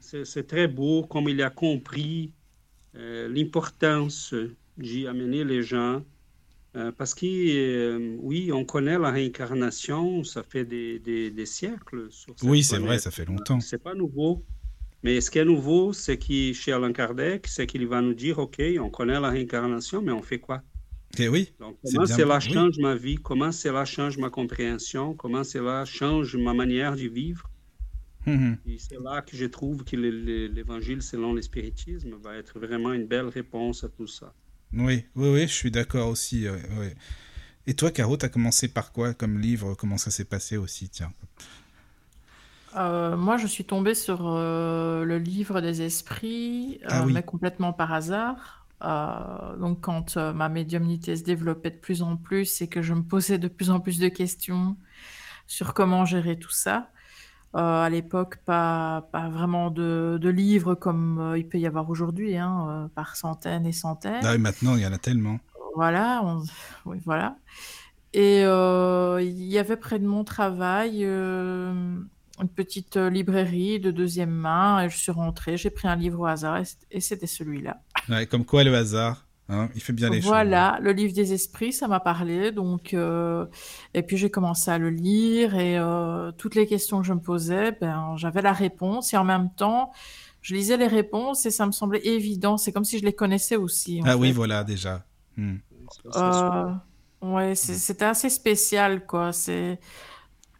c'est 0.00 0.46
très 0.46 0.68
beau 0.68 1.04
comme 1.04 1.28
il 1.28 1.42
a 1.42 1.50
compris 1.50 2.32
l'importance 2.94 4.34
d'y 4.76 5.06
amener 5.06 5.44
les 5.44 5.62
gens 5.62 5.96
euh, 5.96 6.11
parce 6.96 7.14
que, 7.14 7.26
euh, 7.26 8.16
oui, 8.20 8.50
on 8.52 8.64
connaît 8.64 8.98
la 8.98 9.10
réincarnation, 9.10 10.24
ça 10.24 10.42
fait 10.42 10.64
des, 10.64 10.98
des, 10.98 11.46
siècles. 11.46 12.08
oui, 12.42 12.62
c'est 12.62 12.78
vrai, 12.78 12.98
ça 12.98 13.10
fait 13.10 13.26
longtemps. 13.26 13.60
C'est 13.60 13.82
pas 13.82 13.94
nouveau. 13.94 14.44
Mais 15.02 15.20
ce 15.20 15.30
qui 15.30 15.38
est 15.38 15.44
nouveau, 15.44 15.92
c'est 15.92 16.16
que 16.16 16.52
chez 16.52 16.72
Alain 16.72 16.92
Kardec, 16.92 17.46
c'est 17.48 17.66
qu'il 17.66 17.86
va 17.88 18.00
nous 18.00 18.14
dire, 18.14 18.38
OK, 18.38 18.62
on 18.80 18.88
connaît 18.88 19.20
la 19.20 19.30
réincarnation, 19.30 20.00
mais 20.00 20.12
on 20.12 20.22
fait 20.22 20.38
quoi? 20.38 20.62
Et 21.18 21.24
eh 21.24 21.28
oui. 21.28 21.52
Donc, 21.58 21.76
comment 21.84 22.06
cela 22.06 22.40
change 22.40 22.78
ma 22.78 22.94
vie? 22.94 23.16
Comment 23.16 23.52
cela 23.52 23.84
change 23.84 24.16
ma 24.16 24.30
compréhension? 24.30 25.14
Comment 25.14 25.44
cela 25.44 25.84
change 25.84 26.36
ma 26.36 26.54
manière 26.54 26.96
de 26.96 27.08
vivre? 27.08 27.50
Hum. 28.26 28.56
Et 28.66 28.78
c'est 28.78 28.98
là 29.02 29.20
que 29.20 29.36
je 29.36 29.44
trouve 29.44 29.84
que 29.84 29.96
l'évangile 29.96 31.02
selon 31.02 31.34
l'espiritisme 31.34 32.14
va 32.22 32.36
être 32.36 32.58
vraiment 32.58 32.92
une 32.92 33.06
belle 33.06 33.26
réponse 33.26 33.84
à 33.84 33.88
tout 33.88 34.06
ça. 34.06 34.32
Oui, 34.74 35.04
oui, 35.16 35.28
oui, 35.28 35.42
je 35.42 35.52
suis 35.52 35.70
d'accord 35.70 36.08
aussi. 36.08 36.46
Et 37.66 37.74
toi, 37.74 37.90
Caro, 37.90 38.16
tu 38.16 38.24
as 38.24 38.28
commencé 38.28 38.68
par 38.68 38.92
quoi 38.92 39.14
comme 39.14 39.38
livre? 39.38 39.74
Comment 39.74 39.98
ça 39.98 40.10
s'est 40.10 40.24
passé 40.24 40.56
aussi 40.56 40.88
Tiens? 40.88 41.12
Euh, 42.76 43.16
moi, 43.16 43.36
je 43.36 43.46
suis 43.46 43.64
tombée 43.64 43.94
sur 43.94 44.26
euh, 44.26 45.04
le 45.04 45.18
livre 45.18 45.60
des 45.60 45.82
esprits, 45.82 46.80
ah 46.88 47.02
euh, 47.02 47.06
mais 47.06 47.22
complètement 47.22 47.72
par 47.72 47.92
hasard. 47.92 48.66
donc, 49.60 49.80
quand 49.80 50.16
ma 50.16 50.48
médiumnité 50.48 51.16
se 51.16 51.22
développait 51.22 51.70
de 51.70 51.76
plus 51.76 52.02
en 52.02 52.16
plus 52.16 52.62
et 52.62 52.68
que 52.68 52.82
je 52.82 52.94
me 52.94 53.02
posais 53.02 53.38
de 53.38 53.48
plus 53.48 53.70
en 53.70 53.78
plus 53.78 53.98
de 53.98 54.08
questions 54.08 54.76
sur 55.46 55.74
comment 55.74 56.04
gérer 56.04 56.38
tout 56.38 56.50
ça, 56.50 56.76
euh, 56.78 57.01
à 57.54 57.88
l'époque, 57.90 58.38
pas, 58.44 59.08
pas 59.12 59.28
vraiment 59.28 59.70
de, 59.70 60.18
de 60.20 60.28
livres 60.30 60.74
comme 60.74 61.18
euh, 61.20 61.38
il 61.38 61.46
peut 61.46 61.58
y 61.58 61.66
avoir 61.66 61.90
aujourd'hui, 61.90 62.36
hein, 62.36 62.66
euh, 62.68 62.88
par 62.94 63.16
centaines 63.16 63.66
et 63.66 63.72
centaines. 63.72 64.24
Ah 64.24 64.38
maintenant, 64.38 64.74
il 64.76 64.82
y 64.82 64.86
en 64.86 64.92
a 64.92 64.98
tellement. 64.98 65.38
Voilà, 65.74 66.22
oui, 66.84 66.98
voilà. 67.04 67.36
Et 68.14 68.42
il 68.42 69.44
y 69.44 69.58
avait 69.58 69.76
près 69.76 69.98
de 69.98 70.06
mon 70.06 70.22
travail 70.22 71.02
une 71.02 72.48
petite 72.54 72.96
librairie 72.96 73.80
de 73.80 73.90
deuxième 73.90 74.30
main. 74.30 74.84
Et 74.84 74.90
je 74.90 74.98
suis 74.98 75.12
rentrée, 75.12 75.56
j'ai 75.56 75.70
pris 75.70 75.88
un 75.88 75.96
livre 75.96 76.20
au 76.20 76.26
hasard 76.26 76.60
et 76.90 77.00
c'était 77.00 77.26
celui-là. 77.26 77.80
Ouais, 78.10 78.26
comme 78.26 78.44
quoi 78.44 78.64
le 78.64 78.74
hasard 78.74 79.26
Hein, 79.52 79.68
il 79.74 79.82
fait 79.82 79.92
bien 79.92 80.08
les 80.08 80.20
choses. 80.20 80.30
Voilà, 80.30 80.78
le 80.80 80.92
livre 80.92 81.12
des 81.12 81.34
esprits, 81.34 81.72
ça 81.72 81.86
m'a 81.86 82.00
parlé. 82.00 82.52
Donc, 82.52 82.94
euh, 82.94 83.44
et 83.92 84.02
puis 84.02 84.16
j'ai 84.16 84.30
commencé 84.30 84.70
à 84.70 84.78
le 84.78 84.88
lire 84.88 85.54
et 85.56 85.78
euh, 85.78 86.32
toutes 86.32 86.54
les 86.54 86.66
questions 86.66 87.02
que 87.02 87.06
je 87.06 87.12
me 87.12 87.20
posais, 87.20 87.72
ben, 87.72 88.14
j'avais 88.16 88.40
la 88.40 88.54
réponse 88.54 89.12
et 89.12 89.18
en 89.18 89.24
même 89.24 89.50
temps, 89.54 89.92
je 90.40 90.54
lisais 90.54 90.78
les 90.78 90.86
réponses 90.86 91.44
et 91.44 91.50
ça 91.50 91.66
me 91.66 91.72
semblait 91.72 92.04
évident. 92.06 92.56
C'est 92.56 92.72
comme 92.72 92.84
si 92.84 92.98
je 92.98 93.04
les 93.04 93.12
connaissais 93.12 93.56
aussi. 93.56 94.00
Ah 94.06 94.16
oui, 94.16 94.32
voilà 94.32 94.64
déjà. 94.64 95.04
Hmm. 95.36 95.56
Euh, 96.16 96.72
ouais, 97.20 97.54
c'était 97.54 98.06
assez 98.06 98.30
spécial, 98.30 99.04
quoi. 99.04 99.32
C'est 99.32 99.78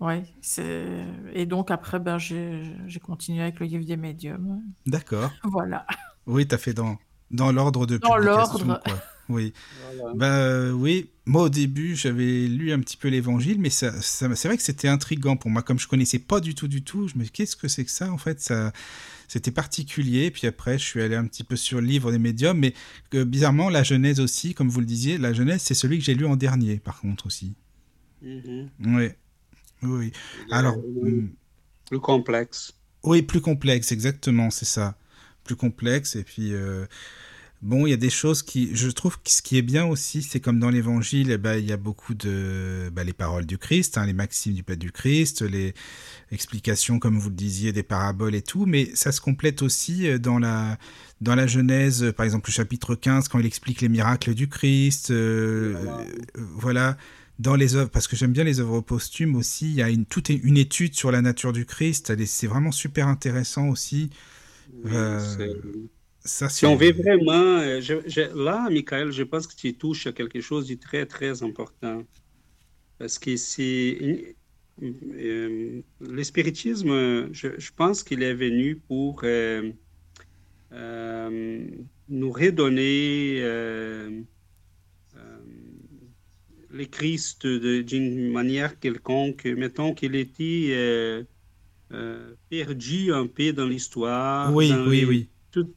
Ouais, 0.00 0.24
c'est 0.40 0.84
et 1.32 1.46
donc 1.46 1.70
après 1.70 2.00
ben 2.00 2.18
j'ai 2.18 3.00
continué 3.00 3.40
avec 3.40 3.60
le 3.60 3.66
livre 3.66 3.84
des 3.84 3.96
médiums. 3.96 4.60
D'accord. 4.84 5.30
Voilà. 5.44 5.86
Oui, 6.26 6.46
tu 6.46 6.54
as 6.56 6.58
fait 6.58 6.74
dans 6.74 6.98
dans 7.32 7.50
l'ordre 7.52 7.86
de 7.86 7.98
Dans 7.98 8.16
l'ordre. 8.16 8.62
Oui. 9.28 9.52
Voilà. 9.96 10.14
Bah 10.14 10.72
oui, 10.74 11.08
moi 11.26 11.44
au 11.44 11.48
début 11.48 11.94
j'avais 11.96 12.46
lu 12.48 12.72
un 12.72 12.80
petit 12.80 12.96
peu 12.96 13.08
l'évangile, 13.08 13.58
mais 13.60 13.70
ça, 13.70 13.92
ça- 14.02 14.34
c'est 14.34 14.48
vrai 14.48 14.56
que 14.56 14.62
c'était 14.62 14.88
intriguant 14.88 15.36
pour 15.36 15.50
moi, 15.50 15.62
comme 15.62 15.78
je 15.78 15.88
connaissais 15.88 16.18
pas 16.18 16.40
du 16.40 16.54
tout 16.54 16.68
du 16.68 16.82
tout, 16.82 17.08
je 17.08 17.16
me 17.16 17.24
dis 17.24 17.30
qu'est-ce 17.30 17.56
que 17.56 17.68
c'est 17.68 17.84
que 17.84 17.90
ça 17.90 18.12
en 18.12 18.18
fait, 18.18 18.40
ça, 18.40 18.72
c'était 19.28 19.52
particulier, 19.52 20.30
puis 20.30 20.46
après 20.46 20.76
je 20.76 20.84
suis 20.84 21.00
allé 21.00 21.14
un 21.14 21.24
petit 21.24 21.44
peu 21.44 21.56
sur 21.56 21.80
le 21.80 21.86
livre 21.86 22.10
des 22.10 22.18
médiums, 22.18 22.58
mais 22.58 22.74
euh, 23.14 23.24
bizarrement 23.24 23.70
la 23.70 23.82
Genèse 23.84 24.18
aussi, 24.20 24.54
comme 24.54 24.68
vous 24.68 24.80
le 24.80 24.86
disiez, 24.86 25.16
la 25.18 25.32
Genèse 25.32 25.62
c'est 25.62 25.74
celui 25.74 25.98
que 25.98 26.04
j'ai 26.04 26.14
lu 26.14 26.26
en 26.26 26.36
dernier 26.36 26.78
par 26.78 27.00
contre 27.00 27.26
aussi. 27.26 27.54
Mhm. 28.22 28.68
Oui, 28.86 29.08
oui. 29.82 30.12
Alors, 30.50 30.74
Euh, 30.76 31.00
hum, 31.06 31.30
plus 31.88 32.00
complexe. 32.00 32.74
Oui, 33.04 33.22
plus 33.22 33.40
complexe, 33.40 33.92
exactement, 33.92 34.50
c'est 34.50 34.64
ça. 34.66 34.96
Plus 35.44 35.56
complexe, 35.56 36.16
et 36.16 36.24
puis... 36.24 36.52
Bon, 37.62 37.86
il 37.86 37.90
y 37.90 37.92
a 37.92 37.96
des 37.96 38.10
choses 38.10 38.42
qui... 38.42 38.74
Je 38.74 38.88
trouve 38.90 39.18
que 39.22 39.30
ce 39.30 39.40
qui 39.40 39.56
est 39.56 39.62
bien 39.62 39.84
aussi, 39.86 40.22
c'est 40.22 40.40
comme 40.40 40.58
dans 40.58 40.68
l'Évangile, 40.70 41.30
eh 41.30 41.38
ben, 41.38 41.54
il 41.56 41.64
y 41.64 41.70
a 41.72 41.76
beaucoup 41.76 42.12
de... 42.12 42.90
bah, 42.92 43.04
les 43.04 43.12
paroles 43.12 43.46
du 43.46 43.56
Christ, 43.56 43.98
hein, 43.98 44.04
les 44.06 44.12
maximes 44.12 44.54
du 44.54 44.64
Père 44.64 44.76
du 44.76 44.90
Christ, 44.90 45.42
les 45.42 45.72
explications, 46.32 46.98
comme 46.98 47.18
vous 47.20 47.28
le 47.28 47.36
disiez, 47.36 47.72
des 47.72 47.84
paraboles 47.84 48.34
et 48.34 48.42
tout, 48.42 48.66
mais 48.66 48.90
ça 48.96 49.12
se 49.12 49.20
complète 49.20 49.62
aussi 49.62 50.08
euh, 50.08 50.18
dans 50.18 50.40
la, 50.40 50.76
dans 51.20 51.36
la 51.36 51.46
Genèse, 51.46 52.12
par 52.16 52.24
exemple 52.26 52.48
le 52.50 52.52
chapitre 52.54 52.96
15, 52.96 53.28
quand 53.28 53.38
il 53.38 53.46
explique 53.46 53.80
les 53.80 53.88
miracles 53.88 54.34
du 54.34 54.48
Christ, 54.48 55.12
euh, 55.12 55.74
Voilà. 55.84 56.00
euh, 56.00 56.04
voilà 56.56 56.96
dans 57.38 57.54
les 57.56 57.76
œuvres, 57.76 57.90
parce 57.90 58.08
que 58.08 58.16
j'aime 58.16 58.32
bien 58.32 58.44
les 58.44 58.58
œuvres 58.60 58.80
posthumes 58.80 59.36
aussi, 59.36 59.66
il 59.70 59.74
y 59.76 59.82
a 59.82 59.88
une, 59.90 60.04
toute 60.06 60.28
une 60.30 60.56
étude 60.56 60.94
sur 60.94 61.12
la 61.12 61.22
nature 61.22 61.52
du 61.52 61.64
Christ, 61.66 62.12
c'est 62.26 62.46
vraiment 62.48 62.72
super 62.72 63.06
intéressant 63.08 63.68
aussi. 63.68 64.10
Oui, 64.84 64.90
Euh, 64.92 65.18
Ça, 66.24 66.48
Si 66.48 66.66
on 66.66 66.76
veut 66.76 66.92
vraiment, 66.92 67.32
euh, 67.60 67.80
je- 67.80 68.06
je- 68.08 68.20
là, 68.44 68.68
Michael, 68.70 69.10
je 69.12 69.22
pense 69.22 69.46
que 69.46 69.56
tu 69.56 69.76
touches 69.76 70.06
à 70.06 70.12
quelque 70.12 70.40
chose 70.40 70.68
de 70.68 70.74
très, 70.74 71.06
très 71.06 71.42
important. 71.42 72.04
Parce 72.98 73.18
que 73.20 73.36
c'est. 73.36 74.36
euh, 74.82 75.82
le 76.00 76.24
spiritisme, 76.24 77.32
je, 77.32 77.58
je 77.60 77.72
pense 77.76 78.02
qu'il 78.04 78.22
est 78.22 78.34
venu 78.34 78.78
pour 78.80 79.22
euh, 79.24 79.72
euh, 80.72 81.66
nous 82.08 82.30
redonner 82.32 83.40
le 86.70 86.86
Christ 86.86 87.46
d'une 87.46 88.30
manière 88.32 88.80
quelconque. 88.80 89.44
Mettons 89.44 89.94
qu'il 89.94 90.16
était 90.16 91.24
perdu 92.48 93.12
un 93.12 93.26
peu 93.26 93.52
dans 93.52 93.66
l'histoire. 93.66 94.54
Oui, 94.54 94.82
oui, 94.86 95.04
oui. 95.04 95.31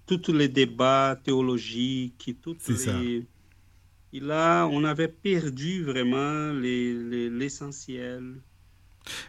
Tous 0.05 0.31
les 0.33 0.49
débats 0.49 1.19
théologiques, 1.23 2.37
toutes 2.41 2.61
C'est 2.61 2.75
ça. 2.75 3.01
les... 3.01 3.27
Et 4.13 4.19
là, 4.21 4.67
on 4.67 4.83
avait 4.85 5.07
perdu 5.09 5.83
vraiment 5.83 6.53
les- 6.53 6.93
les- 6.95 7.29
l'essentiel. 7.29 8.41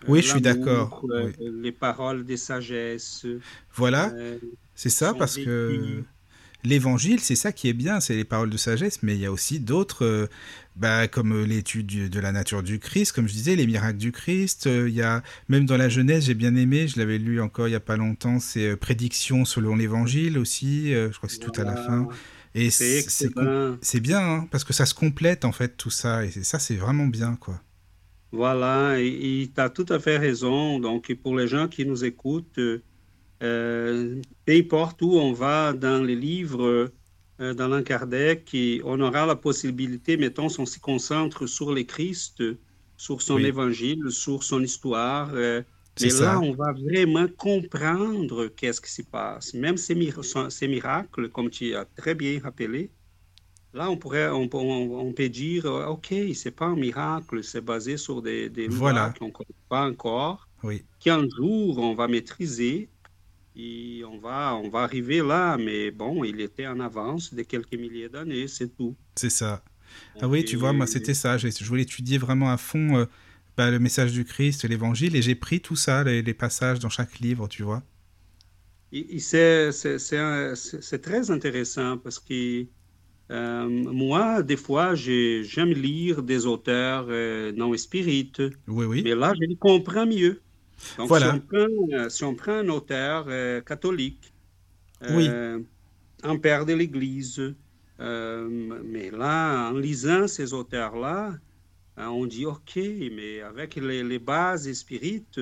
Euh, 0.05 0.09
Oui, 0.09 0.23
je 0.23 0.29
suis 0.29 0.41
d'accord, 0.41 1.05
euh, 1.11 1.27
oui. 1.27 1.33
Les 1.39 1.73
paroles 1.73 2.25
de 2.25 2.37
sagesse. 2.37 3.27
Voilà, 3.75 4.13
euh, 4.15 4.39
c'est 4.75 4.91
ça, 4.91 5.15
parce 5.15 5.37
que 5.37 6.03
l'évangile, 6.65 7.21
c'est 7.21 7.37
ça 7.37 7.53
qui 7.53 7.69
est 7.69 7.73
bien, 7.73 8.01
c'est 8.01 8.15
les 8.17 8.25
paroles 8.25 8.51
de 8.51 8.57
sagesse, 8.57 9.03
mais 9.03 9.15
il 9.17 9.21
y 9.21 9.27
a 9.27 9.33
aussi 9.33 9.61
d'autres, 9.61 10.29
bah, 10.77 11.09
comme 11.09 11.33
euh, 11.33 11.47
l'étude 11.47 12.09
de 12.11 12.21
la 12.21 12.33
nature 12.33 12.63
du 12.63 12.79
Christ, 12.79 13.13
comme 13.13 13.29
je 13.29 13.33
disais, 13.33 13.57
les 13.57 13.67
miracles 13.67 13.99
du 13.99 14.13
Christ. 14.13 14.67
euh, 14.67 14.89
Il 14.89 14.95
y 14.95 15.03
a, 15.03 15.23
même 15.49 15.65
dans 15.67 15.77
la 15.77 15.89
Genèse, 15.89 16.27
j'ai 16.27 16.35
bien 16.35 16.55
aimé, 16.57 16.89
je 16.89 16.99
l'avais 16.99 17.19
lu 17.19 17.41
encore 17.41 17.67
il 17.69 17.71
n'y 17.71 17.77
a 17.77 17.81
pas 17.81 17.97
longtemps, 17.97 18.39
c'est 18.41 18.71
euh, 18.71 18.77
Prédictions 18.77 19.45
selon 19.45 19.77
l'évangile 19.77 20.39
aussi, 20.39 20.91
je 20.93 21.09
crois 21.17 21.29
que 21.29 21.33
c'est 21.33 21.41
tout 21.41 21.61
à 21.61 21.65
la 21.65 21.77
fin. 21.77 22.09
Et 22.55 22.71
C'est 22.71 23.03
c'est 23.81 24.01
bien, 24.01 24.21
hein, 24.21 24.49
parce 24.51 24.65
que 24.65 24.73
ça 24.73 24.87
se 24.87 24.95
complète 24.95 25.45
en 25.45 25.53
fait 25.53 25.77
tout 25.77 25.91
ça, 25.91 26.25
et 26.25 26.31
ça 26.31 26.59
c'est 26.59 26.77
vraiment 26.77 27.07
bien, 27.07 27.37
quoi. 27.37 27.61
Voilà, 28.33 28.99
et 29.01 29.51
tu 29.55 29.61
as 29.61 29.71
tout 29.71 29.87
à 29.89 29.99
fait 29.99 30.19
raison. 30.19 30.79
Donc, 30.81 31.15
pour 31.23 31.37
les 31.37 31.49
gens 31.49 31.69
qui 31.69 31.87
nous 31.87 32.05
écoutent, 32.05 32.59
euh, 32.59 34.23
peu 34.45 34.53
importe 34.57 35.03
où 35.03 35.13
on 35.19 35.33
va 35.33 35.73
dans 35.75 36.03
les 36.03 36.17
livres 36.17 36.93
euh, 37.41 37.55
d'Alain 37.55 37.83
Kardec, 37.83 38.53
et 38.55 38.81
on 38.85 39.01
aura 39.01 39.27
la 39.27 39.37
possibilité, 39.37 40.17
mettons, 40.17 40.49
si 40.49 40.61
on 40.61 40.67
se 40.67 40.79
concentre 40.81 41.47
sur 41.47 41.73
le 41.75 41.83
Christ, 41.85 42.43
sur 42.97 43.23
son 43.23 43.35
Oui. 43.35 43.45
évangile, 43.45 44.11
sur 44.11 44.43
son 44.43 44.63
histoire, 44.63 45.31
euh, 45.35 45.63
mais 45.99 46.11
ça. 46.11 46.35
là, 46.35 46.41
on 46.41 46.53
va 46.55 46.73
vraiment 46.73 47.27
comprendre 47.29 48.49
qu'est-ce 48.49 48.81
qui 48.81 48.91
se 48.91 49.03
passe. 49.03 49.55
Même 49.55 49.77
ces, 49.77 49.95
mir- 49.95 50.51
ces 50.51 50.69
miracles, 50.69 51.31
comme 51.31 51.51
tu 51.51 51.75
as 51.75 51.85
très 51.87 52.15
bien 52.15 52.41
rappelé, 52.41 52.93
Là, 53.73 53.91
on 53.91 53.97
pourrait, 53.99 54.29
on, 54.31 54.49
peut- 54.49 54.57
on- 54.59 54.99
on 55.01 55.13
peut 55.13 55.29
dire, 55.29 55.67
euh, 55.67 55.87
OK, 55.87 56.15
c'est 56.35 56.51
pas 56.53 56.67
un 56.67 56.77
miracle, 56.77 57.45
c'est 57.45 57.61
basé 57.61 57.97
sur 57.99 58.23
des, 58.23 58.49
des 58.49 58.69
Voilà. 58.69 59.13
qu'on 59.19 59.27
ne 59.27 59.31
connaît 59.33 59.49
pas 59.69 59.87
encore, 59.89 60.49
Oui, 60.63 60.87
qu'un 60.99 61.29
jour 61.37 61.79
on 61.79 61.95
va 61.95 62.09
maîtriser 62.09 62.91
et 63.57 64.05
on 64.05 64.19
va, 64.21 64.57
on 64.57 64.69
va 64.71 64.81
arriver 64.83 65.23
là, 65.23 65.57
mais 65.59 65.91
bon, 65.91 66.25
il 66.25 66.41
était 66.41 66.67
en 66.69 66.81
avance 66.81 67.35
de 67.35 67.43
quelques 67.43 67.75
milliers 67.75 68.09
d'années, 68.09 68.49
c'est 68.49 68.77
tout. 68.77 68.97
c'est 69.17 69.31
ça. 69.31 69.63
Ah 70.21 70.29
oui, 70.29 70.45
tu 70.45 70.57
vois, 70.57 70.73
moi 70.73 70.87
c'était 70.87 71.15
ça. 71.15 71.39
Je 71.39 71.65
voulais 71.65 71.83
étudier 71.83 72.19
vraiment 72.19 72.51
à 72.53 72.57
fond 72.59 72.97
euh, 72.99 73.07
bah, 73.57 73.71
le 73.71 73.79
message 73.79 74.13
du 74.13 74.25
Christ, 74.25 74.65
l'évangile, 74.65 75.17
et 75.17 75.23
j'ai 75.23 75.35
pris 75.35 75.61
tout 75.61 75.77
ça, 75.77 76.05
les, 76.05 76.23
les 76.23 76.35
passages 76.35 76.79
dans 76.81 76.91
chaque 76.91 77.19
livre, 77.21 77.49
tu 77.49 77.63
vois. 77.63 77.83
C'est 80.55 81.01
très 81.03 81.31
intéressant 81.31 81.99
parce 81.99 82.19
que 82.19 82.67
euh, 83.33 83.69
moi, 83.69 84.43
des 84.45 84.57
fois, 84.59 84.95
j'ai- 84.97 85.45
j'aime 85.45 85.71
lire 85.73 86.23
des 86.25 86.47
auteurs 86.47 87.07
euh, 87.11 87.53
non 87.53 87.77
spirites. 87.79 88.43
Oui, 88.69 88.85
oui. 88.87 89.05
Mais 89.05 89.15
là, 89.17 89.35
je 89.37 89.41
les 89.47 89.57
comprends 89.59 90.07
mieux. 90.07 90.45
Donc, 90.99 91.09
Voilà. 91.09 91.31
si, 91.33 91.37
on 91.37 91.41
prend, 91.41 91.67
euh, 91.99 92.09
si 92.09 92.25
on 92.25 92.35
prend 92.35 92.53
un 92.53 92.69
auteur 92.69 93.27
euh, 93.29 93.61
catholique, 93.61 94.35
Oui. 95.09 95.27
euh, 95.29 95.61
un 96.23 96.39
père 96.39 96.67
de 96.67 96.75
l'Église, 96.75 97.55
euh, 98.01 98.49
mais 98.85 99.11
là, 99.11 99.71
en 99.71 99.75
lisant 99.79 100.29
ces 100.29 100.53
auteurs-là, 100.55 101.39
on 101.99 102.27
dit 102.27 102.47
OK, 102.47 102.77
mais 102.77 103.41
avec 103.43 103.77
les, 103.77 104.03
les 104.05 104.19
bases 104.19 104.73
spirites, 104.75 105.41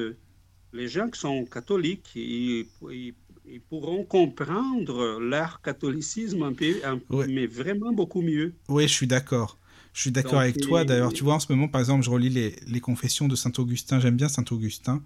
les 0.73 0.89
gens 0.89 1.11
qui 1.11 1.21
sont 1.21 1.45
catholiques, 1.47 2.13
ils, 2.17 2.67
ils- 2.91 3.15
ils 3.47 3.61
pourront 3.63 4.05
comprendre 4.05 5.19
leur 5.21 5.61
catholicisme 5.63 6.43
un 6.45 6.55
peu, 6.55 6.81
un- 6.85 7.01
mais 7.29 7.47
vraiment 7.47 7.93
beaucoup 7.93 8.23
mieux. 8.23 8.55
Oui, 8.69 8.89
je 8.89 8.93
suis 8.95 9.07
d'accord. 9.07 9.59
Je 9.95 10.01
suis 10.01 10.11
d'accord 10.11 10.41
avec 10.41 10.61
toi. 10.61 10.85
D'ailleurs, 10.85 11.13
tu 11.13 11.23
vois, 11.23 11.35
en 11.35 11.41
ce 11.41 11.51
moment, 11.51 11.69
par 11.69 11.81
exemple, 11.81 12.05
je 12.05 12.11
relis 12.11 12.29
les, 12.29 12.57
les 12.67 12.81
confessions 12.81 13.29
de 13.29 13.37
Saint-Augustin. 13.37 14.01
J'aime 14.01 14.17
bien 14.17 14.29
Saint-Augustin. 14.29 15.01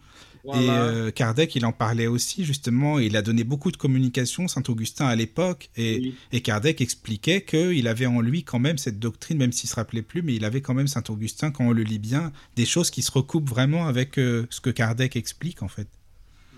Et 0.47 0.70
euh, 0.70 1.11
Kardec, 1.11 1.55
il 1.57 1.66
en 1.66 1.72
parlait 1.72 2.07
aussi, 2.07 2.43
justement. 2.47 2.99
Il 2.99 3.14
a 3.14 3.20
donné 3.20 3.45
beaucoup 3.45 3.70
de 3.70 3.76
communication, 3.76 4.49
Saint-Augustin, 4.49 5.07
à 5.07 5.14
l'époque. 5.14 5.68
Et, 5.76 5.99
Oui. 6.01 6.14
et 6.32 6.41
Kardec 6.41 6.80
expliquait 6.80 7.43
qu'il 7.43 7.86
avait 7.86 8.07
en 8.07 8.22
lui 8.22 8.45
quand 8.45 8.59
même 8.59 8.78
cette 8.78 8.99
doctrine, 8.99 9.36
même 9.36 9.53
s'il 9.53 9.68
se 9.68 9.74
rappelait 9.74 10.01
plus, 10.01 10.22
mais 10.22 10.34
il 10.34 10.45
avait 10.47 10.62
quand 10.62 10.72
même 10.74 10.89
Saint-Augustin, 10.89 11.51
quand 11.51 11.66
on 11.66 11.72
le 11.72 11.82
lit 11.82 11.99
bien, 11.99 12.32
des 12.57 12.64
choses 12.64 12.91
qui 12.91 13.03
se 13.03 13.11
recoupent 13.12 13.49
vraiment 13.49 13.86
avec 13.89 14.18
euh, 14.18 14.47
ce 14.49 14.62
que 14.62 14.70
Kardec 14.70 15.16
explique, 15.16 15.62
en 15.62 15.68
fait. 15.68 15.89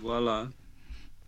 Voilà. 0.00 0.48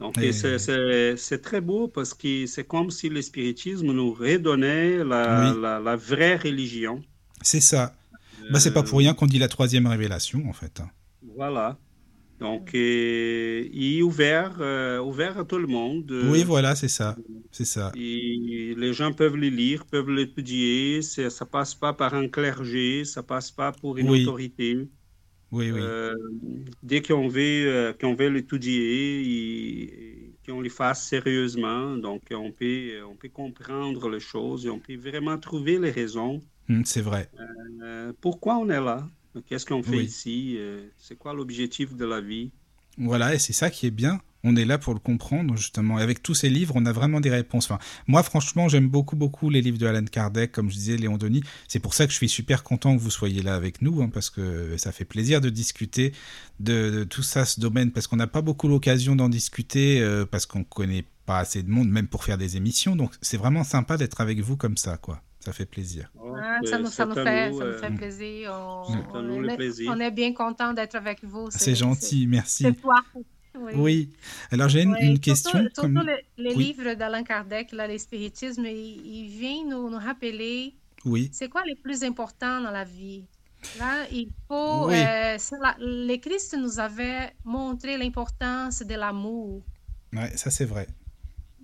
Donc, 0.02 0.18
Et- 0.18 0.32
c'est- 0.32 1.38
très 1.38 1.60
beau 1.60 1.88
parce 1.88 2.12
que 2.14 2.46
c'est 2.46 2.64
comme 2.64 2.90
si 2.90 3.08
le 3.08 3.22
spiritisme 3.22 3.92
nous 3.92 4.12
redonnait 4.12 5.04
la, 5.04 5.52
Oui. 5.54 5.60
la, 5.62 5.78
la 5.80 5.96
vraie 5.96 6.36
religion. 6.36 7.00
C'est 7.40 7.60
ça. 7.60 7.94
Bah, 8.50 8.58
c'est 8.60 8.72
pas 8.74 8.80
Euh, 8.80 8.82
pour 8.82 8.98
rien 8.98 9.14
qu'on 9.14 9.26
dit 9.26 9.38
la 9.38 9.48
troisième 9.48 9.86
révélation, 9.86 10.42
en 10.48 10.52
fait. 10.52 10.80
hein. 10.80 10.90
Voilà. 11.36 11.78
Donc, 12.40 12.70
et, 12.74 13.70
et 13.98 14.02
ouvert, 14.02 14.56
euh, 14.60 14.98
ouvert 15.00 15.38
à 15.38 15.44
tout 15.44 15.58
le 15.58 15.68
monde. 15.68 16.10
Oui, 16.24 16.42
voilà, 16.42 16.74
c'est 16.74 16.88
ça. 16.88 17.16
C'est 17.52 17.64
ça. 17.64 17.92
Et 17.94 18.74
les 18.76 18.92
gens 18.92 19.12
peuvent 19.12 19.36
le 19.36 19.48
lire, 19.48 19.86
peuvent 19.86 20.10
l'étudier. 20.10 21.02
Ça 21.02 21.46
passe 21.46 21.74
pas 21.76 21.92
par 21.92 22.14
un 22.14 22.26
clergé, 22.28 23.04
ça 23.04 23.22
passe 23.22 23.52
pas 23.52 23.70
pour 23.70 23.96
une 23.98 24.10
Oui. 24.10 24.22
autorité. 24.22 24.88
Oui, 25.52 25.70
oui. 25.70 25.80
Euh, 25.80 26.14
dès 26.82 27.02
qu'on 27.02 27.28
veut, 27.28 27.66
euh, 27.66 27.92
qu'on 27.92 28.14
veut 28.14 28.28
l'étudier 28.28 30.32
qu'on 30.46 30.60
le 30.60 30.70
fasse 30.70 31.06
sérieusement, 31.06 31.96
donc 31.96 32.22
on 32.32 32.50
peut, 32.50 33.00
on 33.08 33.14
peut 33.14 33.28
comprendre 33.28 34.08
les 34.08 34.18
choses 34.18 34.66
et 34.66 34.70
on 34.70 34.80
peut 34.80 34.96
vraiment 34.96 35.38
trouver 35.38 35.78
les 35.78 35.90
raisons. 35.90 36.40
Hum, 36.68 36.84
c'est 36.84 37.02
vrai. 37.02 37.28
Euh, 37.82 38.12
pourquoi 38.20 38.56
on 38.56 38.68
est 38.70 38.80
là? 38.80 39.06
Qu'est-ce 39.46 39.66
qu'on 39.66 39.82
fait 39.82 39.96
Oui. 39.96 40.04
ici? 40.04 40.58
C'est 40.96 41.16
quoi 41.16 41.32
l'objectif 41.32 41.94
de 41.94 42.04
la 42.04 42.20
vie? 42.20 42.50
Voilà, 42.98 43.34
et 43.34 43.38
c'est 43.38 43.52
ça 43.52 43.70
qui 43.70 43.86
est 43.86 43.90
bien. 43.90 44.20
On 44.44 44.56
est 44.56 44.64
là 44.64 44.78
pour 44.78 44.92
le 44.92 44.98
comprendre, 44.98 45.56
justement. 45.56 45.98
Et 45.98 46.02
avec 46.02 46.22
tous 46.22 46.34
ces 46.34 46.50
livres, 46.50 46.74
on 46.76 46.84
a 46.84 46.92
vraiment 46.92 47.20
des 47.20 47.30
réponses. 47.30 47.70
Enfin, 47.70 47.78
moi, 48.08 48.22
franchement, 48.22 48.68
j'aime 48.68 48.88
beaucoup, 48.88 49.14
beaucoup 49.14 49.50
les 49.50 49.60
livres 49.60 49.78
de 49.78 49.86
Alan 49.86 50.04
Kardec, 50.04 50.50
comme 50.50 50.68
je 50.68 50.74
disais, 50.74 50.96
Léon 50.96 51.16
Denis. 51.16 51.42
C'est 51.68 51.78
pour 51.78 51.94
ça 51.94 52.06
que 52.06 52.12
je 52.12 52.16
suis 52.16 52.28
super 52.28 52.64
content 52.64 52.96
que 52.96 53.00
vous 53.00 53.10
soyez 53.10 53.42
là 53.42 53.54
avec 53.54 53.82
nous, 53.82 54.02
hein, 54.02 54.10
parce 54.12 54.30
que 54.30 54.76
ça 54.78 54.90
fait 54.90 55.04
plaisir 55.04 55.40
de 55.40 55.48
discuter 55.48 56.12
de, 56.58 56.90
de 56.90 57.04
tout 57.04 57.22
ça, 57.22 57.44
ce 57.44 57.60
domaine, 57.60 57.92
parce 57.92 58.06
qu'on 58.06 58.16
n'a 58.16 58.26
pas 58.26 58.42
beaucoup 58.42 58.68
l'occasion 58.68 59.14
d'en 59.14 59.28
discuter, 59.28 60.00
euh, 60.00 60.26
parce 60.26 60.46
qu'on 60.46 60.64
connaît 60.64 61.04
pas 61.24 61.38
assez 61.38 61.62
de 61.62 61.70
monde, 61.70 61.88
même 61.88 62.08
pour 62.08 62.24
faire 62.24 62.38
des 62.38 62.56
émissions. 62.56 62.96
Donc, 62.96 63.12
c'est 63.20 63.36
vraiment 63.36 63.64
sympa 63.64 63.96
d'être 63.96 64.20
avec 64.20 64.40
vous 64.40 64.56
comme 64.56 64.76
ça, 64.76 64.96
quoi. 64.96 65.22
Ça 65.44 65.52
fait 65.52 65.66
plaisir. 65.66 66.12
Ah, 66.16 66.58
ça 66.64 66.78
nous, 66.78 66.86
ça 66.86 67.04
nous 67.04 67.14
c'est 67.14 67.20
à 67.20 67.24
fait, 67.24 67.50
nous, 67.50 67.58
ça 67.58 67.64
nous 67.64 67.70
euh, 67.70 67.78
fait 67.78 67.94
plaisir. 67.94 68.52
On, 69.12 69.44
est, 69.44 69.56
plaisir. 69.56 69.92
on 69.92 69.98
est 69.98 70.12
bien 70.12 70.32
content 70.32 70.72
d'être 70.72 70.94
avec 70.94 71.24
vous. 71.24 71.48
C'est 71.50 71.74
gentil, 71.74 72.28
merci. 72.28 72.62
C'est 72.62 72.80
toi. 72.80 73.02
Oui. 73.58 73.72
Oui. 73.76 74.10
Alors 74.50 74.68
j'ai 74.68 74.82
une, 74.82 74.94
Oui, 75.00 75.20
question. 75.20 75.50
Surtout, 75.60 75.82
comme... 75.82 76.02
les, 76.06 76.24
les 76.44 76.54
Oui. 76.54 76.64
livres 76.64 76.94
d'Alain 76.94 77.22
Kardec, 77.22 77.72
là, 77.72 77.86
les 77.86 77.98
spiritismes, 77.98 78.64
il, 78.66 79.06
il 79.06 79.28
vient 79.28 79.64
nous, 79.68 79.90
nous 79.90 79.98
rappeler 79.98 80.74
Oui, 81.04 81.28
c'est 81.32 81.48
quoi 81.48 81.62
le 81.66 81.74
plus 81.74 82.02
important 82.02 82.60
dans 82.62 82.70
la 82.70 82.84
vie. 82.84 83.24
Là, 83.78 84.06
il 84.10 84.28
faut. 84.48 84.88
Oui. 84.88 84.94
euh, 84.96 85.36
la- 85.60 85.76
les 85.78 86.18
Christ 86.18 86.56
nous 86.58 86.80
avait 86.80 87.32
montré 87.44 87.96
l'importance 87.98 88.80
de 88.82 88.94
l'amour. 88.94 89.62
ouais, 90.12 90.36
ça 90.36 90.50
c'est 90.50 90.64
vrai. 90.64 90.86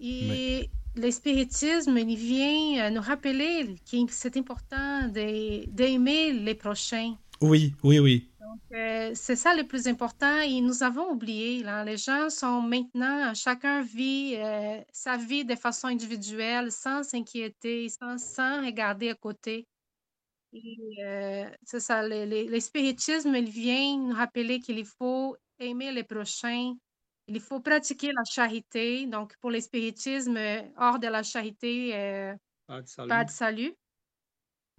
Et 0.01 0.69
le 0.95 1.11
spiritisme, 1.11 1.97
il 1.99 2.17
vient 2.17 2.87
euh, 2.87 2.91
nous 2.91 3.01
rappeler 3.01 3.75
que 3.91 3.97
c'est 4.11 4.37
important 4.37 5.09
d'aimer 5.09 6.33
les 6.33 6.55
prochains. 6.55 7.15
Oui, 7.41 7.75
oui, 7.83 7.99
oui. 7.99 8.29
Euh, 8.73 9.13
c'est 9.15 9.37
ça 9.37 9.55
le 9.55 9.67
plus 9.67 9.87
important 9.89 10.39
et 10.41 10.61
nous 10.61 10.83
avons 10.83 11.11
oublié. 11.11 11.63
Là. 11.63 11.85
Les 11.85 11.97
gens 11.97 12.31
sont 12.31 12.61
maintenant, 12.63 13.35
chacun 13.35 13.83
vit 13.83 14.35
euh, 14.37 14.81
sa 14.93 15.17
vie 15.17 15.45
de 15.45 15.55
façon 15.55 15.89
individuelle, 15.89 16.71
sans 16.73 17.03
s'inquiéter, 17.03 17.89
sans, 17.89 18.19
sans 18.19 18.65
regarder 18.65 19.11
à 19.11 19.15
côté. 19.15 19.67
Euh, 20.55 21.51
c'est 21.63 21.81
ça, 21.81 22.03
le, 22.07 22.25
le- 22.25 22.51
le 22.51 22.61
spiritisme, 22.61 23.35
il 23.35 23.49
vient 23.51 23.97
nous 23.99 24.15
rappeler 24.15 24.61
qu'il 24.61 24.85
faut 24.85 25.37
aimer 25.59 25.93
les 25.93 26.05
prochains, 26.05 26.73
il 27.27 27.41
faut 27.41 27.61
pratiquer 27.61 28.09
la 28.09 28.25
charité. 28.25 29.07
Donc, 29.07 29.35
pour 29.41 29.51
le 29.51 29.61
spiritisme, 29.61 30.39
hors 30.79 30.99
de 30.99 31.07
la 31.09 31.23
charité, 31.23 32.35
Pas 32.67 32.81
de 32.81 32.87
salut. 32.87 33.09
pas 33.09 33.25
de 33.25 33.31
salut. 33.31 33.75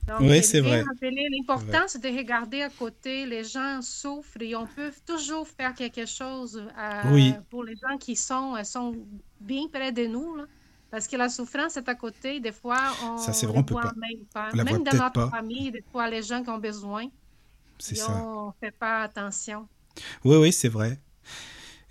Donc, 0.10 0.20
Oui, 0.22 0.43
c'est 0.43 0.60
vrai. 0.62 0.82
rappeler 0.82 1.28
l'importance 1.32 1.97
de 1.97 2.10
regarder 2.10 2.62
à 2.64 2.70
côté. 2.70 3.26
Les 3.26 3.43
gens 3.43 3.82
souffrent 3.82 4.41
et 4.41 4.55
on 4.55 4.66
peut 4.66 4.91
toujours 5.05 5.47
faire 5.47 5.74
quelque 5.74 6.05
chose 6.05 6.57
euh, 6.78 7.01
Oui. 7.14 7.34
pour 7.49 7.64
les 7.64 7.76
gens 7.76 7.97
qui 7.97 8.16
sont, 8.16 8.55
euh, 8.55 8.64
sont 8.64 8.95
bien 9.39 9.68
près 9.72 9.91
de 9.91 10.05
nous. 10.07 10.36
là. 10.36 10.45
Parce 10.91 11.07
que 11.07 11.16
la 11.16 11.30
souffrance 11.30 11.78
est 11.78 11.88
à 11.88 11.93
côté. 11.95 12.39
Des 12.39 12.51
fois, 12.51 12.80
on 13.03 13.18
Ça, 13.18 13.32
c'est 13.32 13.45
ne 13.45 13.51
vrai, 13.51 13.60
on 13.60 13.64
peut 13.64 13.74
voit 13.76 13.84
pas- 13.84 13.93
même 13.95 14.26
pas. 14.34 14.49
la 14.53 14.64
Même 14.64 14.84
dans 14.84 14.91
notre 14.97 15.12
pas. 15.12 15.30
famille, 15.30 15.72
des 15.72 15.84
fois, 15.91 16.10
les 16.10 16.24
gens 16.24 16.41
qui 16.43 16.49
ont 16.49 16.57
besoin, 16.57 17.05
C'est 17.78 17.95
ça. 17.95 18.12
on 18.12 18.47
ne 18.47 18.51
fait 18.60 18.76
pas 18.76 19.03
attention. 19.03 19.68
Oui, 20.26 20.38
oui, 20.38 20.51
c'est 20.51 20.70
vrai. 20.70 20.99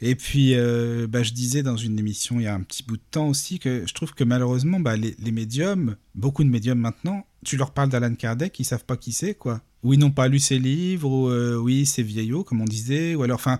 Et 0.01 0.15
puis, 0.15 0.55
euh, 0.55 1.07
bah, 1.09 1.23
je 1.25 1.33
disais 1.33 1.63
dans 1.63 1.77
une 1.77 1.99
émission 1.99 2.39
il 2.39 2.45
y 2.45 2.47
a 2.47 2.55
un 2.55 2.63
petit 2.63 2.85
bout 2.85 2.97
de 2.97 3.03
temps 3.11 3.29
aussi 3.29 3.59
que 3.59 3.85
je 3.87 3.95
trouve 3.95 4.15
que 4.15 4.23
malheureusement, 4.23 4.79
bah, 4.79 4.97
les, 4.97 5.17
les 5.19 5.33
médiums, 5.33 5.97
beaucoup 6.15 6.45
de 6.45 6.49
médiums 6.49 6.79
maintenant, 6.79 7.27
tu 7.45 7.57
leur 7.57 7.73
parles 7.73 7.89
d'Alan 7.89 8.15
Kardec, 8.15 8.59
ils 8.61 8.65
savent 8.65 8.85
pas 8.85 8.97
qui 8.97 9.13
c'est, 9.13 9.35
quoi. 9.35 9.61
Ou 9.85 9.95
ils 9.95 9.99
n'ont 9.99 10.11
pas 10.11 10.27
lu 10.27 10.41
ses 10.41 10.59
livres, 10.59 11.09
ou 11.09 11.29
euh, 11.29 11.57
oui, 11.57 11.87
c'est 11.87 12.03
vieillot, 12.03 12.43
comme 12.43 12.61
on 12.61 12.65
disait, 12.65 13.15
ou 13.15 13.23
alors, 13.23 13.37
enfin, 13.37 13.59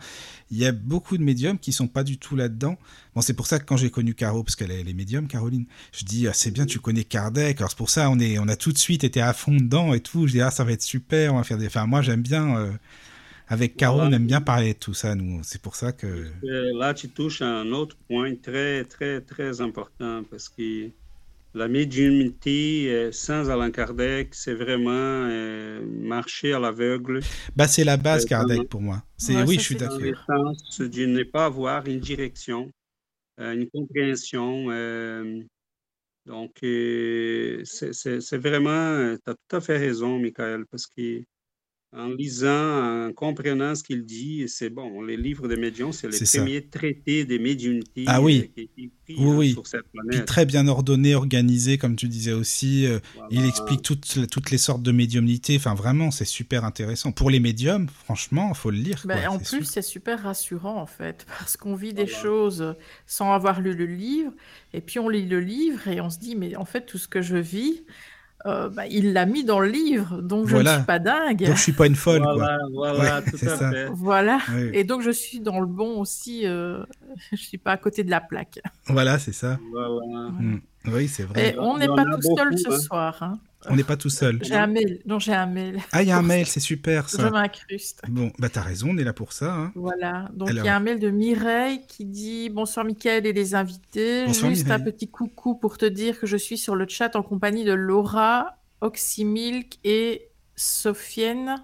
il 0.51 0.59
y 0.59 0.67
a 0.67 0.73
beaucoup 0.73 1.17
de 1.17 1.23
médiums 1.23 1.59
qui 1.59 1.73
sont 1.73 1.87
pas 1.87 2.03
du 2.03 2.19
tout 2.19 2.35
là-dedans. 2.35 2.77
Bon, 3.15 3.21
c'est 3.21 3.35
pour 3.35 3.47
ça 3.47 3.61
que 3.61 3.65
quand 3.65 3.77
j'ai 3.77 3.91
connu 3.91 4.15
Caro, 4.15 4.43
parce 4.43 4.57
qu'elle 4.57 4.73
est, 4.73 4.81
elle 4.81 4.89
est 4.89 4.95
médium, 4.95 5.29
Caroline, 5.29 5.67
je 5.93 6.05
dis, 6.05 6.27
ah, 6.27 6.33
c'est 6.33 6.51
bien, 6.51 6.67
tu 6.67 6.81
connais 6.81 7.05
Kardec, 7.05 7.59
alors 7.59 7.71
c'est 7.71 7.77
pour 7.79 7.91
ça, 7.91 8.11
on, 8.11 8.19
est, 8.19 8.39
on 8.39 8.49
a 8.49 8.57
tout 8.57 8.73
de 8.73 8.79
suite 8.79 9.05
été 9.05 9.21
à 9.21 9.33
fond 9.33 9.55
dedans 9.55 9.95
et 9.95 10.01
tout. 10.01 10.27
Je 10.27 10.33
dis, 10.33 10.41
ah, 10.41 10.51
ça 10.51 10.65
va 10.65 10.73
être 10.73 10.83
super, 10.83 11.35
on 11.35 11.37
va 11.39 11.45
faire 11.45 11.59
des. 11.59 11.67
Enfin, 11.67 11.87
moi, 11.87 12.03
j'aime 12.03 12.23
bien. 12.23 12.57
euh, 12.57 12.73
avec 13.49 13.77
Caro, 13.77 13.99
Voilà. 13.99 14.09
on 14.09 14.13
aime 14.13 14.27
bien 14.27 14.41
parler 14.41 14.75
de 14.75 14.79
tout 14.79 14.95
ça, 14.95 15.15
nous. 15.15 15.43
C'est 15.45 15.61
pour 15.63 15.77
ça 15.77 15.93
que. 15.93 16.31
Là, 16.43 16.95
tu 16.95 17.11
touches 17.13 17.43
à 17.43 17.47
un 17.61 17.73
autre 17.73 17.97
point 18.09 18.35
très, 18.37 18.85
très, 18.85 19.21
très 19.21 19.61
important 19.61 20.25
parce 20.31 20.49
que 20.49 20.91
la 21.55 21.69
médiumnité 21.69 22.91
euh, 22.93 23.13
sans 23.13 23.51
Allan 23.51 23.71
Kardec, 23.73 24.35
c'est 24.35 24.55
vraiment 24.55 24.91
euh, 24.93 25.85
marcher 25.87 26.53
à 26.55 26.61
l'aveugle 26.61 27.27
Bah, 27.57 27.69
c'est 27.69 27.85
la 27.85 27.97
base, 27.97 28.25
Euh, 28.25 28.27
Kardec, 28.27 28.69
pour 28.69 28.81
moi. 28.81 29.03
C'est 29.17 29.35
Ouais, 29.35 29.43
oui, 29.43 29.57
ça, 29.57 29.61
je 29.61 29.65
suis 29.65 29.77
c'est 29.77 29.77
d'accord. 29.77 30.01
sens 30.29 30.81
de 30.81 31.07
ne 31.07 31.25
pas 31.25 31.47
avoir 31.47 31.87
une 31.87 32.01
direction, 32.01 32.71
une 33.39 33.69
compréhension. 33.71 34.71
euh, 34.71 35.43
donc, 36.27 36.53
euh, 36.65 37.63
c'est 37.65 37.93
c'est- 37.95 38.21
c'est 38.21 38.39
vraiment, 38.39 39.17
tu 39.25 39.31
as 39.31 39.35
tout 39.49 39.57
à 39.57 39.61
fait 39.61 39.79
raison, 39.79 40.19
Michael, 40.19 40.67
parce 40.71 40.87
que 40.87 41.25
en 41.97 42.09
lisant, 42.09 43.09
en 43.09 43.13
comprenant 43.15 43.75
ce 43.75 43.83
qu'il 43.83 44.05
dit, 44.05 44.45
c'est 44.47 44.69
bon, 44.69 45.01
les 45.01 45.17
livres 45.17 45.49
de 45.49 45.57
médiums, 45.57 45.93
c'est 45.93 46.07
les 46.09 46.13
C'est 46.19 46.27
ça. 46.27 46.39
premiers 46.43 46.67
traités 46.67 47.25
des 47.25 47.39
médiumnités 47.39 48.05
Ah 48.07 48.21
oui. 48.21 48.51
euh, 48.59 48.63
qui 48.67 49.15
Oui, 49.17 49.17
hein, 49.19 49.37
oui. 49.37 49.53
sur 49.55 49.67
cette 49.67 49.85
Puis 49.85 50.01
planète. 50.07 50.27
très 50.27 50.45
bien 50.45 50.69
ordonné, 50.69 51.15
organisé, 51.15 51.79
comme 51.79 51.97
tu 51.97 52.07
disais 52.09 52.33
aussi. 52.33 52.87
euh, 52.87 52.99
Voilà. 53.15 53.29
Il 53.31 53.47
explique 53.47 53.81
toutes, 53.81 54.29
toutes 54.31 54.51
les 54.51 54.59
sortes 54.59 54.83
de 54.83 54.93
médiumnité. 54.93 55.57
Enfin, 55.57 55.75
vraiment, 55.75 56.11
c'est 56.11 56.27
super 56.27 56.65
intéressant. 56.67 57.11
Pour 57.11 57.31
les 57.31 57.41
médiums, 57.41 57.89
franchement, 57.89 58.53
faut 58.53 58.71
le 58.71 58.77
lire. 58.79 59.03
Ben, 59.07 59.19
quoi, 59.23 59.31
en 59.31 59.39
plus, 59.39 59.65
c'est 59.65 59.81
super 59.81 60.23
rassurant 60.23 60.77
en 60.81 60.87
fait, 60.87 61.25
parce 61.39 61.57
qu'on 61.57 61.75
vit 61.75 61.95
des 61.95 62.05
Voilà. 62.05 62.19
choses 62.23 62.75
sans 63.07 63.33
avoir 63.33 63.63
lu 63.63 63.75
le 63.75 63.87
livre, 63.87 64.33
et 64.75 64.83
puis 64.83 64.99
on 64.99 65.09
lit 65.09 65.25
le 65.27 65.41
livre 65.41 65.89
et 65.89 66.03
on 66.03 66.11
se 66.11 66.19
dit, 66.19 66.37
mais 66.37 66.55
en 66.55 66.67
fait, 66.67 66.85
tout 66.85 66.99
ce 66.99 67.09
que 67.09 67.23
je 67.23 67.37
vis, 67.39 67.83
euh, 68.47 68.69
bah, 68.69 68.87
il 68.87 69.13
l'a 69.13 69.27
mis 69.27 69.45
dans 69.45 69.59
le 69.61 69.69
livre, 69.69 70.21
donc 70.23 70.47
je 70.47 70.55
ne 70.57 70.63
Voilà. 70.63 70.77
suis 70.77 70.85
pas 70.87 70.99
dingue. 70.99 71.45
Donc, 71.47 71.57
je 71.57 71.61
suis 71.63 71.73
pas 71.73 71.87
une 71.87 71.97
folle, 71.97 72.23
quoi. 72.23 72.35
Voilà, 72.35 72.59
voilà, 72.73 73.19
Ouais, 73.21 73.31
tout 73.31 73.37
c'est 73.37 73.49
à 73.49 73.57
ça. 73.57 73.71
fait. 73.71 73.89
Voilà. 73.93 74.39
Oui. 74.55 74.71
Et 74.75 74.85
donc, 74.85 75.03
je 75.03 75.11
suis 75.11 75.41
dans 75.41 75.59
le 75.61 75.67
bon 75.67 75.99
aussi, 76.01 76.47
euh, 76.47 76.83
je 77.33 77.37
suis 77.37 77.59
pas 77.59 77.73
à 77.73 77.77
côté 77.77 78.05
de 78.05 78.11
la 78.11 78.21
plaque. 78.21 78.61
Voilà, 78.87 79.19
c'est 79.19 79.33
ça. 79.33 79.59
Voilà. 79.73 80.31
Mm. 80.39 80.61
Oui, 80.93 81.09
c'est 81.09 81.25
vrai. 81.25 81.51
Et 81.55 81.59
on 81.59 81.77
n'est 81.79 81.89
pas 81.89 82.05
tout 82.05 82.23
seul 82.37 82.57
ce 82.59 82.73
hein. 82.73 82.79
soir. 82.79 83.19
hein. 83.23 83.39
On 83.69 83.75
n'est 83.77 83.85
pas 83.85 83.97
tout 83.97 84.09
seul. 84.11 84.39
J'ai 84.43 84.55
un 84.55 84.69
mail. 84.69 85.01
Non, 85.05 85.19
j'ai 85.19 85.35
un 85.35 85.47
mail. 85.47 85.81
Ah, 85.93 86.03
il 86.03 86.09
y 86.09 86.13
a 86.13 86.19
un 86.19 86.23
mail, 86.23 86.47
c'est 86.49 86.61
super, 86.61 87.09
Je 87.09 87.17
ça. 87.17 87.31
m'incruste. 87.31 88.01
Bon, 88.09 88.31
bah, 88.39 88.49
t'as 88.49 88.63
raison, 88.63 88.91
on 88.91 88.99
est 88.99 89.05
là 89.05 89.13
pour 89.13 89.33
ça. 89.33 89.53
hein. 89.53 89.73
Voilà, 89.75 90.29
donc 90.33 90.51
Alors. 90.51 90.65
il 90.65 90.67
y 90.67 90.71
a 90.71 90.77
un 90.77 90.81
mail 90.81 91.01
de 91.01 91.11
Mireille 91.11 91.81
qui 91.89 92.05
dit 92.05 92.51
Bonsoir 92.51 92.87
Mickaël 92.87 93.27
et 93.27 93.33
les 93.33 93.55
invités. 93.57 94.27
Bonsoir, 94.27 94.53
Juste 94.53 94.71
un 94.71 94.79
petit 94.81 95.09
coucou 95.11 95.57
pour 95.57 95.77
te 95.77 95.87
dire 95.87 96.21
que 96.21 96.27
je 96.27 96.37
suis 96.37 96.57
sur 96.57 96.77
le 96.77 96.87
chat 96.89 97.17
en 97.17 97.23
compagnie 97.23 97.65
de 97.65 97.73
Laura, 97.73 98.59
Oxymilk 98.81 99.79
et 99.83 100.29
Sophienne. 100.55 101.57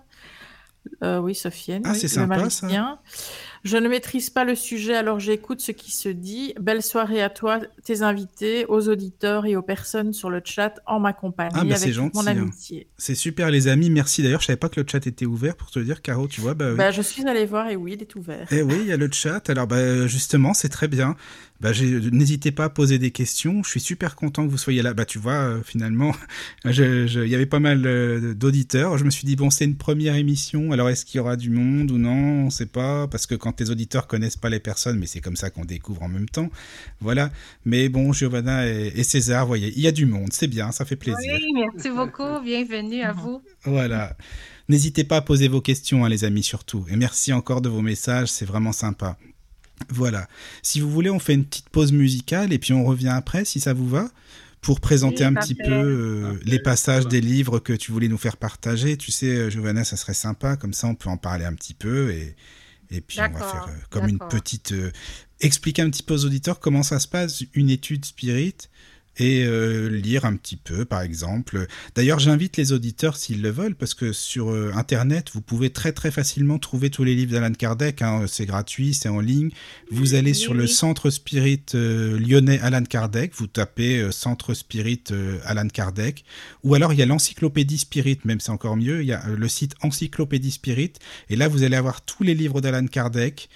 Euh, 1.02 1.18
oui, 1.18 1.34
Sophienne. 1.34 1.82
Ah, 1.86 1.92
oui, 1.92 1.98
c'est 1.98 2.08
sympa, 2.08 2.50
ça. 2.50 2.68
Je 3.64 3.78
ne 3.78 3.88
maîtrise 3.88 4.28
pas 4.28 4.44
le 4.44 4.54
sujet, 4.54 4.94
alors 4.94 5.20
j'écoute 5.20 5.62
ce 5.62 5.72
qui 5.72 5.90
se 5.90 6.10
dit. 6.10 6.52
Belle 6.60 6.82
soirée 6.82 7.22
à 7.22 7.30
toi, 7.30 7.60
tes 7.82 8.02
invités, 8.02 8.66
aux 8.66 8.90
auditeurs 8.90 9.46
et 9.46 9.56
aux 9.56 9.62
personnes 9.62 10.12
sur 10.12 10.28
le 10.28 10.42
chat 10.44 10.74
en 10.84 11.00
ma 11.00 11.14
compagnie, 11.14 11.50
Ah, 11.54 11.64
bah, 11.64 11.76
c'est 11.76 11.96
mon 11.96 12.10
hein. 12.14 12.26
amitié. 12.26 12.88
C'est 12.98 13.14
super, 13.14 13.50
les 13.50 13.66
amis. 13.68 13.88
Merci. 13.88 14.22
D'ailleurs, 14.22 14.42
je 14.42 14.46
savais 14.46 14.58
pas 14.58 14.68
que 14.68 14.78
le 14.80 14.86
chat 14.86 15.06
était 15.06 15.24
ouvert 15.24 15.56
pour 15.56 15.70
te 15.70 15.78
dire, 15.78 16.02
Caro, 16.02 16.28
tu 16.28 16.42
vois. 16.42 16.52
Bah, 16.52 16.72
oui. 16.72 16.76
Bah, 16.76 16.90
je 16.90 17.00
suis 17.00 17.26
allée 17.26 17.46
voir 17.46 17.68
et 17.70 17.76
oui, 17.76 17.94
il 17.94 18.02
est 18.02 18.14
ouvert. 18.16 18.46
Eh 18.50 18.60
oui, 18.60 18.76
il 18.80 18.86
y 18.86 18.92
a 18.92 18.98
le 18.98 19.08
chat. 19.10 19.48
Alors, 19.48 19.66
bah, 19.66 20.06
justement, 20.06 20.52
c'est 20.52 20.68
très 20.68 20.86
bien. 20.88 21.16
Bah, 21.64 21.72
j'ai- 21.72 21.98
n'hésitez 22.10 22.52
pas 22.52 22.64
à 22.64 22.68
poser 22.68 22.98
des 22.98 23.10
questions. 23.10 23.62
Je 23.62 23.70
suis 23.70 23.80
super 23.80 24.16
content 24.16 24.44
que 24.44 24.50
vous 24.50 24.58
soyez 24.58 24.82
là. 24.82 24.92
Bah, 24.92 25.06
tu 25.06 25.18
vois, 25.18 25.32
euh, 25.32 25.62
finalement, 25.64 26.12
il 26.66 27.26
y 27.26 27.34
avait 27.34 27.46
pas 27.46 27.58
mal 27.58 27.86
euh, 27.86 28.34
d'auditeurs. 28.34 28.98
Je 28.98 29.04
me 29.06 29.08
suis 29.08 29.24
dit, 29.24 29.34
bon, 29.34 29.48
c'est 29.48 29.64
une 29.64 29.76
première 29.76 30.14
émission. 30.14 30.72
Alors, 30.72 30.90
est-ce 30.90 31.06
qu'il 31.06 31.16
y 31.16 31.20
aura 31.22 31.36
du 31.36 31.48
monde 31.48 31.90
ou 31.90 31.96
non? 31.96 32.44
On 32.44 32.50
sait 32.50 32.66
pas. 32.66 33.08
Parce 33.08 33.24
que 33.26 33.34
quand 33.34 33.58
les 33.62 33.70
auditeurs 33.70 34.06
connaissent 34.06 34.36
pas 34.36 34.50
les 34.50 34.60
personnes, 34.60 34.98
mais 34.98 35.06
c'est 35.06 35.22
comme 35.22 35.36
ça 35.36 35.48
qu'on 35.48 35.64
découvre 35.64 36.02
en 36.02 36.08
même 36.08 36.28
temps. 36.28 36.50
Voilà. 37.00 37.30
Mais 37.64 37.88
bon, 37.88 38.12
Giovanna 38.12 38.68
et, 38.68 38.92
et 38.94 39.02
César, 39.02 39.46
voyez, 39.46 39.72
il 39.74 39.80
y 39.80 39.86
a 39.86 39.92
du 39.92 40.04
monde. 40.04 40.34
C'est 40.34 40.48
bien, 40.48 40.70
ça 40.70 40.84
fait 40.84 40.96
plaisir. 40.96 41.32
Oui, 41.34 41.50
merci 41.54 41.88
beaucoup. 41.88 42.44
Bienvenue 42.44 43.00
à 43.00 43.12
vous. 43.12 43.40
Voilà. 43.64 44.18
N'hésitez 44.68 45.04
pas 45.04 45.16
à 45.16 45.20
poser 45.22 45.48
vos 45.48 45.62
questions, 45.62 46.04
hein, 46.04 46.10
les 46.10 46.24
amis, 46.24 46.42
surtout. 46.42 46.84
Et 46.90 46.96
merci 46.96 47.32
encore 47.32 47.62
de 47.62 47.70
vos 47.70 47.80
messages, 47.80 48.28
c'est 48.28 48.44
vraiment 48.44 48.72
sympa. 48.72 49.16
Voilà. 49.88 50.28
Si 50.62 50.80
vous 50.80 50.90
voulez, 50.90 51.10
on 51.10 51.18
fait 51.18 51.34
une 51.34 51.44
petite 51.44 51.68
pause 51.70 51.92
musicale 51.92 52.52
et 52.52 52.58
puis 52.58 52.72
on 52.72 52.84
revient 52.84 53.08
après, 53.08 53.44
si 53.44 53.60
ça 53.60 53.72
vous 53.72 53.88
va, 53.88 54.10
pour 54.60 54.80
présenter 54.80 55.24
Oui, 55.24 55.24
un 55.24 55.34
parfait. 55.34 55.54
petit 55.54 55.54
peu 55.62 55.70
euh, 55.72 56.22
Parfait, 56.32 56.44
les 56.44 56.58
passages 56.58 57.06
des 57.08 57.20
livres 57.20 57.58
que 57.58 57.72
tu 57.72 57.92
voulais 57.92 58.08
nous 58.08 58.18
faire 58.18 58.36
partager. 58.36 58.96
Tu 58.96 59.12
sais, 59.12 59.26
euh, 59.36 59.50
Giovanna, 59.50 59.84
ça 59.84 59.96
serait 59.96 60.14
sympa, 60.14 60.56
comme 60.56 60.72
ça 60.72 60.86
on 60.86 60.94
peut 60.94 61.10
en 61.10 61.16
parler 61.18 61.44
un 61.44 61.54
petit 61.54 61.74
peu 61.74 62.12
et, 62.12 62.34
et 62.90 63.00
puis 63.00 63.18
on 63.20 63.30
va 63.30 63.38
faire 63.40 63.66
euh, 63.68 63.76
comme 63.90 64.08
une 64.08 64.18
petite... 64.18 64.72
euh, 64.72 64.90
expliquer 65.40 65.82
un 65.82 65.90
petit 65.90 66.02
peu 66.02 66.14
aux 66.14 66.24
auditeurs 66.24 66.60
comment 66.60 66.82
ça 66.82 66.98
se 66.98 67.08
passe, 67.08 67.42
une 67.54 67.68
étude 67.68 68.04
spirit 68.04 68.54
et 69.16 69.44
euh, 69.44 69.88
lire 69.88 70.24
un 70.24 70.36
petit 70.36 70.56
peu, 70.56 70.84
par 70.84 71.02
exemple. 71.02 71.66
D'ailleurs, 71.94 72.18
j'invite 72.18 72.56
les 72.56 72.72
auditeurs 72.72 73.16
s'ils 73.16 73.42
le 73.42 73.50
veulent, 73.50 73.74
parce 73.74 73.94
que 73.94 74.12
sur 74.12 74.50
euh, 74.50 74.72
Internet, 74.74 75.30
vous 75.32 75.40
pouvez 75.40 75.70
très 75.70 75.92
très 75.92 76.10
facilement 76.10 76.58
trouver 76.58 76.90
tous 76.90 77.04
les 77.04 77.14
livres 77.14 77.32
d'Alan 77.32 77.52
Kardec. 77.52 78.02
hein, 78.02 78.24
c'est 78.26 78.46
gratuit, 78.46 78.94
c'est 78.94 79.08
en 79.08 79.20
ligne. 79.20 79.50
Vous 79.90 80.14
allez 80.14 80.34
sur 80.34 80.52
le. 80.54 80.66
Centre 80.66 81.08
Spirit 81.10 81.62
euh, 81.74 82.18
lyonnais 82.18 82.58
Alan 82.60 82.82
Kardec, 82.82 83.32
vous 83.36 83.46
tapez 83.46 84.10
Centre 84.10 84.54
Spirit 84.54 85.04
Alan 85.44 85.68
Kardec, 85.68 86.24
ou 86.64 86.74
alors 86.74 86.92
il 86.92 86.98
y 86.98 87.02
a 87.02 87.06
l'Encyclopédie 87.06 87.78
Spirit, 87.78 88.18
même 88.24 88.40
c'est 88.40 88.50
encore 88.50 88.76
mieux. 88.76 89.02
Il 89.02 89.06
y 89.06 89.12
a 89.12 89.24
le 89.28 89.48
site 89.48 89.74
Encyclopédie 89.82 90.50
Spirit, 90.50 90.94
et 91.30 91.36
là 91.36 91.48
vous 91.48 91.62
allez 91.62 91.76
avoir 91.76 92.02
tous 92.02 92.24
les 92.24 92.34
livres 92.34 92.60
d'Alan 92.60 92.86
Kardec 92.86 93.48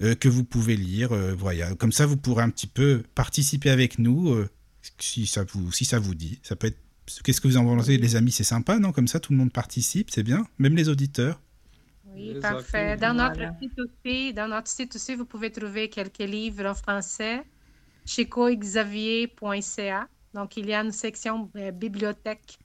que 0.00 0.28
vous 0.28 0.42
pouvez 0.44 0.76
lire. 0.76 1.10
voilà, 1.38 1.74
comme 1.74 1.92
ça 1.92 2.06
vous 2.06 2.16
pourrez 2.16 2.42
un 2.42 2.50
petit 2.50 2.66
peu 2.66 3.02
participer 3.14 3.70
avec 3.70 3.98
nous. 3.98 4.34
euh, 4.34 4.48
si 4.98 5.26
ça 5.26 5.44
vous 5.44 5.70
si 5.72 5.84
ça 5.84 5.98
vous 5.98 6.14
dit 6.14 6.40
ça 6.42 6.56
peut 6.56 6.68
être 6.68 6.78
Qu'est-ce 7.22 7.42
que 7.42 7.48
vous 7.48 7.58
en 7.58 7.64
pensez, 7.66 7.98
les 7.98 8.16
amis 8.16 8.32
C'est 8.32 8.44
sympa, 8.44 8.78
non? 8.78 8.90
Comme 8.90 9.08
ça, 9.08 9.20
tout 9.20 9.32
le 9.32 9.36
monde 9.38 9.52
participe, 9.52 10.10
c'est 10.10 10.22
bien 10.22 10.46
Même 10.58 10.74
les 10.74 10.88
auditeurs 10.88 11.38
Oui, 12.06 12.34
parfait. 12.40 12.96
Dans 12.96 13.12
notre, 13.12 13.34
Voilà. 13.36 13.54
site 13.60 13.72
aussi, 13.78 14.32
dans 14.32 14.48
notre 14.48 14.68
site 14.68 14.96
aussi, 14.96 15.14
vous 15.14 15.26
pouvez 15.26 15.52
trouver 15.52 15.90
quelques 15.90 16.20
livres 16.20 16.64
en 16.64 16.74
français 16.74 17.42
chez 18.06 18.26
coexavier.ca. 18.26 20.08
Donc, 20.32 20.56
il 20.56 20.66
y 20.66 20.72
a 20.72 20.80
une 20.82 20.92
section 20.92 21.50
euh, 21.56 21.70
bibliothèque 21.72 22.58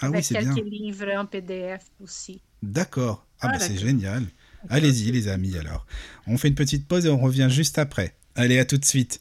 Ah 0.00 0.06
oui, 0.08 0.14
avec 0.14 0.24
c'est 0.24 0.34
quelques 0.34 0.54
bien. 0.54 0.64
livres 0.64 1.12
en 1.16 1.26
PDF 1.26 1.84
aussi. 2.00 2.42
D'accord. 2.64 3.24
Ah, 3.40 3.46
Ah, 3.48 3.52
bah 3.52 3.58
c'est 3.60 3.76
génial. 3.76 4.24
Allez-y, 4.70 5.12
les 5.12 5.28
amis, 5.28 5.56
alors. 5.56 5.86
On 6.26 6.36
fait 6.36 6.48
une 6.48 6.54
petite 6.56 6.88
pause 6.88 7.06
et 7.06 7.10
on 7.10 7.18
revient 7.18 7.46
juste 7.48 7.78
après. 7.78 8.16
Allez, 8.34 8.58
à 8.58 8.64
tout 8.64 8.76
de 8.78 8.84
suite. 8.84 9.20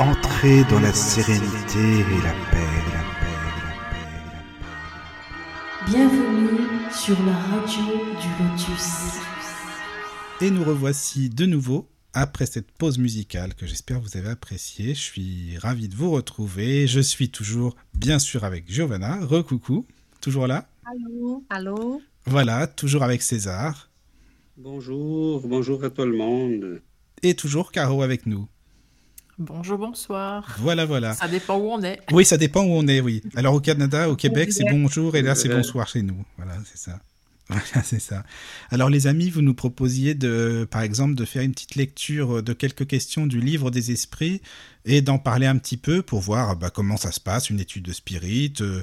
Entrez 0.00 0.64
dans 0.70 0.80
la 0.80 0.94
sérénité 0.94 1.78
et 1.78 2.22
la 2.22 2.32
paix, 2.50 2.70
la 2.86 3.02
paix, 3.20 3.36
la 3.44 3.52
paix, 3.92 4.16
la 4.32 4.40
paix. 4.64 5.90
Bienvenue 5.90 6.90
sur 6.90 7.22
la 7.26 7.34
radio 7.34 7.82
du 8.18 8.28
Lotus. 8.42 9.20
Et 10.40 10.50
nous 10.50 10.64
revoici 10.64 11.28
de 11.28 11.44
nouveau 11.44 11.86
après 12.14 12.46
cette 12.46 12.70
pause 12.70 12.96
musicale 12.96 13.54
que 13.54 13.66
j'espère 13.66 14.00
vous 14.00 14.16
avez 14.16 14.30
appréciée. 14.30 14.94
Je 14.94 15.00
suis 15.00 15.58
ravi 15.58 15.90
de 15.90 15.94
vous 15.94 16.10
retrouver. 16.10 16.86
Je 16.86 17.00
suis 17.00 17.28
toujours, 17.28 17.76
bien 17.92 18.18
sûr, 18.18 18.44
avec 18.44 18.72
Giovanna. 18.72 19.18
Recoucou. 19.20 19.84
Toujours 20.22 20.46
là? 20.46 20.66
Allô? 20.86 21.44
Allô? 21.50 22.00
Voilà, 22.24 22.66
toujours 22.66 23.02
avec 23.02 23.20
César. 23.20 23.90
Bonjour, 24.56 25.46
bonjour 25.46 25.84
à 25.84 25.90
tout 25.90 26.06
le 26.06 26.16
monde. 26.16 26.80
Et 27.22 27.34
toujours 27.34 27.70
Caro 27.70 28.00
avec 28.00 28.24
nous. 28.24 28.48
Bonjour, 29.40 29.78
bonsoir. 29.78 30.44
Voilà, 30.58 30.84
voilà. 30.84 31.14
Ça 31.14 31.26
dépend 31.26 31.56
où 31.56 31.70
on 31.72 31.82
est. 31.82 31.98
Oui, 32.12 32.26
ça 32.26 32.36
dépend 32.36 32.62
où 32.62 32.72
on 32.72 32.86
est, 32.86 33.00
oui. 33.00 33.22
Alors 33.34 33.54
au 33.54 33.60
Canada, 33.60 34.10
au 34.10 34.14
Québec, 34.14 34.52
c'est 34.52 34.64
bonjour 34.70 35.16
et 35.16 35.22
là, 35.22 35.34
c'est 35.34 35.48
Ouais. 35.48 35.54
bonsoir 35.56 35.88
chez 35.88 36.02
nous. 36.02 36.22
Voilà, 36.36 36.52
c'est 36.70 36.76
ça. 36.78 37.00
Voilà, 37.48 37.82
c'est 37.82 37.98
ça. 37.98 38.22
Alors 38.70 38.90
les 38.90 39.08
amis, 39.08 39.28
vous 39.28 39.42
nous 39.42 39.54
proposiez 39.54 40.14
de, 40.14 40.68
par 40.70 40.82
exemple, 40.82 41.16
de 41.16 41.24
faire 41.24 41.42
une 41.42 41.50
petite 41.52 41.74
lecture 41.74 42.44
de 42.44 42.52
quelques 42.52 42.86
questions 42.86 43.26
du 43.26 43.40
livre 43.40 43.72
des 43.72 43.90
esprits 43.90 44.40
et 44.84 45.00
d'en 45.02 45.18
parler 45.18 45.46
un 45.46 45.56
petit 45.56 45.76
peu 45.76 46.00
pour 46.02 46.20
voir 46.20 46.54
bah, 46.54 46.70
comment 46.70 46.96
ça 46.96 47.10
se 47.10 47.18
passe, 47.18 47.50
une 47.50 47.58
étude 47.58 47.82
de 47.86 47.92
spirit, 47.92 48.52
euh, 48.60 48.82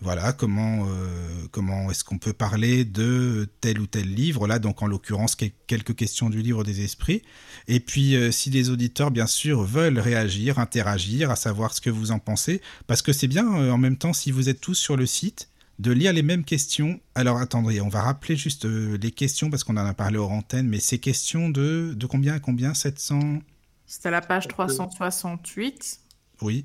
voilà, 0.00 0.32
comment, 0.32 0.86
euh, 0.88 1.46
comment 1.50 1.90
est-ce 1.90 2.04
qu'on 2.04 2.18
peut 2.18 2.32
parler 2.32 2.84
de 2.84 3.48
tel 3.60 3.80
ou 3.80 3.86
tel 3.86 4.12
livre, 4.14 4.46
là, 4.46 4.58
donc 4.58 4.80
en 4.82 4.86
l'occurrence, 4.86 5.34
quel- 5.34 5.50
quelques 5.66 5.94
questions 5.96 6.30
du 6.30 6.40
livre 6.42 6.62
des 6.64 6.82
esprits. 6.82 7.22
Et 7.66 7.80
puis, 7.80 8.14
euh, 8.16 8.30
si 8.30 8.50
les 8.50 8.70
auditeurs, 8.70 9.10
bien 9.10 9.26
sûr, 9.26 9.62
veulent 9.62 9.98
réagir, 9.98 10.58
interagir, 10.58 11.30
à 11.30 11.36
savoir 11.36 11.74
ce 11.74 11.80
que 11.80 11.90
vous 11.90 12.10
en 12.12 12.18
pensez, 12.20 12.60
parce 12.86 13.02
que 13.02 13.12
c'est 13.12 13.26
bien, 13.28 13.52
euh, 13.58 13.70
en 13.72 13.78
même 13.78 13.96
temps, 13.96 14.12
si 14.12 14.30
vous 14.30 14.48
êtes 14.48 14.60
tous 14.60 14.74
sur 14.74 14.96
le 14.96 15.06
site, 15.06 15.48
de 15.80 15.92
lire 15.92 16.12
les 16.12 16.22
mêmes 16.22 16.44
questions. 16.44 16.98
Alors, 17.14 17.38
attendez, 17.38 17.80
on 17.80 17.88
va 17.88 18.02
rappeler 18.02 18.34
juste 18.36 18.64
euh, 18.64 18.98
les 19.00 19.10
questions, 19.12 19.48
parce 19.50 19.62
qu'on 19.64 19.76
en 19.76 19.86
a 19.86 19.94
parlé 19.94 20.16
hors 20.18 20.32
antenne, 20.32 20.66
mais 20.68 20.80
ces 20.80 20.98
questions 20.98 21.50
de, 21.50 21.94
de 21.96 22.06
combien 22.06 22.34
à 22.34 22.40
combien? 22.40 22.74
700 22.74 23.38
C'était 23.86 24.10
la 24.10 24.20
page 24.20 24.48
368, 24.48 26.00
Oui. 26.42 26.64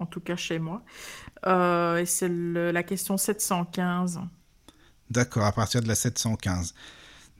En 0.00 0.06
tout 0.06 0.20
cas 0.20 0.36
chez 0.36 0.58
moi. 0.58 0.82
Euh, 1.46 1.98
et 1.98 2.06
c'est 2.06 2.28
la 2.28 2.82
question 2.82 3.16
715. 3.16 4.20
D'accord, 5.10 5.44
à 5.44 5.52
partir 5.52 5.82
de 5.82 5.88
la 5.88 5.94
715. 5.94 6.74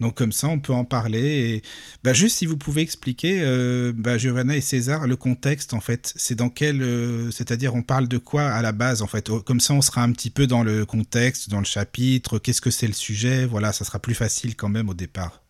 Donc 0.01 0.15
comme 0.17 0.33
ça, 0.33 0.49
on 0.49 0.59
peut 0.59 0.73
en 0.73 0.85
parler. 0.85 1.21
Et 1.21 1.63
bah, 2.03 2.13
juste 2.13 2.39
si 2.39 2.47
vous 2.47 2.57
pouvez 2.57 2.81
expliquer, 2.81 3.41
euh, 3.43 3.93
bah, 3.95 4.17
Giovanna 4.17 4.57
et 4.57 4.61
César, 4.63 5.07
le 5.07 5.17
contexte 5.17 5.75
en 5.75 5.81
fait, 5.81 6.13
c'est 6.17 6.35
dans 6.35 6.49
quel, 6.49 6.83
euh, 6.83 7.31
c'est-à-dire 7.31 7.75
on 7.75 7.83
parle 7.83 8.09
de 8.09 8.19
quoi 8.19 8.45
à 8.45 8.63
la 8.63 8.73
base 8.73 9.03
en 9.03 9.07
fait? 9.07 9.29
Oh, 9.29 9.41
Comme 9.43 9.61
ça, 9.61 9.75
on 9.75 9.83
sera 9.83 10.03
un 10.03 10.13
petit 10.13 10.31
peu 10.31 10.47
dans 10.47 10.63
le 10.63 10.87
contexte, 10.87 11.51
dans 11.51 11.59
le 11.59 11.67
chapitre. 11.67 12.39
Qu'est-ce 12.39 12.63
que 12.63 12.71
c'est 12.71 12.87
le 12.87 12.95
sujet? 12.95 13.45
Voilà, 13.45 13.73
ça 13.73 13.85
sera 13.85 13.99
plus 13.99 14.15
facile 14.15 14.57
quand 14.57 14.71
même 14.71 14.89
au 14.89 14.95
départ. 14.95 15.43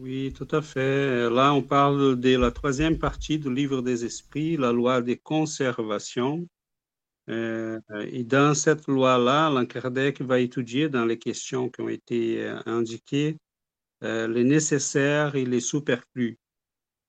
Oui, 0.00 0.32
tout 0.34 0.46
à 0.52 0.62
fait. 0.62 1.28
Là, 1.30 1.52
on 1.54 1.62
parle 1.62 2.18
de 2.20 2.36
la 2.36 2.50
troisième 2.52 2.98
partie 2.98 3.38
du 3.38 3.52
livre 3.52 3.82
des 3.82 4.04
esprits, 4.04 4.56
la 4.56 4.72
loi 4.72 5.00
de 5.02 5.14
conservation. 5.14 6.46
Euh, 7.30 7.80
et 8.10 8.24
dans 8.24 8.54
cette 8.54 8.86
loi-là, 8.88 9.48
Allan 9.48 9.66
va 10.22 10.40
étudier 10.40 10.88
dans 10.90 11.04
les 11.06 11.18
questions 11.18 11.70
qui 11.70 11.80
ont 11.82 11.88
été 11.90 12.44
euh, 12.44 12.60
indiquées 12.66 13.38
euh, 14.04 14.28
les 14.28 14.44
nécessaires 14.44 15.36
et 15.36 15.44
les 15.46 15.60
superflus. 15.60 16.38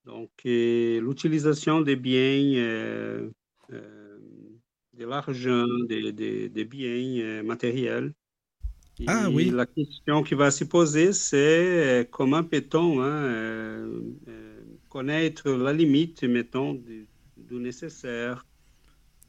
Donc, 0.05 0.31
l'utilisation 0.45 1.81
des 1.81 1.95
biens, 1.97 3.29
de 4.93 5.05
l'argent, 5.05 5.65
des, 5.87 6.11
des- 6.11 6.49
des 6.49 6.65
biens 6.65 7.43
matériels. 7.43 8.13
Ah 9.05 9.27
Et 9.27 9.29
oui. 9.29 9.51
La 9.51 9.65
question 9.65 10.23
qui 10.23 10.35
va 10.35 10.51
se 10.51 10.63
poser, 10.65 11.13
c'est 11.13 12.01
euh, 12.01 12.03
comment 12.05 12.43
peut-on 12.43 13.01
hein, 13.01 13.05
euh, 13.07 14.01
euh, 14.27 14.61
connaître 14.89 15.49
la 15.51 15.73
limite, 15.73 16.23
mettons, 16.23 16.73
du, 16.73 17.09
du 17.37 17.55
nécessaire? 17.55 18.45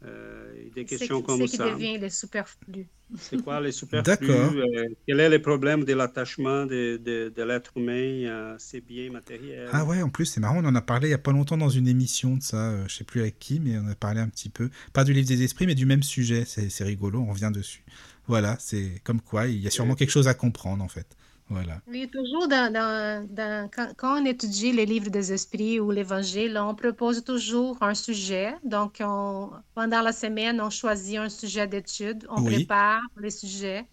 Euh, 0.05 0.55
et 0.57 0.71
des 0.71 0.87
C'est 0.87 1.09
questions 1.09 1.23
qui, 1.23 1.23
comme 1.23 1.47
c'est 1.47 1.47
qui 1.47 1.59
ça. 1.59 1.61
devient 1.61 1.99
les 1.99 2.11
superflus. 2.11 2.91
C'est 3.19 3.39
quoi 3.39 3.61
les 3.61 3.73
superflus? 3.73 4.29
D'accord. 4.33 4.57
euh, 4.61 4.89
quel 5.07 5.21
est 5.21 5.29
le 5.31 5.43
problème 5.43 5.85
de 5.85 5.95
l'attachement 5.95 6.67
de, 6.67 6.99
de, 6.99 7.31
de 7.35 7.43
l'être 7.43 7.77
humain 7.77 8.55
à 8.55 8.59
ses 8.59 8.81
biens 8.81 9.11
matériels? 9.13 9.73
Ah 9.73 9.85
ouais, 9.85 10.03
en 10.03 10.09
plus 10.11 10.27
c'est 10.27 10.41
marrant, 10.41 10.59
on 10.65 10.67
en 10.69 10.75
a 10.75 10.83
parlé 10.83 11.09
il 11.09 11.11
y 11.13 11.15
a 11.15 11.19
pas 11.19 11.31
longtemps 11.33 11.57
dans 11.57 11.69
une 11.69 11.87
émission 11.87 12.37
de 12.37 12.43
ça. 12.43 12.71
euh, 12.73 12.89
je 12.89 12.95
sais 12.97 13.05
plus 13.05 13.21
avec 13.21 13.39
qui, 13.39 13.61
mais 13.61 13.79
on 13.79 13.87
a 13.87 13.95
parlé 13.95 14.21
un 14.21 14.29
petit 14.29 14.49
peu, 14.49 14.69
pas 14.93 15.05
du 15.05 15.13
livre 15.13 15.29
des 15.29 15.43
esprits, 15.45 15.67
mais 15.67 15.75
du 15.77 15.87
même 15.87 16.03
sujet. 16.03 16.45
C'est 16.45 16.71
c'est 16.71 16.85
rigolo, 16.85 17.21
on 17.21 17.31
revient 17.33 17.51
dessus. 17.55 17.85
Voilà, 18.31 18.57
c'est 18.59 19.01
comme 19.05 19.21
quoi 19.21 19.47
il 19.49 19.61
y 19.61 19.67
a 19.67 19.71
sûrement 19.71 19.95
quelque 19.95 20.11
chose 20.11 20.29
à 20.29 20.35
comprendre 20.35 20.83
en 20.85 20.89
fait. 20.89 21.17
Voilà. 21.49 21.83
Oui, 21.87 22.09
toujours 22.09 22.47
dans, 22.47 22.73
dans- 22.73 23.27
dans- 23.29 23.69
quand, 23.71 23.93
quand 23.97 24.23
on 24.23 24.25
étudie 24.25 24.71
les 24.73 24.87
livres 24.87 25.11
des 25.11 25.33
esprits 25.33 25.81
ou 25.81 25.91
l'Évangile, 25.91 26.57
on 26.59 26.75
propose 26.77 27.25
toujours 27.25 27.83
un 27.83 27.95
sujet. 27.95 28.55
Donc, 28.65 28.99
on- 29.01 29.51
pendant 29.75 30.01
la 30.03 30.13
semaine, 30.13 30.61
on 30.61 30.71
choisit 30.71 31.17
un 31.19 31.29
sujet 31.29 31.67
d'étude, 31.67 32.27
on 32.31 32.43
Oui. 32.43 32.67
prépare 32.67 33.01
les 33.17 33.31
sujets 33.31 33.89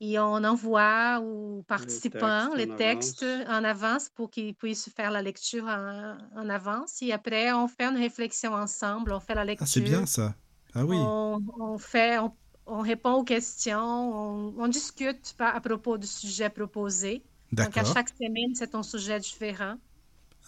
et 0.00 0.18
on 0.18 0.44
envoie 0.44 1.20
aux 1.22 1.62
participants 1.64 2.50
textes 2.50 2.56
les 2.56 2.66
en 2.70 2.76
textes 2.76 3.22
avance. 3.24 3.48
en 3.48 3.64
avance 3.64 4.08
pour 4.10 4.30
qu'ils 4.30 4.54
puissent 4.56 4.90
faire 4.96 5.10
la 5.12 5.22
lecture 5.22 5.64
en, 5.66 6.18
en 6.36 6.48
avance. 6.50 7.02
Et 7.02 7.12
après, 7.12 7.52
on 7.52 7.68
fait 7.68 7.84
une 7.86 7.96
réflexion 7.98 8.52
ensemble, 8.54 9.12
on 9.12 9.20
fait 9.20 9.34
la 9.34 9.44
Ah, 9.58 9.66
c'est 9.66 9.80
lecture. 9.80 9.82
bien 9.82 10.06
ça. 10.06 10.34
Ah 10.74 10.84
oui. 10.84 10.96
On, 10.98 11.38
on 11.60 11.78
fait, 11.78 12.18
on, 12.18 12.36
on 12.66 12.80
répond 12.80 13.12
aux 13.14 13.24
questions, 13.24 13.78
on, 13.80 14.54
on 14.58 14.68
discute 14.68 15.34
à 15.38 15.60
propos 15.60 15.98
du 15.98 16.06
sujet 16.06 16.48
proposé. 16.50 17.22
Donc, 17.52 17.76
à 17.76 17.84
chaque 17.84 18.08
semaine, 18.10 18.54
c'est 18.54 18.74
un 18.74 18.82
sujet 18.82 19.18
différent. 19.20 19.76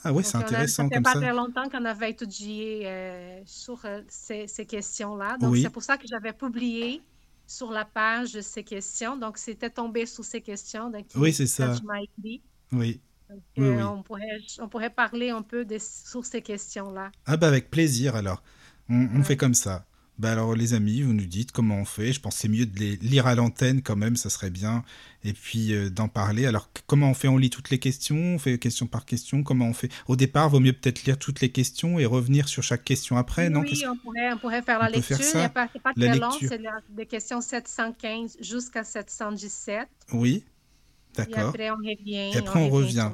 Ah 0.02 0.12
Donc, 0.12 0.24
c'est 0.24 0.36
on 0.36 0.40
a- 0.40 0.44
intéressant 0.44 0.84
ça 0.84 0.88
fait 0.88 0.94
comme 0.94 1.02
pas 1.02 1.12
ça. 1.14 1.20
très 1.20 1.32
longtemps 1.32 1.68
qu'on 1.68 1.84
avait 1.84 2.10
étudié 2.10 2.82
euh, 2.86 3.40
sur 3.46 3.84
euh, 3.84 4.00
ces, 4.08 4.46
ces 4.46 4.66
questions-là. 4.66 5.36
Donc, 5.38 5.52
Oui. 5.52 5.62
c'est 5.62 5.70
pour 5.70 5.82
ça 5.82 5.96
que 5.96 6.06
j'avais 6.06 6.32
publié 6.32 7.02
sur 7.46 7.70
la 7.70 7.84
page 7.84 8.40
ces 8.40 8.64
questions. 8.64 9.16
Donc, 9.16 9.38
c'était 9.38 9.70
tombé 9.70 10.06
sur 10.06 10.24
ces 10.24 10.40
questions. 10.40 10.90
Donc, 10.90 11.06
Oui, 11.16 11.32
c'est 11.32 11.46
ça. 11.46 11.74
écrit. 12.02 12.42
Oui. 12.72 13.00
Donc, 13.30 13.40
Oui, 13.56 13.64
euh, 13.64 13.76
oui. 13.76 13.82
On, 13.82 14.02
pourrait, 14.02 14.38
on 14.60 14.68
pourrait 14.68 14.90
parler 14.90 15.30
un 15.30 15.42
peu 15.42 15.66
sur 15.78 16.24
ces 16.24 16.42
questions-là. 16.42 17.10
Ah 17.26 17.36
bah 17.36 17.48
avec 17.48 17.70
plaisir 17.70 18.14
alors. 18.16 18.42
On, 18.88 19.08
on 19.14 19.16
Ouais. 19.18 19.22
fait 19.24 19.36
comme 19.36 19.54
ça. 19.54 19.86
Bah 20.16 20.30
alors 20.30 20.54
les 20.54 20.74
amis, 20.74 21.02
vous 21.02 21.12
nous 21.12 21.24
dites 21.26 21.50
comment 21.50 21.76
on 21.78 21.84
fait. 21.84 22.12
Je 22.12 22.20
pense 22.20 22.36
que 22.36 22.40
c'est 22.42 22.48
mieux 22.48 22.66
de 22.66 22.78
les 22.78 22.96
lire 22.98 23.26
à 23.26 23.34
l'antenne 23.34 23.82
quand 23.82 23.96
même, 23.96 24.14
ça 24.14 24.30
serait 24.30 24.50
bien. 24.50 24.84
Et 25.24 25.32
puis 25.32 25.72
euh, 25.74 25.90
d'en 25.90 26.06
parler. 26.06 26.46
Alors 26.46 26.70
comment 26.86 27.10
on 27.10 27.14
fait? 27.14 27.26
On 27.26 27.36
lit 27.36 27.50
toutes 27.50 27.70
les 27.70 27.80
questions? 27.80 28.16
On 28.16 28.38
fait 28.38 28.56
question 28.58 28.86
par 28.86 29.06
question? 29.06 29.42
Comment 29.42 29.66
on 29.66 29.72
fait? 29.74 29.90
Au 30.06 30.14
départ, 30.14 30.48
vaut 30.50 30.60
mieux 30.60 30.72
peut-être 30.72 31.04
lire 31.04 31.18
toutes 31.18 31.40
les 31.40 31.50
questions 31.50 31.98
et 31.98 32.06
revenir 32.06 32.46
sur 32.48 32.62
chaque 32.62 32.84
question 32.84 33.16
après, 33.16 33.50
non? 33.50 33.62
Oui, 33.62 33.82
on 33.90 33.96
pourrait, 33.96 34.32
on 34.32 34.38
pourrait 34.38 34.62
faire 34.62 34.78
la 34.78 34.88
on 34.88 34.92
peut 34.92 35.00
faire 35.00 35.18
lecture. 35.18 35.32
ça 35.32 35.38
Il 35.38 35.40
n'y 35.40 35.46
a 35.46 35.48
pas, 35.48 35.68
c'est 35.72 35.82
pas 35.82 35.92
La 35.96 36.08
très 36.10 36.18
long, 36.20 36.30
lecture. 36.30 36.48
c'est 36.48 36.94
des 36.96 37.06
questions 37.06 37.40
715 37.40 38.36
jusqu'à 38.40 38.84
717. 38.84 39.88
Oui, 40.12 40.44
Et 40.44 41.16
d'accord. 41.16 41.48
après, 41.48 41.70
on 41.72 41.76
revient. 41.76 42.14
Et 42.14 42.36
après, 42.36 42.60
on 42.60 42.68
revient. 42.68 43.10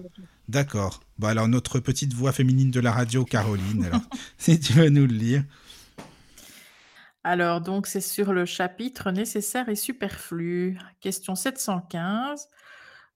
D'accord. 0.51 1.01
Bah 1.19 1.29
alors 1.31 1.49
notre 1.49 1.79
petite 1.81 2.13
voix 2.13 2.33
féminine 2.33 2.71
de 2.71 2.81
la 2.81 2.93
radio, 2.93 3.25
Caroline. 3.25 3.85
Alors 3.87 4.03
si 4.39 4.61
tu 4.61 4.75
veux 4.75 4.91
nous 4.91 5.07
le 5.07 5.15
lire. 5.15 5.45
Alors, 7.23 7.61
donc, 7.61 7.87
c'est 7.87 8.01
sur 8.01 8.33
le 8.33 8.47
chapitre 8.47 9.11
nécessaire 9.11 9.68
et 9.68 9.77
superflu. 9.77 10.79
Question 11.01 11.35
715. 11.35 12.49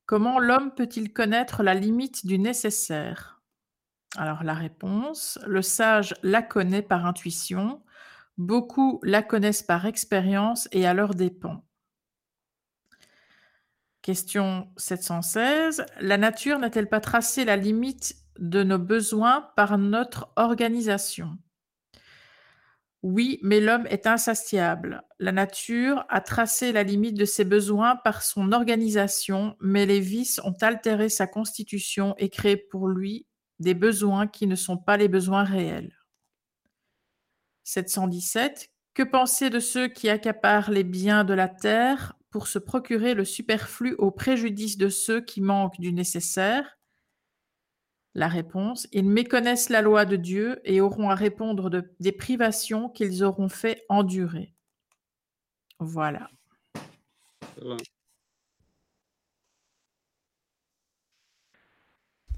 Comment 0.07 0.38
l'homme 0.38 0.74
peut-il 0.74 1.12
connaître 1.12 1.62
la 1.62 1.74
limite 1.74 2.26
du 2.26 2.38
nécessaire? 2.38 3.42
Alors, 4.16 4.44
la 4.44 4.55
réponse, 4.55 5.38
le 5.46 5.62
sage 5.62 6.14
la 6.22 6.42
connaît 6.42 6.82
par 6.82 7.07
intuition, 7.07 7.82
beaucoup 8.36 9.00
la 9.02 9.22
connaissent 9.22 9.62
par 9.62 9.86
expérience 9.86 10.68
et 10.72 10.86
à 10.86 10.92
leur 10.92 11.14
dépens. 11.14 11.64
Question 14.02 14.68
716. 14.76 15.86
La 16.00 16.18
nature 16.18 16.59
n'a-t-elle 16.59 16.90
pas 16.90 17.00
tracé 17.00 17.46
la 17.46 17.57
limite 17.57 18.16
de 18.38 18.62
nos 18.62 18.78
besoins 18.78 19.50
par 19.57 19.78
notre 19.78 20.30
organisation? 20.36 21.38
Oui, 23.05 23.38
mais 23.42 23.61
l'homme 23.61 23.86
est 23.88 24.07
insatiable. 24.07 25.02
La 25.18 25.30
nature 25.30 26.07
a 26.09 26.22
tracé 26.22 26.72
la 26.72 26.82
limite 26.82 27.18
de 27.18 27.26
ses 27.26 27.44
besoins 27.44 27.96
par 27.96 28.22
son 28.22 28.50
organisation, 28.50 29.57
mais 29.61 29.84
les 29.84 30.00
vices 30.00 30.40
ont 30.42 30.57
altéré 30.62 31.11
sa 31.11 31.26
constitution 31.26 32.14
et 32.16 32.30
créé 32.30 32.57
pour 32.57 32.88
lui 32.88 33.26
des 33.59 33.74
besoins 33.74 34.26
qui 34.26 34.46
ne 34.46 34.55
sont 34.57 34.78
pas 34.78 34.96
les 34.96 35.09
besoins 35.09 35.44
réels. 35.44 35.92
717. 37.64 38.70
Que 38.94 39.02
penser 39.02 39.50
de 39.50 39.61
ceux 39.61 39.88
qui 39.88 40.09
accaparent 40.09 40.70
les 40.70 40.84
biens 40.84 41.24
de 41.24 41.34
la 41.34 41.48
terre 41.48 42.14
pour 42.30 42.46
se 42.46 42.59
procurer 42.59 43.12
le 43.12 43.26
superflu 43.26 43.94
au 43.98 44.12
préjudice 44.12 44.78
de 44.78 44.88
ceux 44.88 45.20
qui 45.20 45.42
manquent 45.42 45.78
du 45.78 45.92
nécessaire? 45.92 46.78
La 48.14 48.28
réponse, 48.28 48.86
ils 48.92 49.04
méconnaissent 49.04 49.70
la 49.70 49.82
loi 49.82 50.04
de 50.04 50.16
Dieu 50.16 50.60
et 50.64 50.80
auront 50.80 51.10
à 51.10 51.14
répondre 51.14 51.68
de, 51.68 51.92
des 51.98 52.12
privations 52.12 52.88
qu'ils 52.88 53.24
auront 53.24 53.48
fait 53.48 53.84
endurer. 53.88 54.54
Voilà. 55.80 56.30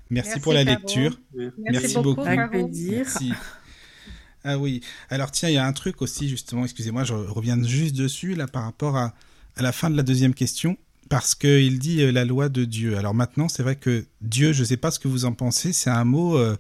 Merci, 0.09 0.41
pour 0.41 0.53
la 0.53 0.65
lecture. 0.65 1.21
Merci, 1.59 2.01
beaucoup. 2.01 2.25
Merci. 2.25 3.33
Ah 4.45 4.59
oui. 4.59 4.81
Alors 5.11 5.33
tiens, 5.33 5.49
il 5.49 5.55
y 5.55 5.59
a 5.59 5.67
un 5.67 5.73
truc 5.73 6.01
aussi 6.01 6.29
justement, 6.29 6.65
excusez-moi, 6.65 7.05
je 7.05 7.15
reviens 7.15 7.61
juste 7.63 7.97
dessus 7.97 8.35
là 8.35 8.47
par 8.47 8.63
rapport 8.63 8.97
à, 8.97 9.13
à 9.57 9.63
la 9.63 9.73
fin 9.73 9.91
de 9.91 9.97
la 9.97 10.05
deuxième 10.05 10.35
question 10.35 10.79
parce 11.09 11.35
qu'il 11.35 11.79
dit 11.79 12.03
euh, 12.03 12.13
la 12.13 12.25
loi 12.25 12.49
de 12.49 12.65
Dieu. 12.65 12.97
Alors 12.97 13.15
maintenant, 13.15 13.49
c'est 13.49 13.63
vrai 13.63 13.77
que 13.77 14.05
Dieu, 14.21 14.53
je 14.53 14.61
ne 14.61 14.67
sais 14.67 14.77
pas 14.77 14.91
ce 14.91 14.99
que 14.99 15.09
vous 15.09 15.25
en 15.25 15.33
pensez, 15.33 15.73
c'est 15.73 15.91
un 15.91 16.05
mot 16.05 16.37
euh, 16.37 16.57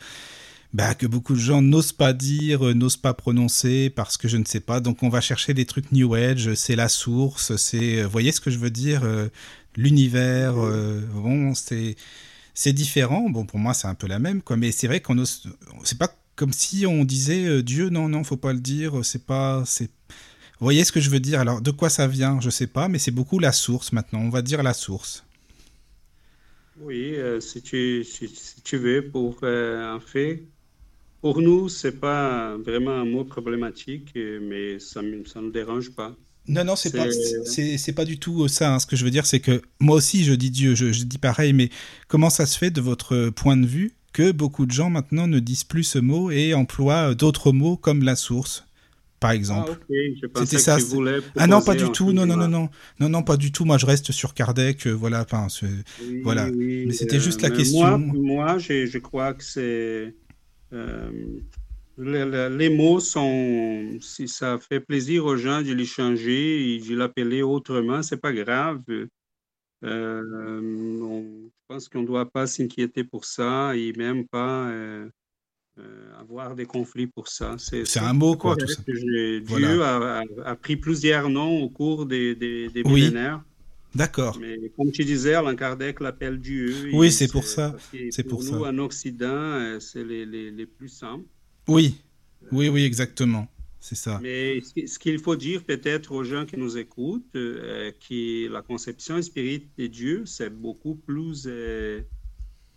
bah, 0.72 0.94
que 0.94 1.06
beaucoup 1.06 1.34
de 1.34 1.40
gens 1.40 1.62
n'osent 1.62 1.92
pas 1.92 2.12
dire, 2.12 2.66
euh, 2.66 2.74
n'osent 2.74 2.96
pas 2.96 3.14
prononcer, 3.14 3.90
parce 3.90 4.16
que 4.16 4.28
je 4.28 4.36
ne 4.36 4.44
sais 4.44 4.60
pas. 4.60 4.80
Donc 4.80 5.02
on 5.02 5.08
va 5.08 5.20
chercher 5.20 5.54
des 5.54 5.64
trucs 5.64 5.92
New 5.92 6.14
Age, 6.14 6.54
c'est 6.54 6.76
la 6.76 6.88
source, 6.88 7.56
c'est... 7.56 8.02
Vous 8.02 8.10
voyez 8.10 8.32
ce 8.32 8.40
que 8.40 8.50
je 8.50 8.58
veux 8.58 8.70
dire 8.70 9.02
L'univers, 9.76 10.54
bon, 10.54 11.54
c'est... 11.54 11.96
C'est 12.58 12.72
différent, 12.72 13.28
bon 13.28 13.44
pour 13.44 13.58
moi 13.58 13.74
c'est 13.74 13.86
un 13.86 13.94
peu 13.94 14.06
la 14.06 14.18
même, 14.18 14.40
quoi. 14.40 14.56
mais 14.56 14.72
c'est 14.72 14.86
vrai 14.86 15.00
qu'on 15.00 15.18
ose... 15.18 15.42
C'est 15.84 15.98
pas 15.98 16.08
comme 16.36 16.54
si 16.54 16.86
on 16.86 17.04
disait 17.04 17.62
Dieu, 17.62 17.90
non, 17.90 18.08
non, 18.08 18.24
faut 18.24 18.38
pas 18.38 18.54
le 18.54 18.60
dire, 18.60 19.04
c'est 19.04 19.26
pas... 19.26 19.62
c'est 19.66 19.90
vous 20.58 20.64
voyez 20.64 20.84
ce 20.84 20.92
que 20.92 21.00
je 21.00 21.10
veux 21.10 21.20
dire? 21.20 21.40
Alors, 21.40 21.60
de 21.60 21.70
quoi 21.70 21.90
ça 21.90 22.06
vient? 22.06 22.40
Je 22.40 22.46
ne 22.46 22.50
sais 22.50 22.66
pas, 22.66 22.88
mais 22.88 22.98
c'est 22.98 23.10
beaucoup 23.10 23.38
la 23.38 23.52
source 23.52 23.92
maintenant. 23.92 24.20
On 24.20 24.30
va 24.30 24.40
dire 24.40 24.62
la 24.62 24.72
source. 24.72 25.22
Oui, 26.80 27.14
euh, 27.14 27.40
si, 27.40 27.60
tu, 27.60 28.04
si, 28.04 28.28
tu 28.64 28.78
veux, 28.78 29.06
pour 29.06 29.38
euh, 29.42 29.94
un 29.94 30.00
fait, 30.00 30.44
pour 31.20 31.42
nous, 31.42 31.68
ce 31.68 31.88
n'est 31.88 31.94
pas 31.94 32.56
vraiment 32.56 32.92
un 32.92 33.04
mot 33.04 33.24
problématique, 33.24 34.12
euh, 34.16 34.40
mais 34.42 34.78
ça 34.78 35.02
ne 35.02 35.16
nous 35.16 35.50
dérange 35.50 35.90
pas. 35.90 36.14
Non, 36.48 36.64
non, 36.64 36.76
c'est 36.76 36.92
pas, 36.92 37.08
c'est, 37.44 37.92
pas 37.92 38.04
du 38.04 38.18
tout 38.18 38.46
ça. 38.48 38.74
Hein. 38.74 38.78
Ce 38.78 38.86
que 38.86 38.96
je 38.96 39.04
veux 39.04 39.10
dire, 39.10 39.26
c'est 39.26 39.40
que 39.40 39.60
moi 39.80 39.96
aussi, 39.96 40.24
je 40.24 40.32
dis 40.32 40.50
Dieu, 40.50 40.74
je, 40.74 40.92
je, 40.92 41.04
dis 41.04 41.18
pareil, 41.18 41.52
mais 41.52 41.70
comment 42.08 42.30
ça 42.30 42.46
se 42.46 42.56
fait 42.56 42.70
de 42.70 42.80
votre 42.80 43.30
point 43.30 43.56
de 43.56 43.66
vue 43.66 43.92
que 44.12 44.30
beaucoup 44.30 44.64
de 44.64 44.70
gens 44.70 44.88
maintenant 44.88 45.26
ne 45.26 45.40
disent 45.40 45.64
plus 45.64 45.82
ce 45.82 45.98
mot 45.98 46.30
et 46.30 46.54
emploient 46.54 47.14
d'autres 47.14 47.52
mots 47.52 47.76
comme 47.76 48.04
la 48.04 48.16
source? 48.16 48.65
Par 49.20 49.30
exemple. 49.30 49.78
Ah, 50.34 50.40
C'était 50.40 50.58
ça. 50.58 50.78
ah 51.36 51.46
non, 51.46 51.62
pas 51.62 51.74
du 51.74 51.90
tout. 51.90 52.12
Non, 52.12 52.26
non, 52.26 52.36
non, 52.36 52.48
non, 52.48 52.68
non, 53.00 53.08
non, 53.08 53.22
pas 53.22 53.36
du 53.36 53.52
tout. 53.52 53.64
Moi, 53.64 53.78
je 53.78 53.86
reste 53.86 54.12
sur 54.12 54.34
Kardec. 54.34 54.86
Euh, 54.86 54.92
voilà, 54.92 55.22
enfin, 55.22 55.46
voilà. 56.22 56.50
mais 56.50 56.92
c'était 56.92 57.20
juste 57.20 57.42
la 57.42 57.50
question. 57.50 57.98
Moi, 57.98 58.14
moi 58.14 58.58
je, 58.58 58.98
crois 58.98 59.34
que 59.34 59.44
c'est 59.44 60.14
euh, 60.72 61.10
les, 61.98 62.68
mots 62.70 63.00
sont. 63.00 63.98
Si 64.00 64.28
ça 64.28 64.58
fait 64.58 64.80
plaisir 64.80 65.24
aux 65.24 65.36
gens 65.36 65.62
de 65.62 65.72
les 65.72 65.86
changer 65.86 66.74
et 66.74 66.80
de 66.80 66.94
l'appeler 66.96 67.42
autrement, 67.42 68.02
c'est 68.02 68.20
pas 68.20 68.32
grave. 68.32 68.82
Euh, 69.84 70.22
je 71.42 71.74
pense 71.74 71.88
qu'on 71.88 72.02
ne 72.02 72.06
doit 72.06 72.30
pas 72.30 72.46
s'inquiéter 72.46 73.04
pour 73.04 73.24
ça 73.24 73.76
et 73.76 73.92
même 73.92 74.26
pas 74.26 74.70
euh, 75.78 76.20
avoir 76.20 76.54
des 76.54 76.66
conflits 76.66 77.06
pour 77.06 77.28
ça. 77.28 77.56
C'est 77.58 77.98
un 77.98 78.12
mot, 78.12 78.36
quoi, 78.36 78.56
tout 78.56 78.66
ça. 78.66 78.82
Dieu 78.86 79.82
a, 79.82 80.56
pris 80.60 80.76
plusieurs 80.76 81.28
noms 81.28 81.62
au 81.62 81.68
cours 81.68 82.06
des, 82.06 82.34
des, 82.34 82.70
millénaires. 82.84 83.42
D'accord. 83.94 84.38
Mais 84.40 84.58
comme 84.76 84.92
tu 84.92 85.04
disais, 85.04 85.34
Alain 85.34 85.56
Kardec 85.56 86.00
l'appelle 86.00 86.38
Dieu. 86.38 86.90
Oui, 86.92 87.10
c'est 87.10 87.28
pour 87.28 87.44
ça. 87.44 87.74
C'est 88.10 88.24
pour, 88.24 88.42
nous, 88.44 88.64
en 88.64 88.78
Occident, 88.78 89.26
euh, 89.26 89.80
c'est 89.80 90.04
les, 90.04 90.26
les, 90.26 90.50
les, 90.50 90.66
plus 90.66 90.88
simples. 90.88 91.24
Oui, 91.66 91.96
oui, 92.52 92.68
oui, 92.68 92.84
exactement. 92.84 93.48
C'est 93.80 93.94
ça. 93.94 94.18
Mais 94.22 94.60
ce 94.62 94.98
qu'il 94.98 95.18
faut 95.18 95.36
dire 95.36 95.62
peut-être 95.62 96.12
aux 96.12 96.24
gens 96.24 96.44
qui 96.44 96.56
nous 96.56 96.76
écoutent, 96.76 97.36
euh, 97.36 97.92
que 98.08 98.48
la 98.48 98.60
conception 98.60 99.22
spirituelle 99.22 99.68
de 99.78 99.86
Dieu, 99.86 100.22
c'est 100.26 100.50
beaucoup 100.50 100.96
plus 100.96 101.44
euh, 101.46 102.02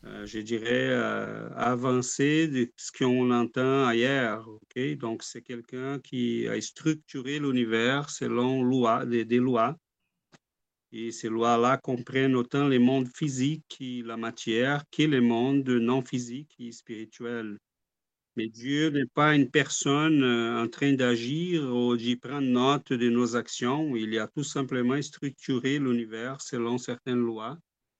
je 0.04 0.40
dirais, 0.40 0.90
euh, 0.90 1.50
avancé 1.56 2.48
de 2.48 2.72
ce 2.78 2.92
qu'on 2.92 3.32
entend 3.32 3.86
ailleurs. 3.86 4.48
Donc, 4.98 5.24
c'est 5.24 5.42
quelqu'un 5.42 6.00
qui 6.00 6.48
a 6.48 6.60
structuré 6.62 7.40
l'univers 7.40 8.10
selon 8.10 8.64
des, 9.06 9.26
des, 9.26 9.38
lois. 9.38 9.78
Et 10.92 11.12
ces 11.12 11.30
lois-là 11.30 11.78
comprennent 11.78 12.36
autant 12.36 12.68
les 12.68 12.80
mondes 12.80 13.10
physiques 13.14 13.78
et 13.82 14.02
la 14.04 14.18
matière 14.18 14.84
que 14.90 15.04
les 15.04 15.20
mondes 15.20 15.70
non 15.70 16.02
physiques 16.02 16.56
et 16.60 16.72
spirituels. 16.72 17.58
Mais 18.36 18.48
Dieu 18.48 18.90
n'est 18.90 19.06
pas 19.06 19.36
une 19.36 19.50
personne 19.50 20.24
euh, 20.24 20.64
en 20.64 20.70
train 20.70 20.94
d'agir 20.94 21.64
ou 21.76 21.98
d'y 21.98 22.16
prendre 22.16 22.48
note 22.48 22.94
de 22.94 23.10
nos 23.10 23.36
actions. 23.36 23.96
Il 23.98 24.18
a 24.18 24.28
tout 24.28 24.46
simplement 24.46 25.02
structuré 25.02 25.78
l'univers 25.78 26.42
selon 26.42 26.78
certaines 26.78 27.20
lois 27.20 27.58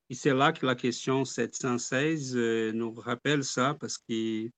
et 0.10 0.16
c'est 0.16 0.34
là 0.34 0.52
que 0.52 0.66
la 0.66 0.76
question 0.76 1.26
716 1.26 2.36
euh, 2.36 2.72
nous 2.74 2.94
rappelle 2.94 3.44
ça, 3.44 3.76
parce 3.80 3.98
que 3.98 4.50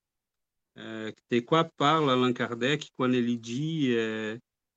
euh, 0.78 1.12
de 1.30 1.40
quoi 1.40 1.64
parle 1.76 2.10
Alain 2.10 2.32
Kardec 2.32 2.90
quand 2.96 3.12
il 3.12 3.40
dit 3.40 3.94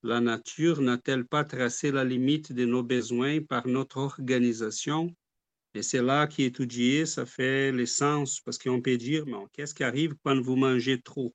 La 0.04 0.20
nature 0.20 0.82
n'a-t-elle 0.82 1.26
pas 1.26 1.44
tracé 1.44 1.92
la 1.92 2.04
limite 2.04 2.52
de 2.52 2.66
nos 2.66 2.84
besoins 2.84 3.42
par 3.42 3.68
notre 3.68 3.98
organisation? 3.98 5.16
Et 5.76 5.82
c'est 5.82 6.02
là 6.02 6.26
qu'étudier, 6.26 7.06
ça 7.06 7.26
fait 7.26 7.72
l'essence, 7.74 8.40
parce 8.40 8.58
qu'on 8.58 8.82
peut 8.82 8.96
dire 8.96 9.26
qu'est-ce 9.52 9.76
qui 9.76 9.84
arrive 9.84 10.16
quand 10.24 10.40
vous 10.40 10.56
mangez 10.56 11.02
trop? 11.02 11.34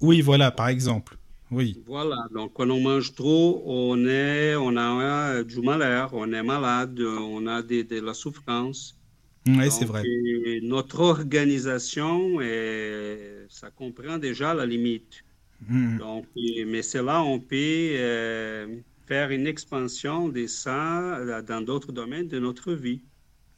Oui, 0.00 0.22
voilà, 0.22 0.50
par 0.50 0.68
exemple. 0.68 1.18
Oui. 1.50 1.82
Voilà, 1.86 2.16
donc 2.32 2.52
quand 2.54 2.70
on 2.70 2.80
mange 2.80 3.14
trop, 3.14 3.62
on, 3.66 4.06
est, 4.06 4.54
on 4.56 4.76
a 4.76 5.42
du 5.42 5.60
malheur, 5.60 6.10
on 6.14 6.32
est 6.32 6.42
malade, 6.42 7.00
on 7.00 7.46
a 7.46 7.62
de, 7.62 7.82
de 7.82 8.00
la 8.00 8.14
souffrance. 8.14 8.96
Oui, 9.46 9.70
c'est 9.70 9.84
vrai. 9.84 10.02
Notre 10.62 11.00
organisation, 11.00 12.38
ça 13.48 13.70
comprend 13.70 14.18
déjà 14.18 14.54
la 14.54 14.66
limite. 14.66 15.24
Hmm. 15.68 15.98
Donc, 15.98 16.26
mais 16.36 16.82
c'est 16.82 17.02
là 17.02 17.22
on 17.22 17.38
peut 17.38 17.54
euh, 17.54 18.80
faire 19.06 19.30
une 19.30 19.46
expansion 19.46 20.28
de 20.28 20.46
ça 20.46 21.42
dans 21.42 21.60
d'autres 21.60 21.92
domaines 21.92 22.28
de 22.28 22.38
notre 22.38 22.72
vie. 22.72 23.02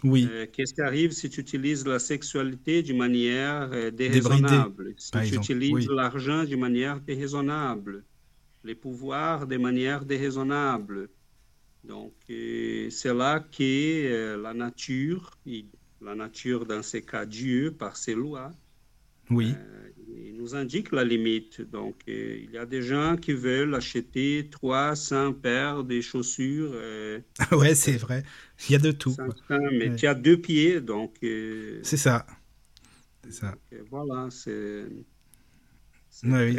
Oui. 0.04 0.28
Euh, 0.30 0.46
qu'est-ce 0.52 0.74
qui 0.74 0.80
arrive 0.80 1.12
si 1.12 1.30
tu 1.30 1.40
utilises 1.40 1.86
la 1.86 1.98
sexualité 1.98 2.82
d'une 2.82 2.98
manière 2.98 3.70
euh, 3.72 3.90
déraisonnable, 3.90 4.94
si 4.96 5.10
tu 5.10 5.36
utilises 5.36 5.88
l'argent 5.88 6.44
d'une 6.44 6.60
manière 6.60 7.00
déraisonnable, 7.00 8.04
les 8.64 8.74
pouvoirs 8.74 9.46
de 9.46 9.56
manière 9.56 10.04
déraisonnable. 10.04 11.08
Donc, 11.84 12.14
euh, 12.30 12.90
c'est 12.90 13.14
là 13.14 13.40
que 13.40 14.36
la 14.42 14.54
nature, 14.54 15.30
la 16.00 16.14
nature 16.14 16.66
dans 16.66 16.82
ces 16.82 17.02
cas 17.02 17.26
Dieu 17.26 17.72
par 17.72 17.96
ses 17.96 18.14
lois, 18.14 18.50
oui 19.30 19.54
nous 20.42 20.54
indique 20.56 20.90
la 20.92 21.04
limite. 21.04 21.60
Donc, 21.60 21.94
euh, 22.08 22.40
il 22.42 22.50
y 22.50 22.58
a 22.58 22.66
des 22.66 22.82
gens 22.82 23.16
qui 23.16 23.32
veulent 23.32 23.74
acheter 23.74 24.48
300 24.50 25.34
paires 25.34 25.84
de 25.84 26.00
chaussures. 26.00 26.72
Euh, 26.74 27.20
ouais, 27.52 27.74
c'est 27.74 27.96
vrai. 27.96 28.24
Il 28.68 28.72
y 28.72 28.74
a 28.74 28.78
de 28.78 28.90
tout. 28.90 29.16
mais 29.48 29.94
tu 29.94 30.06
as 30.06 30.14
deux 30.14 30.36
pieds, 30.36 30.80
donc. 30.80 31.14
Euh, 31.22 31.78
c'est 31.82 31.96
ça. 31.96 32.26
C'est 33.24 33.32
ça. 33.32 33.54
voilà, 33.90 34.28
c'est. 34.30 34.84
Oui, 36.24 36.56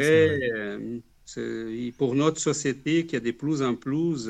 pour 1.96 2.14
notre 2.14 2.40
société 2.40 3.06
qui 3.06 3.16
est 3.16 3.20
de 3.20 3.30
plus 3.30 3.62
en 3.62 3.74
plus 3.76 4.28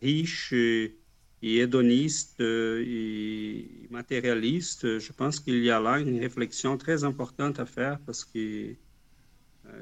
riche 0.00 0.52
et 0.52 0.94
hédoniste 1.42 2.40
et 2.40 3.68
matérialiste, 3.90 4.98
je 4.98 5.12
pense 5.12 5.40
qu'il 5.40 5.62
y 5.62 5.70
a 5.70 5.80
là 5.80 5.98
une 5.98 6.18
réflexion 6.20 6.78
très 6.78 7.04
importante 7.04 7.58
à 7.60 7.66
faire 7.66 7.98
parce 8.06 8.24
que 8.24 8.74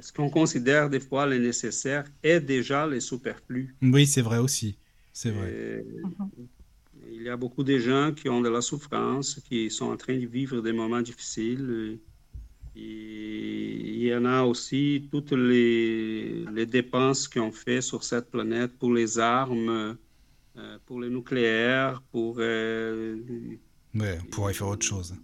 ce 0.01 0.13
qu'on 0.13 0.31
considère 0.31 0.91
des 0.91 1.01
fois 1.01 1.27
le 1.27 1.39
nécessaire 1.39 2.05
est 2.23 2.41
déjà 2.41 2.87
le 2.87 3.01
superflu. 3.01 3.75
Oui, 3.83 4.07
c'est 4.07 4.23
vrai 4.23 4.39
aussi. 4.39 4.79
C'est 5.13 5.31
vrai. 5.31 5.85
Il 7.11 7.23
y 7.23 7.29
a 7.29 7.37
beaucoup 7.37 7.65
de 7.65 7.79
gens 7.79 8.13
qui 8.13 8.29
ont 8.29 8.41
de 8.41 8.49
la 8.49 8.61
souffrance, 8.61 9.41
qui 9.49 9.71
sont 9.71 9.87
en 9.87 9.97
train 9.97 10.17
de 10.17 10.27
vivre 10.27 10.61
des 10.61 10.73
moments 10.73 11.01
difficiles. 11.01 11.99
il 12.77 14.03
y 14.03 14.15
en 14.15 14.25
a 14.25 14.43
aussi 14.43 15.09
toutes 15.11 15.33
les, 15.33 16.45
les 16.53 16.67
dépenses 16.67 17.27
qu'on 17.27 17.51
fait 17.51 17.81
sur 17.81 18.05
cette 18.05 18.31
planète 18.31 18.73
pour 18.79 18.93
les 18.93 19.19
armes, 19.19 19.97
euh, 20.59 20.79
pour 20.87 21.01
le 21.01 21.09
nucléaire, 21.09 22.03
pour... 22.11 22.37
Euh, 22.39 23.17
ouais, 23.95 24.19
on 24.21 24.31
pourrait 24.31 24.55
faire 24.55 24.69
autre 24.69 24.87
chose. 24.87 25.15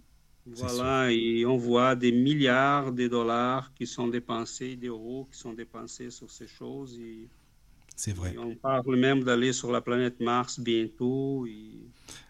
Voilà, 0.45 1.11
et 1.11 1.45
on 1.45 1.57
voit 1.57 1.95
des 1.95 2.11
milliards 2.11 2.91
de 2.91 3.07
dollars 3.07 3.73
qui 3.73 3.87
sont 3.87 4.07
dépensés, 4.07 4.75
d'euros 4.75 5.27
qui 5.31 5.39
sont 5.39 5.53
dépensés 5.53 6.11
sur 6.11 6.29
ces 6.29 6.47
choses. 6.47 6.99
C'est 7.95 8.13
vrai. 8.13 8.35
on 8.37 8.55
parle 8.55 8.95
même 8.95 9.23
d'aller 9.23 9.53
sur 9.53 9.71
la 9.71 9.81
planète 9.81 10.19
Mars 10.19 10.59
bientôt. 10.59 11.47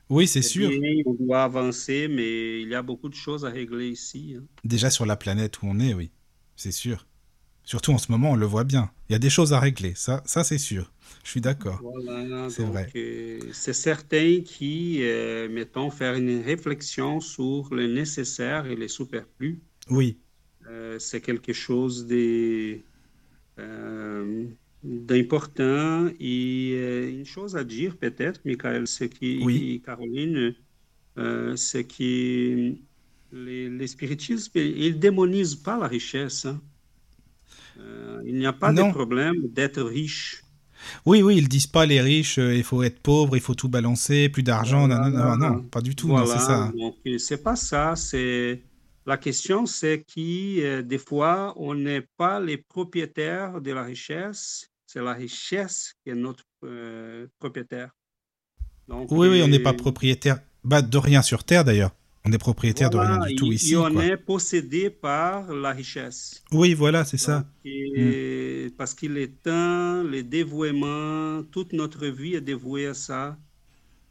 Oui, 0.09 0.27
c'est 0.27 0.41
sûr. 0.41 0.71
on 1.05 1.13
doit 1.13 1.43
avancer, 1.43 2.07
mais 2.07 2.61
il 2.61 2.69
y 2.69 2.75
a 2.75 2.81
beaucoup 2.81 3.09
de 3.09 3.15
choses 3.15 3.43
à 3.43 3.49
régler 3.49 3.89
ici. 3.89 4.35
Hein. 4.37 4.43
Déjà 4.63 4.89
sur 4.89 5.05
la 5.05 5.17
planète 5.17 5.61
où 5.61 5.65
on 5.65 5.79
est, 5.79 5.93
oui, 5.93 6.11
c'est 6.55 6.71
sûr. 6.71 7.05
Surtout 7.65 7.91
en 7.91 7.97
ce 7.97 8.11
moment, 8.11 8.31
on 8.31 8.35
le 8.35 8.45
voit 8.45 8.63
bien. 8.63 8.91
Il 9.09 9.13
y 9.13 9.15
a 9.15 9.19
des 9.19 9.29
choses 9.29 9.53
à 9.53 9.59
régler, 9.59 9.93
ça, 9.95 10.21
ça 10.25 10.43
c'est 10.43 10.57
sûr. 10.57 10.91
Je 11.23 11.29
suis 11.31 11.41
d'accord. 11.41 11.81
c'est 12.49 12.63
vrai. 12.63 12.87
Euh, 12.95 13.39
c'est 13.51 13.73
certain 13.73 14.41
qui, 14.41 14.99
euh, 15.01 15.49
mettons, 15.49 15.89
faire 15.89 16.15
une 16.15 16.41
réflexion 16.41 17.19
sur 17.19 17.73
le 17.73 17.87
nécessaire 17.87 18.67
et 18.67 18.75
le 18.75 18.87
superflu. 18.87 19.59
Oui. 19.89 20.19
Euh, 20.67 20.97
c'est 20.99 21.21
quelque 21.21 21.53
chose 21.53 22.07
de 22.07 22.79
d'important 24.85 26.07
et 26.19 26.71
euh, 26.75 27.09
une 27.09 27.25
chose 27.25 27.55
à 27.55 27.63
dire 27.63 27.97
peut-être, 27.97 28.41
Michael, 28.45 28.87
c'est 28.87 29.09
qui 29.09 29.41
oui. 29.43 29.81
Caroline, 29.83 30.55
euh, 31.17 31.55
c'est 31.55 31.85
que 31.85 32.75
les, 33.31 33.69
les, 33.69 33.87
spiritismes, 33.87 34.51
ils 34.55 34.99
démonisent 34.99 35.55
pas 35.55 35.77
la 35.79 35.87
richesse. 35.87 36.45
Hein. 36.45 36.61
Euh, 37.79 38.21
il 38.25 38.35
n'y 38.35 38.45
a 38.45 38.53
pas 38.53 38.71
de 38.71 38.91
problème 38.91 39.35
d'être 39.49 39.81
riche. 39.81 40.41
Oui, 41.05 41.21
oui, 41.23 41.37
ils 41.37 41.47
disent 41.47 41.67
pas 41.67 41.85
les 41.85 41.99
riches, 41.99 42.37
il 42.37 42.63
faut 42.63 42.83
être 42.83 42.99
pauvre, 42.99 43.35
il 43.35 43.41
faut 43.41 43.55
tout 43.55 43.69
balancer, 43.69 44.29
plus 44.29 44.43
d'argent. 44.43 44.87
non, 44.87 45.09
non, 45.09 45.35
non, 45.37 45.63
pas 45.63 45.81
du 45.81 45.95
tout. 45.95 46.07
Voilà, 46.07 46.27
c'est 46.27 46.39
ça. 46.39 46.71
c'est 47.17 47.43
pas 47.43 47.55
ça. 47.55 47.95
C'est 47.95 48.61
la 49.05 49.17
question, 49.17 49.65
c'est 49.65 50.03
que 50.03 50.81
des 50.81 50.97
fois, 50.97 51.53
on 51.57 51.75
n'est 51.75 52.05
pas 52.17 52.39
les 52.39 52.57
propriétaires 52.57 53.61
de 53.61 53.71
la 53.71 53.83
richesse, 53.83 54.69
c'est 54.85 55.01
la 55.01 55.13
richesse 55.13 55.93
qui 56.03 56.09
est 56.11 56.15
notre 56.15 56.43
euh, 56.63 57.27
propriétaire. 57.39 57.91
oui, 58.87 59.27
oui, 59.27 59.41
on 59.43 59.47
n'est 59.47 59.59
pas 59.59 59.73
propriétaire 59.73 60.39
bah, 60.63 60.81
de 60.81 60.97
rien 60.97 61.21
sur 61.21 61.43
Terre 61.43 61.63
d'ailleurs. 61.63 61.91
On 62.27 62.31
est 62.31 62.37
propriétaire 62.37 62.89
de 62.89 62.97
rien 62.97 63.19
du 63.19 63.35
tout 63.35 63.51
ici. 63.51 63.73
Et 63.73 63.77
on 63.77 63.99
est 63.99 64.17
possédé 64.17 64.89
par 64.89 65.53
la 65.53 65.71
richesse. 65.71 66.43
Oui, 66.51 66.73
voilà, 66.73 67.05
c'est 67.05 67.17
ça. 67.17 67.45
Et 67.63 68.71
Parce 68.77 68.93
qu'il 68.95 69.17
est 69.17 69.43
temps, 69.43 70.01
le 70.03 70.23
dévouement, 70.23 71.43
toute 71.51 71.73
notre 71.73 72.07
vie 72.07 72.33
est 72.33 72.41
dévouée 72.41 72.87
à 72.87 72.93
ça. 72.93 73.37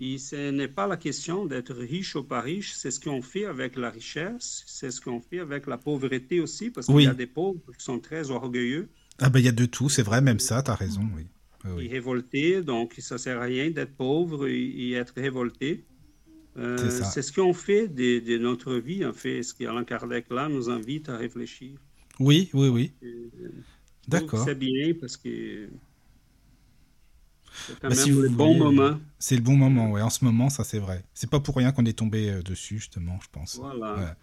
Et 0.01 0.19
ce 0.19 0.51
n'est 0.51 0.69
pas 0.69 0.87
la 0.87 0.97
question 0.97 1.47
d'être 1.47 1.75
riche 1.75 2.17
ou 2.17 2.25
pas 2.25 2.41
riche, 2.41 2.73
c'est 2.75 2.91
ce 2.91 2.99
qu'on 2.99 3.23
fait 3.23 3.45
avec 3.45 3.77
la 3.77 3.91
richesse, 3.91 4.65
c'est 4.67 4.91
ce 4.91 5.01
qu'on 5.01 5.21
fait 5.21 5.39
avec 5.39 5.67
la 5.67 5.79
pauvreté 5.79 6.41
aussi, 6.41 6.71
parce 6.71 6.89
qu'il 6.89 7.03
y 7.03 7.07
a 7.07 7.15
des 7.15 7.29
pauvres 7.29 7.61
qui 7.79 7.85
sont 7.85 8.01
très 8.01 8.31
orgueilleux. 8.31 8.89
Ah 9.21 9.31
ben 9.31 9.39
il 9.39 9.45
y 9.45 9.49
a 9.49 9.53
de 9.53 9.67
tout, 9.67 9.89
c'est 9.89 10.03
vrai, 10.03 10.21
même 10.21 10.41
ça, 10.41 10.63
tu 10.65 10.71
as 10.73 10.75
raison, 10.75 11.09
oui. 11.17 11.27
oui. 11.65 11.89
révolté, 11.89 12.63
donc 12.63 12.95
ça 12.99 13.19
sert 13.19 13.41
à 13.41 13.45
rien 13.45 13.71
d'être 13.71 13.95
pauvre 13.97 14.49
et, 14.49 14.93
être 14.93 15.15
révolté. 15.17 15.85
Euh, 16.57 16.91
c'est 17.03 17.23
ce 17.23 17.33
qu'on 17.33 17.53
fait 17.53 17.89
de, 17.89 18.39
notre 18.39 18.75
vie, 18.75 19.05
en 19.05 19.13
fait, 19.13 19.43
ce 19.43 19.55
qu'Alain 19.55 19.85
Kardec 19.85 20.27
là 20.31 20.49
nous 20.49 20.71
invite 20.71 21.09
à 21.09 21.17
réfléchir. 21.17 21.73
Oui, 22.21 22.49
oui, 22.53 22.69
oui. 22.69 22.93
D'accord. 24.07 24.45
C'est 24.45 24.55
bien 24.55 24.95
parce 25.01 25.17
que 25.17 25.69
bah, 27.83 27.89
le 27.91 28.29
bon 28.29 28.57
moment. 28.57 28.99
C'est 29.19 29.37
le 29.37 29.43
bon 29.43 29.57
moment, 29.57 29.91
oui. 29.91 30.01
En 30.01 30.11
ce 30.11 30.25
moment, 30.25 30.51
ça 30.51 30.65
c'est 30.65 30.79
vrai. 30.79 31.05
C'est 31.15 31.31
pas 31.31 31.41
pour 31.41 31.57
rien 31.57 31.73
qu'on 31.73 31.85
est 31.85 31.99
tombé 31.99 32.31
euh, 32.31 32.43
dessus, 32.43 32.79
justement, 32.79 33.19
je 33.23 33.29
pense. 33.33 33.57
Voilà. 33.61 34.17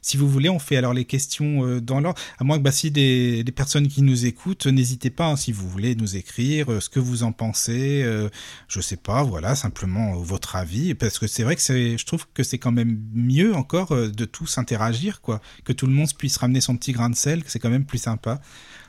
Si 0.00 0.16
vous 0.16 0.28
voulez, 0.28 0.48
on 0.48 0.58
fait 0.58 0.76
alors 0.76 0.94
les 0.94 1.04
questions 1.04 1.66
euh, 1.66 1.80
dans 1.80 2.00
l'ordre. 2.00 2.20
À 2.38 2.44
moins 2.44 2.58
que 2.58 2.62
bah, 2.62 2.72
si 2.72 2.90
des, 2.90 3.44
personnes 3.54 3.88
qui 3.88 4.02
nous 4.02 4.26
écoutent, 4.26 4.66
n'hésitez 4.66 5.10
pas, 5.10 5.26
hein, 5.26 5.36
si 5.36 5.52
vous 5.52 5.68
voulez 5.68 5.94
nous 5.94 6.16
écrire 6.16 6.72
euh, 6.72 6.80
ce 6.80 6.88
que 6.88 7.00
vous 7.00 7.22
en 7.22 7.32
pensez. 7.32 8.02
Euh, 8.04 8.28
je 8.68 8.80
sais 8.80 8.96
pas, 8.96 9.22
voilà, 9.22 9.54
simplement 9.54 10.16
votre 10.16 10.56
avis. 10.56 10.94
Parce 10.94 11.18
que 11.18 11.26
c'est 11.26 11.42
vrai 11.42 11.56
que 11.56 11.62
je 11.62 12.04
trouve 12.04 12.26
que 12.32 12.42
c'est 12.42 12.58
quand 12.58 12.72
même 12.72 13.00
mieux 13.12 13.54
encore 13.54 13.94
de 13.94 14.24
tous 14.24 14.58
interagir, 14.58 15.20
quoi. 15.20 15.40
Que 15.64 15.72
tout 15.72 15.86
le 15.86 15.92
monde 15.92 16.08
puisse 16.16 16.36
ramener 16.36 16.60
son 16.60 16.76
petit 16.76 16.92
grain 16.92 17.10
de 17.10 17.16
sel, 17.16 17.42
c'est 17.46 17.58
quand 17.58 17.70
même 17.70 17.84
plus 17.84 17.98
sympa. 17.98 18.40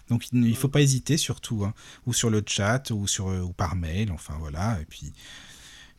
Donc 0.10 0.28
il 0.32 0.40
ne 0.40 0.54
faut 0.54 0.68
pas 0.68 0.82
hésiter 0.82 1.18
surtout, 1.18 1.64
hein. 1.66 1.74
ou 2.06 2.14
sur 2.14 2.30
le 2.30 2.44
chat, 2.46 2.92
ou, 2.92 3.08
sur, 3.08 3.28
ou 3.28 3.54
par 3.54 3.76
mail, 3.76 4.12
enfin 4.12 4.36
voilà. 4.40 4.80
Et 4.82 4.86
puis 4.86 5.14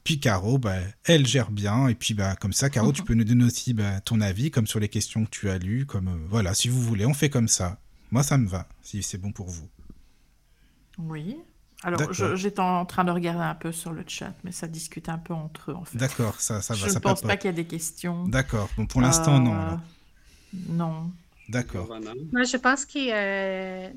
puis 0.05 0.19
Caro, 0.19 0.59
bah, 0.59 0.77
elle 1.05 1.27
gère 1.27 1.51
bien. 1.51 1.89
Et 1.89 1.95
puis 1.95 2.15
bah, 2.15 2.37
comme 2.37 2.53
ça, 2.53 2.71
Caro, 2.71 2.93
tu 2.93 3.03
peux 3.03 3.15
nous 3.15 3.25
donner 3.25 3.45
aussi 3.45 3.75
bah, 3.75 4.01
ton 4.01 4.21
avis, 4.21 4.51
comme 4.51 4.67
sur 4.67 4.81
les 4.81 4.89
questions 4.89 5.25
que 5.25 5.31
tu 5.31 5.51
as 5.51 5.59
lues. 5.59 5.87
Comme, 5.87 6.09
euh, 6.09 6.27
voilà, 6.29 6.55
si 6.55 6.69
vous 6.69 6.81
voulez, 6.81 7.07
on 7.07 7.15
fait 7.15 7.31
comme 7.31 7.49
ça. 7.49 7.79
Moi, 8.11 8.23
ça 8.23 8.39
me 8.39 8.49
va, 8.49 8.67
si 8.83 9.03
c'est 9.03 9.19
bon 9.19 9.33
pour 9.33 9.49
vous. 9.49 9.69
Oui. 10.99 11.37
Alors, 11.83 12.13
j'étais 12.13 12.61
en 12.61 12.85
train 12.85 13.05
de 13.05 13.11
regarder 13.11 13.43
un 13.43 13.55
peu 13.55 13.73
sur 13.73 13.93
le 13.93 14.05
chat, 14.07 14.35
mais 14.45 14.53
ça 14.53 14.67
discute 14.67 15.09
un 15.09 15.17
peu 15.17 15.33
entre 15.33 15.71
eux, 15.71 15.75
en 15.75 15.85
fait. 15.85 15.97
D'accord, 15.97 16.39
ça, 16.39 16.61
ça 16.61 16.75
va. 16.75 16.89
Je 16.89 16.93
ne 16.93 16.99
pense 16.99 17.23
pas 17.23 17.37
qu'il 17.37 17.49
y 17.49 17.53
a 17.53 17.57
des 17.57 17.65
questions. 17.65 18.27
D'accord. 18.29 18.69
Bon, 18.77 18.87
pour 18.87 19.01
l'instant, 19.01 19.39
non. 19.39 19.55
Euh, 19.55 19.77
non. 20.69 21.11
D'accord. 21.51 21.88
Moi, 22.32 22.44
je 22.44 22.57
pense 22.57 22.84
que 22.86 22.98
euh, 22.98 23.90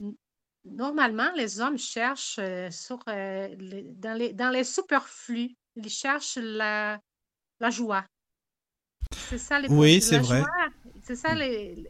normalement, 0.65 1.31
les 1.35 1.59
hommes 1.59 1.77
cherchent 1.77 2.39
sur, 2.71 2.99
dans, 3.05 4.17
les, 4.17 4.33
dans 4.33 4.49
les 4.49 4.63
superflus 4.63 5.55
ils 5.75 5.89
cherchent 5.89 6.37
la, 6.41 6.99
la 7.59 7.69
joie. 7.69 8.05
C'est 9.29 9.37
ça 9.37 9.59
les 9.59 9.69
Oui, 9.69 10.01
c'est 10.01 10.19
vrai. 10.19 10.43
C'est 11.03 11.15
ça 11.15 11.35
les, 11.35 11.85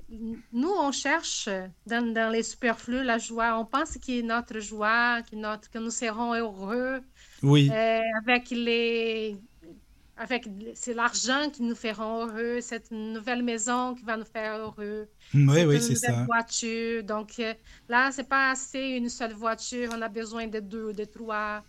nous 0.51 0.71
on 0.71 0.91
cherche 0.91 1.47
dans, 1.85 2.13
dans, 2.13 2.31
les 2.31 2.43
superflus 2.43 3.03
la 3.03 3.17
joie. 3.17 3.59
On 3.59 3.65
pense 3.65 3.97
que 3.97 4.21
notre 4.21 4.59
joie, 4.59 5.21
que 5.23 5.35
notre 5.35 5.69
que 5.69 5.77
nous 5.77 5.91
serons 5.91 6.33
heureux. 6.33 7.01
Oui. 7.41 7.69
Euh, 7.71 8.01
avec 8.21 8.49
les 8.49 9.37
avec 10.15 10.47
c'est 10.75 10.93
l'argent 10.93 11.49
qui 11.51 11.63
nous 11.63 11.75
fera 11.75 12.25
heureux, 12.25 12.61
cette 12.61 12.91
nouvelle 12.91 13.41
maison 13.41 13.95
qui 13.95 14.03
va 14.03 14.15
nous 14.15 14.25
faire 14.25 14.57
heureux. 14.57 15.07
Oui, 15.33 15.65
oui, 15.65 15.81
c'est 15.81 15.95
ça. 15.95 16.23
voiture. 16.25 17.03
Donc 17.03 17.33
euh, 17.39 17.53
là, 17.89 18.11
c'est 18.11 18.27
pas 18.27 18.51
assez 18.51 18.79
une 18.79 19.09
seule 19.09 19.33
voiture, 19.33 19.89
on 19.95 20.01
a 20.01 20.09
besoin 20.09 20.47
de 20.47 20.59
deux, 20.59 20.93
de 20.93 21.05
trois. 21.05 21.63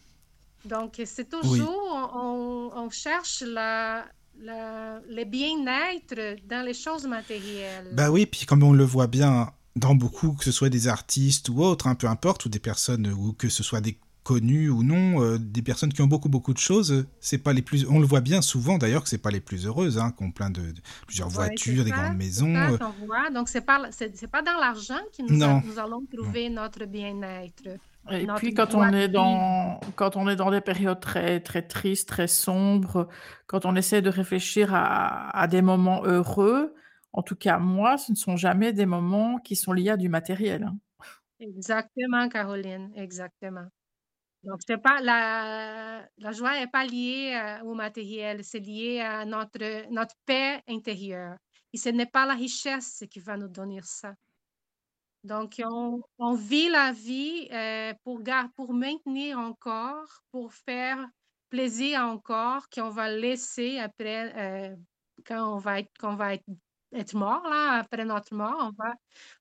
Donc, 0.64 1.00
c'est 1.04 1.28
toujours, 1.28 2.72
on, 2.74 2.88
cherche 2.90 3.42
la, 3.42 4.06
le 4.38 5.24
bien-être 5.24 6.38
dans 6.46 6.64
les 6.64 6.74
choses 6.74 7.06
matérielles. 7.06 7.90
Bah 7.92 8.10
oui, 8.10 8.26
puis 8.26 8.46
comme 8.46 8.62
on 8.62 8.72
le 8.72 8.84
voit 8.84 9.06
bien 9.06 9.52
dans 9.76 9.94
beaucoup, 9.94 10.32
que 10.32 10.44
ce 10.44 10.52
soit 10.52 10.70
des 10.70 10.88
artistes 10.88 11.48
ou 11.48 11.62
autres, 11.62 11.86
hein, 11.86 11.94
peu 11.94 12.06
importe, 12.06 12.46
ou 12.46 12.48
des 12.48 12.60
personnes, 12.60 13.06
ou 13.08 13.32
que 13.32 13.48
ce 13.48 13.62
soit 13.62 13.80
des 13.80 13.98
connus 14.24 14.70
ou 14.70 14.82
non, 14.82 15.22
euh, 15.22 15.38
des 15.38 15.62
personnes 15.62 15.92
qui 15.92 16.02
ont 16.02 16.06
beaucoup 16.06 16.30
beaucoup 16.30 16.54
de 16.54 16.58
choses, 16.58 17.06
c'est 17.20 17.38
pas 17.38 17.52
les 17.52 17.62
plus. 17.62 17.86
On 17.88 18.00
le 18.00 18.06
voit 18.06 18.22
bien 18.22 18.40
souvent 18.42 18.78
d'ailleurs 18.78 19.02
que 19.02 19.08
c'est 19.08 19.18
pas 19.18 19.30
les 19.30 19.40
plus 19.40 19.66
heureuses, 19.66 19.98
hein, 19.98 20.12
qui 20.16 20.24
ont 20.24 20.32
plein 20.32 20.50
de, 20.50 20.62
plusieurs 21.06 21.28
voitures, 21.28 21.84
des 21.84 21.90
grandes 21.90 22.16
maisons. 22.16 22.54
Ça, 22.54 22.70
euh. 22.70 23.06
voit. 23.06 23.30
Donc 23.30 23.48
c'est 23.48 23.60
pas 23.60 23.88
c'est 23.90 24.26
pas 24.26 24.42
dans 24.42 24.58
l'argent 24.58 24.98
que 25.16 25.22
nous, 25.22 25.36
nous, 25.38 25.78
allons 25.78 26.04
trouver 26.12 26.48
notre 26.48 26.86
bien-être. 26.86 27.68
Et 28.10 28.26
puis 28.36 28.54
quand 28.54 28.74
on 28.74 28.92
est 28.92 29.08
dans 29.08 29.78
quand 29.94 30.16
on 30.16 30.28
est 30.28 30.36
dans 30.36 30.50
des 30.50 30.62
périodes 30.62 31.00
très 31.00 31.40
très 31.40 31.62
tristes, 31.62 32.08
très 32.08 32.26
sombres, 32.26 33.08
quand 33.46 33.66
on 33.66 33.76
essaie 33.76 34.02
de 34.02 34.10
réfléchir 34.10 34.70
à, 34.72 35.46
des 35.48 35.62
moments 35.62 36.02
heureux, 36.04 36.74
en 37.12 37.22
tout 37.22 37.36
cas 37.36 37.58
moi, 37.58 37.98
ce 37.98 38.12
ne 38.12 38.16
sont 38.16 38.36
jamais 38.36 38.72
des 38.72 38.86
moments 38.86 39.38
qui 39.38 39.54
sont 39.54 39.72
liés 39.72 39.90
à 39.90 39.96
du 39.98 40.08
matériel. 40.08 40.64
Hein. 40.64 40.76
Exactement, 41.40 42.28
Caroline, 42.30 42.90
exactement. 42.96 43.68
Donc 44.44 44.60
c'est 44.66 44.78
pas 44.78 45.00
la 45.00 46.06
la 46.18 46.32
joie 46.32 46.58
n'est 46.58 46.66
pas 46.66 46.84
liée 46.84 47.34
euh, 47.34 47.64
au 47.64 47.74
matériel, 47.74 48.44
c'est 48.44 48.60
lié 48.60 49.00
à 49.00 49.24
notre 49.24 49.90
notre 49.90 50.14
paix 50.26 50.62
intérieure. 50.68 51.36
Et 51.72 51.76
ce 51.76 51.88
n'est 51.88 52.06
pas 52.06 52.26
la 52.26 52.34
richesse 52.34 53.04
qui 53.10 53.20
va 53.20 53.36
nous 53.36 53.48
donner 53.48 53.80
ça. 53.82 54.14
Donc, 55.24 55.60
on, 56.18 56.34
vit 56.34 56.68
la 56.68 56.92
vie 56.92 57.48
euh, 57.50 57.94
pour, 58.04 58.20
pour 58.54 58.74
maintenir 58.74 59.38
encore, 59.38 60.22
pour 60.30 60.52
faire 60.52 61.04
plaisir 61.48 62.02
encore, 62.02 62.68
qu'on 62.68 62.90
va 62.90 63.10
laisser 63.10 63.78
après, 63.78 64.34
euh, 64.36 64.76
quand 65.24 65.54
on 65.54 65.58
va 65.58 65.80
être, 65.80 65.90
va 66.14 66.34
être, 66.34 66.44
mort, 67.14 67.42
là, 67.48 67.78
après 67.80 68.04
notre 68.04 68.34
mort, 68.34 68.56
on 68.60 68.70
va, 68.70 68.94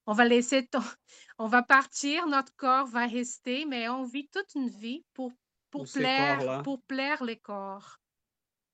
on 0.08 0.14
va 0.14 0.26
laisser, 0.26 0.70
on 1.38 1.48
va 1.48 1.64
partir, 1.64 2.28
notre 2.28 2.56
corps 2.56 2.88
va 2.88 3.06
rester, 3.06 3.66
mais 3.66 3.90
on 3.90 4.04
vit 4.04 4.28
toute 4.28 4.56
une 4.56 4.70
vie 4.70 5.04
pour, 5.14 5.32
pour, 5.70 5.86
plaire, 5.92 6.62
pour 6.64 6.82
plaire 6.84 7.24
les 7.24 7.38
corps. 7.38 7.98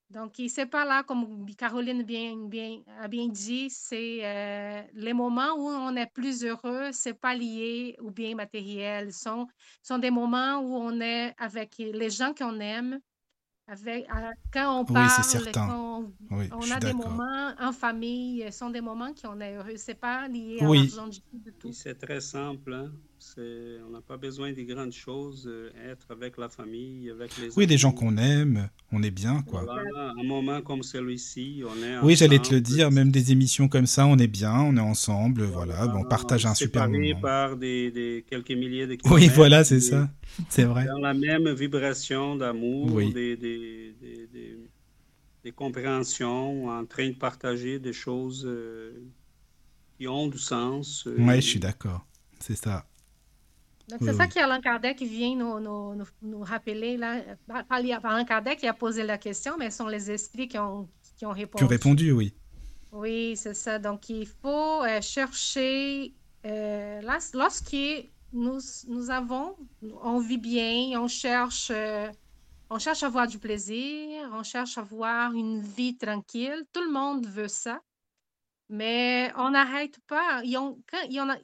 Donc, 0.09 0.41
c'est 0.47 0.65
pas 0.65 0.85
là, 0.85 1.03
comme 1.03 1.45
Caroline 1.55 2.01
bien, 2.01 2.35
bien, 2.47 2.81
a 2.99 3.07
bien 3.07 3.27
dit, 3.27 3.69
c'est 3.69 4.25
euh, 4.25 4.81
les 4.93 5.13
moments 5.13 5.53
où 5.53 5.67
on 5.67 5.95
est 5.95 6.11
plus 6.11 6.43
heureux, 6.43 6.89
c'est 6.91 7.13
pas 7.13 7.35
lié 7.35 7.95
au 7.99 8.09
bien 8.09 8.33
matériel. 8.33 9.13
Ce 9.13 9.19
sont, 9.19 9.47
sont 9.83 9.99
des 9.99 10.09
moments 10.09 10.57
où 10.61 10.75
on 10.75 10.99
est 10.99 11.35
avec 11.37 11.75
les 11.77 12.09
gens 12.09 12.33
qu'on 12.33 12.59
aime, 12.59 12.99
avec, 13.69 14.07
quand 14.51 14.81
on 14.81 14.85
Oui, 14.85 14.93
parle, 14.93 15.09
c'est 15.09 15.23
certain. 15.23 15.67
quand 15.67 16.01
on, 16.01 16.13
Oui, 16.31 16.49
on 16.51 16.71
a 16.71 16.79
des 16.79 16.93
moments 16.93 17.53
en 17.59 17.71
famille, 17.71 18.43
ce 18.51 18.57
sont 18.59 18.69
des 18.69 18.81
moments 18.81 19.13
qu'on 19.13 19.39
est 19.41 19.55
heureux. 19.55 19.77
C'est 19.77 19.95
pas 19.95 20.27
lié 20.27 20.63
à 20.63 20.69
Oui, 20.69 20.79
l'argent 20.89 21.07
du 21.07 21.53
tout. 21.59 21.71
c'est 21.71 21.95
très 21.95 22.21
simple, 22.21 22.73
hein. 22.73 22.91
On 23.37 23.89
n'a 23.91 24.01
pas 24.01 24.17
besoin 24.17 24.53
de 24.53 24.61
grandes 24.63 24.93
choses, 24.93 25.45
euh, 25.47 25.69
être 25.91 26.11
avec 26.11 26.37
la 26.37 26.47
famille, 26.49 27.09
avec 27.09 27.35
les 27.37 27.55
oui, 27.57 27.67
des 27.67 27.77
gens 27.77 27.91
qu'on 27.91 28.15
aime, 28.17 28.69
on 28.91 29.03
est 29.03 29.11
bien, 29.11 29.41
quoi. 29.41 29.63
Voilà, 29.63 30.13
un 30.17 30.23
moment 30.23 30.61
comme 30.61 30.83
celui-ci, 30.83 31.61
on 31.67 31.83
est 31.83 31.97
Oui, 31.99 32.15
j'allais 32.15 32.39
te 32.39 32.53
le 32.53 32.61
dire, 32.61 32.91
même 32.91 33.11
des 33.11 33.31
émissions 33.31 33.67
comme 33.67 33.87
ça, 33.87 34.05
on 34.07 34.17
est 34.17 34.27
bien, 34.27 34.53
on 34.61 34.77
est 34.77 34.79
ensemble, 34.79 35.43
voilà, 35.43 35.85
voilà, 35.85 35.95
on 35.97 36.03
partage 36.05 36.45
un 36.45 36.55
super 36.55 36.87
moment. 36.87 37.19
par 37.21 37.57
des, 37.57 37.91
des 37.91 38.25
quelques 38.29 38.51
milliers 38.51 38.87
de 38.87 38.97
Oui, 39.05 39.29
kilomètres, 39.29 39.33
voilà, 39.35 39.63
c'est 39.63 39.81
ça, 39.81 40.09
c'est 40.47 40.63
vrai. 40.63 40.85
dans 40.85 40.99
la 40.99 41.13
même 41.13 41.49
vibration 41.53 42.35
d'amour, 42.35 42.93
Oui, 42.93 43.11
des, 43.11 43.35
des, 43.37 43.93
des, 43.99 44.27
des, 44.27 44.57
des 45.43 45.51
compréhensions, 45.51 46.67
en 46.69 46.85
train 46.85 47.09
de 47.09 47.15
partager 47.15 47.79
des 47.79 47.93
choses 47.93 48.45
euh, 48.45 48.91
qui 49.97 50.07
ont 50.07 50.27
du 50.27 50.37
sens. 50.39 51.07
ouais, 51.17 51.41
je 51.41 51.47
suis 51.47 51.59
euh, 51.59 51.61
d'accord, 51.61 52.05
c'est 52.39 52.55
ça. 52.55 52.85
Donc, 53.89 54.01
Oui, 54.01 54.07
c'est 54.07 54.13
ça 54.13 54.27
qu'Alain 54.27 54.61
Kardec 54.61 55.01
vient 55.01 55.35
nous, 55.35 55.59
nous, 55.59 55.95
nous, 55.95 56.05
nous 56.21 56.41
rappeler. 56.43 56.95
Là. 56.97 57.21
Alain 57.69 58.23
Kardec 58.25 58.59
il 58.61 58.67
a 58.67 58.73
posé 58.73 59.03
la 59.03 59.17
question, 59.17 59.53
mais 59.57 59.71
ce 59.71 59.77
sont 59.77 59.87
les 59.87 60.11
esprits 60.11 60.47
qui 60.47 60.57
ont, 60.59 60.87
qui 61.17 61.25
ont 61.25 61.33
Qui 61.33 61.33
ont 61.33 61.33
répondu. 61.33 61.65
répondu, 61.65 62.11
oui. 62.11 62.33
Oui, 62.91 63.35
c'est 63.35 63.53
ça. 63.53 63.79
Donc, 63.79 64.09
il 64.09 64.27
faut 64.27 64.83
euh, 64.83 65.01
chercher, 65.01 66.13
euh, 66.45 67.01
là, 67.01 67.17
lorsque 67.33 67.75
nous, 68.33 68.59
nous 68.87 69.09
avons, 69.09 69.55
on 70.03 70.19
vit 70.19 70.37
bien, 70.37 70.99
on 71.01 71.07
cherche, 71.07 71.71
euh, 71.73 72.07
on 72.69 72.77
cherche 72.79 73.01
à 73.03 73.07
avoir 73.07 73.27
du 73.27 73.39
plaisir, 73.39 74.29
on 74.33 74.43
cherche 74.43 74.77
à 74.77 74.81
avoir 74.81 75.33
une 75.33 75.61
vie 75.61 75.97
tranquille. 75.97 76.63
Tout 76.73 76.81
le 76.83 76.91
monde 76.91 77.25
veut 77.27 77.47
ça, 77.47 77.79
mais 78.69 79.31
on 79.35 79.49
n'arrête 79.51 79.97
pas. 80.07 80.41
Quand- 80.43 81.09
et 81.09 81.19
on 81.19 81.29
a- 81.29 81.37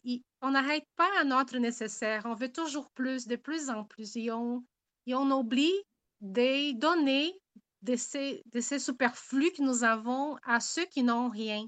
on 0.46 0.52
n'arrête 0.52 0.86
pas 0.96 1.10
à 1.20 1.24
notre 1.24 1.58
nécessaire. 1.58 2.24
On 2.26 2.36
veut 2.36 2.52
toujours 2.52 2.90
plus, 2.92 3.28
de 3.28 3.36
plus 3.36 3.70
en 3.70 3.84
plus. 3.84 4.16
Et 4.16 4.32
on, 4.32 4.64
et 5.08 5.16
on 5.16 5.30
oublie 5.32 5.74
de 6.22 6.74
donner 6.80 7.34
de 7.82 7.96
ces, 7.96 8.44
de 8.54 8.60
ces 8.62 8.80
superflus 8.80 9.52
que 9.54 9.64
nous 9.64 9.84
avons 9.84 10.38
à 10.44 10.60
ceux 10.60 10.86
qui 10.86 11.04
n'ont 11.04 11.30
rien. 11.30 11.66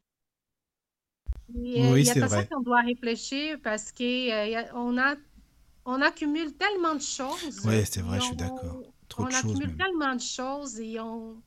Et, 1.56 1.86
euh, 1.86 1.94
Oui, 1.94 2.02
il 2.02 2.06
y 2.06 2.10
a 2.10 2.14
c'est 2.14 2.22
à 2.24 2.28
ça 2.30 2.36
vrai. 2.36 2.48
qu'on 2.52 2.62
doit 2.62 2.82
réfléchir 2.82 3.58
parce 3.64 3.92
qu'on 3.92 4.98
a, 4.98 5.16
on 5.86 6.02
accumule 6.02 6.56
tellement 6.58 6.96
de 6.96 7.02
choses 7.02 7.66
Ouais, 7.66 7.86
c'est 7.86 8.02
vrai, 8.02 8.20
je 8.20 8.26
suis 8.26 8.36
d'accord. 8.36 8.84
on, 8.84 8.94
Trop 9.08 9.24
on 9.24 9.28
de 9.28 9.32
choses 9.32 9.52
accumule 9.52 9.76
tellement 9.78 10.16
de 10.16 10.22
choses 10.22 10.80
et 10.80 11.00
on, 11.00 11.42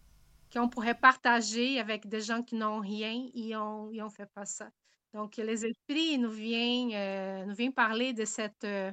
qu'on 0.53 0.69
pourrait 0.69 0.99
partager 0.99 1.79
avec 1.79 2.09
des 2.09 2.21
gens 2.21 2.43
qui 2.43 2.57
n'ont 2.57 2.81
rien 2.81 3.29
et 3.35 3.57
on 3.57 3.91
ne 3.91 4.09
fait 4.09 4.31
pas 4.35 4.47
ça. 4.47 4.71
Donc, 5.13 5.37
les 5.37 5.67
esprits 5.67 6.19
nous 6.19 6.31
viennent, 6.31 6.93
euh, 6.93 7.45
nous 7.47 7.55
viennent 7.55 7.75
parler 7.75 8.13
de 8.13 8.25
cette, 8.25 8.65
euh, 8.65 8.93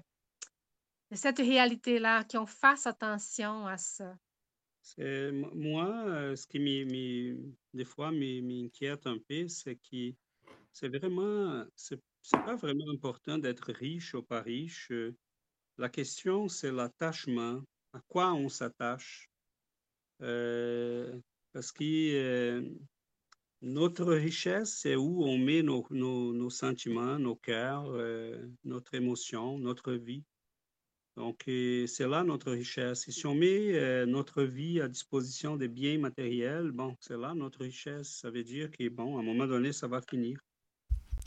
cette 1.14 1.38
réalité-là, 1.40 2.24
qu'on 2.24 2.46
fasse 2.46 2.88
attention 2.88 3.68
à 3.68 3.78
ça. 3.78 4.16
Moi, 4.98 6.06
euh, 6.08 6.36
ce 6.36 6.48
qui 6.48 6.60
m'y- 6.60 7.56
des 7.74 7.86
fois 7.86 8.12
m'inquiète 8.12 9.06
un 9.06 9.18
peu, 9.28 9.48
c'est 9.48 9.76
que 9.76 10.14
c'est 10.74 10.90
vraiment, 10.90 11.66
c'est 11.76 12.00
pas 12.32 12.56
vraiment 12.56 12.90
important 12.94 13.38
d'être 13.38 13.72
riche 13.74 14.14
ou 14.14 14.24
pas 14.24 14.42
riche. 14.42 14.92
La 15.78 15.90
question, 15.90 16.48
c'est 16.48 16.72
l'attachement. 16.72 17.62
À 17.94 18.02
quoi 18.08 18.34
on 18.34 18.50
s'attache? 18.50 19.30
Parce 20.20 21.72
que 21.72 22.64
notre 23.68 24.06
richesse, 24.14 24.80
c'est 24.82 24.96
où 24.96 25.24
on 25.24 25.38
met 25.38 25.62
nos, 25.62 25.86
nos, 25.92 26.34
nos 26.34 26.50
sentiments, 26.50 27.20
nos 27.20 27.36
cœurs, 27.36 27.86
euh, 27.90 28.48
notre 28.64 28.96
émotion, 28.96 29.60
notre 29.60 29.94
vie. 29.94 30.24
Donc, 31.16 31.44
c'est 31.48 32.08
là 32.08 32.24
notre 32.24 32.52
richesse. 32.52 33.08
Et 33.08 33.12
si 33.12 33.26
on 33.26 33.34
met 33.34 33.74
euh, 33.74 34.06
notre 34.06 34.44
vie 34.44 34.80
à 34.80 34.88
disposition 34.88 35.58
des 35.58 35.68
biens 35.68 35.98
matériels, 35.98 36.72
bon, 36.72 36.96
c'est 37.00 37.18
là 37.18 37.34
notre 37.34 37.62
richesse. 37.62 38.20
Ça 38.22 38.30
veut 38.30 38.44
dire 38.44 38.70
que, 38.70 38.88
bon, 38.90 39.18
à 39.18 39.22
un 39.22 39.24
moment 39.24 39.48
donné, 39.48 39.74
ça 39.74 39.88
va 39.88 40.00
finir. 40.02 40.40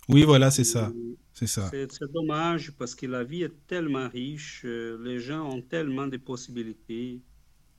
Oui, 0.09 0.22
voilà, 0.22 0.51
c'est 0.51 0.64
ça, 0.64 0.93
c'est 1.32 1.47
ça. 1.47 1.68
C'est 1.70 1.91
c'est 1.93 2.11
dommage 2.12 2.72
parce 2.72 2.95
que 2.95 3.07
la 3.07 3.24
vie 3.24 3.43
est 3.43 3.66
tellement 3.66 4.09
riche, 4.09 4.62
euh, 4.64 4.99
les 5.03 5.18
gens 5.18 5.49
ont 5.49 5.61
tellement 5.62 6.07
de 6.07 6.16
possibilités. 6.16 7.20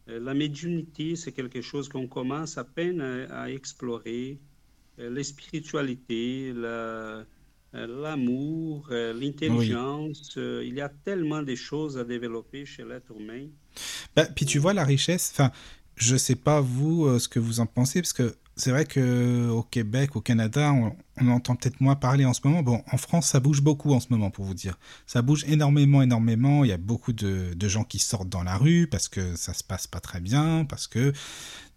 Euh, 0.10 0.20
la 0.20 0.34
médiumnité, 0.34 1.16
c'est 1.16 1.32
quelque 1.32 1.62
chose 1.62 1.90
qu'on 1.90 2.08
commence 2.08 2.58
à 2.58 2.64
peine 2.66 3.02
à, 3.02 3.44
à 3.44 3.50
explorer. 3.50 4.40
Euh, 5.00 5.10
les 5.10 5.24
spiritualités, 5.24 6.54
euh, 6.56 7.24
l'amour, 7.74 8.88
euh, 8.92 9.14
l'intelligence, 9.14 10.34
il 10.36 10.74
y 10.74 10.82
a 10.82 10.90
tellement 10.90 11.42
de 11.42 11.56
choses 11.56 11.98
à 11.98 12.04
développer 12.04 12.66
chez 12.66 12.84
l'être 12.84 13.14
humain. 13.18 13.48
Bah, 14.16 14.26
puis 14.26 14.46
tu 14.46 14.60
vois 14.60 14.74
la 14.74 14.84
richesse, 14.84 15.32
enfin, 15.34 15.52
je 15.96 16.16
sais 16.18 16.36
pas 16.36 16.60
vous 16.60 17.06
euh, 17.06 17.20
ce 17.20 17.30
que 17.30 17.40
vous 17.40 17.60
en 17.60 17.66
pensez, 17.66 18.02
parce 18.02 18.14
que 18.14 18.36
c'est 18.62 18.70
vrai 18.70 18.86
que 18.86 19.50
au 19.50 19.64
Québec, 19.64 20.16
au 20.16 20.22
Canada, 20.22 20.72
on, 20.72 21.28
entend 21.30 21.56
peut-être 21.56 21.82
moins 21.82 21.96
parler 21.96 22.26
en 22.26 22.34
ce 22.34 22.42
moment. 22.44 22.62
Bon, 22.62 22.84
en 22.92 22.98
France, 22.98 23.28
ça 23.28 23.40
bouge 23.40 23.62
beaucoup 23.62 23.94
en 23.94 24.00
ce 24.00 24.08
moment, 24.12 24.30
pour 24.30 24.46
vous 24.46 24.54
dire. 24.54 24.78
Ça 25.08 25.24
bouge 25.24 25.44
énormément, 25.48 26.04
énormément. 26.04 26.64
Il 26.64 26.68
y 26.70 26.72
a 26.72 26.78
beaucoup 26.78 27.12
de, 27.12 27.56
gens 27.68 27.84
qui 27.84 27.98
sortent 27.98 28.30
dans 28.30 28.44
la 28.44 28.58
rue 28.58 28.86
parce 28.86 29.08
que 29.08 29.36
ça 29.36 29.54
se 29.54 29.64
passe 29.64 29.88
pas 29.88 30.00
très 30.00 30.20
bien, 30.20 30.66
parce 30.66 30.88
que. 30.88 31.12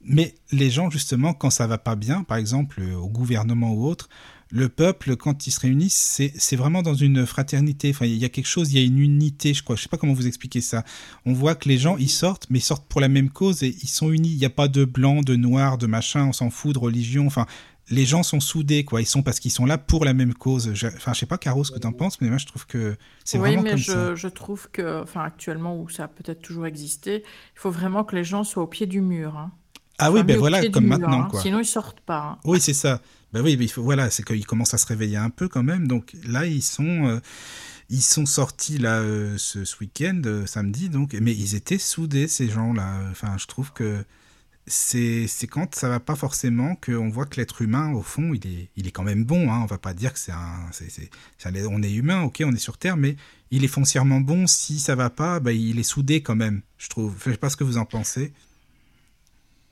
Mais 0.03 0.35
les 0.53 0.69
gens, 0.69 0.91
justement, 0.91 1.33
quand 1.33 1.49
ça 1.49 1.67
va 1.67 1.79
pas 1.79 1.97
bien, 1.97 2.23
par 2.23 2.37
exemple 2.37 2.83
au 2.83 3.09
gouvernement 3.09 3.73
ou 3.73 3.87
autre, 3.87 4.11
le 4.51 4.69
peuple, 4.69 5.17
quand 5.17 5.47
ils 5.47 5.51
se 5.51 5.61
réunissent, 5.61 6.21
c'est 6.37 6.57
vraiment 6.57 6.83
dans 6.83 6.95
une 6.95 7.27
fraternité. 7.27 7.91
Enfin, 7.91 8.07
il 8.07 8.17
y 8.17 8.25
a 8.25 8.29
quelque 8.29 8.47
chose, 8.47 8.73
il 8.73 8.79
y 8.79 8.83
a 8.83 8.85
une 8.87 8.99
unité, 8.99 9.53
je 9.55 9.63
crois. 9.63 9.75
Je 9.77 9.83
sais 9.83 9.89
pas 9.89 9.97
comment 9.97 10.13
vous 10.13 10.27
expliquer 10.27 10.61
ça. 10.61 10.85
On 11.27 11.33
voit 11.33 11.55
que 11.55 11.69
les 11.69 11.79
gens, 11.79 11.97
ils 11.97 12.11
sortent, 12.11 12.47
mais 12.51 12.59
ils 12.59 12.63
sortent 12.63 12.87
pour 12.87 13.01
la 13.01 13.09
même 13.09 13.31
cause 13.31 13.63
et 13.63 13.75
ils 13.83 13.89
sont 13.89 14.13
unis. 14.13 14.31
Il 14.31 14.39
n'y 14.39 14.45
a 14.45 14.51
pas 14.51 14.69
de 14.69 14.85
blanc, 14.85 15.23
de 15.23 15.35
noir, 15.37 15.79
de 15.79 15.87
machin, 15.87 16.27
on 16.27 16.33
s'en 16.33 16.51
fout 16.51 16.75
de 16.75 16.79
religion. 16.79 17.27
Enfin, 17.27 17.47
les 17.91 18.07
gens 18.07 18.23
sont 18.23 18.41
soudés, 18.41 18.85
quoi. 18.85 19.03
Ils 19.03 19.07
sont 19.07 19.23
parce 19.23 19.41
qu'ils 19.41 19.51
sont 19.51 19.67
là 19.67 19.77
pour 19.77 20.05
la 20.05 20.15
même 20.15 20.35
cause. 20.35 20.73
Je, 20.73 20.87
enfin, 20.87 21.13
je 21.15 21.19
sais 21.21 21.27
pas, 21.27 21.37
Caro, 21.39 21.65
ce 21.65 21.73
que 21.73 21.79
tu 21.79 21.87
en 21.87 21.93
penses, 21.93 22.21
mais 22.21 22.29
moi, 22.29 22.39
je 22.39 22.47
trouve 22.47 22.67
que 22.67 22.97
c'est 23.25 23.39
Oui, 23.39 23.49
vraiment 23.51 23.63
mais 23.63 23.71
comme 23.71 23.79
ça. 23.81 24.11
je, 24.11 24.15
je 24.17 24.29
trouve 24.29 24.71
que, 24.71 25.03
enfin, 25.03 25.23
actuellement, 25.23 25.79
où 25.81 25.89
ça 25.89 26.05
a 26.05 26.09
peut-être 26.09 26.41
toujours 26.43 26.67
existé, 26.67 27.23
il 27.25 27.59
faut 27.61 27.71
vraiment 27.71 28.05
que 28.05 28.15
les 28.17 28.25
gens 28.25 28.45
soient 28.45 28.63
au 28.63 28.67
pied 28.69 28.87
du 28.87 29.01
mur. 29.01 29.37
Hein. 29.37 29.53
Ah 29.99 30.11
oui, 30.11 30.23
ben 30.23 30.37
voilà, 30.39 30.67
comme 30.71 30.85
mur, 30.87 30.99
maintenant, 30.99 31.23
hein. 31.23 31.29
quoi. 31.31 31.41
Sinon, 31.41 31.59
ils 31.61 31.65
sortent 31.67 32.01
pas. 32.01 32.21
hein. 32.23 32.39
Oui, 32.45 32.61
c'est 32.61 32.73
ça. 32.73 33.01
Ben 33.35 33.43
oui, 33.43 33.57
mais 33.57 33.65
il 33.65 33.69
faut, 33.69 33.83
voilà, 33.83 34.11
c'est 34.11 34.25
qu'ils 34.25 34.47
commencent 34.47 34.75
à 34.75 34.79
se 34.79 34.87
réveiller 34.87 35.17
un 35.17 35.29
peu 35.29 35.49
quand 35.49 35.65
même. 35.65 35.89
Donc 35.89 36.15
là, 36.25 36.47
ils 36.47 36.63
sont, 36.63 37.09
euh, 37.09 37.19
ils 37.91 38.01
sont 38.01 38.27
sortis 38.27 38.79
là 38.79 39.01
euh, 39.01 39.37
ce, 39.39 39.59
week-end, 39.81 40.23
euh, 40.25 40.47
samedi, 40.47 40.89
donc, 40.89 41.15
mais 41.21 41.35
ils 41.35 41.57
étaient 41.57 41.79
soudés 41.79 42.29
ces 42.29 42.49
gens-là. 42.49 43.01
Enfin, 43.11 43.37
je 43.37 43.47
trouve 43.47 43.73
que 43.73 44.05
c'est 44.69 45.27
quand 45.51 45.75
ça 45.75 45.89
va 45.89 45.99
pas 45.99 46.15
forcément 46.15 46.77
qu'on 46.77 47.09
voit 47.11 47.27
que 47.27 47.37
l'être 47.41 47.61
humain, 47.61 47.93
au 47.93 48.03
fond, 48.03 48.35
il 48.35 48.47
est, 48.47 48.69
il 48.77 48.87
est 48.87 48.93
quand 48.93 49.03
même 49.03 49.25
bon. 49.25 49.53
Hein. 49.53 49.63
On 49.65 49.67
va 49.67 49.79
pas 49.79 49.95
dire 49.95 50.13
que 50.13 50.21
c'est 50.21 50.33
un, 50.33 50.71
c'est 50.71 51.11
un- 51.45 51.67
on 51.67 51.83
est 51.83 51.93
humain, 51.93 52.23
ok, 52.23 52.41
on 52.47 52.55
est 52.55 52.59
sur 52.59 52.79
Terre, 52.79 52.97
mais 52.97 53.17
il 53.51 53.65
est 53.65 53.69
foncièrement 53.69 54.21
bon. 54.21 54.47
Si 54.47 54.79
ça 54.79 54.95
va 54.95 55.11
pas, 55.11 55.41
ben, 55.41 55.51
il 55.51 55.81
est 55.81 55.83
soudé 55.83 56.23
quand 56.23 56.37
même, 56.37 56.63
je 56.79 56.89
trouve. 56.89 57.17
Je 57.27 57.33
sais 57.33 57.37
pas 57.37 57.51
ce 57.51 57.57
que 57.57 57.65
vous 57.65 57.79
en 57.79 57.85
pensez. 57.85 58.33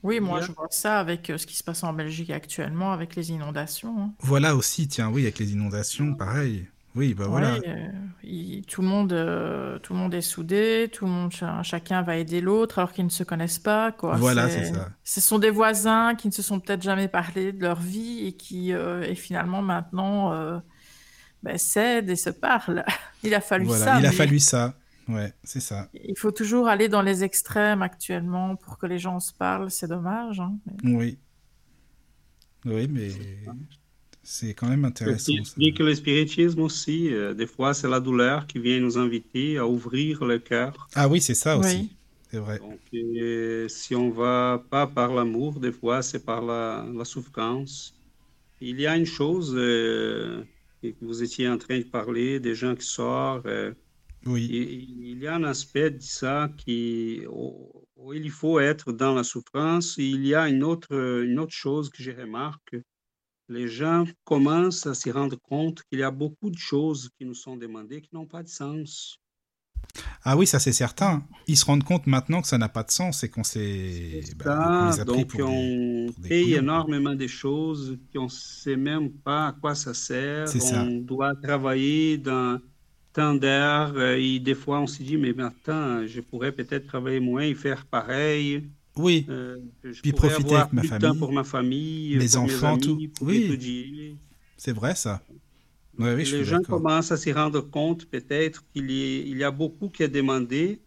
Oui, 0.03 0.19
moi, 0.19 0.41
je 0.41 0.51
vois 0.51 0.67
ça 0.69 0.99
avec 0.99 1.29
euh, 1.29 1.37
ce 1.37 1.47
qui 1.47 1.55
se 1.55 1.63
passe 1.63 1.83
en 1.83 1.93
Belgique 1.93 2.29
actuellement, 2.29 2.91
avec 2.91 3.15
les 3.15 3.31
inondations. 3.31 3.95
hein. 3.99 4.13
Voilà 4.19 4.55
aussi, 4.55 4.87
tiens, 4.87 5.09
oui, 5.09 5.23
avec 5.23 5.39
les 5.39 5.53
inondations, 5.53 6.13
pareil. 6.13 6.67
Oui, 6.95 7.15
ben 7.15 7.25
voilà. 7.27 7.53
Ouais, 7.55 7.61
euh, 7.67 7.87
il- 8.23 8.63
tout 8.67 8.81
le 8.83 8.87
monde, 8.87 9.13
euh, 9.13 9.79
tout 9.79 9.93
le 9.93 9.99
monde 9.99 10.13
est 10.13 10.21
soudé, 10.21 10.89
tout 10.93 11.05
le 11.05 11.11
monde, 11.11 11.31
cha- 11.31 11.63
chacun 11.63 12.03
va 12.03 12.17
aider 12.17 12.39
l'autre 12.39 12.77
alors 12.77 12.91
qu'ils 12.91 13.05
ne 13.05 13.09
se 13.09 13.23
connaissent 13.23 13.57
pas, 13.57 13.91
quoi. 13.91 14.15
Voilà, 14.17 14.47
C'est- 14.47 14.65
c'est 14.65 14.73
ça. 14.75 14.89
Ce 15.03 15.19
sont 15.21 15.39
des 15.39 15.49
voisins 15.49 16.13
qui 16.15 16.27
ne 16.27 16.33
se 16.33 16.43
sont 16.43 16.59
peut-être 16.59 16.83
jamais 16.83 17.07
parlé 17.07 17.51
de 17.51 17.61
leur 17.61 17.79
vie 17.79 18.27
et 18.27 18.33
qui, 18.33 18.73
euh, 18.73 19.01
et 19.01 19.15
finalement 19.15 19.63
maintenant, 19.63 20.33
euh, 20.33 20.59
ben, 21.43 21.57
s'aident 21.57 22.09
et 22.09 22.15
se 22.15 22.29
parlent. 22.29 22.85
Il 23.23 23.33
a 23.33 23.41
fallu 23.41 23.65
Voilà, 23.65 23.85
ça, 23.85 23.99
il 23.99 24.05
a 24.05 24.11
mais 24.11 24.15
fallu 24.15 24.39
ça. 24.39 24.75
Ouais, 25.09 25.33
c'est 25.43 25.59
ça. 25.59 25.89
il 25.93 26.17
faut 26.17 26.31
toujours 26.31 26.67
aller 26.67 26.87
dans 26.89 27.01
les 27.01 27.23
extrêmes 27.23 27.81
actuellement 27.81 28.55
pour 28.55 28.77
que 28.77 28.85
les 28.85 28.99
gens 28.99 29.19
se 29.19 29.33
parlent. 29.33 29.69
C'est 29.69 29.87
dommage, 29.87 30.39
hein, 30.39 30.55
mais- 30.83 30.95
Oui. 30.95 31.17
Oui, 32.65 32.87
mais 32.89 33.09
c'est 34.23 34.53
quand 34.53 34.69
même 34.69 34.83
Ce 34.83 34.87
intéressant. 34.87 35.25
qui 35.25 35.33
ça. 35.35 35.41
explique 35.41 35.79
le 35.79 35.93
spiritisme 35.95 36.61
aussi. 36.61 37.13
euh, 37.13 37.33
des 37.33 37.47
fois, 37.47 37.73
c'est 37.73 37.89
la 37.89 37.99
douleur 37.99 38.47
qui 38.47 38.59
vient 38.59 38.79
nous 38.79 38.97
inviter 38.97 39.57
à 39.57 39.67
ouvrir 39.67 40.23
le 40.23 40.39
cœur. 40.39 40.87
Ah 40.95 41.07
oui, 41.09 41.19
c'est 41.19 41.35
ça 41.35 41.57
aussi. 41.57 41.75
Oui. 41.75 41.95
C'est 42.31 42.39
vrai. 42.39 42.59
Donc, 42.59 42.79
euh, 42.95 43.67
si 43.67 43.95
on 43.95 44.09
va 44.09 44.63
pas 44.69 44.87
par 44.87 45.13
l'amour, 45.13 45.59
des 45.59 45.71
fois, 45.73 46.01
c'est 46.01 46.23
par 46.25 46.41
la, 46.41 46.85
la 46.91 47.05
souffrance. 47.05 47.93
Il 48.61 48.79
y 48.79 48.87
a 48.87 48.95
une 48.95 49.05
chose 49.05 49.53
euh, 49.55 50.43
que 50.81 50.87
vous 51.01 51.21
étiez 51.21 51.47
en 51.49 51.57
train 51.57 51.77
de 51.79 51.83
parler, 51.83 52.39
des 52.39 52.55
gens 52.55 52.75
qui 52.75 52.85
sortent. 52.87 53.45
euh, 53.45 53.73
Oui. 54.25 54.47
il, 54.51 55.07
il 55.13 55.19
y 55.19 55.27
a 55.27 55.35
un 55.35 55.43
aspect 55.43 55.91
de 55.91 56.01
ça 56.01 56.49
qui, 56.57 57.21
où- 57.29 57.71
où 57.95 58.13
il 58.13 58.29
faut 58.31 58.59
être 58.59 58.91
dans 58.91 59.13
la 59.15 59.23
souffrance. 59.23 59.95
Il 59.97 60.25
y 60.25 60.35
a 60.35 60.47
une 60.49 60.63
autre, 60.63 60.93
une 61.23 61.39
autre 61.39 61.53
chose 61.53 61.89
que 61.89 62.01
je 62.03 62.11
remarque. 62.11 62.75
Les 63.49 63.67
gens 63.67 64.05
commencent 64.23 64.85
à 64.87 64.93
s'y 64.93 65.11
rendre 65.11 65.37
compte 65.41 65.83
qu'il 65.83 65.99
y 65.99 66.03
a 66.03 66.11
beaucoup 66.11 66.49
de 66.49 66.57
choses 66.57 67.09
qui 67.17 67.25
nous 67.25 67.33
sont 67.35 67.57
demandées 67.57 68.01
qui 68.01 68.09
n'ont 68.13 68.25
pas 68.25 68.43
de 68.43 68.47
sens. 68.49 69.17
Ah 70.23 70.37
oui, 70.37 70.47
ça 70.47 70.59
c'est 70.59 70.71
certain. 70.71 71.23
Ils 71.47 71.57
se 71.57 71.65
rendent 71.65 71.83
compte 71.83 72.07
maintenant 72.07 72.41
que 72.41 72.47
ça 72.47 72.57
n'a 72.57 72.69
pas 72.69 72.83
de 72.83 72.91
sens 72.91 73.23
et 73.23 73.29
qu'on 73.29 73.43
s'est. 73.43 74.21
bah, 74.37 74.91
donc 75.05 75.35
des- 75.35 75.43
on 75.43 76.05
des 76.17 76.29
paye 76.29 76.53
énormément 76.53 77.13
de 77.13 77.27
choses 77.27 77.97
qu'on 78.13 78.23
ne 78.23 78.29
sait 78.29 78.77
même 78.77 79.11
pas 79.11 79.47
à 79.49 79.53
quoi 79.53 79.75
ça 79.75 79.93
sert. 79.93 80.47
C'est 80.47 80.61
ça. 80.61 80.83
On 80.83 80.99
doit 80.99 81.35
travailler 81.35 82.17
dans 82.17 82.59
tant 83.13 83.35
d'heures 83.35 83.99
et 84.17 84.39
des 84.39 84.55
fois 84.55 84.79
on 84.81 84.87
se 84.87 85.03
dit, 85.03 85.17
mais 85.17 85.33
attends, 85.41 86.05
je 86.07 86.21
pourrais 86.21 86.51
peut-être 86.51 86.87
travailler 86.87 87.19
moins 87.19 87.43
et 87.43 87.55
faire 87.55 87.85
pareil. 87.85 88.69
Oui, 88.95 89.25
Euh, 89.29 89.57
je 89.83 90.01
Puis 90.01 90.11
pourrais 90.11 90.29
profiter 90.29 90.55
avoir 90.55 90.61
avec 90.63 90.73
ma 90.73 90.81
plus 90.81 90.91
de 90.91 90.97
temps 90.97 91.13
famille, 91.13 91.19
pour 91.19 91.31
ma 91.33 91.43
famille, 91.43 92.17
mes 92.17 92.29
pour 92.29 92.41
enfants, 92.41 92.75
mes 92.75 92.81
tout. 92.81 92.97
pour 93.15 93.27
Oui. 93.27 94.17
c'est 94.57 94.71
vrai 94.73 94.95
ça. 94.95 95.21
Oui, 95.97 96.09
oui, 96.15 96.25
je 96.25 96.37
les 96.37 96.43
gens 96.43 96.61
commencent 96.61 97.11
à 97.11 97.17
s'y 97.17 97.31
rendre 97.31 97.61
compte 97.61 98.05
peut-être 98.07 98.63
qu'il 98.71 98.91
y, 98.91 99.43
a 99.43 99.51
beaucoup 99.51 99.89
qui 99.89 100.03
est 100.03 100.07
demandé. 100.09 100.81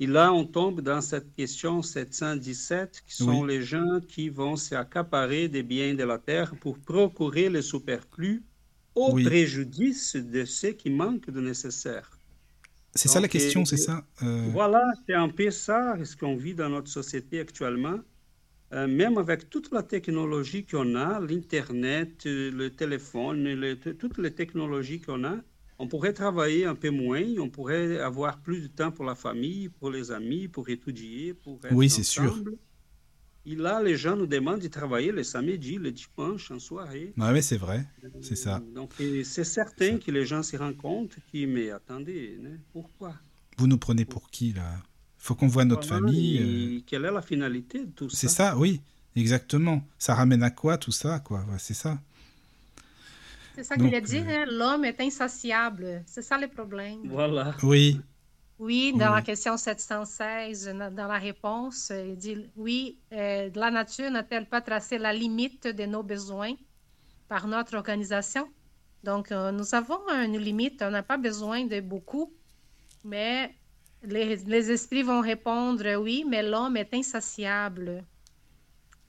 Et 0.00 0.06
là, 0.06 0.32
on 0.32 0.44
tombe 0.46 0.80
dans 0.80 1.00
cette 1.02 1.34
question 1.34 1.82
717, 1.82 3.02
qui 3.06 3.14
sont 3.14 3.42
Oui. 3.42 3.48
les 3.48 3.62
gens 3.62 4.00
qui 4.08 4.30
vont 4.30 4.56
s'accaparer 4.56 5.48
des 5.48 5.62
biens 5.62 5.94
de 5.94 6.04
la 6.04 6.18
terre 6.18 6.56
pour 6.56 6.78
procurer 6.78 7.48
le 7.50 7.62
superflu 7.62 8.44
au 8.94 9.14
Oui. 9.14 9.22
préjudice 9.22 10.16
de 10.16 10.44
ceux 10.44 10.72
qui 10.72 10.90
manquent 10.90 11.30
de 11.30 11.40
nécessaire. 11.40 12.20
C'est 12.94 13.08
ça 13.08 13.20
la 13.20 13.28
question, 13.28 13.64
c'est 13.64 13.76
ça 13.76 14.04
Euh, 14.22 14.50
Voilà, 14.52 14.82
c'est 15.06 15.14
un 15.14 15.28
peu 15.28 15.50
ça 15.50 15.96
ce 16.04 16.16
qu'on 16.16 16.36
vit 16.36 16.54
dans 16.54 16.68
notre 16.70 16.88
société 16.90 17.40
actuellement. 17.40 18.00
Euh, 18.72 18.86
même 18.88 19.18
avec 19.18 19.50
toute 19.50 19.72
la 19.72 19.82
technologie 19.82 20.66
qu'on 20.66 20.94
a, 20.96 21.20
l'Internet, 21.20 22.26
euh, 22.26 22.50
le 22.52 22.70
téléphone, 22.76 23.44
le- 23.54 23.76
toutes 23.76 24.18
les 24.18 24.34
technologies 24.34 25.00
qu'on 25.00 25.24
a, 25.24 25.36
on 25.78 25.88
pourrait 25.88 26.12
travailler 26.14 26.66
un 26.66 26.74
peu 26.76 26.90
moins, 26.90 27.24
on 27.38 27.50
pourrait 27.50 28.00
avoir 28.00 28.42
plus 28.42 28.62
de 28.62 28.68
temps 28.68 28.92
pour 28.92 29.04
la 29.06 29.14
famille, 29.16 29.68
pour 29.70 29.90
les 29.90 30.12
amis, 30.12 30.48
pour 30.48 30.68
étudier, 30.70 31.34
pour 31.34 31.64
être 31.66 31.74
Oui, 31.74 31.88
c'est 31.90 32.02
sûr. 32.02 32.34
Et 33.50 33.56
là, 33.56 33.82
les 33.82 33.96
gens 33.96 34.16
nous 34.16 34.26
demandent 34.26 34.60
de 34.60 34.68
travailler 34.68 35.10
le 35.10 35.24
samedi, 35.24 35.76
le 35.76 35.90
dimanche, 35.90 36.50
en 36.52 36.58
soirée. 36.60 37.12
Ouais, 37.16 37.32
mais 37.32 37.42
c'est 37.42 37.56
vrai, 37.56 37.84
c'est 38.22 38.36
ça. 38.36 38.62
Donc, 38.74 38.90
euh, 39.00 39.24
c'est 39.24 39.44
certain 39.44 39.98
que 39.98 40.10
les 40.12 40.24
gens 40.24 40.42
s'y 40.42 40.56
rendent 40.56 40.76
compte 40.76 41.16
qui, 41.30 41.46
mais 41.46 41.70
attendez, 41.70 42.38
hein, 42.44 42.56
pourquoi? 42.72 43.14
Vous 43.58 43.66
nous 43.66 43.78
prenez 43.78 44.04
pour 44.04 44.30
qui 44.30 44.52
là? 44.52 44.70
Faut 45.18 45.34
qu'on 45.34 45.48
voit 45.48 45.64
notre 45.64 45.86
Voilà, 45.88 46.06
famille. 46.06 46.38
euh, 46.38 46.76
et 46.78 46.82
quelle 46.86 47.04
est 47.04 47.10
la 47.10 47.22
finalité 47.22 47.84
de 47.84 47.90
tout 47.90 48.08
ça? 48.08 48.16
C'est 48.16 48.28
ça, 48.28 48.56
oui, 48.56 48.80
exactement. 49.16 49.82
Ça 49.98 50.14
ramène 50.14 50.42
à 50.44 50.50
quoi 50.50 50.78
tout 50.78 50.92
ça, 50.92 51.18
quoi? 51.20 51.40
Ouais, 51.40 51.58
C'est 51.58 51.74
ça. 51.74 51.98
C'est 53.56 53.64
ça 53.64 53.76
Donc, 53.76 53.92
je 53.92 54.00
dire, 54.00 54.24
euh, 54.28 54.42
hein, 54.42 54.46
l'homme 54.48 54.84
est 54.84 55.00
insatiable. 55.00 56.02
C'est 56.06 56.22
ça 56.22 56.38
le 56.38 56.48
problème. 56.48 57.00
Voilà. 57.04 57.54
Oui, 57.62 58.00
Oui, 58.60 58.94
dans 58.94 59.10
la 59.14 59.22
question 59.22 59.56
716, 59.56 60.68
na- 60.68 60.90
dans 60.90 61.06
la 61.08 61.18
réponse, 61.18 61.90
il 61.96 62.16
dit 62.18 62.52
oui, 62.56 63.02
euh, 63.12 63.50
la 63.54 63.70
nature 63.70 64.10
n'a-t-elle 64.10 64.48
pas 64.50 64.60
tracé 64.60 64.98
la 64.98 65.14
limite 65.14 65.66
de 65.66 65.86
nos 65.86 66.02
besoins 66.02 66.54
par 67.28 67.48
notre 67.48 67.76
organisation? 67.76 68.52
Donc, 69.04 69.32
euh, 69.32 69.52
nous 69.52 69.74
avons 69.74 70.00
une 70.10 70.38
limite, 70.38 70.82
on 70.82 70.90
n'a 70.90 71.02
pas 71.04 71.18
besoin 71.18 71.66
de 71.66 71.80
beaucoup, 71.80 72.38
mais 73.04 73.56
les, 74.02 74.36
les 74.36 74.70
esprits 74.72 75.02
vont 75.04 75.20
répondre 75.22 75.96
oui, 75.96 76.24
mais 76.28 76.42
l'homme 76.42 76.76
est 76.78 76.94
insatiable. 76.94 78.06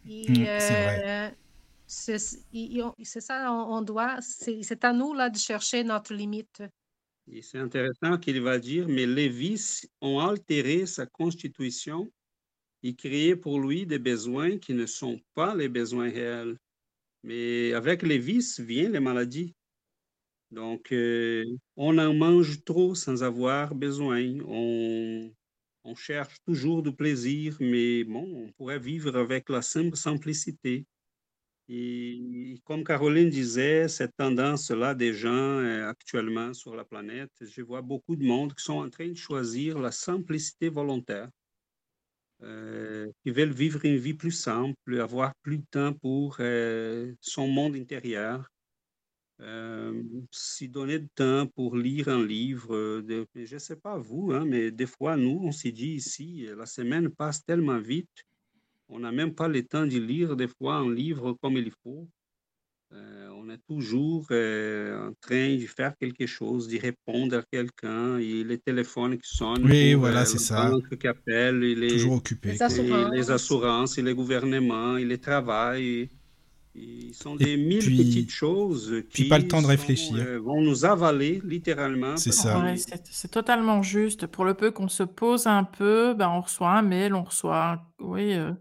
Et, 0.05 0.29
Mm, 0.29 0.45
c'est 0.55 0.75
euh, 0.77 1.29
ça, 1.87 3.51
on, 3.51 3.77
on 3.77 3.81
doit, 3.81 4.17
c'est 4.21 4.83
à 4.85 4.93
nous 4.93 5.13
là 5.13 5.29
de 5.29 5.37
chercher 5.37 5.83
notre 5.83 6.13
limite. 6.13 6.63
C'est 7.39 7.59
intéressant 7.59 8.17
qu'il 8.17 8.41
va 8.41 8.59
dire, 8.59 8.87
mais 8.89 9.05
les 9.05 9.29
vices 9.29 9.87
ont 10.01 10.19
altéré 10.19 10.85
sa 10.85 11.05
constitution 11.05 12.11
et 12.83 12.95
créé 12.95 13.35
pour 13.35 13.59
lui 13.59 13.85
des 13.85 13.99
besoins 13.99 14.57
qui 14.57 14.73
ne 14.73 14.85
sont 14.85 15.19
pas 15.33 15.55
les 15.55 15.69
besoins 15.69 16.09
réels. 16.09 16.57
Mais 17.23 17.73
avec 17.73 18.03
les 18.03 18.19
vices 18.19 18.59
viennent 18.59 18.93
les 18.93 18.99
maladies. 18.99 19.53
Donc, 20.51 20.91
euh, 20.91 21.45
on 21.77 21.97
en 21.97 22.13
mange 22.13 22.63
trop 22.65 22.95
sans 22.95 23.23
avoir 23.23 23.75
besoin. 23.75 24.21
On 25.83 25.95
cherche 25.95 26.37
toujours 26.45 26.83
du 26.83 26.93
plaisir, 26.95 27.55
mais 27.59 28.03
bon, 28.03 28.47
on 28.47 28.51
pourrait 28.53 28.79
vivre 28.79 29.15
avec 29.17 29.49
la 29.49 29.61
simple 29.61 29.95
simplicité. 29.97 30.85
Et 31.73 32.59
comme 32.65 32.83
Caroline 32.83 33.29
disait, 33.29 33.87
cette 33.87 34.17
tendance-là 34.17 34.93
des 34.93 35.13
gens 35.13 35.29
euh, 35.29 35.87
actuellement 35.87 36.53
sur 36.53 36.75
la 36.75 36.83
planète, 36.83 37.31
je 37.39 37.61
vois 37.61 37.81
beaucoup 37.81 38.17
de 38.17 38.25
monde 38.25 38.53
qui 38.53 38.61
sont 38.61 38.79
en 38.79 38.89
train 38.89 39.07
de 39.07 39.15
choisir 39.15 39.79
la 39.79 39.91
simplicité 39.91 40.67
volontaire, 40.67 41.29
euh, 42.43 43.09
qui 43.23 43.31
veulent 43.31 43.53
vivre 43.53 43.85
une 43.85 43.95
vie 43.95 44.13
plus 44.13 44.33
simple, 44.33 44.99
avoir 44.99 45.33
plus 45.43 45.59
de 45.59 45.65
temps 45.71 45.93
pour 45.93 46.37
euh, 46.41 47.13
son 47.21 47.47
monde 47.47 47.77
intérieur, 47.77 48.51
euh, 49.39 50.03
s'y 50.29 50.67
donner 50.67 50.99
de 50.99 51.07
temps 51.15 51.47
pour 51.55 51.77
lire 51.77 52.09
un 52.09 52.25
livre. 52.25 53.01
je 53.33 53.53
ne 53.53 53.59
sais 53.59 53.77
pas 53.77 53.97
vous, 53.97 54.33
hein, 54.33 54.43
mais 54.45 54.71
des 54.71 54.87
fois, 54.87 55.15
nous, 55.15 55.39
on 55.41 55.53
s'est 55.53 55.71
dit 55.71 55.91
ici, 55.91 56.47
la 56.57 56.65
semaine 56.65 57.09
passe 57.09 57.45
tellement 57.45 57.79
vite. 57.79 58.25
On 58.93 58.99
n'a 58.99 59.11
même 59.11 59.33
pas 59.33 59.47
le 59.47 59.63
temps 59.63 59.85
de 59.85 59.97
lire 59.97 60.35
des 60.35 60.49
fois 60.49 60.75
un 60.75 60.93
livre 60.93 61.33
comme 61.41 61.55
il 61.55 61.71
faut. 61.81 62.09
Euh, 62.93 63.29
on 63.37 63.49
est 63.49 63.61
toujours 63.65 64.27
euh, 64.31 65.07
en 65.07 65.13
train 65.21 65.55
de 65.55 65.65
faire 65.65 65.93
quelque 65.97 66.25
chose, 66.25 66.67
de 66.67 66.77
répondre 66.77 67.37
à 67.37 67.43
quelqu'un, 67.49 68.17
et 68.17 68.43
les 68.43 68.57
téléphones 68.57 69.17
qui 69.17 69.29
sonnent, 69.29 69.63
Oui, 69.63 69.93
pour, 69.93 70.01
voilà, 70.01 70.23
euh, 70.23 70.25
c'est 70.25 70.39
ça. 70.39 70.69
banque 70.69 70.97
qui 70.97 71.07
appelle, 71.07 71.63
et 71.63 71.73
les, 71.73 71.87
toujours 71.87 72.15
occupé. 72.15 72.51
Les 72.51 73.09
les 73.17 73.31
assurances, 73.31 73.97
et 73.97 74.01
les 74.01 74.13
gouvernements, 74.13 74.97
et 74.97 75.05
les 75.05 75.17
travail. 75.19 76.09
Ils 76.73 77.13
sont 77.13 77.35
Et 77.37 77.43
des 77.45 77.57
mille 77.57 77.79
puis- 77.79 77.97
petites 77.97 78.31
choses 78.31 79.03
puis 79.09 79.23
qui 79.23 79.29
pas 79.29 79.37
le 79.39 79.47
temps 79.47 79.57
de 79.57 79.63
sont, 79.63 79.69
réfléchir. 79.69 80.15
euh, 80.17 80.39
vont 80.39 80.61
nous 80.61 80.85
avaler 80.85 81.41
littéralement. 81.43 82.15
C'est 82.15 82.31
ça. 82.31 82.59
Ouais, 82.59 82.75
c'est 82.77 83.27
totalement 83.31 83.81
juste. 83.81 84.25
Pour 84.27 84.45
le 84.45 84.53
peu 84.53 84.71
qu'on 84.71 84.87
se 84.87 85.03
pose 85.03 85.47
un 85.47 85.65
peu, 85.65 86.13
ben, 86.13 86.29
on 86.29 86.39
reçoit 86.41 86.71
un 86.71 86.81
mail, 86.81 87.13
on 87.13 87.23
reçoit 87.23 87.71
un- 87.73 87.81
Oui, 87.99 88.33
euh, 88.35 88.53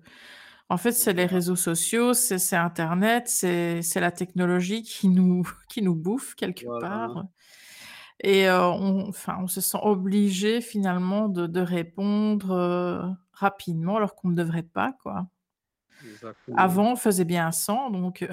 en 0.68 0.76
fait, 0.76 0.90
c'est 0.92 1.12
les 1.12 1.26
réseaux 1.26 1.54
sociaux, 1.56 2.12
c'est 2.12 2.56
Internet, 2.56 3.24
c'est 3.28 3.80
c'est 3.82 4.00
la 4.00 4.10
technologie 4.10 4.82
qui 4.82 5.08
nous, 5.08 5.42
qui 5.68 5.80
nous 5.82 5.94
bouffe 5.94 6.34
quelque 6.34 6.64
Voilà. 6.66 6.88
part. 6.88 7.24
Et 8.22 8.48
euh, 8.48 8.66
on, 8.68 9.08
enfin, 9.08 9.36
on 9.40 9.46
se 9.46 9.60
sent 9.60 9.78
obligé 9.82 10.60
finalement 10.60 11.28
de, 11.28 11.46
de 11.46 11.60
répondre 11.60 12.50
euh, 12.50 13.02
rapidement 13.32 13.96
alors 13.96 14.14
qu'on 14.16 14.28
ne 14.30 14.34
devrait 14.36 14.62
pas, 14.64 14.92
quoi. 15.02 15.26
Exactement. 16.04 16.56
Avant, 16.56 16.92
on 16.92 16.96
faisait 16.96 17.24
bien 17.24 17.52
sans, 17.52 17.90
donc 17.90 18.22
euh, 18.22 18.28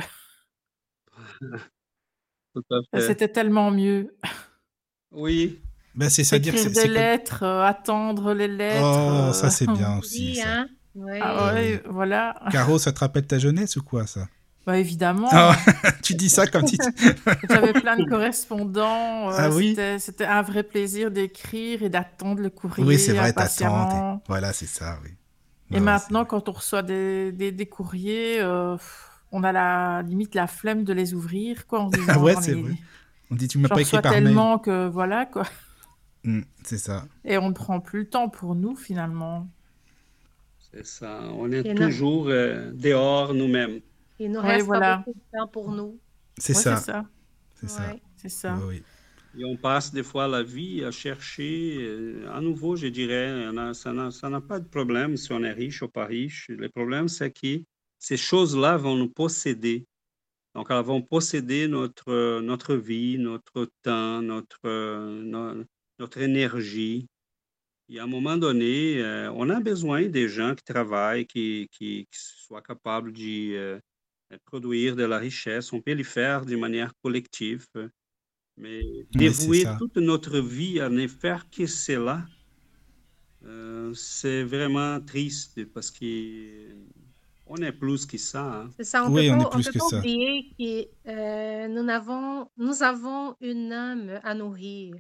c'était 2.98 3.27
tellement 3.30 3.72
mieux. 3.72 4.15
Oui, 5.11 5.60
Ben, 5.95 6.10
c'est 6.10 6.23
ça 6.23 6.38
dire 6.38 6.53
Écrire 6.53 6.72
c'est 6.72 6.81
des 6.84 6.88
lettres, 6.88 7.44
euh, 7.44 7.64
attendre 7.64 8.34
les 8.34 8.48
lettres. 8.48 8.84
Oh, 8.84 9.34
ça 9.34 9.48
euh, 9.48 9.49
c'est 9.49 9.68
bien 9.68 9.98
aussi. 9.99 10.30
Oui, 10.30 10.35
ça. 10.35 10.49
hein? 10.49 10.68
Ah 11.22 11.53
ouais, 11.53 11.81
voilà. 11.89 12.39
Caro, 12.52 12.77
ça 12.80 12.91
te 12.91 12.99
rappelle 12.99 13.27
ta 13.27 13.38
jeunesse 13.38 13.76
ou 13.77 13.84
quoi 13.84 14.07
ça? 14.07 14.27
Bah 14.65 14.77
évidemment, 14.77 15.30
Ah, 15.31 15.56
Tu 16.03 16.14
dis 16.15 16.30
ça 16.30 16.45
comme 16.48 16.68
si. 16.68 16.77
j'avais 17.49 17.73
plein 17.73 17.98
de 17.98 18.10
correspondants. 18.10 19.30
euh, 19.30 19.35
Ah 19.38 19.49
oui? 19.49 19.77
c'était, 19.99 20.26
un 20.26 20.41
vrai 20.41 20.64
plaisir 20.64 21.10
d'écrire 21.10 21.84
et 21.84 21.89
d'attendre 21.89 22.41
le 22.41 22.49
courrier 22.49 22.84
Oui, 22.85 22.99
c'est 22.99 23.14
vrai, 23.14 23.31
t'attends. 23.31 24.22
Voilà, 24.27 24.52
c'est 24.53 24.65
ça, 24.65 24.99
oui. 25.03 25.11
Et 25.72 25.80
maintenant, 25.80 26.23
quand 26.26 26.48
on 26.49 26.53
reçoit 26.53 26.81
des, 26.84 27.31
des, 27.31 27.52
des 27.52 27.65
courriers, 27.65 28.39
euh, 28.39 28.77
on 29.31 29.44
a 29.44 29.52
la 29.52 30.02
limite 30.03 30.34
la 30.35 30.48
flemme 30.48 30.84
de 30.84 30.94
les 30.94 31.14
ouvrir, 31.14 31.68
quoi. 31.68 31.81
En 31.81 31.91
se 31.91 31.98
disant, 31.99 32.14
Ah 32.15 32.19
ouais, 32.19 32.35
c'est 32.41 32.52
ai- 32.57 32.61
vrai. 32.61 32.73
On 33.30 33.35
dit 33.35 33.48
tu 33.49 33.57
m'as 33.57 33.68
pas 33.68 33.81
écrit 33.81 34.02
par 34.02 34.11
mail. 34.14 34.23
tellement 34.23 34.57
que 34.60 34.88
voilà, 34.88 35.26
quoi. 35.26 35.44
Hmm, 36.23 36.41
c'est 36.64 36.77
ça. 36.77 37.06
Et 37.26 37.38
on 37.38 37.49
ne 37.49 37.53
prend 37.53 37.80
plus 37.81 37.99
le 38.02 38.10
temps 38.10 38.30
pour 38.30 38.56
nous, 38.56 38.76
finalement. 38.76 39.48
c'est 40.72 40.85
ça. 40.85 41.22
On 41.38 41.52
est 41.52 41.76
toujours 41.76 42.27
euh, 42.30 42.72
dehors 42.73 43.34
nous-mêmes. 43.34 43.80
Il 44.19 44.31
nous 44.31 44.41
reste 44.41 44.65
voilà. 44.65 44.98
pas 44.98 45.03
beaucoup 45.06 45.19
de 45.19 45.38
temps 45.38 45.48
pour 45.48 45.72
nous. 45.72 45.99
C'est 46.38 46.56
Ouais, 46.56 46.64
ça. 46.64 46.77
c'est 47.56 47.69
ça. 47.69 47.95
C'est 48.15 48.30
ça. 48.30 48.56
Ouais. 48.57 48.81
Et 49.34 49.45
on 49.45 49.58
passe 49.58 49.94
des 49.94 50.04
fois 50.04 50.28
la 50.28 50.41
vie 50.44 50.84
à 50.84 50.91
chercher, 50.91 51.78
euh, 51.80 52.28
à 52.32 52.41
nouveau, 52.41 52.76
je 52.76 52.88
dirais, 52.88 53.30
a- 53.58 53.74
ça 53.74 54.30
n'a 54.30 54.41
pas 54.41 54.60
de 54.60 54.68
problème 54.68 55.16
si 55.18 55.32
on 55.32 55.44
est 55.44 55.52
riche 55.52 55.82
ou 55.82 55.88
pas 55.90 56.06
riche. 56.06 56.48
Le 56.49 56.70
problème, 56.70 57.08
c'est 57.08 57.32
que 57.32 57.64
ces 57.99 58.18
choses-là 58.18 58.78
vont 58.78 58.95
nous 58.95 59.10
posséder. 59.10 59.86
Donc, 60.56 60.68
elles 60.72 60.84
vont 60.86 61.02
posséder 61.02 61.68
notre, 61.68 62.41
notre 62.41 62.76
vie, 62.76 63.18
notre 63.20 63.70
temps, 63.84 64.22
notre, 64.22 64.60
euh, 64.66 65.24
no- 65.24 65.64
notre 65.99 66.20
énergie. 66.22 67.08
Et 67.90 67.99
à 67.99 68.04
un 68.04 68.08
moment 68.08 68.38
donné, 68.38 69.02
euh, 69.02 69.32
on 69.34 69.49
a 69.49 69.60
besoin 69.62 70.04
des 70.08 70.28
gens 70.28 70.56
qui 70.56 70.64
travaillent, 70.64 71.26
qui, 71.26 71.68
qui, 71.72 72.08
soient 72.12 72.62
capables 72.62 73.14
de 73.14 73.54
euh, 73.56 73.80
produire 74.45 74.95
de 74.95 75.04
la 75.04 75.18
richesse. 75.20 75.72
On 75.74 75.82
peut 75.82 75.94
le 75.94 76.04
faire 76.04 76.45
de 76.45 76.56
manière 76.58 76.94
collective, 77.04 77.66
mais 78.58 79.06
dévouer 79.12 79.76
toute 79.78 79.98
notre 79.98 80.40
vie 80.40 80.80
à 80.82 80.90
ne 80.90 81.08
faire 81.08 81.50
que 81.50 81.66
cela, 81.68 82.26
euh, 83.46 83.94
c'est 83.94 84.44
vraiment 84.44 85.00
triste 85.02 85.66
parce 85.74 85.92
qu'on 85.92 86.06
est 87.62 87.72
plus 87.72 88.06
que 88.06 88.18
ça. 88.18 88.44
hein. 88.64 88.70
C'est 88.80 88.84
ça, 88.86 89.04
on 89.06 89.12
Oui, 89.12 89.26
peut 89.26 89.26
on 89.30 89.38
pas, 89.38 89.42
est 89.42 89.46
on 89.54 89.62
plus 89.62 89.64
peut 89.64 89.72
que 89.72 89.80
pas 89.80 89.86
ça. 89.86 89.98
oublier 89.98 90.54
que 90.58 91.10
euh, 91.12 91.68
nous 91.68 91.90
avons, 91.90 92.50
nous 92.58 92.84
avons 92.84 93.36
une 93.42 93.72
âme 93.74 94.20
à 94.24 94.34
nourrir. 94.36 94.96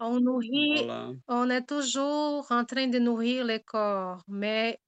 On 0.00 0.20
nourrit, 0.20 0.82
Voilà. 0.84 1.12
on 1.28 1.48
est 1.48 1.64
toujours 1.66 2.46
en 2.50 2.64
train 2.66 2.88
de 2.88 2.98
nourrir 2.98 3.44
le 3.46 3.58
corps, 3.58 4.22
mais 4.28 4.78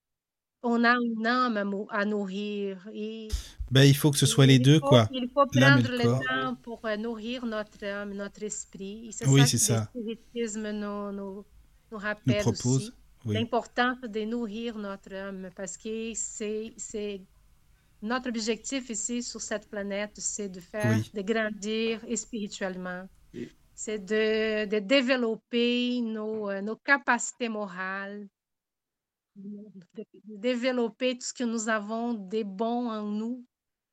on 0.64 0.82
a 0.84 0.94
une 1.00 1.26
âme 1.26 1.86
à, 1.90 2.04
nourrir. 2.04 2.78
Et 2.92 3.28
Ben, 3.70 3.82
il 3.84 3.94
faut 3.96 4.10
que 4.10 4.18
ce 4.18 4.26
soit 4.26 4.46
les 4.46 4.58
deux, 4.58 4.80
faut, 4.80 4.88
quoi. 4.88 5.08
il 5.12 5.28
faut 5.32 5.46
prendre 5.46 5.88
le 5.90 6.02
corps. 6.02 6.20
temps 6.20 6.54
pour 6.62 6.80
euh, 6.86 6.96
nourrir 6.96 7.46
notre 7.46 7.84
âme, 7.84 8.14
notre 8.14 8.42
esprit. 8.42 9.06
Et 9.08 9.12
c'est 9.12 9.28
Oui, 9.28 9.40
ça 9.42 9.46
c'est 9.46 9.58
que 9.58 9.72
le 9.72 9.78
ça. 9.78 9.84
spiritisme 9.90 10.70
nous, 10.72 11.12
nous, 11.12 11.12
nous 11.12 11.44
Nous 11.92 11.98
rappelle 11.98 12.42
propose. 12.42 12.66
aussi. 12.88 12.92
Oui. 13.26 13.34
L'importance 13.34 14.00
de 14.02 14.20
nourrir 14.24 14.76
notre 14.78 15.14
âme, 15.14 15.50
parce 15.56 15.76
que 15.78 16.12
c'est, 16.14 16.74
c'est 16.76 17.22
notre 18.02 18.28
objectif 18.28 18.90
ici 18.90 19.22
sur 19.22 19.40
cette 19.40 19.68
planète, 19.70 20.12
c'est 20.16 20.48
de 20.50 20.60
faire, 20.60 20.94
Oui. 20.96 21.10
de 21.14 21.22
grandir 21.22 22.00
spirituellement. 22.16 23.04
C'est 23.76 23.98
de, 23.98 24.66
de 24.66 24.78
développer 24.78 26.00
nos, 26.00 26.48
euh, 26.48 26.60
nos 26.60 26.76
capacités 26.76 27.48
morales, 27.48 28.28
développer 29.36 31.14
tout 31.14 31.26
ce 31.26 31.34
que 31.34 31.44
nous 31.44 31.68
avons 31.68 32.14
de 32.14 32.42
bon 32.42 32.90
en 32.90 33.02
nous, 33.02 33.44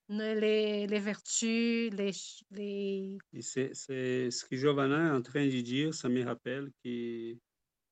les, 0.09 0.87
les 0.87 0.99
vertus, 0.99 1.91
les, 1.93 2.11
les... 2.51 3.17
C'est 3.39 3.73
ce 3.73 4.45
que 4.45 4.55
Giovanna 4.55 5.07
est 5.07 5.17
en 5.17 5.21
train 5.21 5.45
de 5.45 5.61
dire, 5.61 5.93
ça 5.93 6.09
me 6.09 6.23
rappelle 6.23 6.71
que 6.83 7.37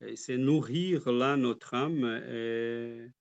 euh, 0.02 0.16
c'est 0.16 0.38
nourrir 0.38 1.12
là 1.12 1.38
notre 1.38 1.74
âme 1.74 2.06
est, 2.28 3.12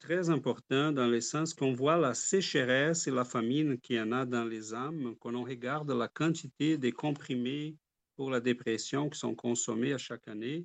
très 0.00 0.30
important 0.30 0.90
dans 0.90 1.06
le 1.06 1.20
sens 1.20 1.52
qu'on 1.52 1.74
voit 1.74 1.98
la 1.98 2.14
sécheresse 2.14 3.06
et 3.06 3.10
la 3.10 3.26
famine 3.26 3.78
qu'il 3.78 3.96
y 3.96 4.00
en 4.00 4.10
a 4.12 4.24
dans 4.24 4.44
les 4.44 4.72
âmes, 4.72 5.14
quand 5.20 5.34
on 5.34 5.44
regarde 5.44 5.90
la 5.90 6.08
quantité 6.08 6.78
de 6.78 6.88
comprimés 6.88 7.76
pour 8.16 8.30
la 8.30 8.40
dépression 8.40 9.10
qui 9.10 9.18
sont 9.18 9.34
consommés 9.34 9.92
à 9.92 9.98
chaque 9.98 10.26
année. 10.28 10.64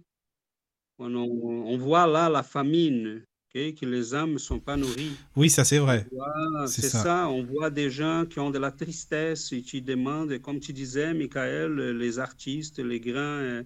On, 1.00 1.78
voit 1.78 2.08
là 2.08 2.30
la 2.30 2.44
famine, 2.44 3.24
que 3.54 3.86
les 3.86 4.14
âmes 4.14 4.34
ne 4.34 4.38
sont 4.38 4.60
pas 4.60 4.78
nourries. 4.78 5.12
Oui, 5.36 5.50
ça 5.50 5.64
c'est 5.64 5.80
vrai. 5.80 6.06
C'est 6.68 6.84
ça. 6.84 7.04
ça. 7.04 7.30
On 7.30 7.44
voit 7.44 7.70
des 7.70 7.90
gens 7.90 8.26
qui 8.30 8.40
ont 8.40 8.52
de 8.52 8.60
la 8.60 8.72
tristesse 8.72 9.52
et 9.52 9.62
tu 9.62 9.82
demandes, 9.82 10.38
comme 10.40 10.60
tu 10.60 10.74
disais, 10.74 11.14
Michael, 11.14 11.98
les 11.98 12.20
artistes, 12.20 12.80
les 12.80 13.00
grands, 13.00 13.20
euh, 13.20 13.64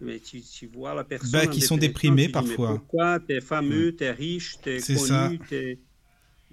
mais 0.00 0.20
tu, 0.20 0.40
tu 0.40 0.66
vois 0.66 0.94
la 0.94 1.04
personne 1.04 1.32
Bah, 1.32 1.46
qui 1.46 1.60
sont 1.60 1.76
déprimés 1.76 2.22
tu 2.22 2.26
dis, 2.28 2.32
parfois. 2.32 2.76
pourquoi? 2.78 3.18
T'es 3.20 3.40
fameux, 3.40 3.94
t'es 3.96 4.12
riche, 4.12 4.58
t'es 4.62 4.78
C'est 4.78 4.96
ça. 4.96 5.28
connu, 5.28 5.40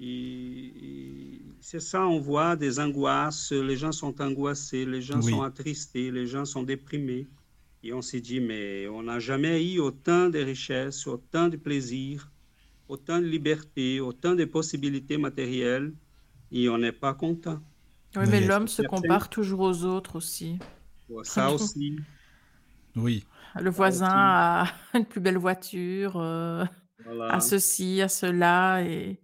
et 0.01 1.41
C'est 1.61 1.81
ça, 1.81 2.07
on 2.07 2.19
voit 2.19 2.55
des 2.55 2.79
angoisses, 2.79 3.51
les 3.51 3.75
gens 3.75 3.91
sont 3.91 4.19
angoissés, 4.21 4.85
les 4.85 5.01
gens 5.01 5.19
Oui. 5.21 5.31
sont 5.31 5.41
attristés, 5.41 6.09
les 6.09 6.25
gens 6.25 6.45
sont 6.45 6.63
déprimés. 6.63 7.27
Et 7.83 7.93
on 7.93 8.01
s'est 8.01 8.19
dit, 8.19 8.41
mais 8.41 8.87
on 8.89 9.03
n'a 9.03 9.19
jamais 9.19 9.73
eu 9.73 9.79
autant 9.79 10.29
de 10.29 10.39
richesses, 10.39 11.07
autant 11.07 11.47
de 11.47 11.55
plaisir, 11.55 12.29
autant 12.89 13.19
de 13.19 13.25
liberté, 13.25 14.01
autant 14.01 14.35
de 14.35 14.43
possibilités 14.45 15.17
matérielles, 15.17 15.93
et 16.51 16.67
on 16.69 16.77
n'est 16.77 16.91
pas 16.91 17.13
content. 17.13 17.59
Oui, 18.15 18.23
mais 18.29 18.41
l'homme 18.41 18.67
se 18.67 18.81
compare 18.81 19.29
toujours 19.29 19.61
aux 19.61 19.83
autres 19.85 20.15
aussi. 20.15 20.57
Ça 21.23 21.51
aussi, 21.51 21.95
Oui. 22.95 23.25
Le 23.59 23.69
voisin 23.69 24.09
a 24.11 24.65
une 24.93 25.05
plus 25.05 25.21
belle 25.21 25.37
voiture, 25.37 26.17
euh, 26.17 26.65
voilà. 27.03 27.33
a 27.33 27.39
ceci, 27.39 28.01
a 28.01 28.07
cela, 28.07 28.83
et 28.83 29.19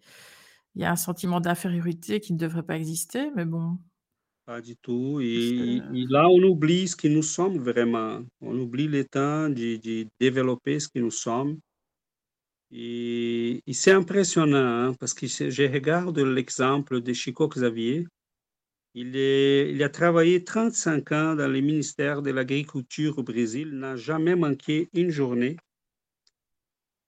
il 0.75 0.81
y 0.81 0.85
a 0.85 0.91
un 0.91 0.95
sentiment 0.95 1.41
d'infériorité 1.41 2.19
qui 2.19 2.33
ne 2.33 2.37
devrait 2.37 2.63
pas 2.63 2.75
exister, 2.75 3.31
mais 3.35 3.45
bon. 3.45 3.77
Pas 4.45 4.61
du 4.61 4.75
tout. 4.77 5.19
Et, 5.21 5.81
là, 6.09 6.29
on 6.29 6.41
oublie 6.43 6.87
ce 6.87 6.95
que 6.95 7.07
nous 7.07 7.23
sommes 7.23 7.57
vraiment. 7.57 8.23
On 8.41 8.57
oublie 8.59 8.87
le 8.87 9.03
temps 9.03 9.49
de, 9.49 9.77
de 9.77 10.07
développer 10.19 10.79
ce 10.79 10.87
que 10.87 10.99
nous 10.99 11.11
sommes. 11.11 11.59
Et, 12.71 13.61
et 13.65 13.73
c'est 13.73 13.91
impressionnant 13.91 14.89
hein, 14.89 14.93
parce 14.99 15.13
que 15.13 15.27
je 15.27 15.49
je 15.49 15.63
regarde 15.63 16.19
l'exemple 16.19 17.01
de 17.01 17.13
Chico 17.13 17.47
Xavier. 17.47 18.05
Il, 18.93 19.15
est, 19.15 19.71
il 19.73 19.83
a 19.83 19.89
travaillé 19.89 20.43
35 20.43 21.11
ans 21.11 21.35
dans 21.35 21.47
le 21.47 21.59
ministère 21.61 22.21
de 22.21 22.31
l'Agriculture 22.31 23.17
au 23.17 23.23
Brésil, 23.23 23.71
n'a 23.71 23.95
jamais 23.97 24.35
manqué 24.35 24.89
une 24.93 25.09
journée. 25.09 25.57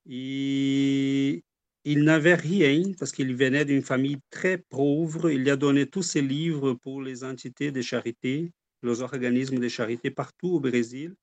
Et 0.10 1.44
il 1.90 2.04
n'avait 2.04 2.36
rien 2.36 2.92
parce 3.00 3.14
qu'il 3.14 3.34
venait 3.34 3.64
d'une 3.64 3.82
famille 3.82 4.18
très 4.30 4.58
pauvre. 4.58 5.32
Il 5.32 5.50
a 5.50 5.56
donné 5.56 5.86
tous 5.86 6.04
ses 6.04 6.22
livres 6.22 6.74
pour 6.74 7.02
les 7.02 7.24
entités 7.24 7.72
de 7.72 7.82
charité, 7.82 8.52
les 8.84 9.02
organismes 9.02 9.58
de 9.58 9.70
charité 9.70 10.12
partout 10.12 10.50
au 10.50 10.60
Brésil. 10.60 11.16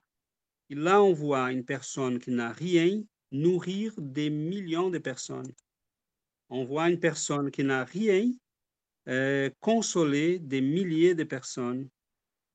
Et 0.70 0.74
là, 0.74 1.02
on 1.02 1.12
voit 1.12 1.52
une 1.52 1.66
personne 1.66 2.18
qui 2.18 2.30
n'a 2.30 2.50
rien 2.50 3.02
nourrir 3.30 3.92
des 3.98 4.30
millions 4.30 4.88
de 4.88 4.96
personnes. 4.96 5.52
On 6.48 6.64
voit 6.64 6.88
une 6.88 6.98
personne 6.98 7.50
qui 7.50 7.62
n'a 7.62 7.84
rien 7.84 8.32
euh, 9.08 9.50
consoler 9.60 10.38
des 10.38 10.62
milliers 10.62 11.14
de 11.14 11.24
personnes. 11.24 11.90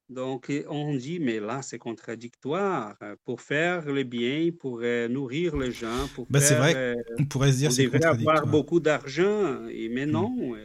Donc, 0.09 0.51
on 0.69 0.95
dit, 0.95 1.19
mais 1.19 1.39
là, 1.39 1.61
c'est 1.61 1.77
contradictoire. 1.77 2.95
euh, 3.03 3.15
Pour 3.25 3.41
faire 3.41 3.85
le 3.85 4.03
bien, 4.03 4.49
pour 4.59 4.79
euh, 4.81 5.07
nourrir 5.07 5.55
les 5.55 5.71
gens, 5.71 6.07
pour 6.15 6.25
Bah, 6.29 6.41
c'est 6.41 6.55
vrai. 6.55 6.73
euh, 6.75 6.95
On 7.19 7.25
pourrait 7.25 7.51
se 7.51 7.57
dire 7.57 7.71
c'est 7.71 7.83
devrait 7.83 7.97
avoir 7.97 8.17
contradictoire. 8.17 8.51
beaucoup 8.51 8.79
d'argent, 8.79 9.67
et- 9.69 9.89
mais 9.89 10.05
Mm. 10.07 10.11
non. 10.11 10.55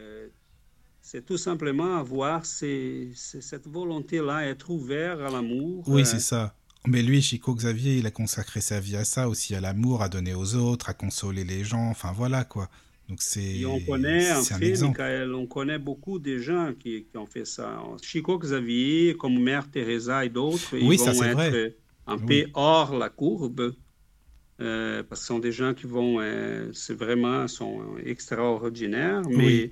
c'est 1.07 1.23
tout 1.23 1.37
simplement 1.37 1.97
avoir 1.97 2.47
ces- 2.47 3.11
ces- 3.13 3.39
cette 3.41 3.67
volonté-là, 3.67 4.47
être 4.47 4.71
ouvert 4.71 5.21
à 5.23 5.29
l'amour. 5.29 5.83
Oui, 5.87 6.03
c'est 6.03 6.19
ça. 6.19 6.55
Mais 6.87 7.03
lui, 7.03 7.21
Chico 7.21 7.53
Xavier, 7.53 7.97
il 7.97 8.07
a 8.07 8.11
consacré 8.11 8.59
sa 8.59 8.79
vie 8.79 8.95
à 8.95 9.05
ça 9.05 9.29
aussi, 9.29 9.53
à 9.53 9.61
l'amour, 9.61 10.01
à 10.01 10.09
donner 10.09 10.33
aux 10.33 10.55
autres, 10.55 10.89
à 10.89 10.95
consoler 10.95 11.43
les 11.43 11.63
gens. 11.63 11.89
Enfin 11.91 12.11
voilà 12.11 12.43
quoi. 12.43 12.69
Donc 13.07 13.21
c'est 13.21 13.41
Et 13.53 13.65
on 13.65 13.79
connaît, 13.79 14.29
un 14.31 14.45
fait, 14.45 14.67
exemple. 14.67 14.99
Michael, 14.99 15.33
on 15.33 15.47
connaît 15.47 15.79
beaucoup 15.79 16.19
de 16.19 16.37
gens 16.37 16.73
qui, 16.75 17.05
qui 17.07 17.17
ont 17.17 17.25
fait 17.27 17.45
ça. 17.45 17.81
Chico 18.01 18.37
Xavier, 18.39 19.15
comme 19.17 19.39
Mère 19.41 19.69
Teresa 19.71 20.25
et 20.25 20.29
d'autres, 20.29 20.75
Oui, 20.79 20.95
ils 20.95 20.97
vont 20.97 21.23
être 21.23 21.33
vrai. 21.33 21.51
un 22.07 22.17
Oui. 22.17 22.43
peu 22.43 22.49
hors 22.53 22.95
la 22.97 23.09
courbe, 23.09 23.75
euh, 24.61 25.03
parce 25.03 25.21
que 25.21 25.27
ce 25.27 25.33
sont 25.33 25.39
des 25.39 25.51
gens 25.51 25.73
qui 25.73 25.87
vont, 25.87 26.19
euh, 26.21 26.71
c'est 26.73 26.93
vraiment, 26.95 27.47
sont 27.47 27.97
extraordinaires. 27.99 29.29
Mais 29.29 29.71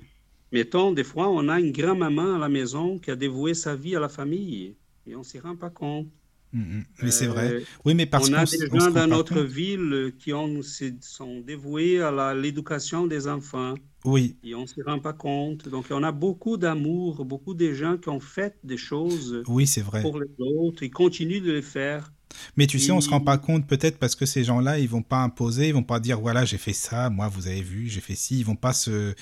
mettons, 0.52 0.92
des 0.92 1.04
fois, 1.04 1.30
on 1.30 1.48
a 1.48 1.60
une 1.60 1.72
grand-maman 1.72 2.36
à 2.36 2.38
la 2.38 2.48
maison 2.48 2.98
qui 2.98 3.10
a 3.10 3.16
dévoué 3.16 3.54
sa 3.54 3.76
vie 3.76 3.96
à 3.96 4.00
la 4.00 4.08
famille 4.08 4.78
et 5.06 5.14
on 5.16 5.20
ne 5.20 5.24
s'y 5.24 5.38
rend 5.40 5.56
pas 5.56 5.70
compte. 5.70 6.08
Mm, 6.54 6.60
mm. 6.60 6.84
Mais 7.02 7.10
c'est 7.10 7.26
Euh, 7.26 7.30
vrai. 7.32 7.62
Oui, 7.84 7.94
mais 7.94 8.06
parce 8.06 8.30
on 8.30 8.32
a 8.34 8.44
des 8.44 8.68
on 8.72 8.80
se 8.80 8.86
gens 8.86 8.90
dans 8.92 9.06
notre 9.08 9.34
compte. 9.34 9.44
ville 9.44 10.14
qui 10.18 10.32
ont, 10.32 10.62
se- 10.62 10.94
sont 11.00 11.40
dévoués 11.40 12.00
à 12.00 12.34
l'éducation 12.34 13.06
des 13.06 13.26
enfants. 13.28 13.74
Oui, 14.04 14.36
Et 14.44 14.54
on 14.54 14.62
ne 14.62 14.66
s'y 14.66 14.82
rend 14.82 15.00
pas 15.00 15.14
compte. 15.14 15.68
Donc, 15.68 15.86
on 15.90 16.02
a 16.02 16.12
beaucoup 16.12 16.56
d'amour, 16.58 17.24
beaucoup 17.24 17.54
de 17.54 17.72
gens 17.72 17.96
qui 17.98 18.08
ont 18.10 18.20
fait 18.20 18.56
des 18.62 18.76
choses 18.76 19.42
oui, 19.48 19.64
vrai. 19.82 20.02
pour 20.02 20.20
les 20.20 20.28
autres 20.38 20.82
et 20.82 20.90
continuent 20.90 21.42
de 21.42 21.52
les 21.52 21.62
faire. 21.62 22.12
Mais 22.56 22.66
tu 22.66 22.78
sais, 22.78 22.92
on 22.92 23.00
se 23.00 23.08
rend 23.10 23.20
pas 23.20 23.38
compte 23.38 23.66
peut-être 23.66 23.98
parce 23.98 24.14
que 24.16 24.26
ces 24.26 24.44
gens-là, 24.44 24.78
ils 24.78 24.88
vont 24.88 25.02
pas 25.02 25.18
imposer, 25.22 25.68
ils 25.68 25.74
vont 25.74 25.84
pas 25.84 26.00
dire 26.00 26.20
voilà, 26.20 26.44
j'ai 26.44 26.58
fait 26.58 26.72
ça, 26.72 27.08
moi 27.10 27.28
vous 27.28 27.46
avez 27.46 27.62
vu, 27.62 27.88
j'ai 27.88 28.00
fait 28.00 28.16
ci, 28.16 28.38
ils 28.40 28.44
vont 28.44 28.56
pas 28.56 28.72
se 28.72 29.14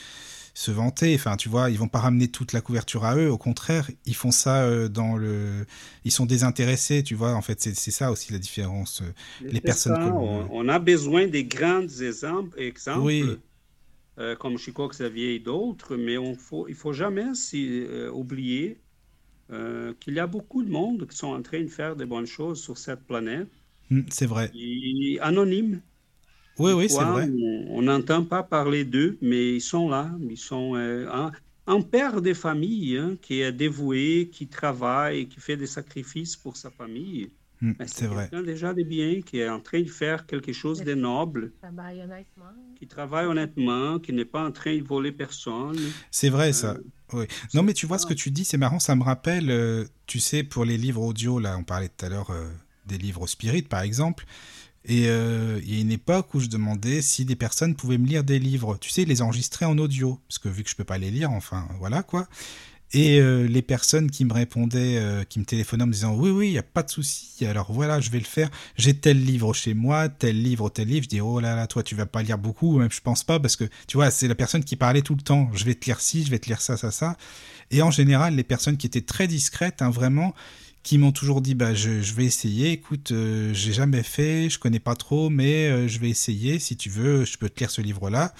se 0.55 0.71
vanter, 0.71 1.15
enfin 1.15 1.37
tu 1.37 1.49
vois, 1.49 1.71
ils 1.71 1.79
vont 1.79 1.89
pas 1.89 2.01
ramener 2.01 2.29
toute 2.29 2.53
la 2.53 2.61
couverture 2.61 3.05
à 3.05 3.17
eux, 3.17 3.31
au 3.31 3.39
contraire, 3.39 3.91
ils 4.07 4.15
font 4.17 4.31
ça 4.33 4.63
euh, 4.65 4.89
dans 4.89 5.17
le 5.17 5.67
ils 6.05 6.13
sont 6.13 6.27
désintéressés, 6.27 7.03
tu 7.03 7.15
vois, 7.15 7.35
en 7.35 7.43
fait, 7.43 7.61
c'est 7.63 7.75
ça 7.91 8.11
aussi 8.13 8.33
la 8.33 8.39
différence. 8.39 9.03
euh. 9.03 9.13
Les 9.51 9.61
personnes 9.61 9.97
ça, 9.97 10.13
on, 10.15 10.47
on 10.51 10.69
a 10.69 10.79
besoin 10.79 11.27
des 11.27 11.45
grands 11.45 11.87
exemples, 11.89 12.59
exemples 12.61 13.05
Oui. 13.05 13.43
euh, 14.19 14.37
comme 14.37 14.59
Chico 14.59 14.89
Xavier 14.89 15.35
et 15.37 15.41
d'autres, 15.41 15.97
mais 15.97 16.19
on 16.19 16.35
faut, 16.37 16.69
il 16.69 16.75
faut 16.75 16.93
jamais 16.93 17.27
euh, 17.55 18.11
oublier 18.13 18.83
euh, 19.53 19.95
qu'il 20.01 20.15
y 20.15 20.21
a 20.21 20.27
beaucoup 20.29 20.63
de 20.65 20.71
monde 20.71 21.09
qui 21.09 21.17
sont 21.17 21.29
en 21.35 21.43
train 21.43 21.63
de 21.63 21.69
faire 21.69 21.97
des 21.97 22.07
bonnes 22.07 22.27
choses 22.27 22.63
sur 22.63 22.79
cette 22.79 23.07
planète, 23.07 23.51
Mm, 23.91 24.07
C'est 24.11 24.27
vrai. 24.27 24.53
et 24.53 25.19
anonymes. 25.21 25.83
Oui, 26.59 26.73
oui, 26.73 26.89
c'est 26.89 27.03
vrai. 27.05 27.29
On 27.69 27.83
n'entend 27.83 28.25
pas 28.25 28.43
parler 28.43 28.85
d'eux, 28.85 29.19
mais 29.23 29.57
ils 29.57 29.61
sont 29.61 29.89
là. 29.89 30.11
Ils 30.29 30.37
sont 30.39 30.77
euh, 30.77 31.09
un, 31.13 31.33
un 31.67 31.81
père 31.81 32.21
de 32.23 32.35
famille 32.35 32.97
hein, 32.99 33.17
qui 33.21 33.41
est 33.41 33.53
dévoué, 33.53 34.29
qui 34.33 34.49
travaille, 34.49 35.29
qui 35.29 35.41
fait 35.41 35.57
des 35.57 35.67
sacrifices 35.67 36.37
pour 36.37 36.57
sa 36.57 36.71
famille. 36.71 37.31
Mm, 37.61 37.73
Ben, 37.79 37.87
C'est 37.89 38.07
vrai. 38.07 38.29
quelqu'un 38.29 38.43
déjà 38.45 38.75
de 38.75 38.83
bien, 38.83 39.23
qui 39.23 39.39
est 39.39 39.49
en 39.49 39.61
train 39.61 39.81
de 39.83 39.89
faire 39.89 40.27
quelque 40.27 40.53
chose 40.53 40.83
de 40.83 40.95
noble, 40.95 41.53
Travaille 41.63 42.01
honnêtement? 42.03 42.53
qui 42.77 42.87
travaille 42.89 43.27
honnêtement, 43.27 43.99
qui 44.01 44.13
n'est 44.13 44.25
pas 44.25 44.45
en 44.45 44.53
train 44.53 44.77
de 44.77 44.83
voler 44.83 45.13
personne. 45.13 45.79
C'est 46.11 46.29
vrai, 46.29 46.53
ça. 46.53 46.73
Euh, 46.73 46.83
Oui. 47.15 47.27
Non, 47.55 47.63
mais 47.63 47.73
tu 47.75 47.87
vois 47.87 47.99
ça. 47.99 48.03
ce 48.03 48.07
que 48.07 48.15
tu 48.15 48.31
dis, 48.31 48.45
c'est 48.45 48.57
marrant, 48.59 48.81
ça 48.81 48.97
me 48.97 49.03
rappelle, 49.05 49.51
euh, 49.51 49.85
tu 50.07 50.19
sais, 50.21 50.43
pour 50.43 50.65
les 50.65 50.77
livres 50.79 51.03
audio, 51.03 51.39
là, 51.39 51.57
on 51.59 51.65
parlait 51.65 51.89
tout 51.89 52.05
à 52.05 52.09
l'heure 52.09 52.31
euh, 52.31 52.49
des 52.87 52.99
livres 52.99 53.27
spirit, 53.27 53.63
par 53.63 53.83
exemple. 53.83 54.25
Et 54.85 55.09
euh, 55.09 55.61
il 55.63 55.75
y 55.75 55.79
a 55.79 55.81
une 55.81 55.93
époque 55.93 56.35
où 56.35 56.41
je 56.41 56.49
demandais 56.49 57.03
si 57.03 57.25
des 57.25 57.37
personnes 57.37 57.77
pouvaient 57.77 57.99
me 57.99 58.07
lire 58.07 58.25
des 58.25 58.39
livres, 58.39 58.77
tu 58.81 58.91
sais, 58.91 59.05
les 59.05 59.23
enregistrer 59.23 59.65
en 59.65 59.79
audio, 59.79 60.19
parce 60.29 60.39
que 60.39 60.49
vu 60.49 60.65
que 60.65 60.71
je 60.71 60.75
peux 60.75 60.85
pas 60.85 60.99
les 60.99 61.11
lire, 61.11 61.31
enfin, 61.31 61.69
voilà 61.79 62.03
quoi. 62.03 62.27
Et 62.95 63.21
euh, 63.21 63.47
les 63.47 63.63
personnes 63.63 64.11
qui 64.11 64.27
me 64.27 64.35
répondaient, 64.35 64.99
euh, 64.99 65.25
qui 65.25 65.39
me 65.39 65.47
téléphonaient 65.47 65.85
en 65.85 65.87
me 65.87 65.93
disant 65.93 66.15
oui, 66.15 66.31
oui, 66.31 66.49
il 66.49 66.53
n'y 66.53 66.59
a 66.59 66.63
pas 66.63 66.83
de 66.83 66.91
souci, 66.91 67.47
alors 67.47 67.73
voilà, 67.73 68.01
je 68.01 68.11
vais 68.11 68.19
le 68.19 68.25
faire. 68.25 68.51
J'ai 68.77 68.93
tel 68.93 69.25
livre 69.25 69.55
chez 69.55 69.73
moi, 69.73 70.11
tel 70.11 70.43
livre, 70.43 70.69
tel 70.69 70.89
livre. 70.89 71.05
Je 71.05 71.09
dis 71.09 71.21
oh 71.21 71.41
là 71.41 71.57
là, 71.57 71.67
toi, 71.67 71.83
tu 71.83 71.95
vas 71.95 72.05
pas 72.05 72.23
lire 72.23 72.37
beaucoup, 72.37 72.79
même 72.79 72.91
je 72.91 73.01
pense 73.01 73.25
pas, 73.25 73.41
parce 73.41 73.57
que 73.57 73.65
tu 73.87 73.97
vois, 73.97 74.11
c'est 74.11 74.29
la 74.29 74.35
personne 74.35 74.63
qui 74.63 74.77
parlait 74.77 75.01
tout 75.01 75.15
le 75.15 75.23
temps. 75.23 75.49
Je 75.55 75.65
vais 75.65 75.75
te 75.75 75.87
lire 75.87 76.01
ci, 76.01 76.23
je 76.23 76.31
vais 76.31 76.39
te 76.39 76.49
lire 76.49 76.61
ça, 76.61 76.77
ça, 76.77 76.91
ça. 76.91 77.17
Et 77.71 77.81
en 77.81 77.91
général, 77.91 78.35
les 78.35 78.45
personnes 78.45 78.77
qui 78.77 78.87
étaient 78.87 79.01
très 79.01 79.27
discrètes, 79.27 79.81
hein, 79.81 79.89
vraiment, 79.89 80.35
qui 80.83 80.99
m'ont 80.99 81.13
toujours 81.13 81.41
dit 81.41 81.55
bah 81.55 81.75
je, 81.75 82.03
je 82.03 82.15
vais 82.15 82.25
essayer. 82.25 82.73
Écoute, 82.73 83.13
euh, 83.13 83.53
j'ai 83.55 83.73
jamais 83.73 84.03
fait, 84.03 84.51
je 84.51 84.59
connais 84.59 84.81
pas 84.81 84.97
trop, 84.97 85.31
mais 85.31 85.69
euh, 85.69 85.89
je 85.89 85.99
vais 85.99 86.11
essayer. 86.11 86.59
Si 86.59 86.77
tu 86.77 86.91
veux, 86.91 87.25
je 87.25 87.37
peux 87.39 87.49
te 87.49 87.61
lire 87.61 87.71
ce 87.71 87.81
livre-là. 87.81 88.35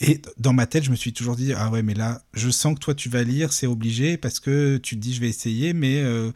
Et 0.00 0.22
dans 0.38 0.52
ma 0.54 0.66
tête, 0.66 0.84
je 0.84 0.90
me 0.90 0.96
suis 0.96 1.12
toujours 1.12 1.36
dit 1.36 1.52
ah 1.52 1.70
ouais, 1.70 1.82
mais 1.82 1.94
là, 1.94 2.22
je 2.34 2.50
sens 2.50 2.74
que 2.74 2.80
toi 2.80 2.94
tu 2.94 3.08
vas 3.08 3.22
lire, 3.22 3.52
c'est 3.52 3.66
obligé 3.66 4.16
parce 4.16 4.40
que 4.40 4.78
tu 4.78 4.96
te 4.96 5.00
dis 5.00 5.14
je 5.14 5.20
vais 5.20 5.28
essayer, 5.28 5.72
mais 5.74 6.00
euh, 6.02 6.32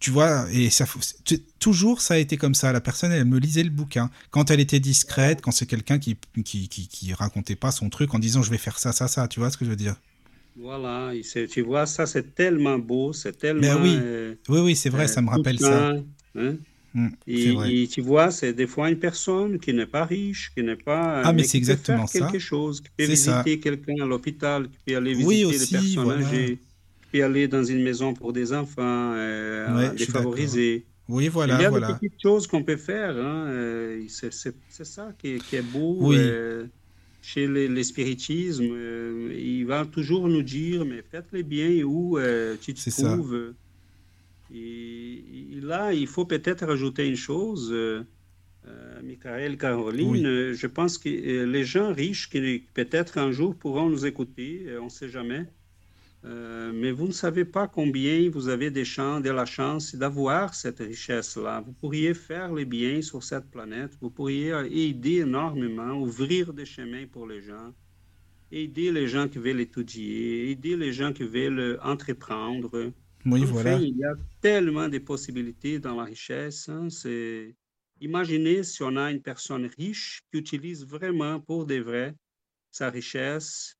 tu 0.00 0.10
vois, 0.10 0.46
et 0.52 0.70
ça, 0.70 0.86
toujours 1.58 2.00
ça 2.00 2.14
a 2.14 2.16
été 2.18 2.36
comme 2.36 2.54
ça. 2.54 2.72
La 2.72 2.80
personne, 2.80 3.12
elle 3.12 3.24
me 3.26 3.38
lisait 3.38 3.62
le 3.62 3.70
bouquin 3.70 4.10
quand 4.30 4.50
elle 4.50 4.60
était 4.60 4.80
discrète, 4.80 5.42
quand 5.42 5.52
c'est 5.52 5.66
quelqu'un 5.66 5.98
qui, 5.98 6.16
qui, 6.44 6.68
qui, 6.68 6.88
qui 6.88 7.14
racontait 7.14 7.56
pas 7.56 7.70
son 7.72 7.90
truc 7.90 8.14
en 8.14 8.18
disant 8.18 8.42
je 8.42 8.50
vais 8.50 8.58
faire 8.58 8.78
ça, 8.78 8.92
ça, 8.92 9.08
ça. 9.08 9.28
Tu 9.28 9.40
vois 9.40 9.50
ce 9.50 9.56
que 9.58 9.64
je 9.64 9.70
veux 9.70 9.76
dire? 9.76 9.96
Voilà, 10.58 11.12
tu 11.50 11.60
vois, 11.62 11.84
ça 11.86 12.06
c'est 12.06 12.34
tellement 12.34 12.78
beau, 12.78 13.12
c'est 13.12 13.36
tellement... 13.36 13.60
Mais 13.60 13.74
oui, 13.74 13.96
euh, 14.02 14.34
Oui, 14.48 14.60
oui, 14.60 14.76
c'est 14.76 14.88
vrai, 14.88 15.04
euh, 15.04 15.06
ça 15.06 15.20
me 15.20 15.28
rappelle 15.28 15.58
ça. 15.60 15.90
hein. 16.34 16.56
Mm, 16.94 17.08
Et, 17.26 17.52
vrai. 17.52 17.74
et 17.74 17.88
tu 17.88 18.00
vois, 18.00 18.30
c'est 18.30 18.54
des 18.54 18.66
fois 18.66 18.88
une 18.88 18.98
personne 18.98 19.58
qui 19.60 19.74
n'est 19.74 19.86
pas 19.86 20.06
riche, 20.06 20.50
qui 20.54 20.62
n'est 20.62 20.76
pas... 20.76 21.20
Ah, 21.24 21.32
mais 21.34 21.42
c'est 21.42 21.58
faire 21.58 21.58
exactement 21.58 22.06
ça. 22.06 22.20
quelque 22.30 22.38
chose, 22.38 22.80
qui 22.80 22.88
peut 22.96 23.04
visiter 23.04 23.60
quelqu'un 23.60 24.02
à 24.02 24.06
l'hôpital, 24.06 24.70
qui 24.70 24.78
peut 24.86 24.96
aller 24.96 25.12
visiter 25.14 25.44
Oui, 25.44 25.58
des 25.58 25.66
personnes 25.66 26.04
voilà. 26.04 26.26
âgées, 26.26 26.56
qui 27.02 27.06
peut 27.18 27.24
aller 27.24 27.48
dans 27.48 27.64
une 27.64 27.82
maison 27.82 28.14
pour 28.14 28.32
des 28.32 28.52
enfants 28.54 29.12
euh, 29.14 29.90
Ouais, 29.90 29.94
défavorisés. 29.94 30.86
Oui, 31.08 31.24
Il 31.24 31.26
y 31.26 31.28
voilà, 31.28 31.56
a 31.56 31.70
des 31.70 31.78
voilà. 31.78 31.94
petites 31.94 32.20
choses 32.20 32.46
qu'on 32.46 32.64
peut 32.64 32.76
faire. 32.76 33.16
Hein, 33.16 33.46
euh, 33.50 34.06
c'est 34.08 34.84
ça 34.84 35.12
qui 35.18 35.28
est, 35.34 35.40
qui 35.44 35.56
est 35.56 35.62
beau 35.62 35.98
Oui. 36.08 36.16
Chez 37.30 37.46
les, 37.48 37.66
les 37.76 37.82
spiritismes. 37.92 38.70
euh, 38.70 39.34
il 39.36 39.64
va 39.66 39.84
toujours 39.84 40.28
nous 40.28 40.42
dire, 40.42 40.84
mais 40.84 41.02
faites-les 41.02 41.42
bien 41.42 41.70
où 41.84 42.18
euh, 42.18 42.56
tu 42.60 42.72
te 42.74 42.90
trouves. 42.90 43.54
Et, 44.54 45.56
et 45.56 45.60
là, 45.60 45.92
il 45.92 46.06
faut 46.06 46.24
peut-être 46.24 46.64
rajouter 46.66 47.04
une 47.08 47.16
chose. 47.16 47.70
Euh, 47.72 48.04
euh, 48.68 49.02
Michael, 49.02 49.58
Caroline, 49.58 50.26
Oui. 50.26 50.54
je 50.54 50.66
pense 50.68 50.98
que 50.98 51.08
les 51.44 51.64
gens 51.64 51.92
riches 51.92 52.28
qui 52.30 52.64
peut-être 52.74 53.18
un 53.18 53.32
jour 53.32 53.56
pourront 53.56 53.88
nous 53.90 54.06
écouter, 54.06 54.66
on 54.80 54.84
ne 54.84 54.88
sait 54.98 55.08
jamais. 55.08 55.42
Euh, 56.26 56.72
mais 56.74 56.90
vous 56.92 57.06
ne 57.06 57.12
savez 57.12 57.44
pas 57.44 57.68
combien 57.68 58.28
vous 58.30 58.48
avez 58.48 58.70
des 58.70 58.84
chances, 58.84 59.22
de 59.22 59.30
la 59.30 59.46
chance 59.46 59.94
d'avoir 59.94 60.54
cette 60.54 60.80
richesse-là. 60.80 61.60
Vous 61.60 61.72
pourriez 61.72 62.14
faire 62.14 62.52
les 62.52 62.64
biens 62.64 63.00
sur 63.02 63.22
cette 63.22 63.48
planète, 63.50 63.96
vous 64.00 64.10
pourriez 64.10 64.50
aider 64.70 65.18
énormément, 65.20 65.92
ouvrir 66.00 66.52
des 66.52 66.66
chemins 66.66 67.06
pour 67.06 67.26
les 67.28 67.42
gens, 67.42 67.72
aider 68.50 68.92
les 68.92 69.08
gens 69.08 69.28
qui 69.28 69.38
veulent 69.38 69.60
étudier, 69.60 70.50
aider 70.50 70.76
les 70.76 70.92
gens 70.92 71.12
qui 71.12 71.24
veulent 71.24 71.78
entreprendre. 71.82 72.92
Oui, 73.24 73.46
Enfin, 73.50 73.52
voilà. 73.52 73.74
il 73.80 73.96
y 73.96 74.04
a 74.04 74.14
tellement 74.40 74.88
de 74.88 74.98
possibilités 74.98 75.78
dans 75.80 75.96
la 75.96 76.04
richesse. 76.04 76.68
hein, 76.68 76.88
c'est... 76.90 77.56
Imaginez 78.00 78.62
si 78.64 78.82
on 78.82 78.96
a 78.96 79.10
une 79.10 79.22
personne 79.22 79.66
riche 79.78 80.22
qui 80.30 80.38
utilise 80.38 80.84
vraiment 80.86 81.40
pour 81.40 81.66
de 81.66 81.76
vrai 81.76 82.14
sa 82.70 82.90
richesse 82.90 83.75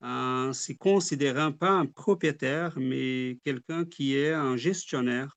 en 0.00 0.52
se 0.52 0.72
considérant 0.72 1.52
pas 1.52 1.70
un 1.70 1.86
propriétaire, 1.86 2.78
mais 2.78 3.38
quelqu'un 3.44 3.84
qui 3.84 4.16
est 4.16 4.32
un 4.32 4.56
gestionnaire 4.56 5.36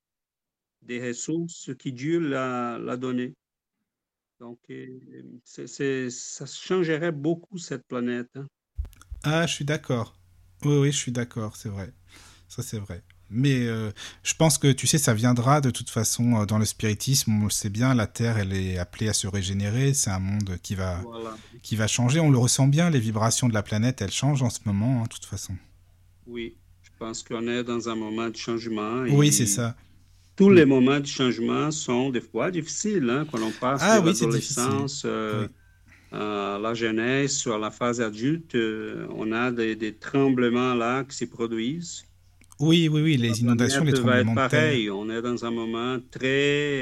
des 0.82 1.06
ressources 1.08 1.72
que 1.78 1.90
Dieu 1.90 2.20
l'a, 2.20 2.98
donné. 2.98 3.36
Donc, 4.40 4.60
euh, 4.70 5.00
ça 5.44 6.46
changerait 6.46 7.12
beaucoup 7.12 7.58
cette 7.58 7.86
planète. 7.88 8.30
hein. 8.36 8.48
Ah, 9.24 9.46
je 9.46 9.54
suis 9.54 9.66
d'accord. 9.66 10.16
Oui, 10.64 10.78
oui, 10.78 10.92
je 10.92 10.98
suis 10.98 11.12
d'accord, 11.12 11.56
c'est 11.56 11.70
vrai. 11.70 11.94
Ça, 12.48 12.64
c'est 12.64 12.80
vrai. 12.80 13.04
Mais 13.32 13.68
euh, 13.68 13.92
je 14.24 14.34
pense 14.34 14.58
que, 14.58 14.72
tu 14.72 14.88
sais, 14.88 14.98
ça 14.98 15.14
viendra 15.14 15.62
de 15.62 15.70
toute 15.70 15.90
façon 15.90 16.42
euh, 16.42 16.46
dans 16.46 16.58
le 16.58 16.66
spiritisme. 16.66 17.32
On 17.42 17.44
le 17.46 17.50
sait 17.52 17.70
bien, 17.70 17.94
la 17.94 18.08
Terre, 18.08 18.38
elle 18.40 18.54
est 18.54 18.78
appelée 18.80 19.08
à 19.10 19.14
se 19.14 19.28
régénérer. 19.28 19.94
C'est 19.94 20.10
un 20.10 20.20
monde 20.20 20.58
qui 20.64 20.74
va, 20.76 21.02
Voilà. 21.04 21.38
qui 21.62 21.76
va 21.76 21.88
changer. 21.88 22.20
On 22.20 22.32
le 22.32 22.38
ressent 22.40 22.68
bien, 22.68 22.90
les 22.90 23.00
vibrations 23.00 23.48
de 23.48 23.54
la 23.54 23.62
planète, 23.64 24.02
elles 24.02 24.12
changent 24.12 24.42
en 24.42 24.50
ce 24.50 24.60
moment, 24.66 25.02
hein, 25.02 25.04
de 25.04 25.10
toute 25.10 25.26
façon. 25.26 25.54
Oui, 26.26 26.56
je 26.82 26.90
pense 26.98 27.22
qu'on 27.24 27.48
est 27.48 27.64
dans 27.64 27.88
un 27.90 27.96
moment 27.96 28.30
de 28.30 28.36
changement. 28.36 29.06
et 29.06 29.12
Oui, 29.12 29.32
c'est 29.32 29.46
ça. 29.46 29.76
Tous 30.36 30.50
les 30.50 30.66
moments 30.66 31.00
de 31.00 31.06
changement 31.06 31.70
sont 31.70 32.10
des 32.12 32.22
fois 32.22 32.50
difficiles, 32.50 33.10
hein, 33.10 33.26
quand 33.32 33.42
on 33.42 33.52
passe 33.52 33.82
Ah 33.84 34.00
de 34.00 34.08
oui, 34.10 34.14
l'adolescence 34.20 35.04
euh, 35.06 35.48
Oui. 36.14 36.18
à 36.18 36.58
la 36.62 36.74
jeunesse, 36.74 37.46
à 37.46 37.58
la 37.58 37.70
phase 37.72 38.00
adulte. 38.02 38.56
euh, 38.56 39.06
on 39.16 39.32
a 39.34 39.52
des, 39.52 39.76
des 39.76 39.94
tremblements 39.94 40.74
là 40.74 41.04
qui 41.04 41.16
se 41.16 41.26
produisent. 41.26 42.06
Oui, 42.60 42.90
oui, 42.90 43.02
oui, 43.02 43.18
les 43.18 43.42
inondations, 43.42 43.84
les 43.86 43.94
planète 43.94 44.00
va 44.00 44.20
être 44.20 44.28
tremblements 44.28 44.36
de 44.36 44.44
terre. 44.44 44.78
pareil. 44.78 44.90
On 44.90 45.10
est 45.10 45.22
dans 45.22 45.46
un 45.46 45.52
moment 45.52 45.98
très... 46.12 46.28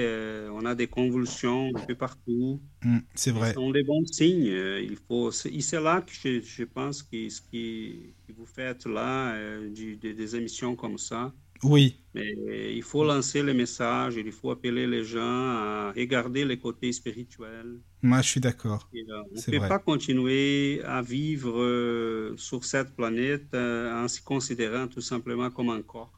euh, 0.06 0.50
on 0.54 0.66
a 0.66 0.74
des 0.76 0.88
convulsions 0.88 1.72
un 1.76 1.82
peu 1.86 1.96
partout. 1.96 2.62
Hmm, 2.84 3.00
c'est 3.14 3.32
Ce 3.34 3.40
vrai. 3.40 3.54
sont 3.54 3.72
des 3.72 3.84
bons 3.84 4.06
signes. 4.06 4.50
euh, 4.50 4.82
Il 4.82 4.98
faut, 4.98 5.32
c'est 5.32 5.50
et 5.54 5.62
c'est 5.62 5.80
là 5.82 6.02
que 6.02 6.12
je, 6.14 6.42
je 6.42 6.64
pense 6.64 7.04
que 7.04 7.30
ce 7.30 7.42
qui, 7.42 8.16
que 8.28 8.34
vous 8.34 8.46
faites 8.46 8.86
là, 8.86 9.34
euh, 9.36 9.70
du- 9.70 9.98
des, 9.98 10.14
des 10.14 10.36
émissions 10.36 10.76
comme 10.76 10.98
ça, 10.98 11.34
Oui, 11.64 11.98
mais 12.14 12.76
il 12.76 12.84
faut 12.84 13.04
lancer 13.06 13.42
le 13.44 13.54
message, 13.54 14.16
il 14.18 14.32
faut 14.32 14.52
appeler 14.52 14.88
les 14.88 15.04
gens 15.06 15.22
à 15.22 15.94
regarder 15.96 16.46
les 16.46 16.60
côtés 16.60 16.92
spirituels. 16.92 17.80
moi, 18.02 18.22
je 18.24 18.30
suis 18.30 18.40
d'accord. 18.42 18.90
Euh, 18.94 19.24
on 19.32 19.36
ne 19.36 19.42
peut 19.42 19.60
vrai. 19.60 19.68
pas 19.68 19.80
continuer 19.80 20.82
à 20.84 21.02
vivre 21.02 21.62
euh, 21.62 22.36
sur 22.38 22.66
cette 22.66 22.96
planète 22.96 23.54
euh, 23.54 23.94
en 24.04 24.08
se 24.08 24.22
considérant 24.22 24.88
tout 24.88 25.02
simplement 25.02 25.50
comme 25.52 25.70
un 25.70 25.82
corps. 25.82 26.12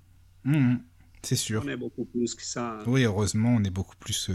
Hmm, 0.44 0.78
c'est 1.24 1.36
sûr. 1.36 1.64
On 1.64 1.68
est 1.68 1.78
beaucoup 1.78 2.06
plus 2.06 2.34
que 2.34 2.44
ça. 2.44 2.80
hein. 2.82 2.86
Oui, 2.86 3.04
heureusement, 3.04 3.56
on 3.56 3.64
est 3.64 3.70
beaucoup 3.70 3.96
plus. 3.98 4.32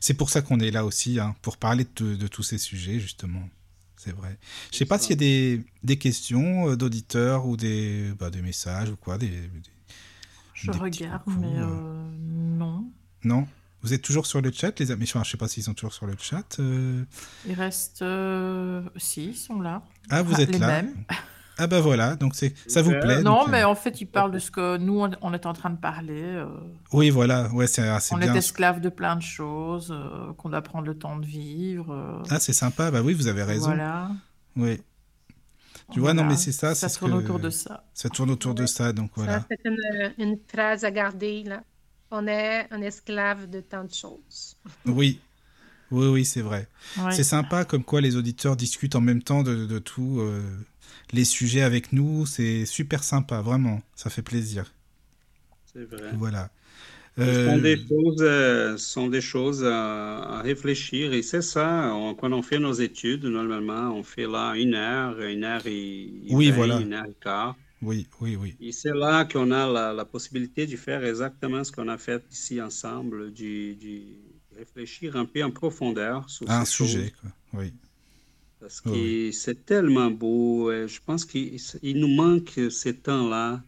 C'est 0.00 0.14
pour 0.14 0.30
ça 0.30 0.42
qu'on 0.42 0.60
est 0.60 0.70
là 0.70 0.84
aussi, 0.84 1.18
hein, 1.20 1.36
pour 1.42 1.56
parler 1.58 1.86
de, 1.96 2.16
de 2.16 2.26
tous 2.28 2.42
ces 2.42 2.58
sujets, 2.58 2.98
justement. 2.98 3.48
C'est 3.96 4.12
vrai. 4.12 4.38
Je 4.72 4.78
sais 4.78 4.78
C'est 4.78 4.86
pas 4.86 4.98
s'il 4.98 5.10
y 5.12 5.14
a 5.14 5.16
des, 5.16 5.62
des 5.82 5.98
questions 5.98 6.74
d'auditeurs 6.76 7.46
ou 7.46 7.56
des, 7.56 8.12
bah, 8.18 8.30
des 8.30 8.42
messages 8.42 8.90
ou 8.90 8.96
quoi. 8.96 9.18
Des, 9.18 9.28
des- 9.28 9.48
Je 10.54 10.70
regarde, 10.70 11.22
mais 11.40 11.58
euh. 11.58 11.64
euh, 11.66 12.10
non. 12.18 12.84
Non? 13.24 13.46
Vous 13.82 13.92
êtes 13.92 14.02
toujours 14.02 14.24
sur 14.26 14.40
le 14.40 14.50
chat, 14.50 14.78
les 14.80 14.90
amis? 14.90 15.04
Enfin, 15.04 15.22
Je 15.24 15.30
sais 15.30 15.36
pas 15.36 15.46
s'ils 15.48 15.62
sont 15.64 15.74
toujours 15.74 15.92
sur 15.92 16.06
le 16.06 16.14
chat. 16.18 16.58
euh. 16.58 17.04
Il 17.46 17.52
reste. 17.54 18.00
euh, 18.02 18.82
Si, 18.96 19.26
ils 19.26 19.36
sont 19.36 19.60
là. 19.60 19.82
Ah, 20.10 20.22
vous 20.22 20.34
Ah, 20.36 20.40
êtes 20.42 20.52
les 20.52 20.58
là 20.58 20.66
mêmes. 20.82 20.94
Ah 21.56 21.68
bah 21.68 21.80
voilà, 21.80 22.16
donc 22.16 22.34
c'est 22.34 22.52
ça 22.68 22.82
vous 22.82 22.90
plaît 22.90 23.22
non, 23.22 23.38
donc, 23.38 23.46
euh, 23.46 23.50
mais 23.52 23.62
en 23.62 23.76
fait, 23.76 24.00
ils 24.00 24.06
parlent 24.06 24.32
de 24.32 24.40
ce 24.40 24.50
que 24.50 24.76
nous, 24.76 24.98
on, 25.22 25.32
est 25.32 25.46
en 25.46 25.52
train 25.52 25.70
de 25.70 25.76
parler. 25.76 26.20
euh, 26.20 26.46
Oui, 26.92 27.10
voilà, 27.10 27.48
ouais, 27.52 27.68
c'est 27.68 27.80
on 28.10 28.16
bien. 28.18 28.34
est 28.34 28.36
esclave 28.36 28.80
de 28.80 28.88
plein 28.88 29.14
de 29.14 29.22
choses, 29.22 29.92
euh, 29.96 30.32
qu'on 30.32 30.48
doit 30.48 30.62
prendre 30.62 30.84
le 30.84 30.98
temps 30.98 31.16
de 31.16 31.24
vivre. 31.24 31.92
euh, 31.92 32.20
Ah, 32.28 32.40
c'est 32.40 32.52
sympa, 32.52 32.90
bah 32.90 33.02
oui, 33.04 33.14
vous 33.14 33.28
avez 33.28 33.44
raison. 33.44 33.66
Voilà. 33.66 34.10
Oui, 34.56 34.80
Tu 35.92 36.00
vois, 36.00 36.14
non, 36.14 36.24
mais 36.24 36.36
c'est 36.36 36.52
ça, 36.52 36.74
Ça 36.74 36.88
tourne 36.88 37.12
que- 37.12 37.16
autour 37.24 37.38
de 37.38 37.50
ça. 37.50 37.84
ça 37.94 38.08
tourne 38.08 38.30
autour 38.30 38.54
de 38.54 38.66
ça, 38.66 38.92
donc 38.92 39.10
voilà. 39.14 39.46
C'est 39.50 39.60
une, 39.64 40.14
une 40.18 40.38
phrase 40.48 40.84
à 40.84 40.90
garder, 40.90 41.42
là. 41.44 41.62
On 42.10 42.26
est 42.26 42.66
un 42.72 42.80
esclave 42.82 43.48
de 43.50 43.60
tant 43.60 43.84
de 43.84 43.92
choses. 43.92 44.56
Oui, 44.86 45.20
oui, 45.90 46.06
oui, 46.08 46.24
c'est 46.24 46.40
vrai. 46.42 46.68
Ouais. 46.98 47.12
C'est 47.12 47.24
sympa 47.24 47.64
comme 47.64 47.84
quoi 47.84 48.00
les 48.00 48.16
auditeurs 48.16 48.56
discutent 48.56 48.94
en 48.96 49.00
même 49.00 49.22
temps 49.22 49.42
de, 49.42 49.66
de 49.66 49.78
tout, 49.78 50.20
euh, 50.20 50.42
les 51.12 51.24
sujets 51.24 51.62
avec 51.62 51.92
nous. 51.92 52.24
C'est 52.26 52.66
super 52.66 53.04
sympa, 53.04 53.40
vraiment. 53.40 53.82
Ça 53.94 54.10
fait 54.10 54.22
plaisir. 54.22 54.72
c'est 55.72 55.84
vrai. 55.84 56.10
Voilà. 56.14 56.50
Ce 57.22 57.32
sont 57.34 57.58
des 57.58 57.76
Euh, 57.76 57.84
choses, 57.88 58.22
euh, 58.22 58.76
sont 58.76 59.08
des 59.08 59.20
choses 59.20 59.64
à, 59.64 60.18
à 60.38 60.42
réfléchir 60.42 61.12
et 61.12 61.22
c'est 61.22 61.42
ça, 61.42 61.94
on- 61.94 62.14
quand 62.14 62.32
on 62.32 62.42
fait 62.42 62.58
nos 62.58 62.72
études, 62.74 63.24
normalement, 63.24 63.92
on 63.94 64.02
fait 64.02 64.26
là 64.26 64.54
une 64.54 64.74
heure, 64.74 65.20
une 65.20 65.44
heure 65.44 65.66
et, 65.66 66.04
oui, 66.28 66.50
voilà. 66.50 66.80
une 66.80 66.92
heure 66.92 67.06
et 67.06 67.14
quart. 67.20 67.56
Oui, 67.82 68.08
oui, 68.20 68.36
oui. 68.36 68.58
Et 68.58 68.72
c'est 68.72 68.92
là 68.92 69.24
qu'on 69.24 69.52
a 69.52 69.66
la, 69.70 69.92
la 69.92 70.04
possibilité 70.04 70.66
de 70.66 70.76
faire 70.76 71.04
exactement 71.04 71.62
ce 71.64 71.70
qu'on 71.70 71.86
a 71.88 71.98
fait 71.98 72.24
ici 72.32 72.60
ensemble, 72.60 73.32
de, 73.32 73.76
réfléchir 74.56 75.14
un 75.16 75.24
peu 75.26 75.42
en 75.44 75.50
profondeur 75.52 76.28
sur 76.30 76.48
Un 76.48 76.64
sujet, 76.64 77.12
quoi. 77.20 77.30
Oui, 77.52 77.74
parce 78.60 78.80
oui. 78.84 79.14
que 79.20 79.30
c'est 79.32 79.64
tellement 79.64 80.10
beau. 80.10 80.70
et 80.72 80.88
Je 80.88 81.00
pense 81.02 81.24
qu'il 81.24 81.58
il 81.82 82.00
nous 82.00 82.08
manque 82.14 82.58
ces 82.70 82.96
temps-là. 83.00 83.62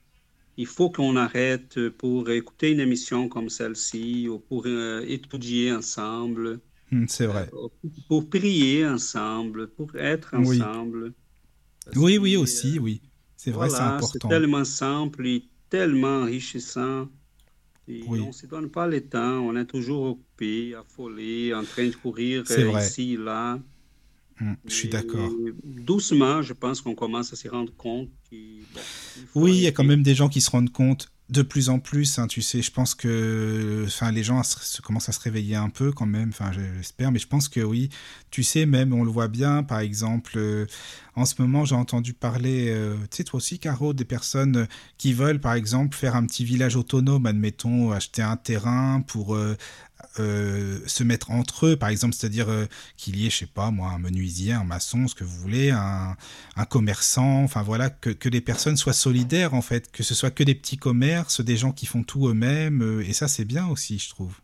Il 0.56 0.66
faut 0.66 0.90
qu'on 0.90 1.16
arrête 1.16 1.88
pour 1.90 2.30
écouter 2.30 2.72
une 2.72 2.80
émission 2.80 3.28
comme 3.28 3.48
celle-ci 3.48 4.28
ou 4.28 4.38
pour 4.40 4.64
euh, 4.66 5.02
étudier 5.06 5.72
ensemble, 5.72 6.60
Hmm, 6.90 7.06
c'est 7.08 7.26
euh, 7.32 7.32
vrai. 7.32 7.52
pour 8.08 8.28
prier 8.30 8.86
ensemble, 8.86 9.68
pour 9.74 9.94
être 9.96 10.34
ensemble. 10.34 11.14
Oui, 11.96 12.18
oui, 12.18 12.36
euh, 12.36 12.36
aussi, 12.36 12.78
oui. 12.78 13.02
C'est 13.36 13.50
vrai, 13.50 13.68
c'est 13.70 13.82
voilà, 13.82 14.02
c'est 14.02 14.26
important. 14.26 14.26
tellement 14.26 14.64
simple 14.64 15.26
et 15.26 15.50
tellement 15.68 16.20
enrichissant. 16.22 17.08
Et 17.88 18.18
Oui, 18.18 18.20
on 18.20 18.28
ne 18.28 18.32
se 18.32 18.46
donne 18.46 18.70
pas 18.70 18.86
le 18.88 19.08
temps, 19.08 19.40
on 19.46 19.56
est 19.56 19.66
toujours 19.66 20.04
occupé, 20.12 20.74
affolé, 20.74 21.54
en 21.54 21.66
train 21.66 21.88
de 21.88 21.96
courir 21.96 22.44
euh, 22.50 22.70
ici, 22.72 23.16
là. 23.18 23.60
Hmm, 24.40 24.54
je 24.68 24.74
suis 24.74 24.88
d'accord. 24.88 25.30
doucement, 25.64 26.42
je 26.42 26.52
pense 26.52 26.80
qu'on 26.80 26.94
commence 26.94 27.32
à 27.32 27.36
se 27.36 27.48
rendre 27.48 27.74
compte 27.76 28.10
bon, 28.30 28.82
il 29.16 29.28
Oui, 29.34 29.52
il 29.56 29.60
y 29.60 29.66
a 29.66 29.72
quand 29.72 29.84
même 29.84 30.02
des 30.02 30.14
gens 30.14 30.28
qui 30.28 30.40
se 30.40 30.50
rendent 30.50 30.72
compte 30.72 31.08
de 31.28 31.42
plus 31.42 31.68
en 31.70 31.80
plus. 31.80 32.18
hein, 32.18 32.26
tu 32.28 32.40
sais, 32.40 32.62
je 32.62 32.70
pense 32.70 32.94
que, 32.94 33.84
enfin, 33.86 34.12
les 34.12 34.22
gens 34.22 34.42
se, 34.44 34.60
se- 34.60 34.80
commencent 34.82 35.08
à 35.08 35.12
se 35.12 35.20
réveiller 35.20 35.56
un 35.56 35.70
peu 35.70 35.90
quand 35.92 36.06
même. 36.06 36.28
Enfin, 36.28 36.52
j'espère, 36.52 37.10
mais 37.10 37.18
je 37.18 37.26
pense 37.26 37.48
que 37.48 37.60
oui. 37.60 37.88
Tu 38.30 38.42
sais, 38.44 38.64
même 38.66 38.92
on 38.92 39.02
le 39.04 39.10
voit 39.10 39.26
bien. 39.28 39.62
Par 39.64 39.80
exemple, 39.80 40.34
euh, 40.36 40.66
en 41.16 41.24
ce 41.24 41.34
moment, 41.42 41.64
j'ai 41.64 41.74
entendu 41.74 42.12
parler. 42.12 42.68
euh, 42.70 42.96
tu 43.10 43.16
sais, 43.18 43.24
toi 43.24 43.38
aussi, 43.38 43.58
Caro, 43.58 43.92
des 43.92 44.04
personnes 44.04 44.68
qui 44.98 45.12
veulent, 45.14 45.40
par 45.40 45.54
exemple, 45.54 45.96
faire 45.96 46.14
un 46.14 46.24
petit 46.26 46.44
village 46.44 46.76
autonome. 46.76 47.26
Admettons, 47.26 47.90
acheter 47.90 48.22
un 48.22 48.36
terrain 48.36 49.00
pour 49.06 49.34
euh, 49.34 49.56
euh, 50.20 50.80
se 50.86 51.02
mettre 51.04 51.30
entre 51.30 51.66
eux, 51.66 51.76
par 51.76 51.88
exemple, 51.90 52.14
c'est-à-dire 52.14 52.48
euh, 52.48 52.66
qu'il 52.96 53.16
y 53.16 53.26
ait, 53.26 53.30
je 53.30 53.36
sais 53.38 53.46
pas 53.46 53.70
moi, 53.70 53.90
un 53.90 53.98
menuisier, 53.98 54.52
un 54.52 54.64
maçon, 54.64 55.08
ce 55.08 55.14
que 55.14 55.24
vous 55.24 55.36
voulez, 55.38 55.70
un, 55.70 56.16
un 56.56 56.64
commerçant, 56.64 57.42
enfin 57.44 57.62
voilà, 57.62 57.90
que, 57.90 58.10
que 58.10 58.28
les 58.28 58.40
personnes 58.40 58.76
soient 58.76 58.92
solidaires 58.92 59.54
en 59.54 59.62
fait, 59.62 59.90
que 59.92 60.02
ce 60.02 60.14
soit 60.14 60.30
que 60.30 60.44
des 60.44 60.54
petits 60.54 60.78
commerces, 60.78 61.40
des 61.40 61.56
gens 61.56 61.72
qui 61.72 61.86
font 61.86 62.02
tout 62.02 62.28
eux-mêmes, 62.28 62.82
euh, 62.82 63.04
et 63.08 63.12
ça 63.12 63.28
c'est 63.28 63.44
bien 63.44 63.66
aussi, 63.68 63.98
je 63.98 64.08
trouve. 64.10 64.34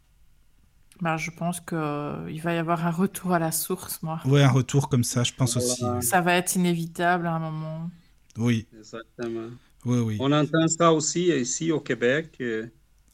Ben, 1.01 1.16
je 1.16 1.31
pense 1.31 1.61
que, 1.61 1.74
euh, 1.74 2.31
il 2.31 2.40
va 2.40 2.55
y 2.55 2.59
avoir 2.59 2.86
un 2.86 2.90
retour 2.90 3.32
à 3.32 3.39
la 3.39 3.51
source, 3.53 4.03
moi. 4.03 4.20
Ouais, 4.24 4.43
un 4.43 4.51
retour 4.51 4.89
comme 4.89 5.05
ça, 5.05 5.24
je 5.24 5.32
pense 5.32 5.57
aussi. 5.57 5.81
Voilà, 5.81 5.99
Oui, 5.99 6.03
Ça 6.03 6.20
va 6.20 6.35
être 6.35 6.55
inévitable 6.57 7.27
à 7.27 7.32
un 7.35 7.39
moment. 7.39 7.90
oui, 8.36 8.66
exactement. 8.73 9.51
oui. 9.85 9.99
oui. 9.99 10.16
On 10.19 10.32
entend 10.32 10.69
ça 10.69 10.93
aussi 10.93 11.28
ici 11.28 11.73
au 11.73 11.81
Québec. 11.81 12.43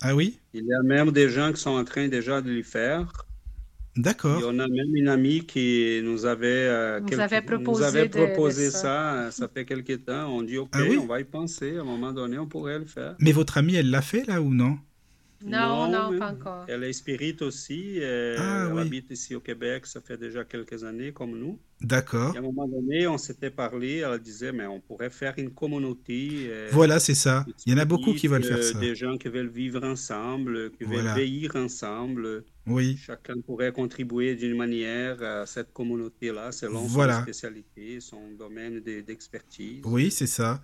Ah 0.01 0.15
oui? 0.15 0.39
Il 0.55 0.65
y 0.65 0.73
a 0.73 0.83
même 0.83 1.11
des 1.11 1.29
gens 1.29 1.53
qui 1.53 1.61
sont 1.61 1.71
en 1.71 1.85
train 1.85 2.09
déjà 2.09 2.41
de 2.41 2.51
le 2.51 2.63
faire. 2.63 3.27
Et 3.97 4.01
D'accord. 4.01 4.43
on 4.47 4.59
a 4.61 4.69
même 4.69 4.95
une 4.95 5.09
amie 5.09 5.45
qui 5.45 6.01
nous 6.05 6.25
avait, 6.25 6.47
euh, 6.47 7.01
quelques- 7.01 7.15
nous 7.15 7.21
avait 7.21 7.41
proposé 7.43 8.03
de, 8.03 8.05
de 8.07 8.09
proposé 8.09 8.71
ça. 8.71 8.79
ça, 8.79 9.15
euh, 9.15 9.31
ça 9.33 9.49
fait 9.49 9.65
quelque 9.65 9.95
temps. 9.95 10.29
On 10.33 10.43
dit, 10.43 10.57
OK, 10.59 10.69
Ah 10.73 10.83
oui? 10.89 10.99
on 10.99 11.07
va 11.07 11.21
y 11.21 11.25
penser. 11.25 11.77
À 11.77 11.81
un 11.81 11.85
moment 11.85 12.13
donné, 12.13 12.39
on 12.39 12.47
pourrait 12.47 12.79
le 12.79 12.85
faire. 12.85 13.17
Mais 13.19 13.33
votre 13.33 13.59
amie, 13.59 13.75
elle 13.75 13.91
l'a 13.91 14.03
fait 14.03 14.25
là 14.27 14.41
ou 14.41 14.55
non? 14.55 14.79
Non, 15.45 15.89
Non, 15.89 16.19
pas 16.19 16.33
encore. 16.33 16.65
elle 16.69 16.83
est 16.83 16.93
spirit 16.93 17.37
aussi. 17.43 18.01
euh, 18.01 18.35
Ah 18.39 18.65
elle 18.67 18.75
oui, 18.75 18.81
habite 18.83 19.11
ici 19.11 19.37
au 19.37 19.41
Québec, 19.41 19.87
ça 19.87 20.01
fait 20.01 20.17
déjà 20.17 20.45
quelques 20.45 20.83
années 20.83 21.13
comme 21.13 21.39
nous. 21.39 21.61
d'accord. 21.81 22.35
Et 22.35 22.39
à 22.39 22.41
un 22.41 22.43
moment 22.43 22.67
donné, 22.67 23.07
on 23.07 23.19
s'était 23.19 23.51
parlé, 23.51 23.99
elle 23.99 24.19
disait, 24.19 24.51
mais 24.51 24.67
on 24.67 24.81
pourrait 24.81 25.11
faire 25.11 25.35
une 25.39 25.51
communauté 25.51 26.49
euh, 26.51 26.69
Voilà, 26.73 26.99
c'est 26.99 27.15
ça. 27.15 27.47
Il 27.67 27.73
y 27.73 27.75
en 27.77 27.79
a 27.79 27.85
beaucoup 27.85 28.15
qui 28.15 28.27
veulent 28.27 28.43
faire 28.43 28.59
euh, 28.59 28.63
ça. 28.73 28.79
des 28.81 28.97
gens 28.97 29.17
qui 29.17 29.29
veulent 29.29 29.47
vivre 29.49 29.85
ensemble, 29.85 30.73
qui 30.73 30.83
veulent 30.83 30.95
Voilà. 30.95 31.15
veillir 31.15 31.55
ensemble. 31.55 32.45
Oui, 32.67 32.99
Chacun 33.01 33.41
pourrait 33.41 33.71
contribuer 33.73 34.35
d'une 34.35 34.57
manière 34.57 35.23
à 35.23 35.47
cette 35.47 35.73
communauté-là 35.73 36.51
selon 36.51 36.81
son 36.83 36.87
voilà. 36.89 37.23
spécialité, 37.23 38.01
son 38.01 38.33
domaine 38.37 38.81
de- 38.81 39.01
d'expertise. 39.03 39.83
Oui, 39.85 40.11
c'est 40.11 40.27
ça. 40.27 40.61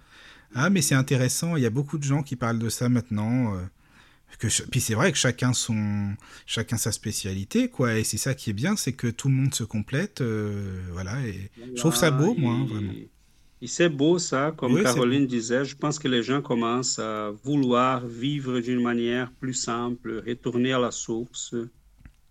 Ah, 0.53 0.69
mais 0.69 0.83
c'est 0.83 0.95
intéressant. 0.97 1.55
Il 1.57 1.63
y 1.63 1.67
a 1.67 1.71
beaucoup 1.71 1.97
de 1.97 2.03
gens 2.05 2.23
qui 2.25 2.35
parlent 2.37 2.59
de 2.59 2.69
ça 2.69 2.89
maintenant. 2.89 3.55
Que 4.39 4.49
Puis 4.71 4.81
c'est 4.81 4.95
vrai 4.95 5.13
que 5.13 5.19
chacun 5.19 5.53
son, 5.53 6.15
chacun 6.47 6.77
sa 6.77 6.93
spécialité, 6.93 7.69
quoi. 7.69 7.99
Et 7.99 8.05
c'est 8.05 8.19
ça 8.19 8.35
qui 8.35 8.51
est 8.51 8.55
bien, 8.55 8.77
c'est 8.77 8.93
que 8.93 9.09
tout 9.09 9.29
le 9.29 9.35
monde 9.35 9.55
se 9.55 9.65
complète, 9.65 10.21
euh, 10.21 10.81
voilà. 10.93 11.27
Et 11.27 11.51
je 11.75 11.81
trouve 11.81 11.95
ça 11.97 12.11
beau, 12.11 12.35
moi, 12.35 12.55
hein, 12.55 12.67
vraiment. 12.67 12.93
et, 12.93 13.67
c'est 13.67 13.89
beau 13.89 14.19
ça, 14.19 14.53
comme 14.57 14.75
Oui. 14.75 14.83
Caroline 14.83 15.27
disait, 15.27 15.65
je 15.65 15.75
pense 15.75 15.99
que 15.99 16.09
les 16.09 16.23
gens 16.23 16.43
commencent 16.43 16.99
à 16.99 17.31
vouloir 17.45 18.07
vivre 18.07 18.61
d'une 18.61 18.83
manière 18.83 19.33
plus 19.33 19.55
simple, 19.55 20.23
retourner 20.27 20.73
à 20.73 20.79
la 20.79 20.91
source. 20.91 21.55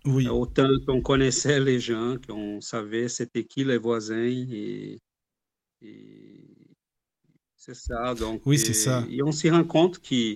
Oui, 0.05 0.27
Autant 0.27 0.67
qu'on 0.85 1.01
connaissait 1.01 1.59
les 1.59 1.79
gens, 1.79 2.17
qu'on 2.27 2.59
savait 2.59 3.07
c'était 3.07 3.45
qui 3.45 3.63
les 3.63 3.77
voisins 3.77 4.17
et, 4.17 4.99
et 5.81 6.53
c'est 7.65 7.75
ça. 7.75 8.13
Donc, 8.13 8.41
oui, 8.45 8.59
c'est 8.59 8.73
ça. 8.73 9.05
et, 9.09 9.23
on 9.23 9.31
s'y 9.31 9.49
rend 9.49 9.63
compte 9.63 9.99
que 9.99 10.35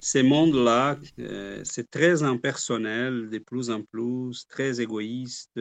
ces 0.00 0.22
mondes-là, 0.22 0.98
euh, 1.18 1.60
c'est 1.64 1.90
très 1.90 2.22
impersonnel, 2.22 3.28
de 3.30 3.38
plus 3.38 3.70
en 3.70 3.82
plus, 3.82 4.46
très 4.48 4.80
égoïste. 4.80 5.58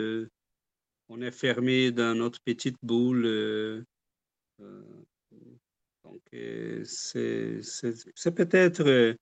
On 1.10 1.22
est 1.22 1.32
fermé 1.32 1.92
dans 1.92 2.16
notre 2.16 2.40
petite 2.42 2.78
boule. 2.84 3.26
euh, 3.26 3.84
euh, 4.62 4.82
donc, 6.04 6.22
c'est 6.86 8.32
peut-être... 8.36 9.16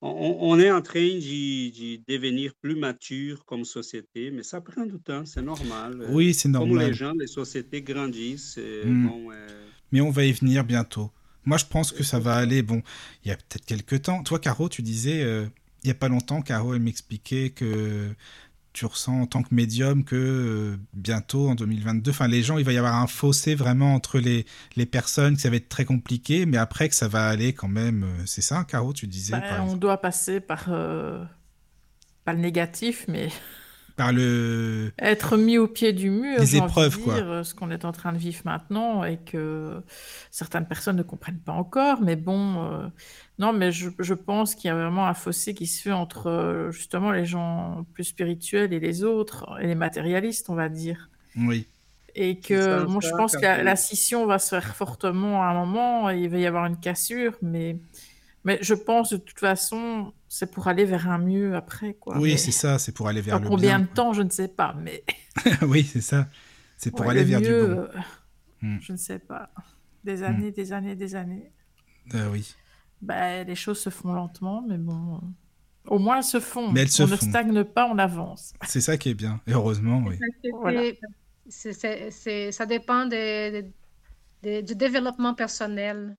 on, 0.00 0.36
on 0.40 0.58
est 0.58 0.70
en 0.70 0.82
train 0.82 1.00
de, 1.00 1.96
de 1.96 2.02
devenir 2.08 2.52
plus 2.60 2.76
mature 2.76 3.44
comme 3.44 3.64
société, 3.64 4.30
mais 4.30 4.42
ça 4.42 4.60
prend 4.60 4.84
du 4.86 4.98
temps, 5.00 5.24
c'est 5.26 5.42
normal. 5.42 6.06
Oui, 6.08 6.34
c'est 6.34 6.50
Comme 6.56 6.78
les 6.78 6.90
normal. 6.90 6.94
gens, 6.94 7.12
les 7.14 7.26
sociétés 7.28 7.82
grandissent. 7.82 8.58
Hmm. 8.82 9.06
bon, 9.06 9.30
Mais 9.92 10.00
on 10.00 10.10
va 10.10 10.24
y 10.24 10.32
venir 10.32 10.64
bientôt. 10.64 11.10
Moi, 11.44 11.58
je 11.58 11.64
pense 11.64 11.92
que 11.92 12.02
ça 12.04 12.18
va 12.18 12.34
aller. 12.36 12.62
Bon, 12.62 12.82
il 13.24 13.28
y 13.28 13.30
a 13.32 13.36
peut-être 13.36 13.64
quelques 13.66 14.02
temps. 14.02 14.22
Toi, 14.22 14.38
Caro, 14.38 14.68
tu 14.68 14.82
disais, 14.82 15.22
euh, 15.22 15.46
il 15.84 15.88
y 15.88 15.90
a 15.90 15.94
pas 15.94 16.08
longtemps, 16.08 16.42
Caro, 16.42 16.74
elle 16.74 16.82
m'expliquait 16.82 17.50
que 17.50 18.14
tu 18.72 18.86
ressens 18.86 19.20
en 19.22 19.26
tant 19.26 19.42
que 19.42 19.54
médium 19.54 20.02
que 20.02 20.16
euh, 20.16 20.76
bientôt, 20.94 21.50
en 21.50 21.54
2022, 21.54 22.10
enfin, 22.10 22.26
les 22.26 22.42
gens, 22.42 22.56
il 22.56 22.64
va 22.64 22.72
y 22.72 22.78
avoir 22.78 22.94
un 22.94 23.06
fossé 23.06 23.54
vraiment 23.54 23.94
entre 23.94 24.18
les, 24.18 24.46
les 24.76 24.86
personnes, 24.86 25.36
que 25.36 25.42
ça 25.42 25.50
va 25.50 25.56
être 25.56 25.68
très 25.68 25.84
compliqué, 25.84 26.46
mais 26.46 26.56
après 26.56 26.88
que 26.88 26.94
ça 26.94 27.06
va 27.08 27.28
aller 27.28 27.52
quand 27.52 27.68
même. 27.68 28.04
euh, 28.04 28.22
C'est 28.24 28.40
ça, 28.40 28.64
Caro, 28.64 28.92
tu 28.94 29.06
disais, 29.06 29.32
Ben, 29.32 29.40
par 29.42 29.60
on 29.60 29.64
exemple? 29.64 29.78
doit 29.80 30.00
passer 30.00 30.40
par, 30.40 30.66
euh, 30.68 31.22
pas 32.24 32.32
le 32.32 32.38
négatif, 32.40 33.04
mais 33.08 33.28
Par 33.96 34.12
le... 34.12 34.92
être 34.98 35.36
mis 35.36 35.58
au 35.58 35.68
pied 35.68 35.92
du 35.92 36.10
mur, 36.10 36.40
les 36.40 36.56
épreuves, 36.56 36.98
quoi. 36.98 37.14
dire, 37.14 37.30
euh, 37.30 37.42
ce 37.42 37.54
qu'on 37.54 37.70
est 37.70 37.84
en 37.84 37.92
train 37.92 38.12
de 38.12 38.18
vivre 38.18 38.40
maintenant 38.44 39.04
et 39.04 39.18
que 39.18 39.82
certaines 40.30 40.66
personnes 40.66 40.96
ne 40.96 41.02
comprennent 41.02 41.40
pas 41.40 41.52
encore. 41.52 42.00
Mais 42.00 42.16
bon, 42.16 42.64
euh, 42.64 42.86
non, 43.38 43.52
mais 43.52 43.70
je, 43.70 43.90
je 43.98 44.14
pense 44.14 44.54
qu'il 44.54 44.68
y 44.68 44.70
a 44.70 44.74
vraiment 44.74 45.06
un 45.06 45.14
fossé 45.14 45.54
qui 45.54 45.66
se 45.66 45.82
fait 45.82 45.92
entre 45.92 46.28
euh, 46.28 46.70
justement 46.70 47.12
les 47.12 47.26
gens 47.26 47.84
plus 47.92 48.04
spirituels 48.04 48.72
et 48.72 48.80
les 48.80 49.04
autres, 49.04 49.46
et 49.60 49.66
les 49.66 49.74
matérialistes, 49.74 50.48
on 50.48 50.54
va 50.54 50.68
dire. 50.68 51.10
Oui, 51.36 51.66
Et 52.14 52.40
que 52.40 52.84
moi, 52.84 53.00
je 53.02 53.10
pense 53.10 53.36
que 53.36 53.42
la 53.42 53.76
scission 53.76 54.26
va 54.26 54.38
se 54.38 54.50
faire 54.50 54.74
fortement 54.76 55.42
à 55.42 55.46
un 55.46 55.54
moment, 55.54 56.10
et 56.10 56.20
il 56.20 56.28
va 56.28 56.38
y 56.38 56.46
avoir 56.46 56.66
une 56.66 56.78
cassure, 56.78 57.34
mais, 57.42 57.78
mais 58.44 58.58
je 58.62 58.74
pense 58.74 59.10
de 59.12 59.16
toute 59.18 59.38
façon, 59.38 60.12
c'est 60.28 60.50
pour 60.50 60.68
aller 60.68 60.84
vers 60.84 61.08
un 61.08 61.18
mieux 61.18 61.54
après, 61.56 61.94
quoi. 61.94 62.18
oui, 62.18 62.32
Mais 62.32 62.36
c'est 62.36 62.50
ça, 62.52 62.78
c'est 62.78 62.92
pour 62.92 63.08
aller 63.08 63.20
vers 63.20 63.36
en 63.36 63.40
le 63.40 63.48
combien 63.48 63.78
bien. 63.78 63.86
de 63.86 63.92
temps, 63.92 64.12
je 64.12 64.22
ne 64.22 64.30
sais 64.30 64.48
pas, 64.48 64.74
mais 64.78 65.04
oui, 65.62 65.84
c'est 65.84 66.00
ça. 66.00 66.28
C'est 66.76 66.90
pour 66.90 67.02
ouais, 67.02 67.10
aller 67.10 67.20
le 67.24 67.26
vers 67.30 67.40
du 67.40 67.48
mieux, 67.48 67.66
bon. 67.74 67.80
euh, 67.82 67.88
Hmm. 68.62 68.78
je 68.80 68.92
ne 68.92 68.96
sais 68.96 69.18
pas. 69.18 69.50
Des 70.04 70.18
Hmm. 70.20 70.24
années, 70.24 70.50
des 70.52 70.72
années, 70.72 70.94
des 70.96 71.14
années. 71.16 71.50
Euh, 72.14 72.28
oui. 72.30 72.54
Ben, 73.00 73.44
les 73.46 73.54
choses 73.56 73.80
se 73.80 73.90
font 73.90 74.12
lentement, 74.12 74.64
mais 74.68 74.78
bon, 74.78 75.16
euh, 75.16 75.18
au 75.90 75.98
moins 75.98 76.18
elles 76.18 76.22
se 76.24 76.38
font. 76.38 76.70
Mais 76.70 76.82
elles 76.82 76.88
se 76.90 77.02
on 77.02 77.08
ne 77.08 77.16
font. 77.16 77.26
stagne 77.28 77.64
pas, 77.64 77.88
on 77.88 77.98
avance. 77.98 78.52
C'est 78.66 78.80
ça 78.80 78.96
qui 78.96 79.08
est 79.10 79.14
bien. 79.14 79.40
Et 79.48 79.52
heureusement, 79.52 80.02
oui. 80.06 80.16
Voilà. 80.60 80.82
Ça 81.48 82.66
dépend 82.66 83.06
de- 83.06 83.62
de- 83.62 83.66
de- 84.44 84.60
du 84.60 84.74
développement 84.76 85.34
personnel. 85.34 86.16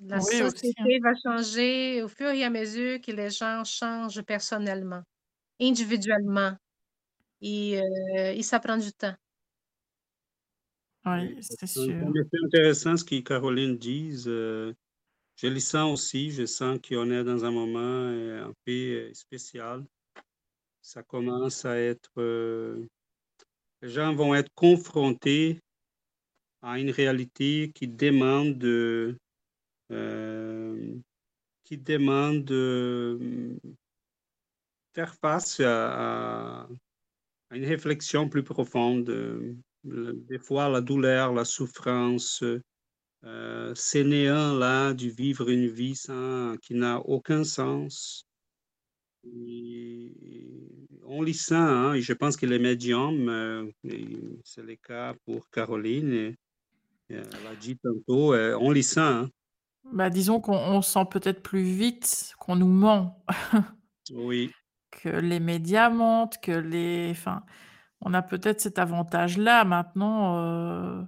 La 0.00 0.18
Oui, 0.18 0.42
aussi, 0.42 0.42
hein. 0.42 0.50
société 0.50 0.98
va 1.00 1.12
changer 1.14 2.02
au 2.02 2.08
fur 2.08 2.30
et 2.30 2.44
à 2.44 2.50
mesure 2.50 3.00
que 3.00 3.12
les 3.12 3.30
gens 3.30 3.64
changent 3.64 4.22
personnellement, 4.22 5.02
individuellement. 5.60 6.56
Et, 7.40 7.80
euh, 7.80 8.32
et 8.32 8.42
ça 8.42 8.58
prend 8.60 8.76
du 8.76 8.92
temps. 8.92 9.14
Oui, 11.06 11.36
c'est 11.42 11.58
C'est 11.58 11.66
sûr. 11.66 11.94
effet 12.16 12.38
intéressant 12.44 12.96
ce 12.96 13.04
que 13.04 13.20
Caroline 13.20 13.76
dit. 13.76 14.24
euh, 14.26 14.72
je 15.36 15.48
le 15.48 15.60
sens 15.60 15.92
aussi, 15.92 16.30
je 16.30 16.46
sens 16.46 16.78
qu'on 16.86 17.10
est 17.10 17.24
dans 17.24 17.44
un 17.44 17.50
moment 17.50 17.78
euh, 17.80 18.46
un 18.46 18.52
peu 18.64 18.72
euh, 18.72 19.14
spécial. 19.14 19.84
Ça 20.82 21.02
commence 21.02 21.64
à 21.64 21.78
être... 21.78 22.10
euh, 22.18 22.86
les 23.82 23.90
gens 23.90 24.14
vont 24.14 24.34
être 24.34 24.50
confrontés 24.54 25.60
à 26.62 26.78
une 26.78 26.90
réalité 26.90 27.70
qui 27.74 27.86
demande 27.88 28.58
de... 28.58 29.16
euh, 29.94 30.94
qui 31.64 31.78
demande 31.78 32.44
de 32.44 33.18
faire 34.94 35.14
face 35.14 35.60
à, 35.60 36.68
une 37.50 37.64
réflexion 37.64 38.28
plus 38.28 38.42
profonde. 38.42 39.08
euh, 39.10 39.54
Des 39.84 40.38
fois, 40.38 40.68
la 40.68 40.80
douleur, 40.80 41.32
la 41.32 41.44
souffrance, 41.44 42.42
euh, 43.24 43.74
ces 43.74 44.04
néants-là 44.04 44.92
du 44.92 45.10
vivre 45.10 45.48
une 45.48 45.68
vie 45.68 45.98
qui 46.62 46.74
n'a 46.74 47.00
aucun 47.00 47.44
sens. 47.44 48.26
On 51.06 51.22
lit 51.22 51.34
ça, 51.34 51.58
hein, 51.58 51.98
je 51.98 52.12
pense 52.12 52.36
que 52.36 52.46
les 52.46 52.58
médiums, 52.58 53.28
euh, 53.28 53.70
c'est 54.44 54.62
le 54.62 54.76
cas 54.76 55.14
pour 55.24 55.48
Caroline, 55.50 56.34
elle 57.08 57.46
a 57.46 57.56
dit 57.56 57.76
tantôt, 57.78 58.34
euh, 58.34 58.56
on 58.60 58.70
lit 58.70 58.82
ça. 58.82 59.20
hein. 59.20 59.30
Bah, 59.92 60.10
disons 60.10 60.40
qu'on 60.40 60.56
on 60.56 60.82
sent 60.82 61.04
peut-être 61.10 61.42
plus 61.42 61.62
vite 61.62 62.34
qu'on 62.38 62.56
nous 62.56 62.66
ment, 62.68 63.24
Oui, 64.10 64.54
que 64.90 65.08
les 65.08 65.40
médias 65.40 65.90
mentent, 65.90 66.38
que 66.40 66.52
les 66.52 67.08
enfin, 67.10 67.42
on 68.00 68.14
a 68.14 68.22
peut-être 68.22 68.60
cet 68.60 68.78
avantage-là 68.78 69.64
maintenant, 69.64 70.38
heu, 70.40 71.06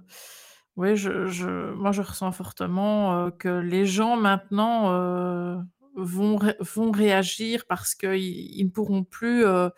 ouais, 0.77 0.95
je 0.95 1.27
je 1.27 1.73
moi, 1.73 1.91
je 1.93 2.01
ressens 2.03 2.31
fortement, 2.33 3.27
heu, 3.27 3.31
que 3.31 3.49
les 3.49 3.85
gens 3.85 4.17
maintenant, 4.17 4.91
heu, 4.93 5.59
vont 5.95 6.37
ré 6.37 6.55
vont 6.61 6.91
réagir 6.91 7.65
parce 7.69 7.95
qu'ils 7.95 8.17
ils 8.57 8.65
ne 8.65 8.71
pourront 8.71 9.03
plus, 9.05 9.45
heu 9.45 9.71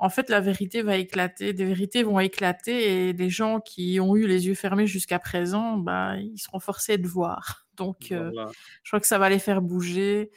en 0.00 0.10
fait, 0.10 0.30
la 0.30 0.40
vérité 0.42 0.82
va 0.82 0.96
éclater, 0.98 1.54
des 1.54 1.66
vérités 1.66 2.02
vont 2.04 2.20
éclater 2.20 3.08
et 3.10 3.14
les 3.14 3.30
gens 3.30 3.60
qui 3.60 4.00
ont 4.00 4.16
eu 4.16 4.26
les 4.28 4.48
yeux 4.48 4.54
fermés 4.56 4.86
jusqu'à 4.88 5.18
présent, 5.20 5.78
bah, 5.78 6.16
ils 6.18 6.38
seront 6.40 6.60
forcés 6.60 6.98
de 6.98 7.08
voir. 7.08 7.67
Donc 7.78 8.08
voilà, 8.10 8.50
je 8.82 8.90
crois 8.90 9.00
que 9.00 9.06
ça 9.06 9.18
va 9.18 9.30
les 9.30 9.38
faire 9.38 9.62
bouger 9.62 10.30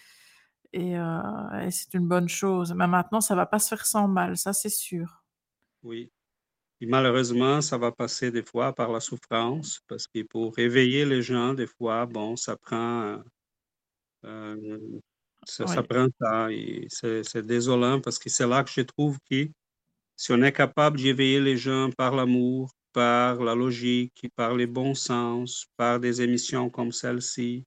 et 0.73 0.95
heu 0.97 1.21
et 1.61 1.71
c'est 1.71 1.93
une 1.93 2.07
bonne 2.07 2.29
chose. 2.29 2.73
Mais 2.73 2.87
maintenant, 2.87 3.21
ça 3.21 3.35
va 3.35 3.45
pas 3.45 3.59
se 3.59 3.69
faire 3.69 3.85
sans 3.85 4.07
mal, 4.07 4.37
ça, 4.37 4.53
c'est 4.53 4.69
sûr. 4.69 5.23
oui. 5.83 6.11
Et 6.81 6.87
malheureusement, 6.87 7.61
ça 7.61 7.77
va 7.77 7.91
passer 7.91 8.31
des 8.31 8.41
fois 8.41 8.73
par 8.73 8.91
la 8.91 8.99
souffrance, 8.99 9.81
parce 9.87 10.07
que 10.07 10.23
pour 10.23 10.55
réveiller 10.55 11.05
les 11.05 11.21
gens, 11.21 11.53
des 11.53 11.67
fois, 11.67 12.07
bon, 12.07 12.35
ça 12.35 12.57
prend, 12.57 13.21
euh, 14.25 14.79
ça, 15.45 15.83
prend 15.83 16.07
ça. 16.19 16.51
Et 16.51 16.87
c'est 16.89 17.45
désolant 17.45 18.01
parce 18.01 18.17
que 18.17 18.29
c'est 18.29 18.47
là 18.47 18.63
que 18.63 18.71
je 18.71 18.81
trouve 18.81 19.19
que 19.29 19.47
si 20.15 20.31
on 20.31 20.41
est 20.41 20.51
capable 20.51 20.99
d'éveiller 20.99 21.39
les 21.39 21.55
gens 21.55 21.91
par 21.95 22.15
l'amour, 22.15 22.71
par 22.93 23.43
la 23.43 23.55
logique, 23.55 24.27
par 24.35 24.55
les 24.55 24.67
bons 24.67 24.95
sens, 24.95 25.65
par 25.77 25.99
des 25.99 26.21
émissions 26.21 26.69
comme 26.69 26.91
celle-ci, 26.91 27.65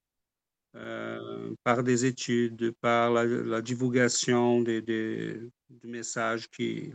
euh, 0.76 1.54
par 1.62 1.82
des 1.82 2.04
études, 2.04 2.72
par 2.80 3.10
la, 3.12 3.24
la 3.24 3.62
divulgation 3.62 4.62
des, 4.62 4.82
des, 4.82 5.40
du 5.70 5.86
message 5.88 6.48
qui, 6.50 6.92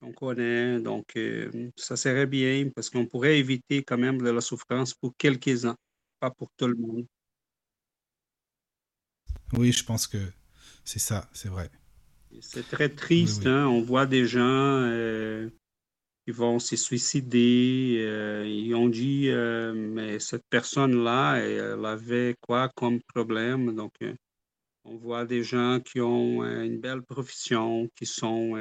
on 0.00 0.12
connaît. 0.12 0.80
Donc, 0.80 1.16
euh, 1.16 1.70
ça 1.76 1.96
serait 1.96 2.26
bien 2.26 2.70
parce 2.74 2.90
qu'on 2.90 3.06
pourrait 3.06 3.38
éviter 3.38 3.82
quand 3.82 3.98
même 3.98 4.20
de 4.20 4.30
la 4.30 4.40
souffrance 4.40 4.94
pour 4.94 5.16
quelques-uns, 5.16 5.76
pas 6.20 6.30
pour 6.30 6.48
tout 6.56 6.66
le 6.68 6.76
monde. 6.76 7.06
Oui, 9.52 9.72
je 9.72 9.84
pense 9.84 10.06
que 10.06 10.18
c'est 10.84 10.98
ça, 10.98 11.28
c'est 11.32 11.48
vrai. 11.48 11.70
C'est 12.40 12.68
très 12.68 12.88
Oui, 12.88 12.96
triste, 12.96 13.42
oui. 13.42 13.46
hein. 13.46 13.66
On 13.66 13.80
voit 13.80 14.06
des 14.06 14.26
gens 14.26 14.40
euh, 14.42 15.48
qui 16.24 16.32
vont 16.32 16.58
se 16.58 16.76
suicider. 16.76 17.98
euh, 18.06 18.46
ils 18.46 18.74
ont 18.74 18.88
dit, 18.88 19.28
euh, 19.28 19.74
mais 19.74 20.18
cette 20.20 20.44
personne-là, 20.48 21.36
elle 21.36 21.84
avait 21.84 22.34
quoi 22.40 22.70
comme 22.74 23.00
problème? 23.14 23.74
Donc, 23.74 23.92
euh, 24.02 24.14
on 24.84 24.96
voit 24.96 25.24
des 25.26 25.42
gens 25.42 25.80
qui 25.80 26.00
ont 26.00 26.44
une 26.44 26.80
belle 26.80 27.02
profession, 27.02 27.88
qui 27.96 28.06
sont, 28.06 28.54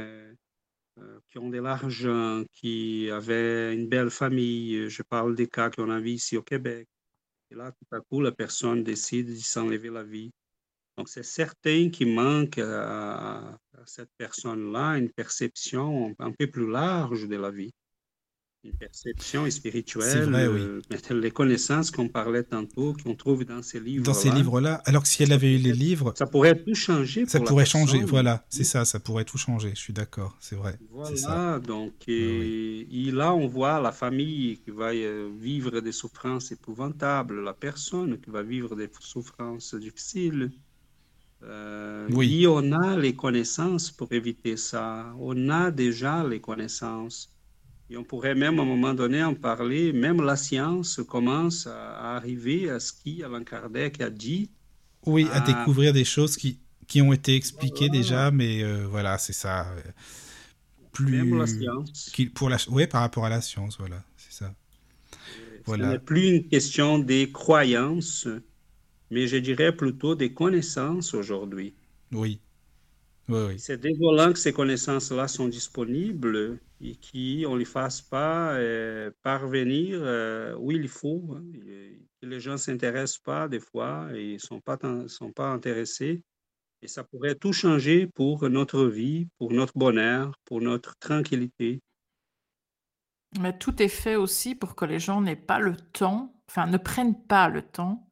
qui 1.29 1.37
ont 1.37 1.49
de 1.49 1.59
l'argent, 1.59 2.43
qui 2.53 3.09
avaient 3.11 3.73
une 3.73 3.87
belle 3.89 4.09
famille. 4.09 4.89
Je 4.89 5.03
parle 5.03 5.35
des 5.35 5.47
cas 5.47 5.69
qu'on 5.69 5.89
a 5.89 5.99
vus 5.99 6.11
ici 6.11 6.37
au 6.37 6.43
Québec. 6.43 6.87
Et 7.51 7.55
là, 7.55 7.71
tout 7.71 7.95
à 7.95 7.99
coup, 8.01 8.21
la 8.21 8.31
personne 8.31 8.83
décide 8.83 9.27
de 9.29 9.35
s'enlever 9.35 9.89
la 9.89 10.03
vie. 10.03 10.31
Donc, 10.97 11.09
c'est 11.09 11.23
certain 11.23 11.89
qu'il 11.89 12.13
manque 12.13 12.59
à, 12.59 13.57
cette 13.85 14.11
personne-là 14.17 14.97
une 14.97 15.09
perception 15.11 16.15
un 16.19 16.31
peu 16.31 16.47
plus 16.49 16.69
large 16.69 17.27
de 17.27 17.35
la 17.35 17.51
vie, 17.51 17.73
une 18.63 18.73
perception 18.77 19.49
spirituelle, 19.49 20.29
vrai, 20.29 20.47
oui. 20.47 20.61
euh, 20.61 20.81
les 21.11 21.31
connaissances 21.31 21.91
qu'on 21.91 22.07
parlait 22.09 22.43
tantôt, 22.43 22.93
qu'on 23.03 23.15
trouve 23.15 23.43
dans 23.45 23.61
ces 23.61 23.79
Dans 23.99 24.13
ces 24.13 24.31
livres-là. 24.31 24.35
livres-là, 24.37 24.75
alors 24.85 25.03
que 25.03 25.09
si 25.09 25.23
elle 25.23 25.33
avait 25.33 25.53
eu 25.55 25.57
les 25.57 25.73
livres, 25.73 26.13
ça 26.15 26.27
pourrait 26.27 26.63
tout 26.63 26.73
changer 26.75 27.25
ça 27.25 27.39
pour 27.39 27.45
la 27.45 27.47
pourrait 27.49 27.65
changer. 27.65 28.05
personne. 28.05 28.09
Voilà, 28.09 28.45
c'est 28.49 28.63
ça, 28.63 28.85
ça 28.85 28.99
pourrait 28.99 29.25
tout 29.25 29.37
changer. 29.37 29.71
Je 29.75 29.79
suis 29.81 29.93
d'accord, 29.93 30.37
c'est 30.39 30.55
vrai, 30.55 30.79
ça. 31.15 31.57
Voilà, 31.57 31.59
donc, 31.59 32.05
oui. 32.07 32.13
et, 32.89 33.07
et 33.07 33.11
là, 33.11 33.33
on 33.33 33.47
voit 33.47 33.81
la 33.81 33.91
famille 33.91 34.59
qui 34.61 34.71
va 34.71 34.93
euh, 34.93 35.29
vivre 35.37 35.81
des 35.81 35.91
souffrances 35.91 36.51
épouvantables, 36.51 37.43
la 37.43 37.53
personne 37.53 38.19
qui 38.21 38.29
va 38.29 38.43
vivre 38.43 38.75
des 38.75 38.89
souffrances 38.99 39.75
difficiles. 39.75 40.51
Euh, 41.43 42.07
Oui, 42.11 42.47
on 42.47 42.71
a 42.71 42.97
les 42.97 43.15
connaissances 43.15 43.91
pour 43.91 44.11
éviter 44.13 44.57
ça. 44.57 45.13
On 45.19 45.49
a 45.49 45.71
déjà 45.71 46.25
les 46.27 46.41
connaissances. 46.41 47.29
Et 47.89 47.97
on 47.97 48.03
pourrait 48.03 48.35
même 48.35 48.59
à 48.59 48.63
un 48.63 48.65
moment 48.65 48.93
donné 48.93 49.23
en 49.23 49.35
parler. 49.35 49.93
Même 49.93 50.21
la 50.21 50.35
science 50.37 51.01
commence 51.07 51.67
à, 51.67 52.15
arriver 52.15 52.69
à 52.69 52.79
ce 52.79 52.93
qu'Alain 52.93 53.43
Kardec 53.43 54.01
a 54.01 54.09
dit. 54.09 54.51
oui, 55.05 55.29
à 55.31 55.41
À, 55.41 55.41
découvrir 55.41 55.93
des 55.93 56.05
choses 56.05 56.37
qui, 56.37 56.59
qui 56.87 57.01
ont 57.01 57.13
été 57.13 57.35
expliquées 57.35 57.89
voilà, 57.89 57.97
déjà, 57.99 58.31
mais 58.31 58.63
euh, 58.63 58.85
voilà, 58.87 59.17
c'est 59.17 59.33
ça. 59.33 59.69
euh, 59.73 59.81
même 60.99 61.33
la 61.35 61.47
Plus. 61.47 61.47
science. 61.47 62.09
qui- 62.13 62.27
Pour 62.27 62.49
la... 62.49 62.57
Ouais, 62.69 62.87
par 62.87 63.01
rapport 63.01 63.25
à 63.25 63.29
la 63.29 63.41
science, 63.41 63.77
voilà, 63.79 64.03
c'est 64.17 64.33
ça. 64.33 64.53
Ce 65.65 65.81
n'est 65.81 65.97
Voilà. 65.97 65.99
plus 65.99 66.27
une 66.37 66.47
question 66.47 66.99
des 66.99 67.31
croyances, 67.31 68.27
mais 69.13 69.27
je 69.27 69.37
dirais 69.37 69.75
plutôt 69.75 70.15
des 70.15 70.33
connaissances 70.33 71.13
aujourd'hui. 71.13 71.77
Oui, 72.11 72.41
oui, 73.29 73.39
oui. 73.49 73.59
C'est 73.59 73.77
désolant 73.77 74.33
que 74.33 74.39
ces 74.39 74.53
connaissances-là 74.53 75.27
sont 75.27 75.47
disponibles 75.47 76.59
et 76.81 76.95
qu'on 76.95 77.53
ne 77.53 77.59
les 77.59 77.65
fasse 77.65 78.01
pas 78.01 78.53
euh, 78.55 79.11
parvenir 79.21 79.99
euh, 80.01 80.55
où 80.57 80.71
il 80.71 80.87
faut. 80.87 81.35
hein, 81.37 81.43
les 82.21 82.39
gens 82.39 82.53
ne 82.53 82.57
s'intéressent 82.57 83.19
pas 83.19 83.47
des 83.47 83.59
fois 83.59 84.09
et 84.15 84.33
ne 84.33 84.37
sont 84.39 84.61
pas, 84.61 84.77
sont 85.07 85.31
pas 85.31 85.49
intéressés. 85.49 86.23
Et 86.81 86.87
ça 86.87 87.03
pourrait 87.03 87.35
tout 87.35 87.53
changer 87.53 88.07
pour 88.07 88.49
notre 88.49 88.85
vie, 88.85 89.27
pour 89.37 89.53
notre 89.53 89.77
bonheur, 89.77 90.33
pour 90.45 90.61
notre 90.61 90.97
tranquillité. 90.99 91.81
mais 93.39 93.57
tout 93.57 93.81
est 93.81 93.87
fait 93.89 94.15
aussi 94.15 94.55
pour 94.55 94.75
que 94.75 94.85
les 94.85 94.99
gens 94.99 95.21
n'aient 95.21 95.35
pas 95.35 95.59
le 95.59 95.75
temps, 95.75 96.35
enfin, 96.49 96.67
ne 96.67 96.77
prennent 96.77 97.21
pas 97.27 97.49
le 97.49 97.61
temps 97.61 98.09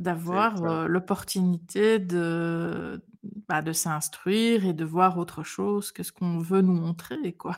d'avoir, 0.00 0.86
l'opportunité 0.88 1.98
de, 1.98 3.02
bah, 3.48 3.62
de 3.62 3.72
s'instruire 3.72 4.64
et 4.66 4.72
de 4.74 4.84
voir 4.84 5.18
autre 5.18 5.42
chose 5.44 5.92
que 5.92 6.02
ce 6.02 6.12
qu'on 6.12 6.38
veut 6.40 6.62
nous 6.62 6.74
montrer, 6.74 7.34
quoi. 7.34 7.56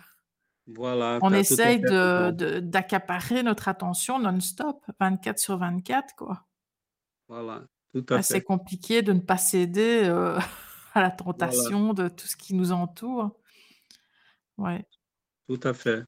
Voilà, 0.66 1.20
On 1.20 1.32
tu 1.32 1.35
as 1.35 1.43
tout 1.43 1.60
à 1.64 1.70
essaye 1.70 1.81
fait 1.81 1.93
de 1.93 1.97
raison. 1.97 2.32
de 2.32 2.60
d'accaparer 2.60 3.43
notre 3.43 3.69
attention 3.69 4.19
non-stop, 4.19 4.85
24 5.01 5.39
sur 5.39 5.56
24, 5.56 6.14
quoi. 6.16 6.47
Voilà, 7.28 7.66
tout 7.93 8.05
à 8.10 8.19
Bah, 8.19 8.23
c'est 8.23 8.40
fait. 8.40 8.43
compliqué 8.43 9.02
de 9.02 9.12
ne 9.12 9.20
pas 9.20 9.39
céder, 9.39 10.05
à 10.94 11.01
la 11.01 11.10
Voilà, 11.35 11.69
tentation 11.70 11.94
de 11.94 12.09
tout 12.09 12.27
ce 12.27 12.36
qui 12.36 12.55
nous 12.55 12.73
entoure. 12.73 13.31
Ouais. 14.59 14.86
tout 15.48 15.60
à 15.64 15.74
fait. 15.74 16.05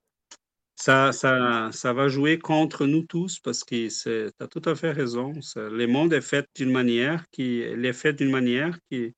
Ça, 0.76 1.12
ça, 1.12 1.70
ça 1.72 1.92
va 1.92 2.08
jouer 2.08 2.38
contre 2.38 2.86
nous 2.86 3.02
tous 3.04 3.38
parce 3.40 3.64
que 3.64 3.88
c'est, 3.88 4.28
tu 4.36 4.44
as 4.44 4.48
tout 4.48 4.62
à 4.64 4.74
fait 4.74 4.90
raison. 4.92 5.40
Ça- 5.40 5.68
le 5.68 5.86
monde 5.86 6.12
est 6.12 6.20
fait 6.20 6.46
d'une 6.56 6.72
manière 6.72 7.24
qui, 7.30 7.58
il 7.60 7.84
est 7.86 7.92
fait 7.92 8.12
d'une 8.12 8.30
manière 8.30 8.78
qui, 8.90 9.14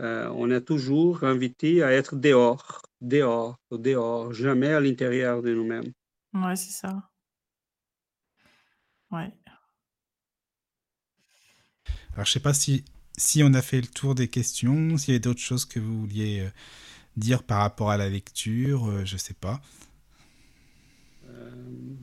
euh, 0.00 0.28
on 0.34 0.50
est 0.50 0.62
toujours 0.62 1.24
invité 1.24 1.82
à 1.82 1.92
être 1.92 2.16
dehors, 2.16 2.82
dehors, 3.00 3.58
dehors, 3.72 4.32
jamais 4.34 4.72
à 4.72 4.80
l'intérieur 4.80 5.42
de 5.42 5.54
nous-mêmes. 5.54 5.92
Ouais, 6.34 6.56
c'est 6.56 6.72
ça. 6.72 7.10
Ouais. 9.10 9.32
Alors, 12.14 12.24
je 12.26 12.32
sais 12.32 12.40
pas 12.40 12.54
si, 12.54 12.84
si 13.16 13.42
on 13.42 13.52
a 13.54 13.62
fait 13.62 13.80
le 13.80 13.86
tour 13.86 14.14
des 14.14 14.28
questions, 14.28 14.96
s'il 14.96 15.10
y 15.10 15.12
avait 15.12 15.20
d'autres 15.20 15.40
choses 15.40 15.64
que 15.64 15.80
vous 15.80 16.00
vouliez 16.00 16.40
euh, 16.40 16.50
dire 17.16 17.42
par 17.44 17.60
rapport 17.60 17.90
à 17.90 17.96
la 17.98 18.10
lecture, 18.10 18.88
euh, 18.88 19.04
je 19.04 19.16
sais 19.16 19.34
pas. 19.34 19.60
Euh, 21.44 21.94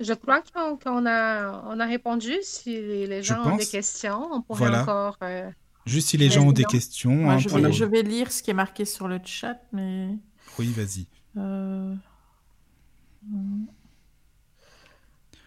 Je 0.00 0.12
crois 0.14 0.42
qu'on 0.52 1.06
a, 1.06 1.62
on 1.66 1.80
a 1.80 1.86
répondu. 1.86 2.32
Si 2.42 2.70
les 3.06 3.22
gens 3.22 3.44
ont 3.44 3.56
des 3.56 3.66
questions, 3.66 4.28
on 4.32 4.42
pourrait 4.42 4.58
Voilà. 4.68 4.82
encore. 4.82 5.16
euh, 5.22 5.50
Juste 5.86 6.08
si 6.10 6.16
les 6.18 6.28
gens 6.30 6.46
ont 6.46 6.52
des 6.52 6.64
questions. 6.64 7.12
Moi, 7.12 7.34
hein, 7.34 7.38
je 7.38 7.48
pour- 7.48 7.58
vais, 7.58 7.72
je 7.72 7.84
vais 7.84 8.02
lire 8.02 8.30
ce 8.30 8.42
qui 8.42 8.50
est 8.50 8.54
marqué 8.54 8.84
sur 8.84 9.08
le 9.08 9.18
chat, 9.24 9.58
mais... 9.72 10.10
Oui, 10.58 10.72
vas-y. 10.76 11.06
euh. 11.38 11.94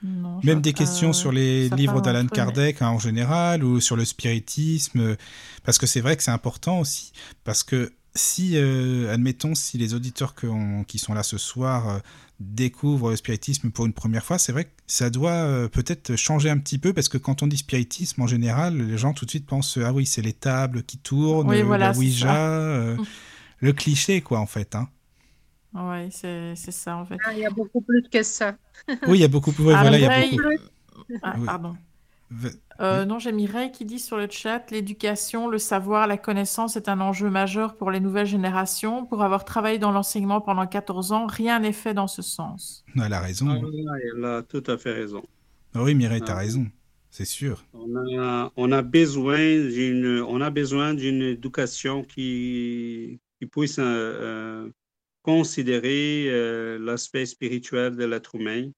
Non, 0.03 0.39
Même 0.43 0.61
des 0.61 0.73
questions 0.73 1.09
euh, 1.09 1.13
sur 1.13 1.31
les 1.31 1.69
livres 1.69 2.01
d'Alan 2.01 2.25
Kardec 2.27 2.81
hein, 2.81 2.89
en 2.89 2.97
général 2.97 3.63
ou 3.63 3.79
sur 3.79 3.95
le 3.95 4.03
spiritisme, 4.03 5.15
parce 5.63 5.77
que 5.77 5.85
c'est 5.85 6.01
vrai 6.01 6.17
que 6.17 6.23
c'est 6.23 6.31
important 6.31 6.79
aussi, 6.79 7.11
parce 7.43 7.61
que 7.61 7.93
si, 8.15 8.57
euh, 8.57 9.13
admettons, 9.13 9.53
si 9.53 9.77
les 9.77 9.93
auditeurs 9.93 10.33
que 10.33 10.47
on- 10.47 10.83
qui 10.85 10.97
sont 10.97 11.13
là 11.13 11.21
ce 11.21 11.37
soir 11.37 11.87
euh, 11.87 11.99
découvrent 12.41 13.11
le 13.11 13.15
spiritisme 13.15 13.71
pour 13.71 13.85
une 13.85 13.93
première 13.93 14.25
fois, 14.25 14.37
c'est 14.37 14.51
vrai 14.51 14.65
que 14.65 14.69
ça 14.87 15.09
doit 15.09 15.31
euh, 15.31 15.67
peut-être 15.67 16.15
changer 16.15 16.49
un 16.49 16.57
petit 16.57 16.77
peu, 16.77 16.93
parce 16.93 17.07
que 17.09 17.17
quand 17.17 17.43
on 17.43 17.47
dit 17.47 17.57
spiritisme, 17.57 18.21
en 18.21 18.27
général, 18.27 18.77
les 18.77 18.97
gens 18.97 19.13
tout 19.13 19.25
de 19.25 19.29
suite 19.29 19.45
pensent 19.45 19.77
ah 19.83 19.93
oui, 19.93 20.05
c'est 20.05 20.21
les 20.21 20.33
tables 20.33 20.83
qui 20.83 20.97
tournent, 20.97 21.47
Oui, 21.49 21.61
voilà, 21.61 21.91
la 21.91 21.97
Ouija, 21.97 22.49
euh, 22.49 22.97
Mm. 22.97 23.05
le 23.59 23.73
cliché 23.73 24.21
quoi 24.21 24.39
en 24.39 24.45
fait. 24.47 24.75
Hein. 24.75 24.89
Ouais, 25.73 26.09
c'est 26.11 26.53
c'est 26.55 26.71
ça, 26.71 26.97
en 26.97 27.05
fait. 27.05 27.17
ah, 27.25 27.31
il 27.33 27.39
y 27.39 27.45
a 27.45 27.49
beaucoup 27.49 27.79
plus 27.81 28.03
que 28.11 28.23
ça. 28.23 28.57
Oui, 29.07 29.17
il 29.19 29.21
y 29.21 29.23
a 29.23 29.27
beaucoup, 29.29 29.51
ouais, 29.51 29.73
Ah, 29.73 29.81
voilà, 29.81 29.97
il 29.97 30.01
y 30.01 30.05
a 30.05 30.21
beaucoup. 30.27 30.41
Ah, 31.23 31.35
Oui. 31.37 31.45
pardon. 31.45 31.77
V- 32.31 32.51
Euh, 32.81 33.05
non, 33.05 33.19
j'ai 33.19 33.31
Mireille 33.31 33.71
qui 33.71 33.85
dit 33.85 33.99
sur 33.99 34.17
le 34.17 34.27
chat, 34.29 34.71
l'éducation, 34.71 35.47
le 35.47 35.59
savoir, 35.59 36.07
la 36.07 36.17
connaissance 36.17 36.75
est 36.75 36.89
un 36.89 36.99
enjeu 36.99 37.29
majeur 37.29 37.75
pour 37.75 37.91
les 37.91 37.99
nouvelles 37.99 38.25
générations. 38.25 39.05
Pour 39.05 39.23
avoir 39.23 39.45
travaillé 39.45 39.77
dans 39.77 39.91
l'enseignement 39.91 40.41
pendant 40.41 40.65
14 40.65 41.11
ans, 41.11 41.27
rien 41.27 41.59
n'est 41.59 41.73
fait 41.73 41.93
dans 41.93 42.07
ce 42.07 42.21
sens. 42.23 42.83
Elle 42.95 43.13
a 43.13 43.19
raison. 43.19 43.47
Ah, 43.49 43.95
elle 44.15 44.25
a 44.25 44.41
tout 44.41 44.63
à 44.65 44.77
fait 44.77 44.93
raison. 44.93 45.21
Ah 45.75 45.83
oui, 45.83 45.93
Mireille, 45.95 46.21
t'as 46.21 46.33
Ah. 46.33 46.37
raison, 46.39 46.65
c'est 47.11 47.25
sûr. 47.25 47.63
On 47.73 47.95
a, 48.19 48.51
on 48.55 48.71
a 48.71 48.81
besoin 48.81 49.37
d'une, 49.37 50.21
on 50.27 50.41
a 50.41 50.49
besoin 50.49 50.93
d'une 50.95 51.21
éducation 51.21 52.03
qui, 52.03 53.19
qui 53.39 53.45
puisse 53.45 53.77
euh, 53.79 53.83
euh, 53.83 54.69
considérer 55.21 56.25
euh, 56.29 56.79
l'aspect 56.79 57.25
spirituel 57.25 57.95
de 57.95 58.05
l'être 58.05 58.35
humain, 58.35 58.71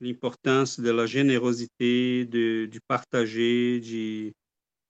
l'importance 0.00 0.80
de 0.80 0.90
la 0.90 1.06
générosité, 1.06 2.24
de, 2.24 2.66
du 2.66 2.80
partager, 2.80 3.80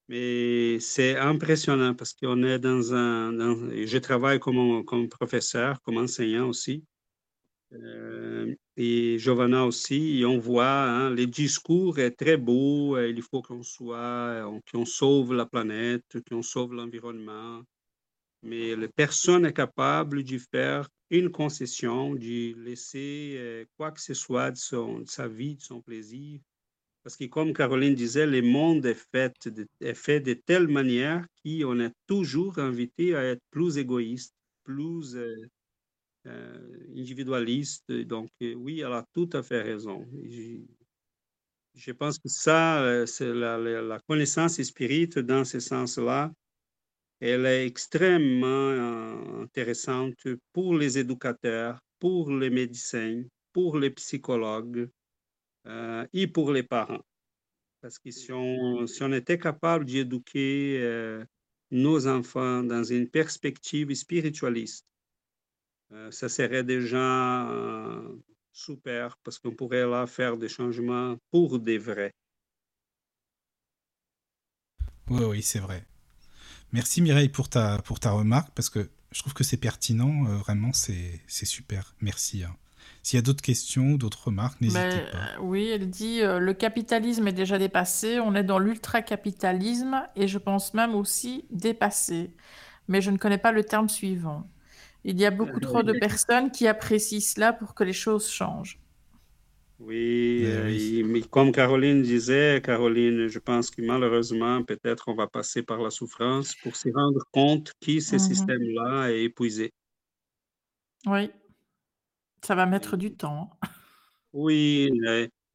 mais 0.09 0.81
c'est 0.81 1.17
impressionnant 1.17 1.95
parce 1.95 2.15
qu'on 2.15 2.43
est 2.43 2.59
dans 2.59 2.95
un, 2.95 3.33
je 3.87 3.99
travaille 3.99 4.39
comme, 4.41 4.85
comme 4.85 5.09
professeur, 5.09 5.81
comme 5.83 5.99
enseignant 5.99 6.49
aussi. 6.49 6.85
Euh, 7.75 8.55
et 8.77 9.19
Giovanna 9.19 9.67
aussi, 9.67 10.21
et 10.21 10.25
on 10.25 10.39
voit, 10.39 10.85
hein, 10.85 11.11
les 11.11 11.27
discours 11.27 11.99
est 11.99 12.13
très 12.13 12.39
beau, 12.39 12.97
euh, 12.97 13.11
il 13.11 13.21
faut 13.21 13.43
qu'on 13.43 13.63
soit, 13.63 13.99
euh, 13.99 14.61
qu'on 14.73 14.87
sauve 14.87 15.35
la 15.35 15.45
planète, 15.45 16.17
qu'on 16.31 16.43
sauve 16.43 16.73
l'environnement, 16.73 17.63
mais 18.43 18.77
personne 18.89 19.47
est 19.47 19.53
capable 19.53 20.23
de 20.23 20.39
faire 20.39 20.89
une 21.11 21.31
concession, 21.31 22.15
de 22.15 22.55
laisser 22.63 23.35
euh, 23.39 23.65
quoi 23.77 23.93
que 23.93 24.01
ce 24.01 24.15
soit 24.15 24.51
de, 24.51 24.57
son- 24.57 25.05
sa 25.07 25.27
vie, 25.29 25.57
de 25.57 25.63
son 25.63 25.81
plaisir. 25.81 26.41
Parce 27.03 27.17
que 27.17 27.25
comme 27.25 27.53
Caroline 27.53 27.95
disait, 27.95 28.27
le 28.27 28.43
monde 28.43 28.85
est 28.85 29.01
fait 29.13 29.49
de, 29.49 29.67
est 29.81 29.95
fait 29.95 30.21
de 30.21 30.35
telle 30.35 30.69
manière 30.69 31.27
qu'on 31.43 31.81
est 31.81 31.93
toujours 32.07 32.59
invité 32.59 33.15
à 33.15 33.25
être 33.25 33.43
plus 33.51 33.79
égoïste, 33.79 34.35
plus 34.65 35.17
euh, 35.17 35.35
euh, 36.27 36.79
individualiste. 36.97 37.91
Donc, 37.91 38.29
oui, 38.41 38.81
elle 38.81 38.93
a 38.93 39.05
tout 39.15 39.31
à 39.33 39.43
fait 39.43 39.63
raison. 39.63 40.07
Je, 41.75 41.93
pense 41.93 42.19
que 42.19 42.29
ça, 42.29 43.07
c'est 43.07 43.33
la, 43.33 43.57
la- 43.57 44.01
connaissance 44.01 44.61
spirite 44.63 45.19
dans 45.19 45.45
ce 45.45 45.61
sens-là, 45.61 46.31
elle 47.21 47.47
est 47.47 47.67
extrêmement 47.67 48.47
euh, 48.47 49.43
intéressante 49.43 50.27
pour 50.53 50.77
les 50.77 50.99
éducateurs, 50.99 51.81
pour 51.99 52.31
les 52.31 52.51
médecins, 52.51 53.23
pour 53.53 53.79
les 53.79 53.91
psychologues 53.91 54.89
euh, 55.67 56.07
et 56.13 56.27
pour 56.27 56.53
les 56.53 56.63
parents. 56.63 57.03
Parce 57.81 57.99
que 57.99 58.11
si 58.11 58.33
on, 58.33 58.87
si 58.87 59.03
on 59.03 59.13
était 59.13 59.39
capable 59.39 59.85
d'éduquer 59.85 60.79
euh, 60.81 61.25
nos 61.71 62.07
enfants 62.07 62.63
dans 62.63 62.85
une 62.85 63.09
perspective 63.09 63.93
spiritualiste, 63.95 64.85
ça 66.11 66.29
serait 66.29 66.65
déjà 66.65 67.49
super 68.53 69.17
parce 69.23 69.39
qu'on 69.39 69.55
pourrait 69.55 69.87
là 69.87 70.07
faire 70.07 70.37
des 70.37 70.49
changements 70.49 71.17
pour 71.31 71.59
des 71.59 71.79
vrais. 71.79 72.13
Oui, 75.09 75.25
oui, 75.25 75.43
c'est 75.43 75.61
vrai. 75.61 75.83
Merci 76.73 77.01
Mireille 77.01 77.29
pour 77.29 77.49
ta, 77.49 77.79
pour 77.79 78.01
ta 78.01 78.11
remarque, 78.11 78.51
parce 78.55 78.71
que 78.71 78.91
je 79.11 79.21
trouve 79.21 79.35
que 79.35 79.45
c'est 79.45 79.57
pertinent, 79.57 80.27
euh, 80.27 80.37
vraiment, 80.37 80.73
c'est 80.73 81.21
c'est 81.27 81.47
super. 81.47 81.95
Merci. 82.01 82.45
hein. 82.45 82.55
S'il 83.03 83.17
y 83.17 83.21
a 83.21 83.23
d'autres 83.23 83.43
questions, 83.43 83.95
d'autres 83.95 84.27
remarques, 84.27 84.61
n'hésitez 84.61 84.81
Mais, 84.81 85.11
pas. 85.11 85.19
euh, 85.19 85.39
oui, 85.41 85.69
elle 85.69 85.89
dit 85.89 86.21
euh, 86.21 86.39
le 86.39 86.53
capitalisme 86.53 87.27
est 87.29 87.33
déjà 87.33 87.59
dépassé, 87.59 88.21
on 88.21 88.35
est 88.35 88.45
dans 88.45 88.59
l'ultracapitalisme 88.59 90.03
et 90.15 90.29
je 90.29 90.39
pense 90.39 90.75
même 90.75 90.95
aussi 90.95 91.47
dépassé. 91.51 92.35
Mais 92.89 93.01
je 93.01 93.11
ne 93.11 93.17
connais 93.17 93.39
pas 93.39 93.53
le 93.53 93.65
terme 93.65 93.89
suivant. 93.89 94.47
Il 95.05 95.19
y 95.19 95.25
a 95.27 95.31
beaucoup 95.31 95.61
trop 95.61 95.83
de 95.83 95.93
personnes 95.93 96.51
qui 96.51 96.67
apprécient 96.67 97.21
cela 97.21 97.53
pour 97.53 97.75
que 97.75 97.85
les 97.85 97.93
choses 97.93 98.29
changent. 98.29 98.79
Oui, 99.81 100.43
Eh 100.43 100.47
euh, 100.47 101.05
mais 101.05 101.21
comme 101.23 101.53
Caroline 101.53 102.03
disait, 102.03 102.61
Caroline, 102.65 103.29
je 103.29 103.39
pense 103.39 103.71
que 103.71 103.81
malheureusement, 103.81 104.63
peut-être 104.65 105.05
on 105.09 105.15
va 105.15 105.29
passer 105.29 105.63
par 105.63 105.81
la 105.81 105.91
souffrance 105.91 106.55
pour 106.57 106.75
se 106.75 106.89
rendre 106.89 107.25
compte 107.33 107.73
que 107.81 108.01
ce 108.01 108.17
Mhm. 108.17 108.19
système-là 108.19 109.13
est 109.13 109.23
épuisé. 109.25 109.73
Oui, 111.07 111.31
ça 112.45 112.55
va 112.55 112.67
mettre 112.67 112.97
du 112.97 113.15
temps. 113.15 113.51
hein. 113.63 113.69
Oui, 114.33 114.91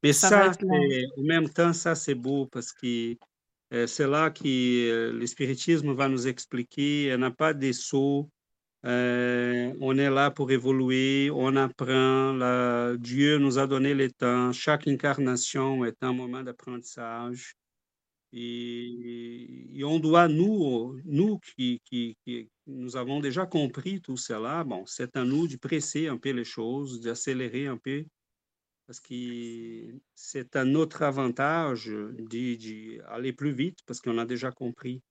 mais 0.01 0.13
Ça 0.13 0.29
va 0.29 0.45
ça, 0.45 0.45
être 0.47 0.61
long. 0.63 0.79
c'est- 0.89 1.05
en 1.17 1.23
même 1.23 1.49
temps, 1.49 1.73
ça 1.73 1.95
c'est 1.95 2.15
beau 2.15 2.47
parce 2.47 2.71
que 2.73 3.15
euh, 3.73 3.87
c'est 3.87 4.07
là 4.07 4.29
que 4.31 4.43
euh, 4.45 5.13
le 5.13 5.27
spiritisme 5.27 5.93
va 5.93 6.07
nous 6.09 6.27
expliquer, 6.27 7.09
il 7.13 7.17
n'y 7.17 7.23
a 7.25 7.31
pas 7.31 7.53
des 7.53 7.73
sauts, 7.73 8.29
euh, 8.85 9.73
on 9.79 9.97
est 9.97 10.09
là 10.09 10.29
pour 10.31 10.51
évoluer, 10.51 11.29
on 11.31 11.55
apprend, 11.55 12.95
Dieu 12.97 13.37
nous 13.37 13.57
a 13.59 13.67
donné 13.67 13.93
le 13.93 14.11
temps, 14.11 14.51
chaque 14.51 14.87
incarnation 14.87 15.85
est 15.85 16.03
un 16.03 16.13
moment 16.13 16.43
d'apprentissage. 16.43 17.55
Et, 18.33 19.69
et 19.79 19.83
on 19.83 19.99
doit, 19.99 20.27
nous, 20.27 20.99
nous 21.05 21.39
qui, 21.39 21.81
qui, 21.85 22.17
qui- 22.25 22.49
nous 22.67 22.95
avons 22.97 23.19
déjà 23.19 23.45
compris 23.45 24.01
tout 24.01 24.17
cela, 24.17 24.63
bon, 24.63 24.83
c'est 24.87 25.15
à 25.17 25.23
nous 25.23 25.47
de 25.47 25.57
presser 25.57 26.07
un 26.07 26.17
peu 26.17 26.31
les 26.31 26.43
choses, 26.45 27.01
d'accélérer 27.01 27.67
un 27.67 27.77
peu 27.77 28.05
parce 28.87 28.99
que 28.99 29.13
c'est 30.15 30.55
à 30.55 30.65
notre 30.65 31.03
avantage 31.03 31.89
d'aller 31.89 33.33
plus 33.33 33.51
vite 33.53 33.79
parce 33.85 34.01
qu'on 34.01 34.17
a 34.17 34.25
déjà 34.25 34.51
compris. 34.51 35.01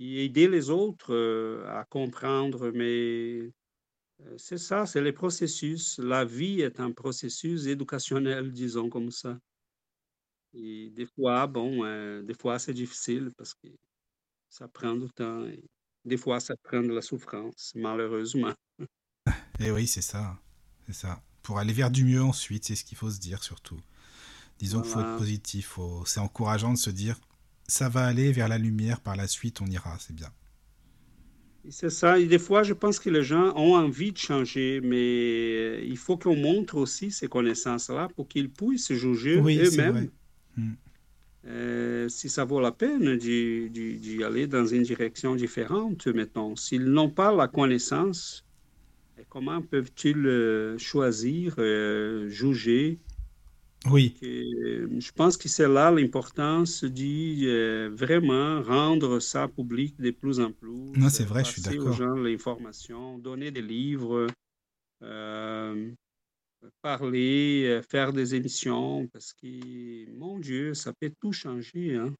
Et 0.00 0.24
aider 0.24 0.48
les 0.48 0.70
autres 0.70 1.14
euh, 1.14 1.64
à 1.68 1.84
comprendre, 1.84 2.72
mais 2.72 3.52
euh, 4.22 4.36
c'est 4.38 4.58
ça, 4.58 4.86
c'est 4.86 5.00
le 5.02 5.12
processus. 5.14 5.98
La 5.98 6.24
vie 6.24 6.60
est 6.62 6.80
un 6.80 6.92
processus 6.92 7.66
éducationnel, 7.66 8.52
disons 8.52 8.90
comme 8.90 9.10
ça. 9.12 9.38
Et 10.54 10.90
des 10.90 11.06
fois, 11.06 11.46
bon, 11.46 11.84
euh, 11.84 12.22
des 12.22 12.34
fois 12.34 12.58
c'est 12.58 12.74
difficile 12.74 13.30
parce 13.36 13.54
que 13.54 13.68
ça 14.50 14.68
prend 14.68 14.94
du 14.96 15.08
temps. 15.10 15.44
et 15.46 15.62
des 16.04 16.16
fois, 16.16 16.40
ça 16.40 16.54
prend 16.62 16.82
de 16.82 16.92
la 16.94 17.02
souffrance, 17.02 17.72
malheureusement. 17.76 18.54
Et 19.58 19.70
oui, 19.70 19.86
c'est 19.86 20.02
ça. 20.02 20.38
C'est 20.86 20.94
ça. 20.94 21.22
Pour 21.42 21.58
aller 21.58 21.72
vers 21.72 21.90
du 21.90 22.04
mieux 22.04 22.22
ensuite, 22.22 22.64
c'est 22.64 22.74
ce 22.76 22.84
qu'il 22.84 22.98
faut 22.98 23.10
se 23.10 23.20
dire 23.20 23.42
surtout. 23.42 23.80
Disons 24.58 24.82
qu'il 24.82 24.90
faut 24.90 25.00
être 25.00 25.16
positif. 25.16 25.68
faut- 25.68 26.04
C'est 26.06 26.20
encourageant 26.20 26.72
de 26.72 26.78
se 26.78 26.90
dire 26.90 27.18
ça 27.70 27.88
va 27.88 28.04
aller 28.04 28.32
vers 28.32 28.48
la 28.48 28.58
lumière 28.58 29.00
par 29.00 29.16
la 29.16 29.26
suite, 29.26 29.60
on 29.60 29.66
ira, 29.66 29.96
c'est 29.98 30.14
bien. 30.14 30.30
C'est 31.68 31.90
ça. 31.90 32.18
Et 32.18 32.26
des 32.26 32.38
fois, 32.38 32.62
je 32.62 32.72
pense 32.72 32.98
que 32.98 33.10
les 33.10 33.22
gens 33.22 33.54
ont 33.56 33.74
envie 33.74 34.12
de 34.12 34.18
changer, 34.18 34.80
mais 34.82 35.86
il 35.86 35.96
faut 35.98 36.16
qu'on 36.16 36.36
montre 36.36 36.76
aussi 36.76 37.10
ces 37.10 37.28
connaissances-là 37.28 38.08
pour 38.16 38.28
qu'ils 38.28 38.50
puissent 38.50 38.92
juger 38.92 39.38
Oui, 39.38 39.58
eux-mêmes. 39.58 40.10
Mm. 40.56 40.72
euh, 41.46 42.08
si 42.08 42.28
ça 42.28 42.44
vaut 42.44 42.60
la 42.60 42.72
peine 42.72 43.16
d'y 43.16 44.24
aller 44.24 44.46
dans 44.46 44.66
une 44.66 44.82
direction 44.82 45.36
différente, 45.36 46.06
mettons. 46.08 46.56
S'ils 46.56 46.86
n'ont 46.86 47.10
pas 47.10 47.32
la 47.34 47.46
connaissance, 47.46 48.44
comment 49.28 49.62
peuvent-ils 49.62 50.26
euh, 50.26 50.78
choisir, 50.78 51.54
euh, 51.58 52.28
juger? 52.28 52.98
Oui, 53.86 54.14
je 54.20 55.12
pense 55.12 55.38
que 55.38 55.48
c'est 55.48 55.68
là 55.68 55.90
l'importance 55.90 56.84
de 56.84 57.46
euh, 57.46 57.90
vraiment 57.94 58.62
rendre 58.62 59.20
ça 59.20 59.48
public 59.48 59.98
de 59.98 60.10
plus 60.10 60.38
en 60.38 60.52
plus. 60.52 60.92
Non, 60.96 61.08
c'est 61.08 61.22
euh, 61.22 61.26
vrai, 61.26 61.44
je 61.44 61.50
suis 61.50 61.62
passer 61.62 61.78
aux 61.78 61.84
d'accord. 61.84 61.96
gens 61.96 62.14
l'information, 62.14 63.18
donner 63.18 63.50
des 63.50 63.62
livres. 63.62 64.26
euh, 65.02 65.90
parler, 66.82 67.80
faire 67.88 68.12
des 68.12 68.34
émissions, 68.34 69.08
parce 69.08 69.32
que, 69.32 70.10
mon 70.12 70.38
Dieu, 70.38 70.74
ça 70.74 70.92
peut 70.92 71.10
tout 71.18 71.32
changer. 71.32 71.96
Hein. 71.96 72.12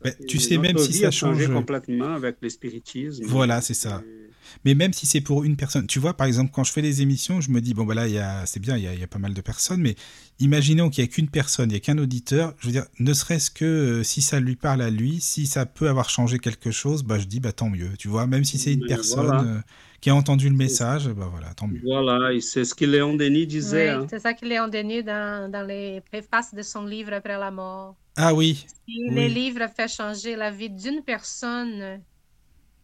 Ben, 0.00 0.14
tu 0.26 0.38
sais, 0.38 0.56
même 0.58 0.78
si 0.78 0.94
ça 0.94 1.10
change. 1.10 1.52
complètement 1.52 2.14
avec 2.14 2.36
le 2.40 2.48
spiritisme. 2.48 3.24
Voilà, 3.26 3.60
c'est 3.60 3.74
ça. 3.74 4.02
Et- 4.06 4.25
Mais 4.64 4.74
même 4.74 4.92
si 4.92 5.06
c'est 5.06 5.20
pour 5.20 5.44
une 5.44 5.56
personne, 5.56 5.86
tu 5.86 5.98
vois, 5.98 6.14
par 6.16 6.26
exemple, 6.26 6.50
quand 6.54 6.64
je 6.64 6.72
fais 6.72 6.82
les 6.82 7.02
émissions, 7.02 7.40
je 7.40 7.50
me 7.50 7.60
dis, 7.60 7.74
bon, 7.74 7.84
bah 7.84 7.94
là, 7.94 8.06
il 8.08 8.14
y 8.14 8.18
a, 8.18 8.46
c'est 8.46 8.60
bien, 8.60 8.76
il 8.76 8.84
y 8.84 8.88
a, 8.88 8.94
il 8.94 9.00
y 9.00 9.02
a 9.02 9.06
pas 9.06 9.18
mal 9.18 9.34
de 9.34 9.40
personnes, 9.40 9.80
mais 9.80 9.96
imaginons 10.40 10.90
qu'il 10.90 11.02
n'y 11.04 11.08
a 11.10 11.12
qu'une 11.12 11.28
personne, 11.28 11.70
il 11.70 11.72
n'y 11.74 11.76
a 11.78 11.80
qu'un 11.80 11.98
auditeur, 11.98 12.54
je 12.60 12.66
veux 12.66 12.72
dire, 12.72 12.86
ne 12.98 13.12
serait-ce 13.12 13.50
que 13.50 13.64
euh, 13.64 14.02
si 14.02 14.22
ça 14.22 14.40
lui 14.40 14.56
parle 14.56 14.82
à 14.82 14.90
lui, 14.90 15.20
si 15.20 15.46
ça 15.46 15.66
peut 15.66 15.88
avoir 15.88 16.10
changé 16.10 16.38
quelque 16.38 16.70
chose, 16.70 17.02
bah 17.02 17.18
je 17.18 17.24
dis, 17.26 17.40
bah 17.40 17.52
tant 17.52 17.70
mieux, 17.70 17.90
tu 17.98 18.08
vois, 18.08 18.26
même 18.26 18.44
si 18.44 18.58
c'est 18.58 18.72
une 18.74 18.82
Mais 18.82 18.84
personne 18.84 19.40
voilà. 19.40 19.42
euh, 19.42 19.60
qui 20.00 20.10
a 20.10 20.14
entendu 20.14 20.48
le 20.48 20.56
message, 20.56 21.08
bah 21.08 21.28
voilà, 21.30 21.52
tant 21.54 21.66
mieux. 21.68 21.82
Voilà, 21.82 22.32
et 22.32 22.40
c'est 22.40 22.64
ce 22.64 22.74
que 22.74 22.84
Léon 22.84 23.14
Denis 23.16 23.46
disait. 23.46 23.88
Oui, 23.88 23.90
hein. 23.90 24.06
c'est 24.08 24.20
ça 24.20 24.34
que 24.34 24.44
Léon 24.46 24.68
Denis, 24.68 25.02
dans, 25.02 25.50
dans 25.50 25.62
les 25.66 26.00
préfaces 26.00 26.54
de 26.54 26.62
son 26.62 26.84
livre 26.84 27.12
Après 27.12 27.36
la 27.38 27.50
mort. 27.50 27.96
Ah 28.16 28.32
oui, 28.34 28.66
Si 28.66 28.92
Oui. 29.06 29.14
le 29.14 29.28
livre 29.28 29.68
fait 29.74 29.88
changer 29.88 30.36
la 30.36 30.50
vie 30.50 30.70
d'une 30.70 31.02
personne, 31.04 32.04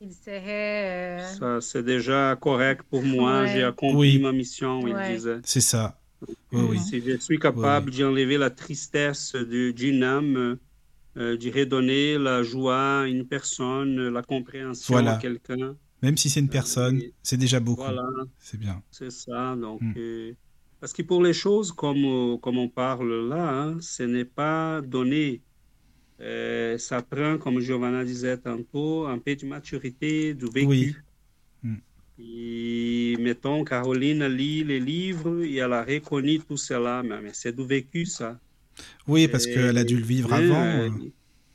il 0.02 0.12
serait... 0.12 1.20
euh, 1.20 1.34
Ça, 1.38 1.60
c'est 1.60 1.82
déjà 1.84 2.36
correct 2.40 2.82
pour 2.90 3.02
moi. 3.02 3.42
Ouais. 3.42 3.48
J'ai 3.52 3.62
accompli 3.62 3.96
Oui. 4.16 4.18
ma 4.18 4.32
mission, 4.32 4.80
il 4.86 4.96
disait. 5.14 5.40
c'est 5.44 5.60
ça. 5.60 5.98
Oui, 6.52 6.62
oui. 6.70 6.78
Si 6.78 7.00
je 7.00 7.16
suis 7.18 7.38
capable 7.38 7.90
d'enlever 7.90 8.38
la 8.38 8.50
tristesse 8.50 9.34
d'une 9.34 10.02
âme, 10.04 10.58
euh, 11.16 11.36
de 11.36 11.50
redonner 11.58 12.18
la 12.18 12.42
joie 12.42 13.02
à 13.02 13.06
une 13.06 13.26
personne, 13.26 14.08
la 14.08 14.22
compréhension 14.22 14.94
Voilà. 14.94 15.14
à 15.14 15.18
quelqu'un, 15.18 15.76
Même 16.02 16.16
si 16.16 16.30
c'est 16.30 16.40
une 16.40 16.48
personne, 16.48 16.96
oui. 16.96 17.12
c'est 17.22 17.36
déjà 17.36 17.60
beaucoup. 17.60 17.82
voilà, 17.82 18.06
C'est 18.38 18.58
bien. 18.58 18.82
c'est 18.90 19.10
ça. 19.10 19.54
Donc, 19.56 19.80
Mm. 19.82 19.94
euh, 19.96 20.32
parce 20.80 20.92
que 20.92 21.02
pour 21.02 21.22
les 21.22 21.32
choses 21.32 21.70
comme, 21.72 22.04
euh, 22.04 22.36
comme 22.38 22.58
on 22.58 22.68
parle 22.68 23.28
là, 23.28 23.44
hein, 23.62 23.76
ce 23.80 24.02
n'est 24.04 24.24
pas 24.24 24.80
donné. 24.80 25.42
Euh, 26.22 26.78
ça 26.78 27.02
prend, 27.02 27.36
comme 27.36 27.58
Giovanna 27.58 28.04
disait 28.04 28.36
tantôt, 28.38 29.06
un 29.06 29.18
peu 29.18 29.34
de 29.34 29.44
maturité, 29.46 30.34
du 30.34 30.46
vécu. 30.46 30.66
Oui. 30.66 30.96
Mm. 31.62 31.76
Et 32.20 33.16
mettons, 33.18 33.64
Caroline 33.64 34.26
lit 34.26 34.62
les 34.62 34.78
livres 34.78 35.42
et 35.42 35.56
elle 35.56 35.72
a 35.72 35.82
reconnu 35.82 36.38
tout 36.38 36.56
cela, 36.56 37.02
mais, 37.02 37.20
mais 37.20 37.30
c'est 37.32 37.54
du 37.54 37.64
vécu, 37.66 38.06
ça. 38.06 38.38
Oui, 39.08 39.26
parce 39.28 39.46
qu'elle 39.46 39.76
a 39.76 39.84
dû 39.84 39.96
le 39.96 40.04
vivre 40.04 40.32
avant. 40.32 40.62
euh, 40.64 40.90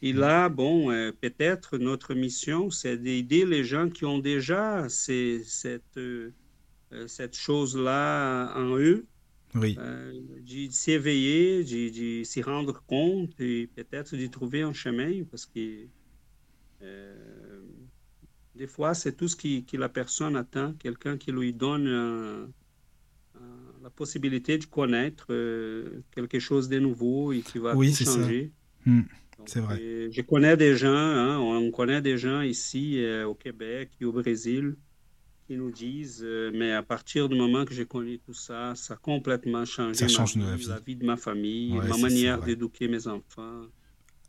Et 0.02 0.14
là, 0.14 0.50
bon, 0.50 0.92
euh, 0.92 1.12
peut-être 1.20 1.78
notre 1.78 2.14
mission, 2.14 2.70
c'est 2.70 2.98
d'aider 2.98 3.46
les 3.46 3.64
gens 3.64 3.90
qui 3.90 4.06
ont 4.06 4.20
déjà 4.20 4.88
ces- 4.90 5.44
cette, 5.46 6.00
cette 7.08 7.36
chose-là 7.36 8.54
en 8.56 8.78
eux, 8.78 9.06
Oui. 9.56 9.76
euh, 9.80 10.14
de 10.42 10.70
s'éveiller, 10.72 11.64
de, 11.64 12.20
de 12.20 12.24
s'y 12.24 12.42
rendre 12.42 12.84
compte 12.86 13.40
et 13.40 13.68
peut-être 13.68 14.16
de 14.16 14.28
trouver 14.28 14.62
un 14.62 14.74
chemin, 14.74 15.24
parce 15.32 15.46
que 15.46 15.88
euh, 16.82 17.62
des 18.56 18.68
fois, 18.68 18.94
c'est 18.94 19.16
tout 19.16 19.28
ce 19.28 19.36
qui, 19.36 19.66
que 19.66 19.78
la 19.78 19.90
personne 19.90 20.36
attend, 20.36 20.74
quelqu'un 20.76 21.18
qui 21.18 21.32
lui 21.32 21.54
donne 21.54 21.88
un- 21.88 22.44
un- 23.36 23.74
la 23.84 23.90
possibilité 23.90 24.58
de 24.58 24.66
connaître 24.66 25.28
euh, 25.32 26.02
quelque 26.12 26.40
chose 26.40 26.70
de 26.70 26.80
nouveau 26.80 27.32
et 27.34 27.42
qui 27.42 27.60
va 27.60 27.76
Oui, 27.76 27.90
tout 27.92 27.96
c'est 27.98 28.06
ça. 28.06 28.14
changer. 28.14 28.52
Mm. 28.86 29.02
Donc, 29.38 29.50
C'est 29.50 29.60
vrai. 29.62 29.80
euh, 29.82 30.10
je 30.12 30.22
connais 30.22 30.58
des 30.58 30.76
gens, 30.76 30.90
hein, 30.96 31.38
on 31.40 31.72
connaît 31.72 32.02
des 32.02 32.18
gens 32.18 32.42
ici 32.42 33.00
euh, 33.04 33.28
au 33.28 33.36
Québec 33.36 33.92
et 34.02 34.06
au 34.06 34.12
Brésil 34.12 34.76
qui 35.48 35.58
nous 35.58 35.72
disent, 35.72 36.22
euh, 36.24 36.52
mais 36.54 36.72
à 36.74 36.84
partir 36.84 37.30
du 37.30 37.36
moment 37.36 37.66
que 37.66 37.74
j'ai 37.74 37.86
connu 37.88 38.20
tout 38.20 38.34
ça, 38.34 38.76
ça 38.76 38.96
a 38.96 38.98
complètement 38.98 39.66
changé 39.66 40.00
Ça 40.00 40.08
ma 40.08 40.08
change 40.08 40.36
vie, 40.36 40.42
la 40.46 40.56
vie. 40.56 40.68
la 40.68 40.80
vie 40.80 40.96
de 40.96 41.06
ma 41.06 41.18
famille, 41.18 41.74
Ouais, 41.78 41.88
ma 41.90 41.98
manière 41.98 42.42
d'éduquer 42.42 42.88
mes 42.88 43.08
enfants. 43.08 43.64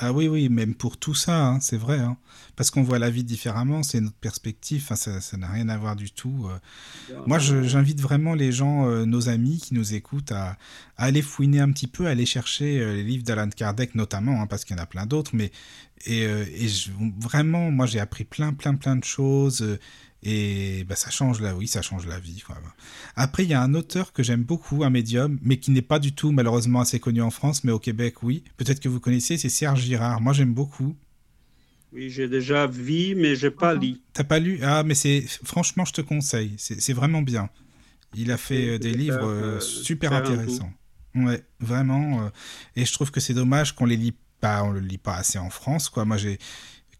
Ah 0.00 0.12
oui, 0.12 0.28
oui, 0.28 0.48
même 0.48 0.76
pour 0.76 0.96
tout 0.96 1.14
ça, 1.14 1.44
hein, 1.48 1.60
c'est 1.60 1.76
vrai. 1.76 1.98
hein. 1.98 2.16
Parce 2.54 2.70
qu'on 2.70 2.84
voit 2.84 3.00
la 3.00 3.10
vie 3.10 3.24
différemment, 3.24 3.82
c'est 3.82 4.00
notre 4.00 4.14
perspective, 4.16 4.80
enfin, 4.84 4.94
ça 4.94 5.36
n'a 5.36 5.48
rien 5.50 5.68
à 5.68 5.76
voir 5.76 5.96
du 5.96 6.12
tout. 6.12 6.46
euh. 6.48 6.56
Moi, 7.26 7.38
j'invite 7.38 8.00
vraiment 8.00 8.34
les 8.34 8.52
gens, 8.52 8.88
euh, 8.88 9.06
nos 9.06 9.28
amis 9.28 9.58
qui 9.58 9.74
nous 9.74 9.94
écoutent, 9.94 10.32
à, 10.32 10.58
à 10.96 11.04
aller 11.06 11.22
fouiner 11.22 11.60
un 11.60 11.72
petit 11.72 11.88
peu, 11.88 12.06
à 12.06 12.10
aller 12.10 12.26
chercher 12.26 12.80
euh, 12.80 12.94
les 12.94 13.04
livres 13.04 13.24
d'Alan 13.24 13.48
Kardec 13.50 13.94
notamment, 13.96 14.40
hein, 14.42 14.46
parce 14.46 14.64
qu'il 14.64 14.76
y 14.76 14.80
en 14.80 14.82
a 14.82 14.86
plein 14.86 15.06
d'autres. 15.06 15.32
Mais 15.34 15.50
et, 16.06 16.22
et 16.22 16.68
je- 16.68 16.90
vraiment, 17.20 17.70
moi, 17.70 17.86
j'ai 17.86 18.00
appris 18.00 18.24
plein, 18.24 18.52
plein, 18.54 18.74
plein 18.76 18.96
de 18.96 19.04
choses. 19.04 19.78
Et 20.22 20.84
bah, 20.84 20.96
ça 20.96 21.10
change 21.10 21.40
la, 21.40 21.54
oui, 21.54 21.68
ça 21.68 21.82
change 21.82 22.06
la 22.06 22.18
vie. 22.18 22.40
quoi. 22.44 22.56
Après, 23.14 23.44
il 23.44 23.50
y 23.50 23.54
a 23.54 23.62
un 23.62 23.74
auteur 23.74 24.12
que 24.12 24.22
j'aime 24.22 24.42
beaucoup, 24.42 24.82
un 24.84 24.90
médium, 24.90 25.38
mais 25.42 25.58
qui 25.58 25.70
n'est 25.70 25.82
pas 25.82 25.98
du 25.98 26.12
tout 26.12 26.32
malheureusement 26.32 26.80
assez 26.80 26.98
connu 26.98 27.22
en 27.22 27.30
France, 27.30 27.64
mais 27.64 27.72
au 27.72 27.78
Québec, 27.78 28.22
oui. 28.22 28.42
Peut-être 28.56 28.80
que 28.80 28.88
vous 28.88 29.00
connaissez, 29.00 29.36
c'est 29.36 29.48
Serge 29.48 29.82
Girard. 29.82 30.20
Moi, 30.20 30.32
j'aime 30.32 30.54
beaucoup. 30.54 30.96
Oui, 31.92 32.10
j'ai 32.10 32.28
déjà 32.28 32.66
vu, 32.66 33.14
mais 33.14 33.34
j'ai 33.34 33.50
pas 33.50 33.74
lu. 33.74 33.96
T'as 34.12 34.24
pas 34.24 34.38
lu? 34.38 34.58
Ah, 34.62 34.82
mais 34.82 34.94
c'est 34.94 35.24
franchement, 35.44 35.84
je 35.86 35.92
te 35.94 36.00
conseille. 36.02 36.54
C'est 36.58 36.92
vraiment 36.92 37.22
bien. 37.22 37.48
Il 38.14 38.30
a 38.30 38.36
fait 38.36 38.68
euh, 38.70 38.78
des 38.78 38.92
livres 38.92 39.24
euh, 39.24 39.56
euh, 39.56 39.60
super 39.60 40.12
intéressants. 40.12 40.70
Ouais, 41.14 41.42
vraiment. 41.60 42.24
euh, 42.24 42.28
et 42.76 42.84
je 42.84 42.92
trouve 42.92 43.10
que 43.10 43.20
c'est 43.20 43.34
dommage 43.34 43.74
qu'on 43.74 43.86
les 43.86 43.96
lit 43.96 44.14
pas, 44.40 44.62
on 44.64 44.70
le 44.70 44.80
lit 44.80 44.98
pas 44.98 45.16
assez 45.16 45.38
en 45.38 45.50
France, 45.50 45.88
quoi. 45.88 46.04
Moi, 46.04 46.16
j'ai 46.16 46.38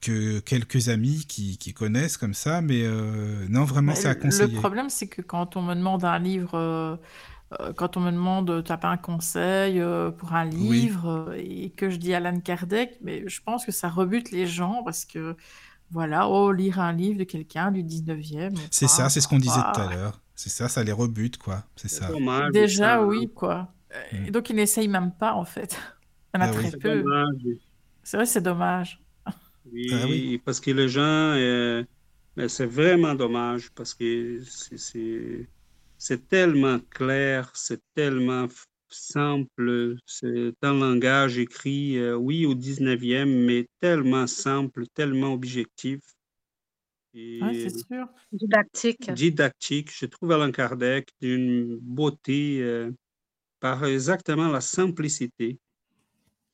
que 0.00 0.38
quelques 0.40 0.88
amis 0.88 1.26
qui, 1.26 1.58
qui 1.58 1.74
connaissent 1.74 2.16
comme 2.16 2.34
ça, 2.34 2.60
mais 2.62 2.82
euh, 2.84 3.46
non, 3.48 3.64
vraiment, 3.64 3.94
c'est 3.94 4.08
à 4.08 4.14
le 4.14 4.20
conseiller. 4.20 4.52
problème, 4.52 4.90
c'est 4.90 5.08
que 5.08 5.22
quand 5.22 5.56
on 5.56 5.62
me 5.62 5.74
demande 5.74 6.04
un 6.04 6.18
livre, 6.18 6.54
euh, 6.54 6.96
euh, 7.60 7.72
quand 7.74 7.96
on 7.96 8.00
me 8.00 8.10
demande, 8.12 8.64
t'as 8.64 8.76
pas 8.78 8.88
un 8.90 8.96
conseil 8.98 9.80
euh, 9.80 10.10
pour 10.10 10.34
un 10.34 10.46
Oui. 10.60 10.90
livre, 10.90 11.34
et 11.36 11.70
que 11.72 11.90
je 11.90 11.96
dis 11.96 12.14
Alan 12.14 12.40
Kardec, 12.40 12.98
mais 13.02 13.28
je 13.28 13.40
pense 13.42 13.66
que 13.66 13.72
ça 13.72 13.88
rebute 13.88 14.30
les 14.30 14.46
gens 14.46 14.82
parce 14.84 15.04
que, 15.04 15.36
voilà, 15.90 16.28
oh, 16.28 16.52
lire 16.52 16.80
un 16.80 16.92
livre 16.92 17.18
de 17.18 17.24
quelqu'un 17.24 17.72
du 17.72 17.82
19e. 17.84 18.68
C'est 18.70 18.88
ça, 18.88 19.08
c'est 19.10 19.20
ce 19.20 19.28
qu'on 19.28 19.38
disait 19.38 19.60
tout 19.74 19.80
à 19.80 19.94
l'heure. 19.94 20.20
C'est 20.34 20.50
ça, 20.50 20.68
ça 20.68 20.84
les 20.84 20.92
rebute, 20.92 21.38
quoi. 21.38 21.64
C'est 21.76 21.88
ça. 21.88 22.08
dommage. 22.08 22.52
Déjà, 22.52 22.94
ça, 22.96 23.02
oui, 23.02 23.32
quoi. 23.34 23.74
Et 24.26 24.30
donc, 24.30 24.50
ils 24.50 24.56
n'essayent 24.56 24.88
même 24.88 25.12
pas, 25.12 25.34
en 25.34 25.44
fait. 25.44 25.78
Il 26.34 26.40
y 26.40 26.42
en 26.42 26.46
a 26.46 26.48
Ah 26.48 26.52
oui. 26.54 26.62
très 26.62 26.70
C'est 26.70 26.78
peu. 26.78 27.02
dommage. 27.02 27.58
C'est 28.02 28.16
vrai, 28.18 28.26
c'est 28.26 28.40
dommage. 28.42 29.02
Oui, 29.72 29.86
Ah 29.92 30.06
oui. 30.08 30.38
parce 30.44 30.60
que 30.60 30.70
les 30.70 30.88
gens, 30.88 31.02
euh, 31.02 31.84
mais 32.36 32.48
c'est 32.48 32.66
vraiment 32.66 33.14
dommage 33.14 33.70
parce 33.74 33.94
que 33.94 34.40
c'est- 34.44 35.48
tellement 36.28 36.78
clair, 36.90 37.50
c'est 37.54 37.80
tellement 37.94 38.46
simple, 38.88 39.96
c'est 40.06 40.54
un 40.62 40.74
langage 40.74 41.38
écrit, 41.38 41.98
euh, 41.98 42.16
oui, 42.16 42.46
au 42.46 42.54
19e, 42.54 43.30
mais 43.44 43.66
tellement 43.80 44.26
simple, 44.26 44.86
tellement 44.94 45.32
objectif 45.34 46.00
et 47.14 47.40
Ouais, 47.42 47.54
c'est 47.54 47.76
sûr. 47.76 48.06
didactique. 48.32 49.10
didactique. 49.14 49.90
Je 49.94 50.06
trouve 50.06 50.32
Alain 50.32 50.52
Kardec 50.52 51.08
d'une 51.20 51.76
beauté 51.80 52.62
euh, 52.62 52.90
par 53.60 53.84
exactement 53.86 54.48
la 54.48 54.60
simplicité. 54.60 55.58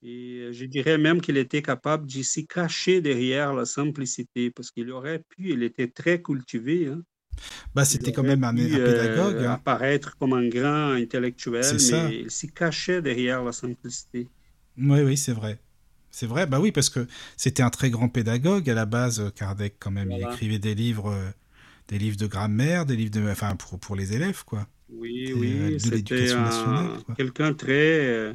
Et 0.05 0.39
euh, 0.41 0.53
je 0.53 0.65
dirais 0.67 0.99
même 0.99 1.21
qu'il 1.21 1.37
était 1.37 1.63
capable 1.63 2.07
de 2.07 2.23
s'y 2.23 2.47
cacher 2.47 3.01
derrière 3.01 3.53
la 3.55 3.65
simplicité, 3.65 4.51
parce 4.51 4.71
qu'il 4.71 4.91
aurait 4.93 5.21
pu, 5.31 5.51
il 5.53 5.63
était 5.65 5.89
très 5.89 6.23
cultivé. 6.23 6.87
hein. 6.89 7.03
Bah, 7.75 7.85
c'était 7.85 8.13
quand 8.13 8.23
même 8.23 8.45
un, 8.45 8.51
un 8.51 8.55
pu, 8.55 8.75
euh, 8.81 8.85
pédagogue. 8.85 9.45
hein. 9.45 9.53
apparaître 9.55 10.17
comme 10.19 10.33
un 10.33 10.49
grand 10.49 10.93
intellectuel, 10.93 11.79
ça. 11.79 12.09
mais 12.09 12.21
il 12.23 12.31
s'y 12.31 12.53
cachait 12.53 13.03
derrière 13.03 13.43
la 13.43 13.53
simplicité. 13.53 14.29
Oui, 14.79 15.01
oui, 15.03 15.17
c'est 15.17 15.33
vrai. 15.33 15.59
C'est 16.11 16.27
vrai, 16.27 16.47
bah 16.47 16.61
oui, 16.61 16.73
parce 16.73 16.91
que 16.91 17.07
c'était 17.37 17.63
un 17.63 17.71
très 17.71 17.91
grand 17.91 18.09
pédagogue 18.09 18.69
à 18.71 18.75
la 18.75 18.87
base, 18.87 19.21
euh, 19.21 19.31
Kardec, 19.31 19.77
quand 19.81 19.91
même. 19.91 20.13
Il 20.13 20.23
écrivait 20.23 20.59
des 20.61 20.75
livres, 20.75 21.11
euh, 21.13 21.31
des 21.89 21.99
livres 21.99 22.17
de 22.19 22.27
grammaire, 22.27 22.87
des 22.87 22.97
livres 22.97 23.13
de, 23.13 23.29
enfin, 23.31 23.57
pour, 23.57 23.79
pour 23.81 23.97
les 23.97 24.15
élèves, 24.15 24.45
quoi. 24.45 24.69
Oui, 24.89 25.33
Et, 25.35 25.55
euh, 25.61 25.71
oui, 25.71 25.81
de 25.81 25.91
c'était 25.91 25.91
l'éducation 25.91 26.43
un- 26.43 26.43
nationale, 26.43 27.03
quoi. 27.05 27.17
quelqu'un 27.17 27.55
très... 27.55 28.35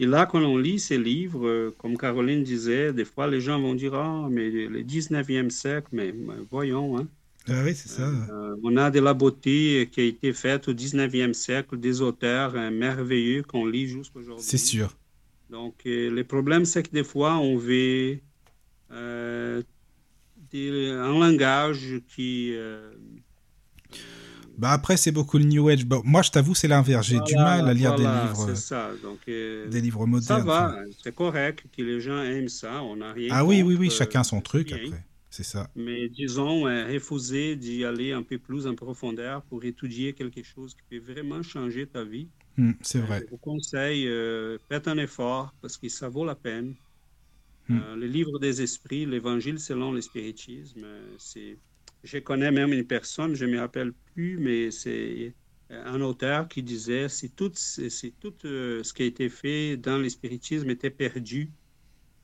euh, 0.00 0.04
Et 0.04 0.06
là, 0.06 0.26
quand 0.26 0.42
on 0.42 0.56
lit 0.58 0.78
ces 0.80 0.98
livres, 0.98 1.46
euh, 1.46 1.70
comme 1.78 1.96
Caroline 1.96 2.42
disait, 2.42 2.92
des 2.92 3.04
fois 3.04 3.28
les 3.28 3.40
gens 3.40 3.60
vont 3.60 3.74
dire, 3.74 3.94
ah, 3.94 4.28
mais 4.30 4.50
le 4.50 4.82
19e 4.84 5.50
siècle, 5.50 5.88
mais, 5.92 6.12
mais 6.12 6.34
voyons, 6.50 6.98
hein. 6.98 7.08
Ah 7.48 7.62
oui, 7.64 7.74
c'est 7.74 7.88
ça. 7.88 8.08
Euh, 8.30 8.56
on 8.62 8.76
a 8.76 8.90
de 8.90 9.00
la 9.00 9.14
beauté 9.14 9.88
qui 9.92 10.00
a 10.00 10.04
été 10.04 10.32
faite 10.32 10.68
au 10.68 10.72
19e 10.72 11.34
siècle, 11.34 11.78
des 11.78 12.00
auteurs 12.00 12.54
euh, 12.54 12.70
merveilleux 12.70 13.42
qu'on 13.42 13.66
lit 13.66 13.86
jusqu'aujourd'hui. 13.88 14.42
C'est 14.44 14.58
sûr. 14.58 14.96
Donc, 15.50 15.86
euh, 15.86 16.10
le 16.10 16.24
problème, 16.24 16.64
c'est 16.64 16.82
que 16.82 16.90
des 16.90 17.04
fois, 17.04 17.36
on 17.38 17.56
veut 17.56 18.20
euh, 18.92 19.62
des- 20.36 20.90
un 20.90 21.12
langage 21.18 22.00
qui... 22.08 22.54
Bah 24.62 24.70
après, 24.70 24.96
c'est 24.96 25.10
beaucoup 25.10 25.38
le 25.38 25.44
New 25.44 25.68
Age. 25.68 25.84
Bon, 25.84 26.02
moi, 26.04 26.22
je 26.22 26.30
t'avoue, 26.30 26.54
c'est 26.54 26.68
l'inverse. 26.68 27.08
J'ai 27.08 27.18
du 27.18 27.34
mal 27.34 27.68
à 27.68 27.74
lire 27.74 27.96
voilà, 27.96 28.20
des 28.22 28.28
livres, 28.28 28.54
ça. 28.54 28.92
Donc, 29.02 29.18
euh, 29.28 29.66
euh, 29.66 29.68
des 29.68 29.80
livres 29.80 30.02
ça 30.02 30.06
modernes. 30.06 30.46
va, 30.46 30.68
enfin. 30.68 30.84
c'est 31.02 31.12
correct 31.12 31.64
que 31.76 31.82
les 31.82 32.00
gens 32.00 32.22
aiment 32.22 32.48
ça. 32.48 32.80
On 32.84 32.94
n'a 32.94 33.12
rien 33.12 33.30
Ah 33.32 33.44
oui, 33.44 33.62
oui, 33.62 33.74
oui, 33.74 33.88
euh, 33.88 33.90
chacun 33.90 34.22
son 34.22 34.40
truc 34.40 34.68
bien. 34.68 34.76
après. 34.76 35.04
C'est 35.30 35.42
ça. 35.42 35.68
Mais 35.74 36.08
disons, 36.10 36.68
euh, 36.68 36.86
refuser 36.86 37.56
d'y 37.56 37.84
aller 37.84 38.12
un 38.12 38.22
peu 38.22 38.38
plus 38.38 38.68
en 38.68 38.76
profondeur 38.76 39.42
pour 39.44 39.64
étudier 39.64 40.12
quelque 40.12 40.44
chose 40.44 40.74
qui 40.76 40.82
peut 41.00 41.12
vraiment 41.12 41.42
changer 41.42 41.88
ta 41.88 42.04
vie. 42.04 42.28
Hmm, 42.56 42.72
c'est 42.82 43.00
vrai. 43.00 43.22
Je 43.24 43.30
vous 43.30 43.38
conseille, 43.38 44.06
euh, 44.06 44.58
faites 44.68 44.86
un 44.86 44.98
effort 44.98 45.54
parce 45.60 45.76
que 45.76 45.88
ça 45.88 46.08
vaut 46.08 46.24
la 46.24 46.36
peine. 46.36 46.76
Hmm. 47.68 47.80
Le 47.96 48.06
livre 48.06 48.38
des 48.38 48.62
esprits, 48.62 49.06
l'évangile 49.06 49.58
selon 49.58 49.90
le 49.92 50.00
spiritisme, 50.02 50.82
euh, 50.84 51.14
c'est... 51.18 51.58
Je 52.02 52.18
connais 52.18 52.50
même 52.50 52.72
une 52.72 52.86
personne, 52.86 53.34
je 53.34 53.44
ne 53.44 53.52
me 53.52 53.60
rappelle 53.60 53.92
plus, 54.14 54.38
mais 54.38 54.70
c'est 54.70 55.36
un 55.70 56.00
auteur 56.00 56.48
qui 56.48 56.62
disait 56.62 57.08
si 57.08 57.32
tout, 57.32 57.52
si 57.54 58.12
tout 58.20 58.34
euh, 58.44 58.82
ce 58.82 58.92
qui 58.92 59.02
a 59.04 59.06
été 59.06 59.28
fait 59.28 59.76
dans 59.76 59.98
le 59.98 60.08
spiritisme 60.08 60.68
était 60.70 60.90
perdu, 60.90 61.52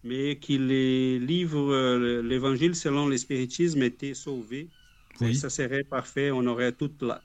mais 0.05 0.39
que 0.41 0.55
les 0.55 1.19
livres, 1.21 1.73
euh, 1.73 2.23
l'évangile 2.23 2.75
selon 2.77 3.07
le 3.09 3.19
spiritisme 3.19 3.83
était 3.83 4.15
sauvé, 4.15 4.73
Oui. 5.21 5.35
ça 5.35 5.51
serait 5.51 5.85
parfait, 5.85 6.31
on 6.33 6.47
aurait 6.47 6.73
tout 6.75 6.93
là. 7.03 7.25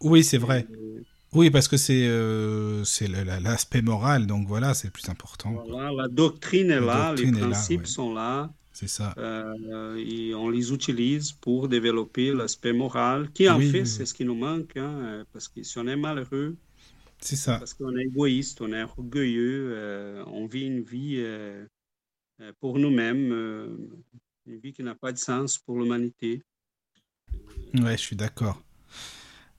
Oui, 0.00 0.24
c'est 0.24 0.38
vrai. 0.38 0.66
Euh, 0.70 1.04
Oui, 1.32 1.50
parce 1.50 1.68
que 1.68 1.76
c'est 1.76 2.06
euh, 2.08 2.84
l'aspect 3.40 3.82
moral, 3.82 4.26
donc 4.26 4.48
voilà, 4.48 4.74
c'est 4.74 4.88
le 4.88 4.92
plus 4.92 5.08
important. 5.08 5.60
Voilà, 5.66 5.90
la 5.92 6.08
doctrine 6.08 6.70
est 6.70 6.80
La 6.80 6.86
là, 6.86 7.14
doctrine 7.14 7.34
les 7.34 7.46
là, 7.46 7.46
principes 7.46 7.86
ouais. 7.86 7.86
sont 7.86 8.12
là, 8.14 8.52
C'est 8.80 8.88
ça. 8.88 9.16
euh, 9.18 9.96
et 9.98 10.34
on 10.34 10.48
les 10.50 10.72
utilise 10.72 11.32
pour 11.32 11.68
développer 11.68 12.32
l'aspect 12.32 12.72
moral, 12.72 13.30
qui 13.32 13.48
en 13.50 13.60
Oui, 13.60 13.62
fait, 13.62 13.84
oui, 13.84 13.86
c'est 13.86 14.06
ce 14.06 14.14
qui 14.14 14.24
nous 14.24 14.34
manque, 14.36 14.76
hein, 14.76 15.00
euh, 15.04 15.24
parce 15.32 15.48
que 15.48 15.62
si 15.62 15.78
on 15.78 15.86
est 15.86 15.96
malheureux, 15.96 16.58
C'est 17.20 17.36
ça. 17.36 17.60
parce 17.60 17.74
qu'on 17.74 17.96
est 17.96 18.04
égoïste, 18.04 18.60
on 18.60 18.72
est 18.72 18.82
orgueilleux, 18.82 19.72
euh, 19.74 20.24
on 20.26 20.46
vit 20.46 20.66
une 20.66 20.82
vie 20.82 21.16
euh, 21.18 21.66
pour 22.60 22.78
nous-mêmes, 22.78 23.32
euh, 23.32 23.76
une 24.46 24.58
vie 24.60 24.72
qui 24.72 24.82
n'a 24.82 24.94
pas 24.94 25.12
de 25.12 25.18
sens 25.18 25.58
pour 25.58 25.78
l'humanité. 25.80 26.42
Ouais, 27.74 27.92
je 27.96 28.02
suis 28.02 28.16
d'accord. 28.16 28.60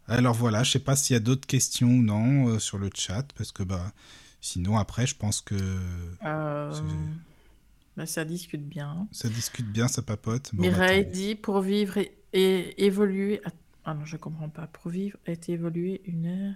Alors 0.08 0.34
voilà, 0.36 0.64
je 0.64 0.72
sais 0.72 0.80
pas 0.80 0.96
s'il 0.96 1.14
y 1.14 1.18
a 1.18 1.20
d'autres 1.20 1.48
questions 1.48 1.88
ou 1.90 2.02
non 2.02 2.50
euh, 2.50 2.60
sur 2.60 2.78
le 2.78 2.90
chat, 2.94 3.26
parce 3.38 3.52
que 3.52 3.64
bah 3.64 3.92
sinon 4.42 4.78
après, 4.78 5.08
je 5.08 5.16
pense 5.16 5.42
que 5.42 5.56
Euh, 6.24 7.08
bah, 7.98 8.06
ça 8.06 8.26
discute 8.26 8.68
bien. 8.68 9.08
ça 9.12 9.28
discute 9.30 9.68
bien, 9.68 9.88
ça 9.88 10.02
papote. 10.02 10.52
Bon, 10.54 10.62
Mireille 10.62 11.06
dit 11.06 11.36
pour 11.36 11.62
vivre 11.62 11.98
et, 11.98 12.18
et 12.34 12.86
évoluer. 12.86 13.42
Ah 13.84 13.94
non, 13.94 14.06
je 14.06 14.18
comprends 14.18 14.50
pas. 14.50 14.68
Pour 14.68 14.92
vivre 14.92 15.18
et 15.26 15.38
évoluer 15.48 16.02
une 16.06 16.26
ère. 16.26 16.56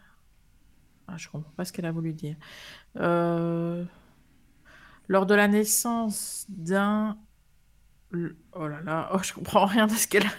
Ah, 1.08 1.18
je 1.18 1.28
comprends 1.30 1.52
pas 1.52 1.66
ce 1.66 1.74
qu'elle 1.74 1.86
a 1.86 1.92
voulu 1.92 2.14
dire. 2.14 2.36
Euh, 2.98 3.84
Lors 5.08 5.26
de 5.26 5.36
la 5.36 5.48
naissance 5.48 6.46
d'un. 6.50 7.18
Oh 8.54 8.68
là 8.68 8.82
là, 8.82 9.10
oh, 9.14 9.20
je 9.22 9.34
comprends 9.34 9.66
rien 9.66 9.88
de 9.88 9.92
ce 9.94 10.08
qu'elle 10.08 10.26
a. 10.26 10.32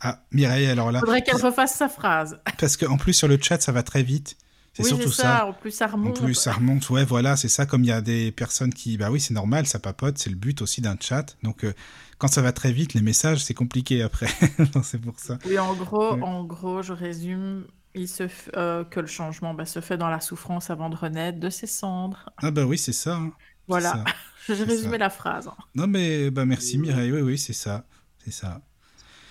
Ah, 0.00 0.24
Mireille, 0.32 0.66
alors 0.66 0.90
là, 0.92 1.00
Faudrait 1.00 1.22
qu'elle 1.22 1.36
refasse 1.36 1.74
sa 1.74 1.88
phrase. 1.88 2.40
parce 2.58 2.76
qu'en 2.78 2.96
plus 2.96 3.12
sur 3.12 3.28
le 3.28 3.38
chat, 3.40 3.60
ça 3.60 3.72
va 3.72 3.82
très 3.82 4.02
vite. 4.02 4.36
C'est 4.72 4.84
Oui, 4.84 4.88
surtout 4.88 5.10
ça. 5.10 5.22
ça. 5.22 5.46
En 5.46 5.52
plus, 5.52 5.70
ça 5.72 5.86
En 5.86 5.92
remonte. 5.92 6.20
plus, 6.22 6.34
ça 6.34 6.52
remonte, 6.52 6.88
ouais, 6.90 7.04
voilà, 7.04 7.36
c'est 7.36 7.48
ça. 7.48 7.66
Comme 7.66 7.82
il 7.82 7.88
y 7.88 7.92
a 7.92 8.00
des 8.00 8.30
personnes 8.32 8.72
qui, 8.72 8.96
bah 8.96 9.10
oui, 9.10 9.20
c'est 9.20 9.34
normal, 9.34 9.66
ça 9.66 9.78
papote, 9.80 10.18
c'est 10.18 10.30
le 10.30 10.36
but 10.36 10.62
aussi 10.62 10.80
d'un 10.80 10.96
chat. 11.00 11.36
Donc, 11.42 11.64
euh, 11.64 11.72
quand 12.18 12.28
ça 12.28 12.40
va 12.42 12.52
très 12.52 12.72
vite, 12.72 12.94
les 12.94 13.02
messages, 13.02 13.42
c'est 13.44 13.54
compliqué 13.54 14.02
après. 14.02 14.28
C'est 14.84 15.00
pour 15.00 15.18
ça. 15.18 15.38
Oui, 15.44 15.58
en 15.58 15.74
gros, 15.74 16.14
Ouais. 16.14 16.22
en 16.22 16.44
gros, 16.44 16.82
je 16.82 16.92
résume. 16.92 17.66
Il 17.94 18.06
se 18.08 18.22
f- 18.24 18.50
euh, 18.56 18.84
que 18.84 19.00
le 19.00 19.08
changement 19.08 19.52
bah, 19.54 19.66
se 19.66 19.80
fait 19.80 19.96
dans 19.96 20.08
la 20.08 20.20
souffrance 20.20 20.70
avant 20.70 20.88
de 20.90 20.94
renaître 20.96 21.40
de 21.40 21.50
ses 21.50 21.66
cendres. 21.66 22.30
Ah 22.38 22.50
bah 22.52 22.64
oui, 22.64 22.78
c'est 22.78 22.92
ça. 22.92 23.16
hein. 23.16 23.32
Voilà, 23.66 24.04
j'ai 24.46 24.62
résumé 24.64 24.92
ça. 24.92 24.98
la 24.98 25.10
phrase. 25.10 25.48
hein. 25.48 25.56
Non 25.74 25.86
mais 25.88 26.30
bah 26.30 26.44
merci. 26.44 26.78
Mireille, 26.78 27.10
oui 27.12 27.20
oui, 27.20 27.38
c'est 27.38 27.52
ça, 27.52 27.84
c'est 28.24 28.32
ça. 28.32 28.62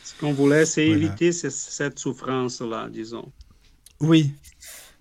Ce 0.04 0.14
qu'on 0.20 0.34
voulait, 0.34 0.66
c'est 0.66 0.86
Voilà. 0.88 1.06
éviter 1.06 1.32
ce- 1.32 1.50
cette 1.50 2.00
souffrance-là, 2.00 2.90
disons. 2.90 3.32
Oui, 4.02 4.34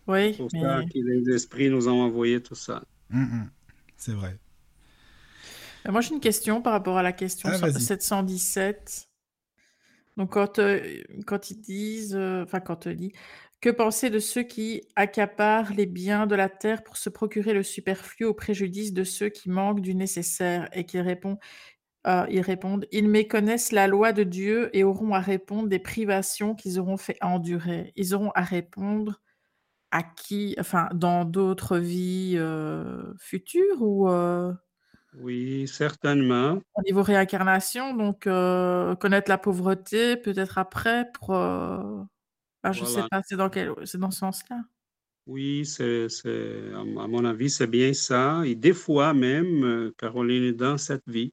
Oui, 0.08 0.32
C'est 0.32 0.36
pour 0.36 0.48
mais 0.52 0.60
ça 0.62 0.82
que 0.92 0.98
les 0.98 1.34
esprits 1.34 1.70
nous 1.70 1.88
ont 1.88 2.02
envoyé 2.02 2.42
tout 2.42 2.54
ça. 2.54 2.82
Hum, 3.12 3.22
hum. 3.22 3.50
c'est 3.96 4.12
vrai. 4.12 4.38
mais 5.84 5.92
moi 5.92 6.00
j'ai 6.00 6.14
une 6.14 6.20
question 6.20 6.62
par 6.62 6.72
rapport 6.72 6.98
à 6.98 7.02
la 7.02 7.12
question 7.12 7.50
Ah, 7.52 7.58
vas-y. 7.58 7.80
717. 7.80 9.08
Donc 10.16 10.32
quand, 10.32 10.58
euh, 10.58 10.80
quand 11.26 11.50
ils 11.50 11.60
disent, 11.60 12.16
euh, 12.16 12.42
enfin 12.44 12.60
quand 12.60 12.86
on 12.86 12.92
dit, 12.92 13.12
que 13.60 13.70
penser 13.70 14.10
de 14.10 14.18
ceux 14.18 14.42
qui 14.42 14.82
accaparent 14.96 15.72
les 15.74 15.86
biens 15.86 16.26
de 16.26 16.34
la 16.36 16.48
terre 16.48 16.82
pour 16.84 16.96
se 16.96 17.08
procurer 17.10 17.52
le 17.52 17.62
superflu 17.62 18.26
au 18.26 18.34
préjudice 18.34 18.92
de 18.92 19.04
ceux 19.04 19.28
qui 19.30 19.50
manquent 19.50 19.80
du 19.80 19.94
nécessaire 19.94 20.68
et 20.72 20.84
qui 20.84 21.00
répondent, 21.00 21.38
euh, 22.06 22.26
ils 22.30 22.40
répondent, 22.40 22.86
ils 22.92 23.08
méconnaissent 23.08 23.72
la 23.72 23.86
loi 23.88 24.12
de 24.12 24.22
Dieu 24.24 24.70
et 24.76 24.84
auront 24.84 25.14
à 25.14 25.20
répondre 25.20 25.68
des 25.68 25.80
privations 25.80 26.54
qu'ils 26.54 26.78
auront 26.80 26.96
fait 26.96 27.18
endurer. 27.22 27.92
Ils 27.96 28.14
auront 28.14 28.30
à 28.34 28.42
répondre 28.42 29.20
à 29.90 30.02
qui, 30.02 30.54
enfin 30.60 30.88
dans 30.94 31.24
d'autres 31.24 31.78
vies 31.78 32.34
euh, 32.36 33.14
futures 33.18 33.82
ou 33.82 34.08
euh, 34.10 34.52
Oui, 35.12 35.68
certainement. 35.68 36.62
au 36.74 36.82
niveau 36.82 37.02
réincarnation, 37.02 37.94
donc 37.94 38.26
euh, 38.26 38.94
connaître 38.96 39.28
la 39.30 39.38
pauvreté, 39.38 40.16
peut-être 40.16 40.58
après 40.58 41.10
pour. 41.12 41.34
euh, 41.34 42.02
ah, 42.64 42.72
je 42.72 42.84
sais 42.84 43.02
Voilà. 43.02 43.08
pas, 43.10 43.22
c'est 43.26 43.36
dans 43.36 43.50
quel, 43.50 43.74
c'est 43.86 43.98
dans 43.98 44.10
ce 44.12 44.20
sens-là? 44.20 44.62
Oui, 45.26 45.66
c'est, 45.66 46.08
c'est, 46.08 46.72
à 46.74 46.80
m- 46.80 46.96
à 46.98 47.06
mon 47.06 47.24
avis, 47.24 47.50
c'est 47.50 47.66
bien 47.66 47.92
ça. 47.92 48.42
Et 48.46 48.54
des 48.54 48.72
fois 48.72 49.12
même, 49.12 49.62
euh, 49.64 49.92
Caroline, 49.98 50.52
dans 50.52 50.78
cette 50.78 51.02
vie, 51.06 51.32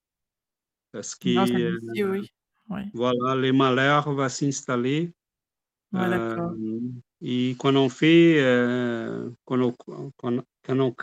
parce 0.92 1.16
que 1.16 1.30
Dans 1.36 1.46
cette 1.46 1.66
euh, 2.00 2.04
oui. 2.10 2.30
Oui, 2.70 2.94
voilà, 2.94 3.36
les 3.36 3.52
malheurs 3.52 4.12
vont 4.14 4.30
s'installer. 4.30 5.14
ouais, 5.94 6.10
d'accord. 6.10 6.56
Euh, 7.24 7.28
et 7.28 7.56
quand 7.58 7.76
on 7.76 7.90
fait, 7.90 8.40
euh, 8.40 9.30
quand, 9.46 9.62
on, 9.62 9.74
quand, 10.18 10.42
quand 10.64 10.94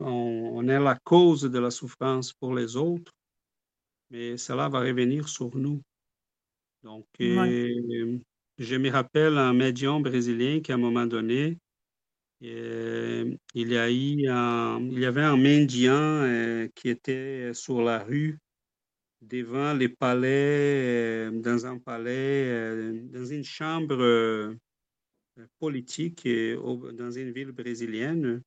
on, 0.00 0.68
est 0.68 0.80
la 0.80 0.96
cause 1.04 1.42
de 1.42 1.58
la 1.58 1.70
souffrance 1.70 2.32
pour 2.32 2.54
les 2.54 2.76
autres, 2.76 3.12
mais 4.10 4.36
cela 4.36 4.68
va 4.68 4.80
revenir 4.80 5.28
sur 5.28 5.56
nous. 5.56 5.82
Donc, 6.82 7.06
Ouais. 7.20 7.26
euh, 7.26 8.18
je 8.58 8.76
me 8.76 8.90
rappelle 8.90 9.38
un 9.38 9.52
médium 9.52 10.02
brésilien 10.02 10.60
qui, 10.60 10.72
à 10.72 10.76
un 10.76 10.78
moment 10.78 11.06
donné, 11.06 11.58
euh, 12.44 13.34
il 13.54 13.72
y 13.72 13.76
a 13.78 13.90
eu 13.90 14.28
un- 14.28 14.80
il 14.80 15.00
y 15.00 15.06
avait 15.06 15.22
un 15.22 15.36
mendiant 15.36 15.92
euh, 16.22 16.68
qui 16.74 16.90
était 16.90 17.52
sur 17.54 17.82
la 17.82 17.98
rue 18.04 18.38
devant 19.22 19.72
les 19.74 19.88
palais, 19.88 21.30
dans 21.32 21.66
un 21.66 21.78
palais, 21.78 22.92
dans 23.12 23.24
une 23.24 23.44
chambre 23.44 24.54
politique 25.58 26.26
dans 26.26 27.10
une 27.10 27.32
ville 27.32 27.52
brésilienne. 27.52 28.42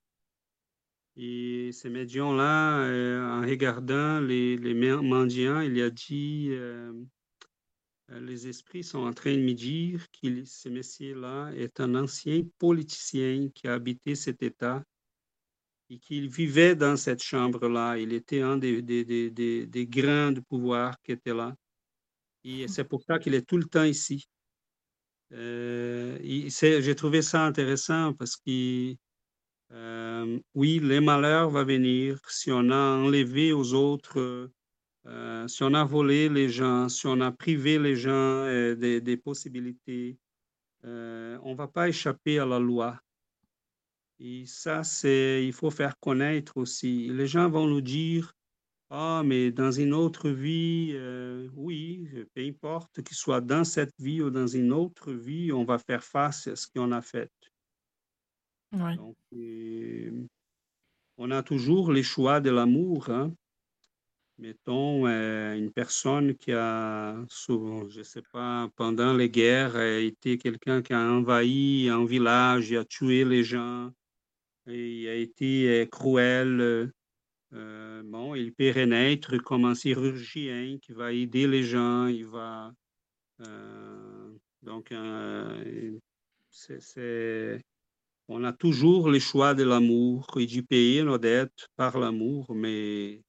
Et 1.16 1.70
ce 1.72 1.88
médium-là, 1.88 2.80
euh, 2.84 3.22
en 3.22 3.40
regardant 3.42 4.20
les, 4.20 4.56
les 4.56 4.74
men- 4.74 5.06
mendiants, 5.06 5.60
il 5.60 5.80
a 5.82 5.90
dit, 5.90 6.48
euh, 6.50 6.92
euh, 8.10 8.20
les 8.20 8.48
esprits 8.48 8.84
sont 8.84 9.00
en 9.00 9.12
train 9.12 9.34
de 9.34 9.42
me 9.42 9.52
dire 9.52 10.06
que 10.22 10.44
ce 10.44 10.68
monsieur-là 10.68 11.52
est 11.56 11.80
un 11.80 11.94
ancien 11.94 12.42
politicien 12.58 13.48
qui 13.54 13.66
a 13.66 13.74
habité 13.74 14.14
cet 14.14 14.42
État 14.42 14.82
et 15.90 15.98
qu'il 15.98 16.28
vivait 16.28 16.76
dans 16.76 16.96
cette 16.96 17.22
chambre-là. 17.22 17.98
Il 17.98 18.12
était 18.12 18.40
un 18.40 18.56
des, 18.56 18.80
des, 18.80 19.04
des, 19.04 19.66
des, 19.66 19.86
grands 19.86 20.30
de 20.30 20.40
pouvoir 20.40 20.96
qui 21.02 21.12
étaient 21.12 21.34
là. 21.34 21.54
Et 22.44 22.68
c'est 22.68 22.84
pour 22.84 23.02
ça 23.02 23.18
qu'il 23.18 23.34
est 23.34 23.46
tout 23.46 23.58
le 23.58 23.64
temps 23.64 23.84
ici. 23.84 24.26
Euh, 25.32 26.18
J'ai 26.20 26.94
trouvé 26.94 27.22
ça 27.22 27.44
intéressant 27.44 28.12
parce 28.14 28.36
que 28.36 28.94
euh, 29.72 30.40
oui, 30.54 30.80
les 30.80 31.00
malheurs 31.00 31.50
vont 31.50 31.64
venir 31.64 32.18
si 32.28 32.50
on 32.50 32.70
a 32.70 32.96
enlevé 32.96 33.52
aux 33.52 33.74
autres, 33.74 34.50
euh, 35.06 35.48
si 35.48 35.62
on 35.62 35.74
a 35.74 35.84
volé 35.84 36.28
les 36.28 36.48
gens, 36.48 36.88
si 36.88 37.06
on 37.06 37.20
a 37.20 37.30
privé 37.30 37.78
les 37.78 37.94
gens 37.94 38.44
des, 38.74 39.00
des 39.00 39.16
possibilités. 39.16 40.18
on 40.82 41.50
ne 41.50 41.54
va 41.54 41.68
pas 41.68 41.88
échapper 41.88 42.38
à 42.38 42.46
la 42.46 42.58
loi. 42.58 43.00
Et 44.18 44.44
ça, 44.46 44.82
il 45.04 45.52
faut 45.52 45.70
faire 45.70 45.98
connaître 45.98 46.56
aussi. 46.56 47.08
Les 47.08 47.26
gens 47.26 47.48
vont 47.48 47.66
nous 47.66 47.80
dire, 47.80 48.34
ah, 48.90 49.22
mais 49.24 49.52
dans 49.52 49.70
une 49.72 49.94
autre 49.94 50.30
vie, 50.30 50.90
euh, 50.94 51.48
oui, 51.54 52.08
peu 52.34 52.42
importe 52.42 53.02
qu'il 53.02 53.16
soit 53.16 53.40
dans 53.40 53.64
cette 53.64 53.94
vie 53.98 54.20
ou 54.22 54.30
dans 54.30 54.46
une 54.48 54.72
autre 54.72 55.12
vie, 55.12 55.52
on 55.52 55.64
va 55.64 55.78
faire 55.78 56.02
face 56.04 56.46
à 56.48 56.56
ce 56.56 56.66
qu'on 56.68 56.92
a 56.92 57.02
fait. 57.02 57.30
Donc, 58.94 59.16
euh, 59.34 60.26
on 61.18 61.30
a 61.30 61.42
toujours 61.42 61.92
les 61.92 62.02
choix 62.02 62.40
de 62.40 62.50
l'amour. 62.50 63.10
hein. 63.10 63.34
Mettons, 64.38 65.06
euh, 65.06 65.54
une 65.54 65.70
personne 65.72 66.34
qui 66.34 66.52
a, 66.52 67.22
souvent, 67.28 67.88
je 67.90 67.98
ne 67.98 68.04
sais 68.04 68.22
pas, 68.32 68.70
pendant 68.74 69.12
les 69.12 69.28
guerres, 69.30 69.76
a 69.76 69.98
été 69.98 70.38
quelqu'un 70.38 70.80
qui 70.82 70.94
a 70.94 71.00
envahi 71.00 71.88
un 71.90 72.04
village, 72.06 72.70
il 72.70 72.78
a 72.78 72.84
tué 72.86 73.24
les 73.24 73.44
gens, 73.44 73.90
et 74.66 75.02
il 75.02 75.08
a 75.08 75.14
été 75.16 75.82
euh, 75.82 75.86
cruel. 75.86 76.92
Euh, 77.52 78.02
bon, 78.04 78.34
il 78.34 78.52
peut 78.52 78.70
renaître 78.70 79.36
comme 79.38 79.64
un 79.64 79.74
chirurgien 79.74 80.78
qui 80.80 80.92
va 80.92 81.12
aider 81.12 81.46
les 81.46 81.64
gens, 81.64 82.06
il 82.06 82.26
va... 82.26 82.72
euh, 83.40 84.32
donc, 84.62 84.92
euh, 84.92 85.98
on 88.28 88.44
a 88.44 88.52
toujours 88.52 89.10
le 89.10 89.18
choix 89.18 89.54
de 89.54 89.64
l'amour 89.64 90.26
et 90.38 90.46
du 90.46 90.62
payer 90.62 91.02
nos 91.02 91.18
dettes 91.18 91.68
par 91.76 91.98
l'amour, 91.98 92.54
mais 92.54 93.22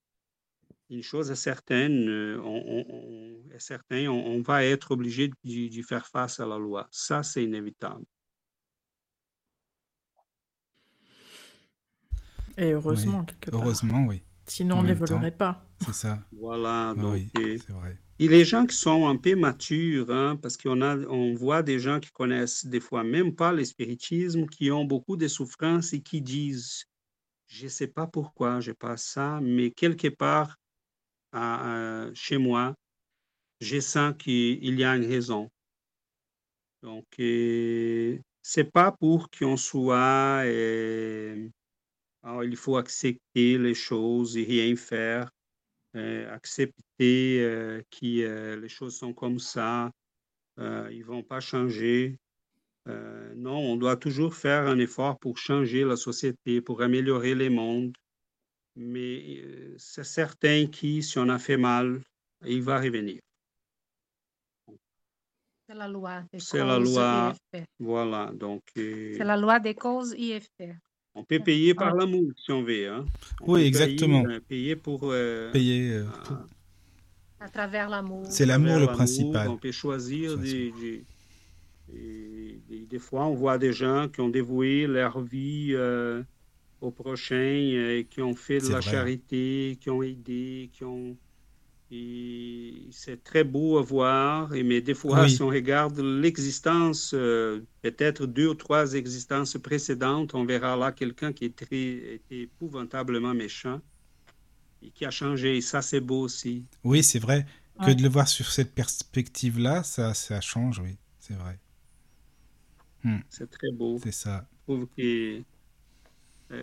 une 0.90 1.04
chose 1.04 1.32
est 1.32 1.36
certaine, 1.36 2.08
on, 2.44 3.42
est 3.52 3.60
certain, 3.60 4.08
on, 4.08 4.42
va 4.42 4.66
être 4.66 4.92
obligé 4.92 5.32
de 5.44 5.82
faire 5.82 6.06
face 6.06 6.40
à 6.40 6.46
la 6.46 6.58
loi. 6.58 6.88
Ça, 6.92 7.24
c'est 7.24 7.44
inévitable. 7.44 8.06
Et 12.58 12.72
heureusement, 12.74 13.20
Oui. 13.20 13.26
quelque 13.28 13.52
part. 13.52 13.62
Heureusement, 13.62 14.06
oui. 14.08 14.24
Sinon, 14.48 14.76
En 14.76 14.80
on 14.80 14.84
même 14.84 14.94
n'évoluerait 14.94 15.32
pas. 15.32 15.66
C'est 15.80 15.94
ça. 15.94 16.20
Voilà, 16.32 16.94
donc... 16.98 17.14
oui, 17.14 17.30
c'est 17.36 17.70
vrai. 17.74 17.98
Et 18.20 18.28
les 18.28 18.46
gens 18.46 18.66
qui 18.68 18.76
sont 18.76 19.08
un 19.08 19.18
peu 19.18 19.36
matures, 19.36 20.12
hein, 20.12 20.36
parce 20.42 20.56
qu'on 20.58 20.82
a, 20.82 20.96
on 21.08 21.34
voit 21.34 21.64
des 21.64 21.80
gens 21.80 22.00
qui 22.00 22.12
connaissent 22.12 22.66
des 22.66 22.80
fois 22.80 23.04
même 23.04 23.36
pas 23.36 23.52
le 23.52 23.66
spiritisme, 23.66 24.46
qui 24.46 24.70
ont 24.72 24.86
beaucoup 24.86 25.18
de 25.18 25.28
souffrances 25.28 25.94
et 25.94 26.02
qui 26.02 26.22
disent, 26.22 26.86
je 27.48 27.66
ne 27.66 27.70
sais 27.70 27.88
pas 27.88 28.08
pourquoi 28.08 28.60
je 28.62 28.72
passe 28.74 29.04
ça, 29.06 29.40
mais 29.42 29.72
quelque 29.72 30.10
part 30.10 30.58
à- 31.32 32.06
à- 32.08 32.14
chez 32.14 32.38
moi, 32.38 32.76
je 33.62 33.80
sens 33.80 34.14
qu'il 34.20 34.80
y 34.80 34.84
a 34.84 34.96
une 34.96 35.06
raison. 35.06 35.50
Donc, 36.82 37.06
euh, 37.20 38.18
c'est 38.42 38.72
pas 38.72 38.92
pour 38.92 39.30
qu'on 39.30 39.58
soit, 39.58 40.44
euh, 40.46 41.48
il 42.44 42.56
faut 42.56 42.78
accepter 42.78 43.58
les 43.58 43.74
choses 43.74 44.38
et 44.38 44.44
rien 44.44 44.76
faire 44.76 45.30
euh, 45.94 46.34
accepter 46.34 47.42
euh, 47.42 47.82
que 47.92 48.22
euh, 48.22 48.56
les 48.62 48.70
choses 48.70 48.98
sont 48.98 49.14
comme 49.14 49.40
ça, 49.40 49.92
ils 50.58 51.04
vont 51.04 51.24
pas 51.24 51.40
changer. 51.40 52.18
Non, 52.86 53.58
on 53.58 53.78
doit 53.78 53.98
toujours 53.98 54.36
faire 54.36 54.68
un 54.68 54.78
effort 54.80 55.18
pour 55.20 55.38
changer 55.38 55.84
la 55.84 55.96
société, 55.96 56.62
pour 56.62 56.82
améliorer 56.82 57.36
les 57.36 57.50
mondes. 57.50 57.96
Mais 58.76 59.42
c'est 59.78 60.06
certain 60.06 60.68
que 60.68 61.02
si 61.02 61.18
on 61.18 61.30
a 61.30 61.40
fait 61.40 61.58
mal, 61.58 62.02
il 62.46 62.62
va 62.62 62.80
revenir. 62.80 63.20
C'est 65.68 65.76
la 65.76 65.88
loi 65.88 66.24
des 66.32 66.40
C'est 66.40 66.64
la 66.64 66.78
causes 66.78 66.96
loi. 66.96 67.34
Voilà, 67.80 68.32
donc 68.34 68.62
C'est 68.76 69.24
la 69.24 69.38
loi 69.38 69.60
des 69.60 69.74
causes 69.76 70.14
et 70.14 70.36
effets. 70.36 70.78
On 71.16 71.24
peut 71.24 71.40
payer 71.40 71.74
par 71.74 71.96
l'amour 71.96 72.32
si 72.38 72.52
on 72.52 72.64
veut. 72.64 72.90
hein. 72.90 73.06
On 73.42 73.54
Oui, 73.54 73.62
peut 73.62 73.66
exactement. 73.68 74.24
Payer, 74.24 74.36
euh, 74.36 74.40
payer 74.48 74.76
pour... 74.76 75.00
euh, 75.04 75.52
Payer. 75.52 75.94
euh, 75.94 76.06
pour- 76.26 76.38
À 77.40 77.50
travers 77.50 77.90
l'amour. 77.90 78.26
C'est 78.30 78.46
l'amour 78.46 78.80
le 78.80 78.88
principal. 78.88 79.50
On 79.50 79.58
peut 79.58 79.72
choisir 79.72 80.38
des, 80.38 80.72
des- 80.72 81.04
et- 81.94 82.60
et 82.70 82.86
des 82.86 83.00
fois, 83.00 83.26
on 83.26 83.34
voit 83.34 83.58
des 83.58 83.74
gens 83.74 84.08
qui 84.08 84.22
ont 84.22 84.30
dévoué 84.30 84.88
leur 84.88 85.20
vie 85.22 85.70
euh, 85.72 86.24
au 86.80 86.92
prochain, 86.92 87.36
euh, 87.36 88.04
qui 88.10 88.22
ont 88.22 88.36
fait 88.36 88.60
de 88.60 88.68
la 88.70 88.80
vrai. 88.80 88.92
charité, 88.92 89.78
qui 89.82 89.90
ont 89.90 90.02
aidé, 90.04 90.70
qui 90.74 90.84
ont... 90.84 91.18
C'est 91.92 93.22
très 93.24 93.44
beau 93.44 93.78
à 93.78 93.82
voir, 93.82 94.54
et, 94.56 94.64
mais 94.64 94.80
des 94.82 94.94
fois, 94.94 95.24
Oui. 95.24 95.30
si 95.32 95.42
on 95.42 95.48
regarde 95.50 96.00
l'existence, 96.00 97.14
euh, 97.14 97.62
peut-être 97.82 98.26
deux 98.28 98.48
ou 98.48 98.54
trois 98.56 98.94
existences 98.94 99.58
précédentes, 99.58 100.34
on 100.34 100.46
verra 100.46 100.78
là 100.78 100.92
quelqu'un 100.94 101.34
qui 101.34 101.46
est 101.46 101.56
très, 101.56 102.22
épouvantablement 102.30 103.34
méchant 103.34 103.82
et 104.82 104.92
qui 104.92 105.06
a 105.06 105.12
changé. 105.12 105.58
Et 105.58 105.62
ça, 105.62 105.82
c'est 105.82 106.00
beau 106.02 106.22
aussi. 106.22 106.66
Oui, 106.84 107.04
c'est 107.04 107.20
vrai. 107.20 107.46
Que 107.80 107.86
Ouais. 107.88 107.96
de 107.96 108.04
le 108.04 108.10
voir 108.10 108.28
sur 108.28 108.50
cette 108.52 108.74
perspective-là, 108.74 109.84
ça, 109.84 110.14
ça 110.14 110.40
change, 110.42 110.80
oui. 110.80 110.98
C'est 111.20 111.36
vrai. 111.36 111.60
C'est 113.30 113.50
très 113.50 113.72
beau. 113.72 114.00
C'est 114.04 114.12
ça. 114.14 114.48
trouve 114.66 114.88
que 114.96 115.42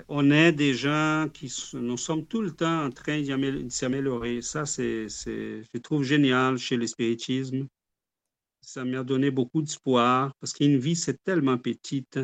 on 0.08 0.30
est 0.30 0.52
des 0.52 0.74
gens 0.74 1.28
qui 1.32 1.52
nous 1.74 1.96
sommes 1.96 2.26
tout 2.26 2.42
le 2.42 2.50
temps 2.52 2.84
en 2.84 2.90
train 2.90 3.20
de 3.20 3.68
s'améliorer. 3.68 4.42
Ça, 4.42 4.66
c'est, 4.66 5.08
c'est, 5.08 5.62
je 5.62 5.78
trouve 5.78 6.02
génial 6.02 6.58
chez 6.58 6.76
le 6.76 6.86
spiritisme. 6.86 7.66
Ça 8.60 8.84
m'a 8.84 9.02
donné 9.02 9.30
beaucoup 9.30 9.62
d'espoir 9.62 10.32
parce 10.40 10.52
qu'une 10.52 10.78
vie, 10.78 10.96
c'est 10.96 11.22
tellement 11.22 11.56
petite. 11.58 12.18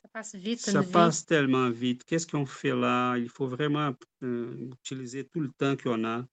Ça 0.00 0.08
passe 0.12 0.34
vite, 0.34 0.60
Ça 0.60 0.80
vie. 0.80 0.92
passe 0.92 1.26
tellement 1.26 1.70
vite. 1.70 2.04
Qu'est-ce 2.04 2.26
qu'on 2.26 2.46
fait 2.46 2.74
là? 2.74 3.16
Il 3.18 3.28
faut 3.28 3.46
vraiment 3.46 3.94
euh, 4.22 4.70
utiliser 4.82 5.24
tout 5.26 5.40
le 5.40 5.50
temps 5.58 5.76
qu'on 5.76 6.04
a. 6.04 6.24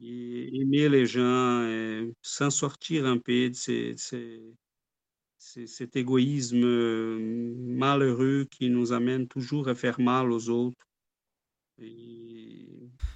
Et 0.00 0.60
aimer 0.60 0.88
les 0.88 1.06
gens, 1.06 1.62
et 1.66 2.12
s'en 2.22 2.50
sortir 2.50 3.04
un 3.06 3.18
peu 3.18 3.50
de 3.50 3.54
ces- 3.54 3.96
cet 5.38 5.96
égoïsme 5.96 6.62
euh, 6.64 7.54
malheureux 7.56 8.46
qui 8.50 8.68
nous 8.70 8.92
amène 8.92 9.26
toujours 9.28 9.68
à 9.68 9.74
faire 9.74 10.00
mal 10.00 10.30
aux 10.32 10.48
autres. 10.50 10.76
Et- 11.80 12.68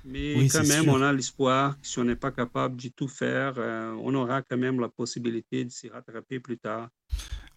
Mais 0.05 0.35
Oui, 0.37 0.49
quand 0.49 0.67
même, 0.67 0.85
sûr. 0.85 0.93
on 0.95 1.03
a 1.03 1.13
l'espoir 1.13 1.81
que 1.81 1.87
si 1.87 1.99
on 2.01 2.05
n'est 2.05 2.17
pas 2.17 2.33
capable 2.33 2.77
de 2.77 2.89
tout 2.89 3.07
faire, 3.09 3.55
euh, 3.59 3.93
on 4.01 4.15
aura 4.15 4.43
quand 4.43 4.57
même 4.57 4.81
la 4.81 4.89
possibilité 4.89 5.65
de 5.65 5.71
s'y 5.71 5.89
rattraper 5.89 6.41
plus 6.41 6.59
tard. 6.59 6.89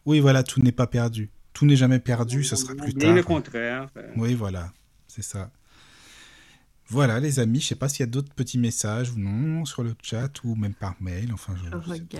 Oui, 0.05 0.19
voilà, 0.19 0.43
tout 0.43 0.61
n'est 0.61 0.71
pas 0.71 0.85
perdu. 0.87 1.29
Tout 1.53 1.65
n'est 1.65 1.75
jamais 1.75 1.99
perdu, 1.99 2.43
ce 2.43 2.55
sera 2.55 2.75
plus 2.75 2.93
Bien 2.93 3.13
le 3.15 3.21
tard. 3.23 3.25
contraire. 3.25 3.89
euh, 3.97 4.11
Oui, 4.17 4.33
voilà, 4.35 4.71
c'est 5.07 5.23
ça. 5.23 5.51
Voilà, 6.87 7.19
les 7.19 7.39
amis, 7.39 7.61
je 7.61 7.67
sais 7.67 7.75
pas 7.75 7.89
s'il 7.89 8.01
y 8.01 8.03
a 8.03 8.11
d'autres 8.11 8.33
petits 8.33 8.59
messages 8.59 9.09
ou 9.11 9.17
non 9.17 9.65
sur 9.65 9.81
le 9.83 9.95
chat 10.03 10.31
ou 10.43 10.53
même 10.55 10.75
par 10.75 10.95
mail. 11.01 11.31
Enfin, 11.33 11.55
je, 11.55 11.63
Je 11.63 11.81
je 11.83 11.93
sais 11.93 12.01
pas. 12.01 12.17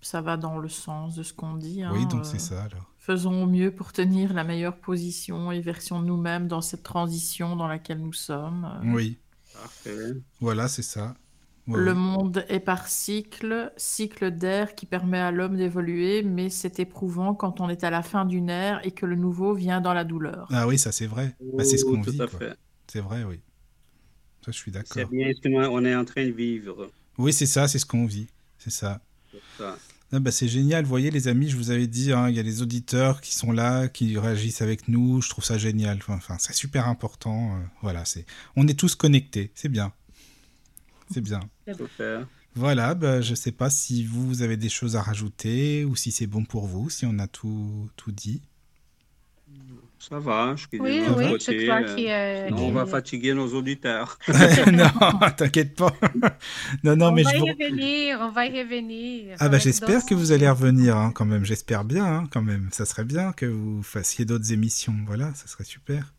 Ça 0.00 0.20
va 0.20 0.36
dans 0.36 0.58
le 0.58 0.68
sens 0.68 1.14
de 1.16 1.22
ce 1.22 1.32
qu'on 1.32 1.54
dit. 1.54 1.82
Oui, 1.90 2.02
hein, 2.02 2.06
donc 2.06 2.20
euh, 2.20 2.24
c'est 2.24 2.38
ça 2.38 2.64
alors. 2.64 2.92
Faisons 2.98 3.42
au 3.44 3.46
mieux 3.46 3.70
pour 3.74 3.92
tenir 3.92 4.32
la 4.34 4.44
meilleure 4.44 4.76
position 4.78 5.50
et 5.52 5.60
version 5.60 6.00
de 6.00 6.06
nous-mêmes 6.06 6.48
dans 6.48 6.60
cette 6.60 6.82
transition 6.82 7.56
dans 7.56 7.66
laquelle 7.68 8.00
nous 8.00 8.12
sommes. 8.12 8.64
Euh, 8.84 8.92
Oui, 8.94 9.18
Parfait. 9.52 10.12
voilà, 10.40 10.68
c'est 10.68 10.82
ça. 10.82 11.14
Ouais, 11.66 11.78
Le 11.80 11.94
monde 11.94 12.44
est 12.48 12.60
par 12.60 12.86
cycle, 12.86 13.72
cycle 13.76 14.30
d'air 14.30 14.76
qui 14.76 14.86
permet 14.86 15.18
à 15.18 15.32
l'homme 15.32 15.56
d'évoluer, 15.56 16.22
mais 16.22 16.48
c'est 16.50 16.78
éprouvant 16.78 17.34
quand 17.34 17.60
on 17.60 17.68
est 17.68 17.82
à 17.82 17.90
la 17.90 18.02
fin 18.02 18.24
d'une 18.24 18.50
ère 18.50 18.80
et 18.86 18.92
que 18.92 19.06
le 19.06 19.16
nouveau 19.16 19.52
vient 19.54 19.80
dans 19.80 19.92
la 19.94 20.04
douleur. 20.04 20.46
Ah 20.52 20.68
oui, 20.68 20.78
ça 20.78 20.92
c'est 20.92 21.06
vrai. 21.06 21.34
Bah, 21.54 21.64
c'est 21.64 21.78
ce 21.78 21.84
Oh, 21.86 21.92
qu'on 21.92 22.02
vit. 22.02 22.18
C'est 22.86 23.00
vrai, 23.00 23.24
oui. 23.24 23.40
Ça, 24.44 24.52
je 24.52 24.56
suis 24.58 24.70
C'est 24.72 24.78
d'accord. 24.96 25.10
bien 25.10 25.28
ce 25.34 25.40
qu'on 25.48 25.84
est 25.84 25.96
en 25.96 26.04
train 26.04 26.24
de 26.26 26.30
vivre. 26.32 26.88
Oui, 27.18 27.32
c'est 27.32 27.46
ça, 27.46 27.66
c'est 27.66 27.80
ce 27.80 27.86
qu'on 27.86 28.06
vit. 28.06 28.28
C'est 28.58 28.70
ça. 28.70 29.00
Ça. 29.58 29.78
Ah 30.12 30.20
bah, 30.20 30.30
c'est 30.30 30.46
génial, 30.46 30.84
vous 30.84 30.88
voyez 30.88 31.10
les 31.10 31.26
amis, 31.26 31.48
je 31.48 31.56
vous 31.56 31.70
avais 31.72 31.88
dit, 31.88 32.12
hein, 32.12 32.28
il 32.28 32.36
y 32.36 32.38
a 32.38 32.42
les 32.42 32.62
auditeurs 32.62 33.20
qui 33.20 33.34
sont 33.34 33.50
là, 33.50 33.88
qui 33.88 34.16
réagissent 34.16 34.62
avec 34.62 34.86
nous, 34.86 35.20
je 35.20 35.28
trouve 35.28 35.44
ça 35.44 35.58
génial, 35.58 35.98
enfin, 36.08 36.36
c'est 36.38 36.54
super 36.54 36.86
important, 36.86 37.56
euh, 37.56 37.60
voilà, 37.82 38.04
c'est, 38.04 38.24
on 38.54 38.68
est 38.68 38.78
tous 38.78 38.94
connectés, 38.94 39.50
c'est 39.56 39.68
bien, 39.68 39.92
c'est 41.10 41.20
bien. 41.20 41.40
Super. 41.66 42.24
Voilà, 42.54 42.94
bah, 42.94 43.20
je 43.20 43.34
sais 43.34 43.50
pas 43.50 43.68
si 43.68 44.04
vous, 44.04 44.28
vous 44.28 44.42
avez 44.42 44.56
des 44.56 44.68
choses 44.68 44.94
à 44.94 45.02
rajouter 45.02 45.84
ou 45.84 45.96
si 45.96 46.12
c'est 46.12 46.28
bon 46.28 46.44
pour 46.44 46.66
vous, 46.66 46.88
si 46.88 47.04
on 47.04 47.18
a 47.18 47.26
tout, 47.26 47.90
tout 47.96 48.12
dit. 48.12 48.42
Ça 49.98 50.18
va. 50.18 50.54
Je 50.56 50.66
suis 50.68 50.80
Oui, 50.80 51.00
oui, 51.16 51.30
côté, 51.30 51.58
je 51.60 51.66
crois 51.66 51.80
euh, 51.80 51.94
qu'il 51.94 52.08
euh, 52.08 52.46
sinon 52.48 52.68
on 52.68 52.72
va 52.72 52.86
fatiguer 52.86 53.34
nos 53.34 53.48
auditeurs. 53.54 54.18
non, 54.72 54.90
t'inquiète 55.36 55.74
pas. 55.74 55.92
non, 56.84 56.96
non, 56.96 57.06
on 57.08 57.12
mais 57.12 57.22
va 57.22 57.30
je 57.30 57.36
y 57.36 57.40
vous... 57.40 57.46
revenir, 57.46 58.18
on 58.20 58.30
va 58.30 58.46
y 58.46 58.62
revenir. 58.62 59.36
Ah 59.40 59.48
bah 59.48 59.58
j'espère 59.58 60.04
que 60.04 60.14
vous 60.14 60.32
allez 60.32 60.48
revenir 60.48 60.96
hein, 60.96 61.12
quand 61.14 61.24
même, 61.24 61.44
j'espère 61.44 61.84
bien 61.84 62.04
hein, 62.04 62.24
quand 62.30 62.42
même. 62.42 62.68
Ça 62.72 62.84
serait 62.84 63.04
bien 63.04 63.32
que 63.32 63.46
vous 63.46 63.82
fassiez 63.82 64.24
d'autres 64.24 64.52
émissions, 64.52 64.94
voilà, 65.06 65.32
ça 65.34 65.46
serait 65.46 65.64
super. 65.64 66.12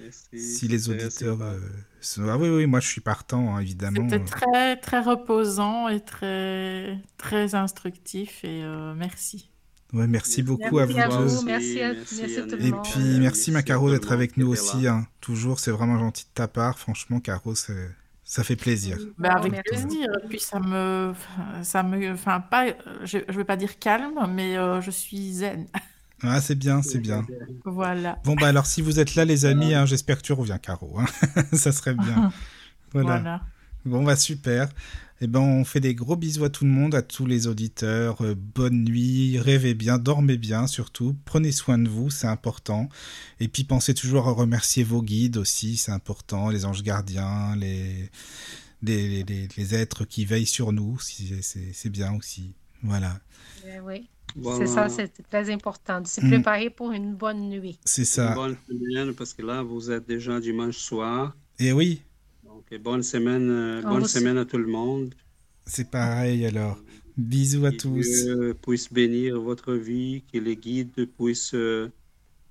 Merci. 0.00 0.40
Si 0.40 0.68
les 0.68 0.88
auditeurs... 0.88 1.10
c'est- 1.12 1.24
euh, 1.26 1.58
sont- 2.00 2.28
Ah 2.28 2.36
oui, 2.36 2.48
oui, 2.48 2.66
moi 2.66 2.80
je 2.80 2.88
suis 2.88 3.00
partant, 3.00 3.56
hein, 3.56 3.60
évidemment. 3.60 4.08
C'était 4.08 4.24
très, 4.24 4.76
très 4.76 5.00
reposant 5.00 5.88
et 5.88 6.00
très, 6.00 6.98
très 7.16 7.54
instructif 7.54 8.44
et 8.44 8.62
euh, 8.64 8.94
merci. 8.94 9.50
Ouais, 9.94 10.06
merci 10.06 10.42
beaucoup 10.42 10.78
à 10.78 10.86
vous 10.86 10.94
Merci 10.94 11.14
à 11.14 11.18
deux. 11.18 11.44
merci 11.46 11.80
à, 11.82 11.94
Merci, 11.94 12.16
merci 12.20 12.38
à 12.38 12.42
tout 12.42 12.56
le 12.56 12.62
Et 12.64 12.70
monde. 12.72 12.82
puis 12.82 12.92
Euh, 13.00 13.02
merci 13.02 13.20
merci 13.20 13.50
Macaro 13.52 13.90
d'être 13.90 14.12
avec 14.12 14.36
nous 14.36 14.48
aussi, 14.48 14.86
hein. 14.88 15.06
toujours, 15.20 15.60
c'est 15.60 15.70
vraiment 15.70 15.98
gentil 15.98 16.24
de 16.24 16.30
ta 16.34 16.48
part, 16.48 16.78
franchement 16.78 17.20
Caro, 17.20 17.54
c'est- 17.54 17.90
ça 18.24 18.42
fait 18.42 18.56
plaisir. 18.56 18.98
Ben, 19.18 19.30
avec 19.30 19.52
merci. 19.52 19.68
plaisir. 19.86 20.08
Et 20.24 20.28
puis 20.28 20.40
ça 20.40 20.58
me, 20.58 21.12
ça 21.62 21.82
me, 21.82 22.12
enfin 22.12 22.40
pas, 22.40 22.66
je, 23.04 23.18
je 23.28 23.36
vais 23.36 23.44
pas 23.44 23.56
dire 23.56 23.78
calme, 23.78 24.14
mais 24.34 24.56
euh, 24.56 24.80
je 24.80 24.90
suis 24.90 25.32
zen. 25.34 25.66
Ah 26.22 26.40
c'est 26.40 26.54
bien, 26.54 26.80
c'est 26.82 26.98
bien. 27.00 27.24
Voilà. 27.64 28.18
Bon 28.24 28.34
bah 28.34 28.48
alors 28.48 28.64
si 28.66 28.80
vous 28.82 28.98
êtes 28.98 29.14
là 29.14 29.24
les 29.26 29.44
amis, 29.44 29.74
hein, 29.74 29.84
j'espère 29.84 30.16
que 30.16 30.22
tu 30.22 30.32
reviens 30.32 30.58
Caro, 30.58 30.98
hein. 30.98 31.04
ça 31.52 31.70
serait 31.70 31.94
bien. 31.94 32.32
Voilà. 32.92 33.08
Voilà. 33.18 33.40
Bon 33.84 34.02
bah 34.04 34.16
super. 34.16 34.68
Eh 35.20 35.26
ben, 35.28 35.40
on 35.40 35.64
fait 35.64 35.80
des 35.80 35.94
gros 35.94 36.16
bisous 36.16 36.44
à 36.44 36.50
tout 36.50 36.64
le 36.64 36.70
monde, 36.70 36.94
à 36.94 37.02
tous 37.02 37.24
les 37.26 37.46
auditeurs. 37.46 38.20
Euh, 38.22 38.34
bonne 38.36 38.84
nuit, 38.84 39.38
rêvez 39.38 39.74
bien, 39.74 39.96
dormez 39.98 40.36
bien 40.36 40.66
surtout. 40.66 41.16
Prenez 41.24 41.52
soin 41.52 41.78
de 41.78 41.88
vous, 41.88 42.10
c'est 42.10 42.26
important. 42.26 42.88
Et 43.40 43.48
puis 43.48 43.64
pensez 43.64 43.94
toujours 43.94 44.26
à 44.28 44.32
remercier 44.32 44.82
vos 44.84 45.02
guides 45.02 45.36
aussi, 45.36 45.76
c'est 45.76 45.92
important. 45.92 46.50
Les 46.50 46.64
anges 46.64 46.82
gardiens, 46.82 47.54
les, 47.56 48.10
les, 48.82 49.22
les- 49.24 49.48
les 49.56 49.74
êtres 49.74 50.04
qui 50.04 50.24
veillent 50.24 50.46
sur 50.46 50.72
nous, 50.72 50.98
si- 51.00 51.32
c'est 51.42 51.72
c'est 51.72 51.90
bien 51.90 52.14
aussi. 52.14 52.52
Voilà, 52.82 53.18
Euh, 53.66 53.78
oui, 53.86 54.08
Voilà. 54.36 54.66
c'est 54.66 54.72
ça, 54.74 54.88
c'est 54.90 55.10
très 55.30 55.48
important 55.50 56.00
de 56.02 56.06
se 56.06 56.20
Mm. 56.20 56.28
préparer 56.28 56.70
pour 56.70 56.92
une 56.92 57.14
bonne 57.14 57.48
nuit. 57.48 57.78
c'est 57.84 58.02
Une 58.02 58.06
ça. 58.06 58.34
bonne 58.34 58.56
semaine, 58.68 59.14
parce 59.14 59.32
que 59.32 59.42
là, 59.42 59.62
vous 59.62 59.90
êtes 59.90 60.06
déjà 60.06 60.38
dimanche 60.40 60.76
soir. 60.76 61.34
Et 61.58 61.72
oui, 61.72 62.02
Bonne 62.80 63.02
semaine, 63.02 63.50
euh, 63.50 63.82
On 63.84 63.90
bonne 63.90 64.04
semaine 64.06 64.36
à 64.38 64.44
tout 64.44 64.58
le 64.58 64.66
monde. 64.66 65.14
c'est 65.66 65.90
pareil 65.90 66.44
alors. 66.46 66.82
Bisous 67.16 67.64
à 67.66 67.70
Que 67.70 67.76
tous. 67.76 68.00
Dieu 68.24 68.54
puisse 68.60 68.92
bénir 68.92 69.40
votre 69.40 69.74
vie, 69.74 70.24
que 70.32 70.38
les 70.38 70.56
guides 70.56 71.06
puissent 71.16 71.54
euh, 71.54 71.88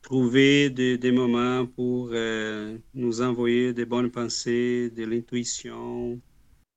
trouver 0.01 0.69
des, 0.69 0.97
des 0.97 1.11
moments 1.11 1.65
pour 1.65 2.09
euh, 2.13 2.77
nous 2.93 3.21
envoyer 3.21 3.73
des 3.73 3.85
bonnes 3.85 4.09
pensées, 4.11 4.89
de 4.89 5.03
l'intuition, 5.03 6.19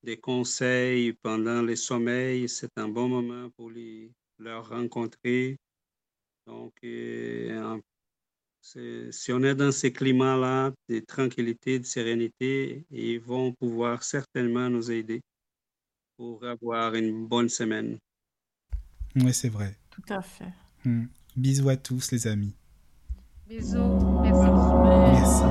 des 0.02 0.16
conseils 0.16 1.12
pendant 1.22 1.62
les 1.62 1.76
sommeils. 1.76 2.48
C'est 2.48 2.70
un 2.76 2.88
bon 2.88 3.08
moment 3.08 3.50
pour 3.56 3.70
les, 3.70 4.10
leur 4.38 4.68
rencontrer. 4.68 5.56
Donc, 6.46 6.72
euh, 6.84 7.62
en- 7.62 7.80
si 9.10 9.32
on 9.32 9.42
est 9.44 9.54
dans 9.54 9.70
ces 9.70 9.92
climats-là 9.92 10.72
de 10.88 10.98
tranquillité, 11.00 11.78
de 11.78 11.84
sérénité, 11.84 12.84
ils 12.90 13.20
vont 13.20 13.52
pouvoir 13.52 14.02
certainement 14.02 14.68
nous 14.68 14.90
aider 14.90 15.22
pour 16.16 16.44
avoir 16.44 16.94
une 16.94 17.26
bonne 17.26 17.48
semaine. 17.48 17.98
Oui, 19.14 19.32
c'est 19.32 19.50
vrai. 19.50 19.76
Tout 19.90 20.02
à 20.12 20.20
fait. 20.20 20.52
Hmm. 20.84 21.04
Bisous 21.36 21.68
à 21.68 21.76
tous 21.76 22.10
les 22.10 22.26
amis. 22.26 22.54
Bisous, 23.48 24.20
merci. 24.22 25.44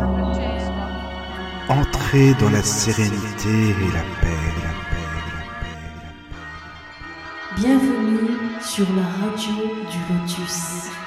Entrez 1.70 2.34
dans 2.40 2.50
la 2.50 2.62
sérénité 2.62 3.50
et 3.50 3.92
la 3.94 4.04
paix, 4.22 4.46
la 4.62 4.74
paix, 4.90 5.08
la 5.12 5.32
paix, 5.32 5.80
la 6.04 6.12
paix. 6.12 7.62
Bienvenue 7.62 8.60
sur 8.62 8.88
la 8.94 9.04
radio 9.04 9.56
du 9.90 10.00
Lotus. 10.14 11.05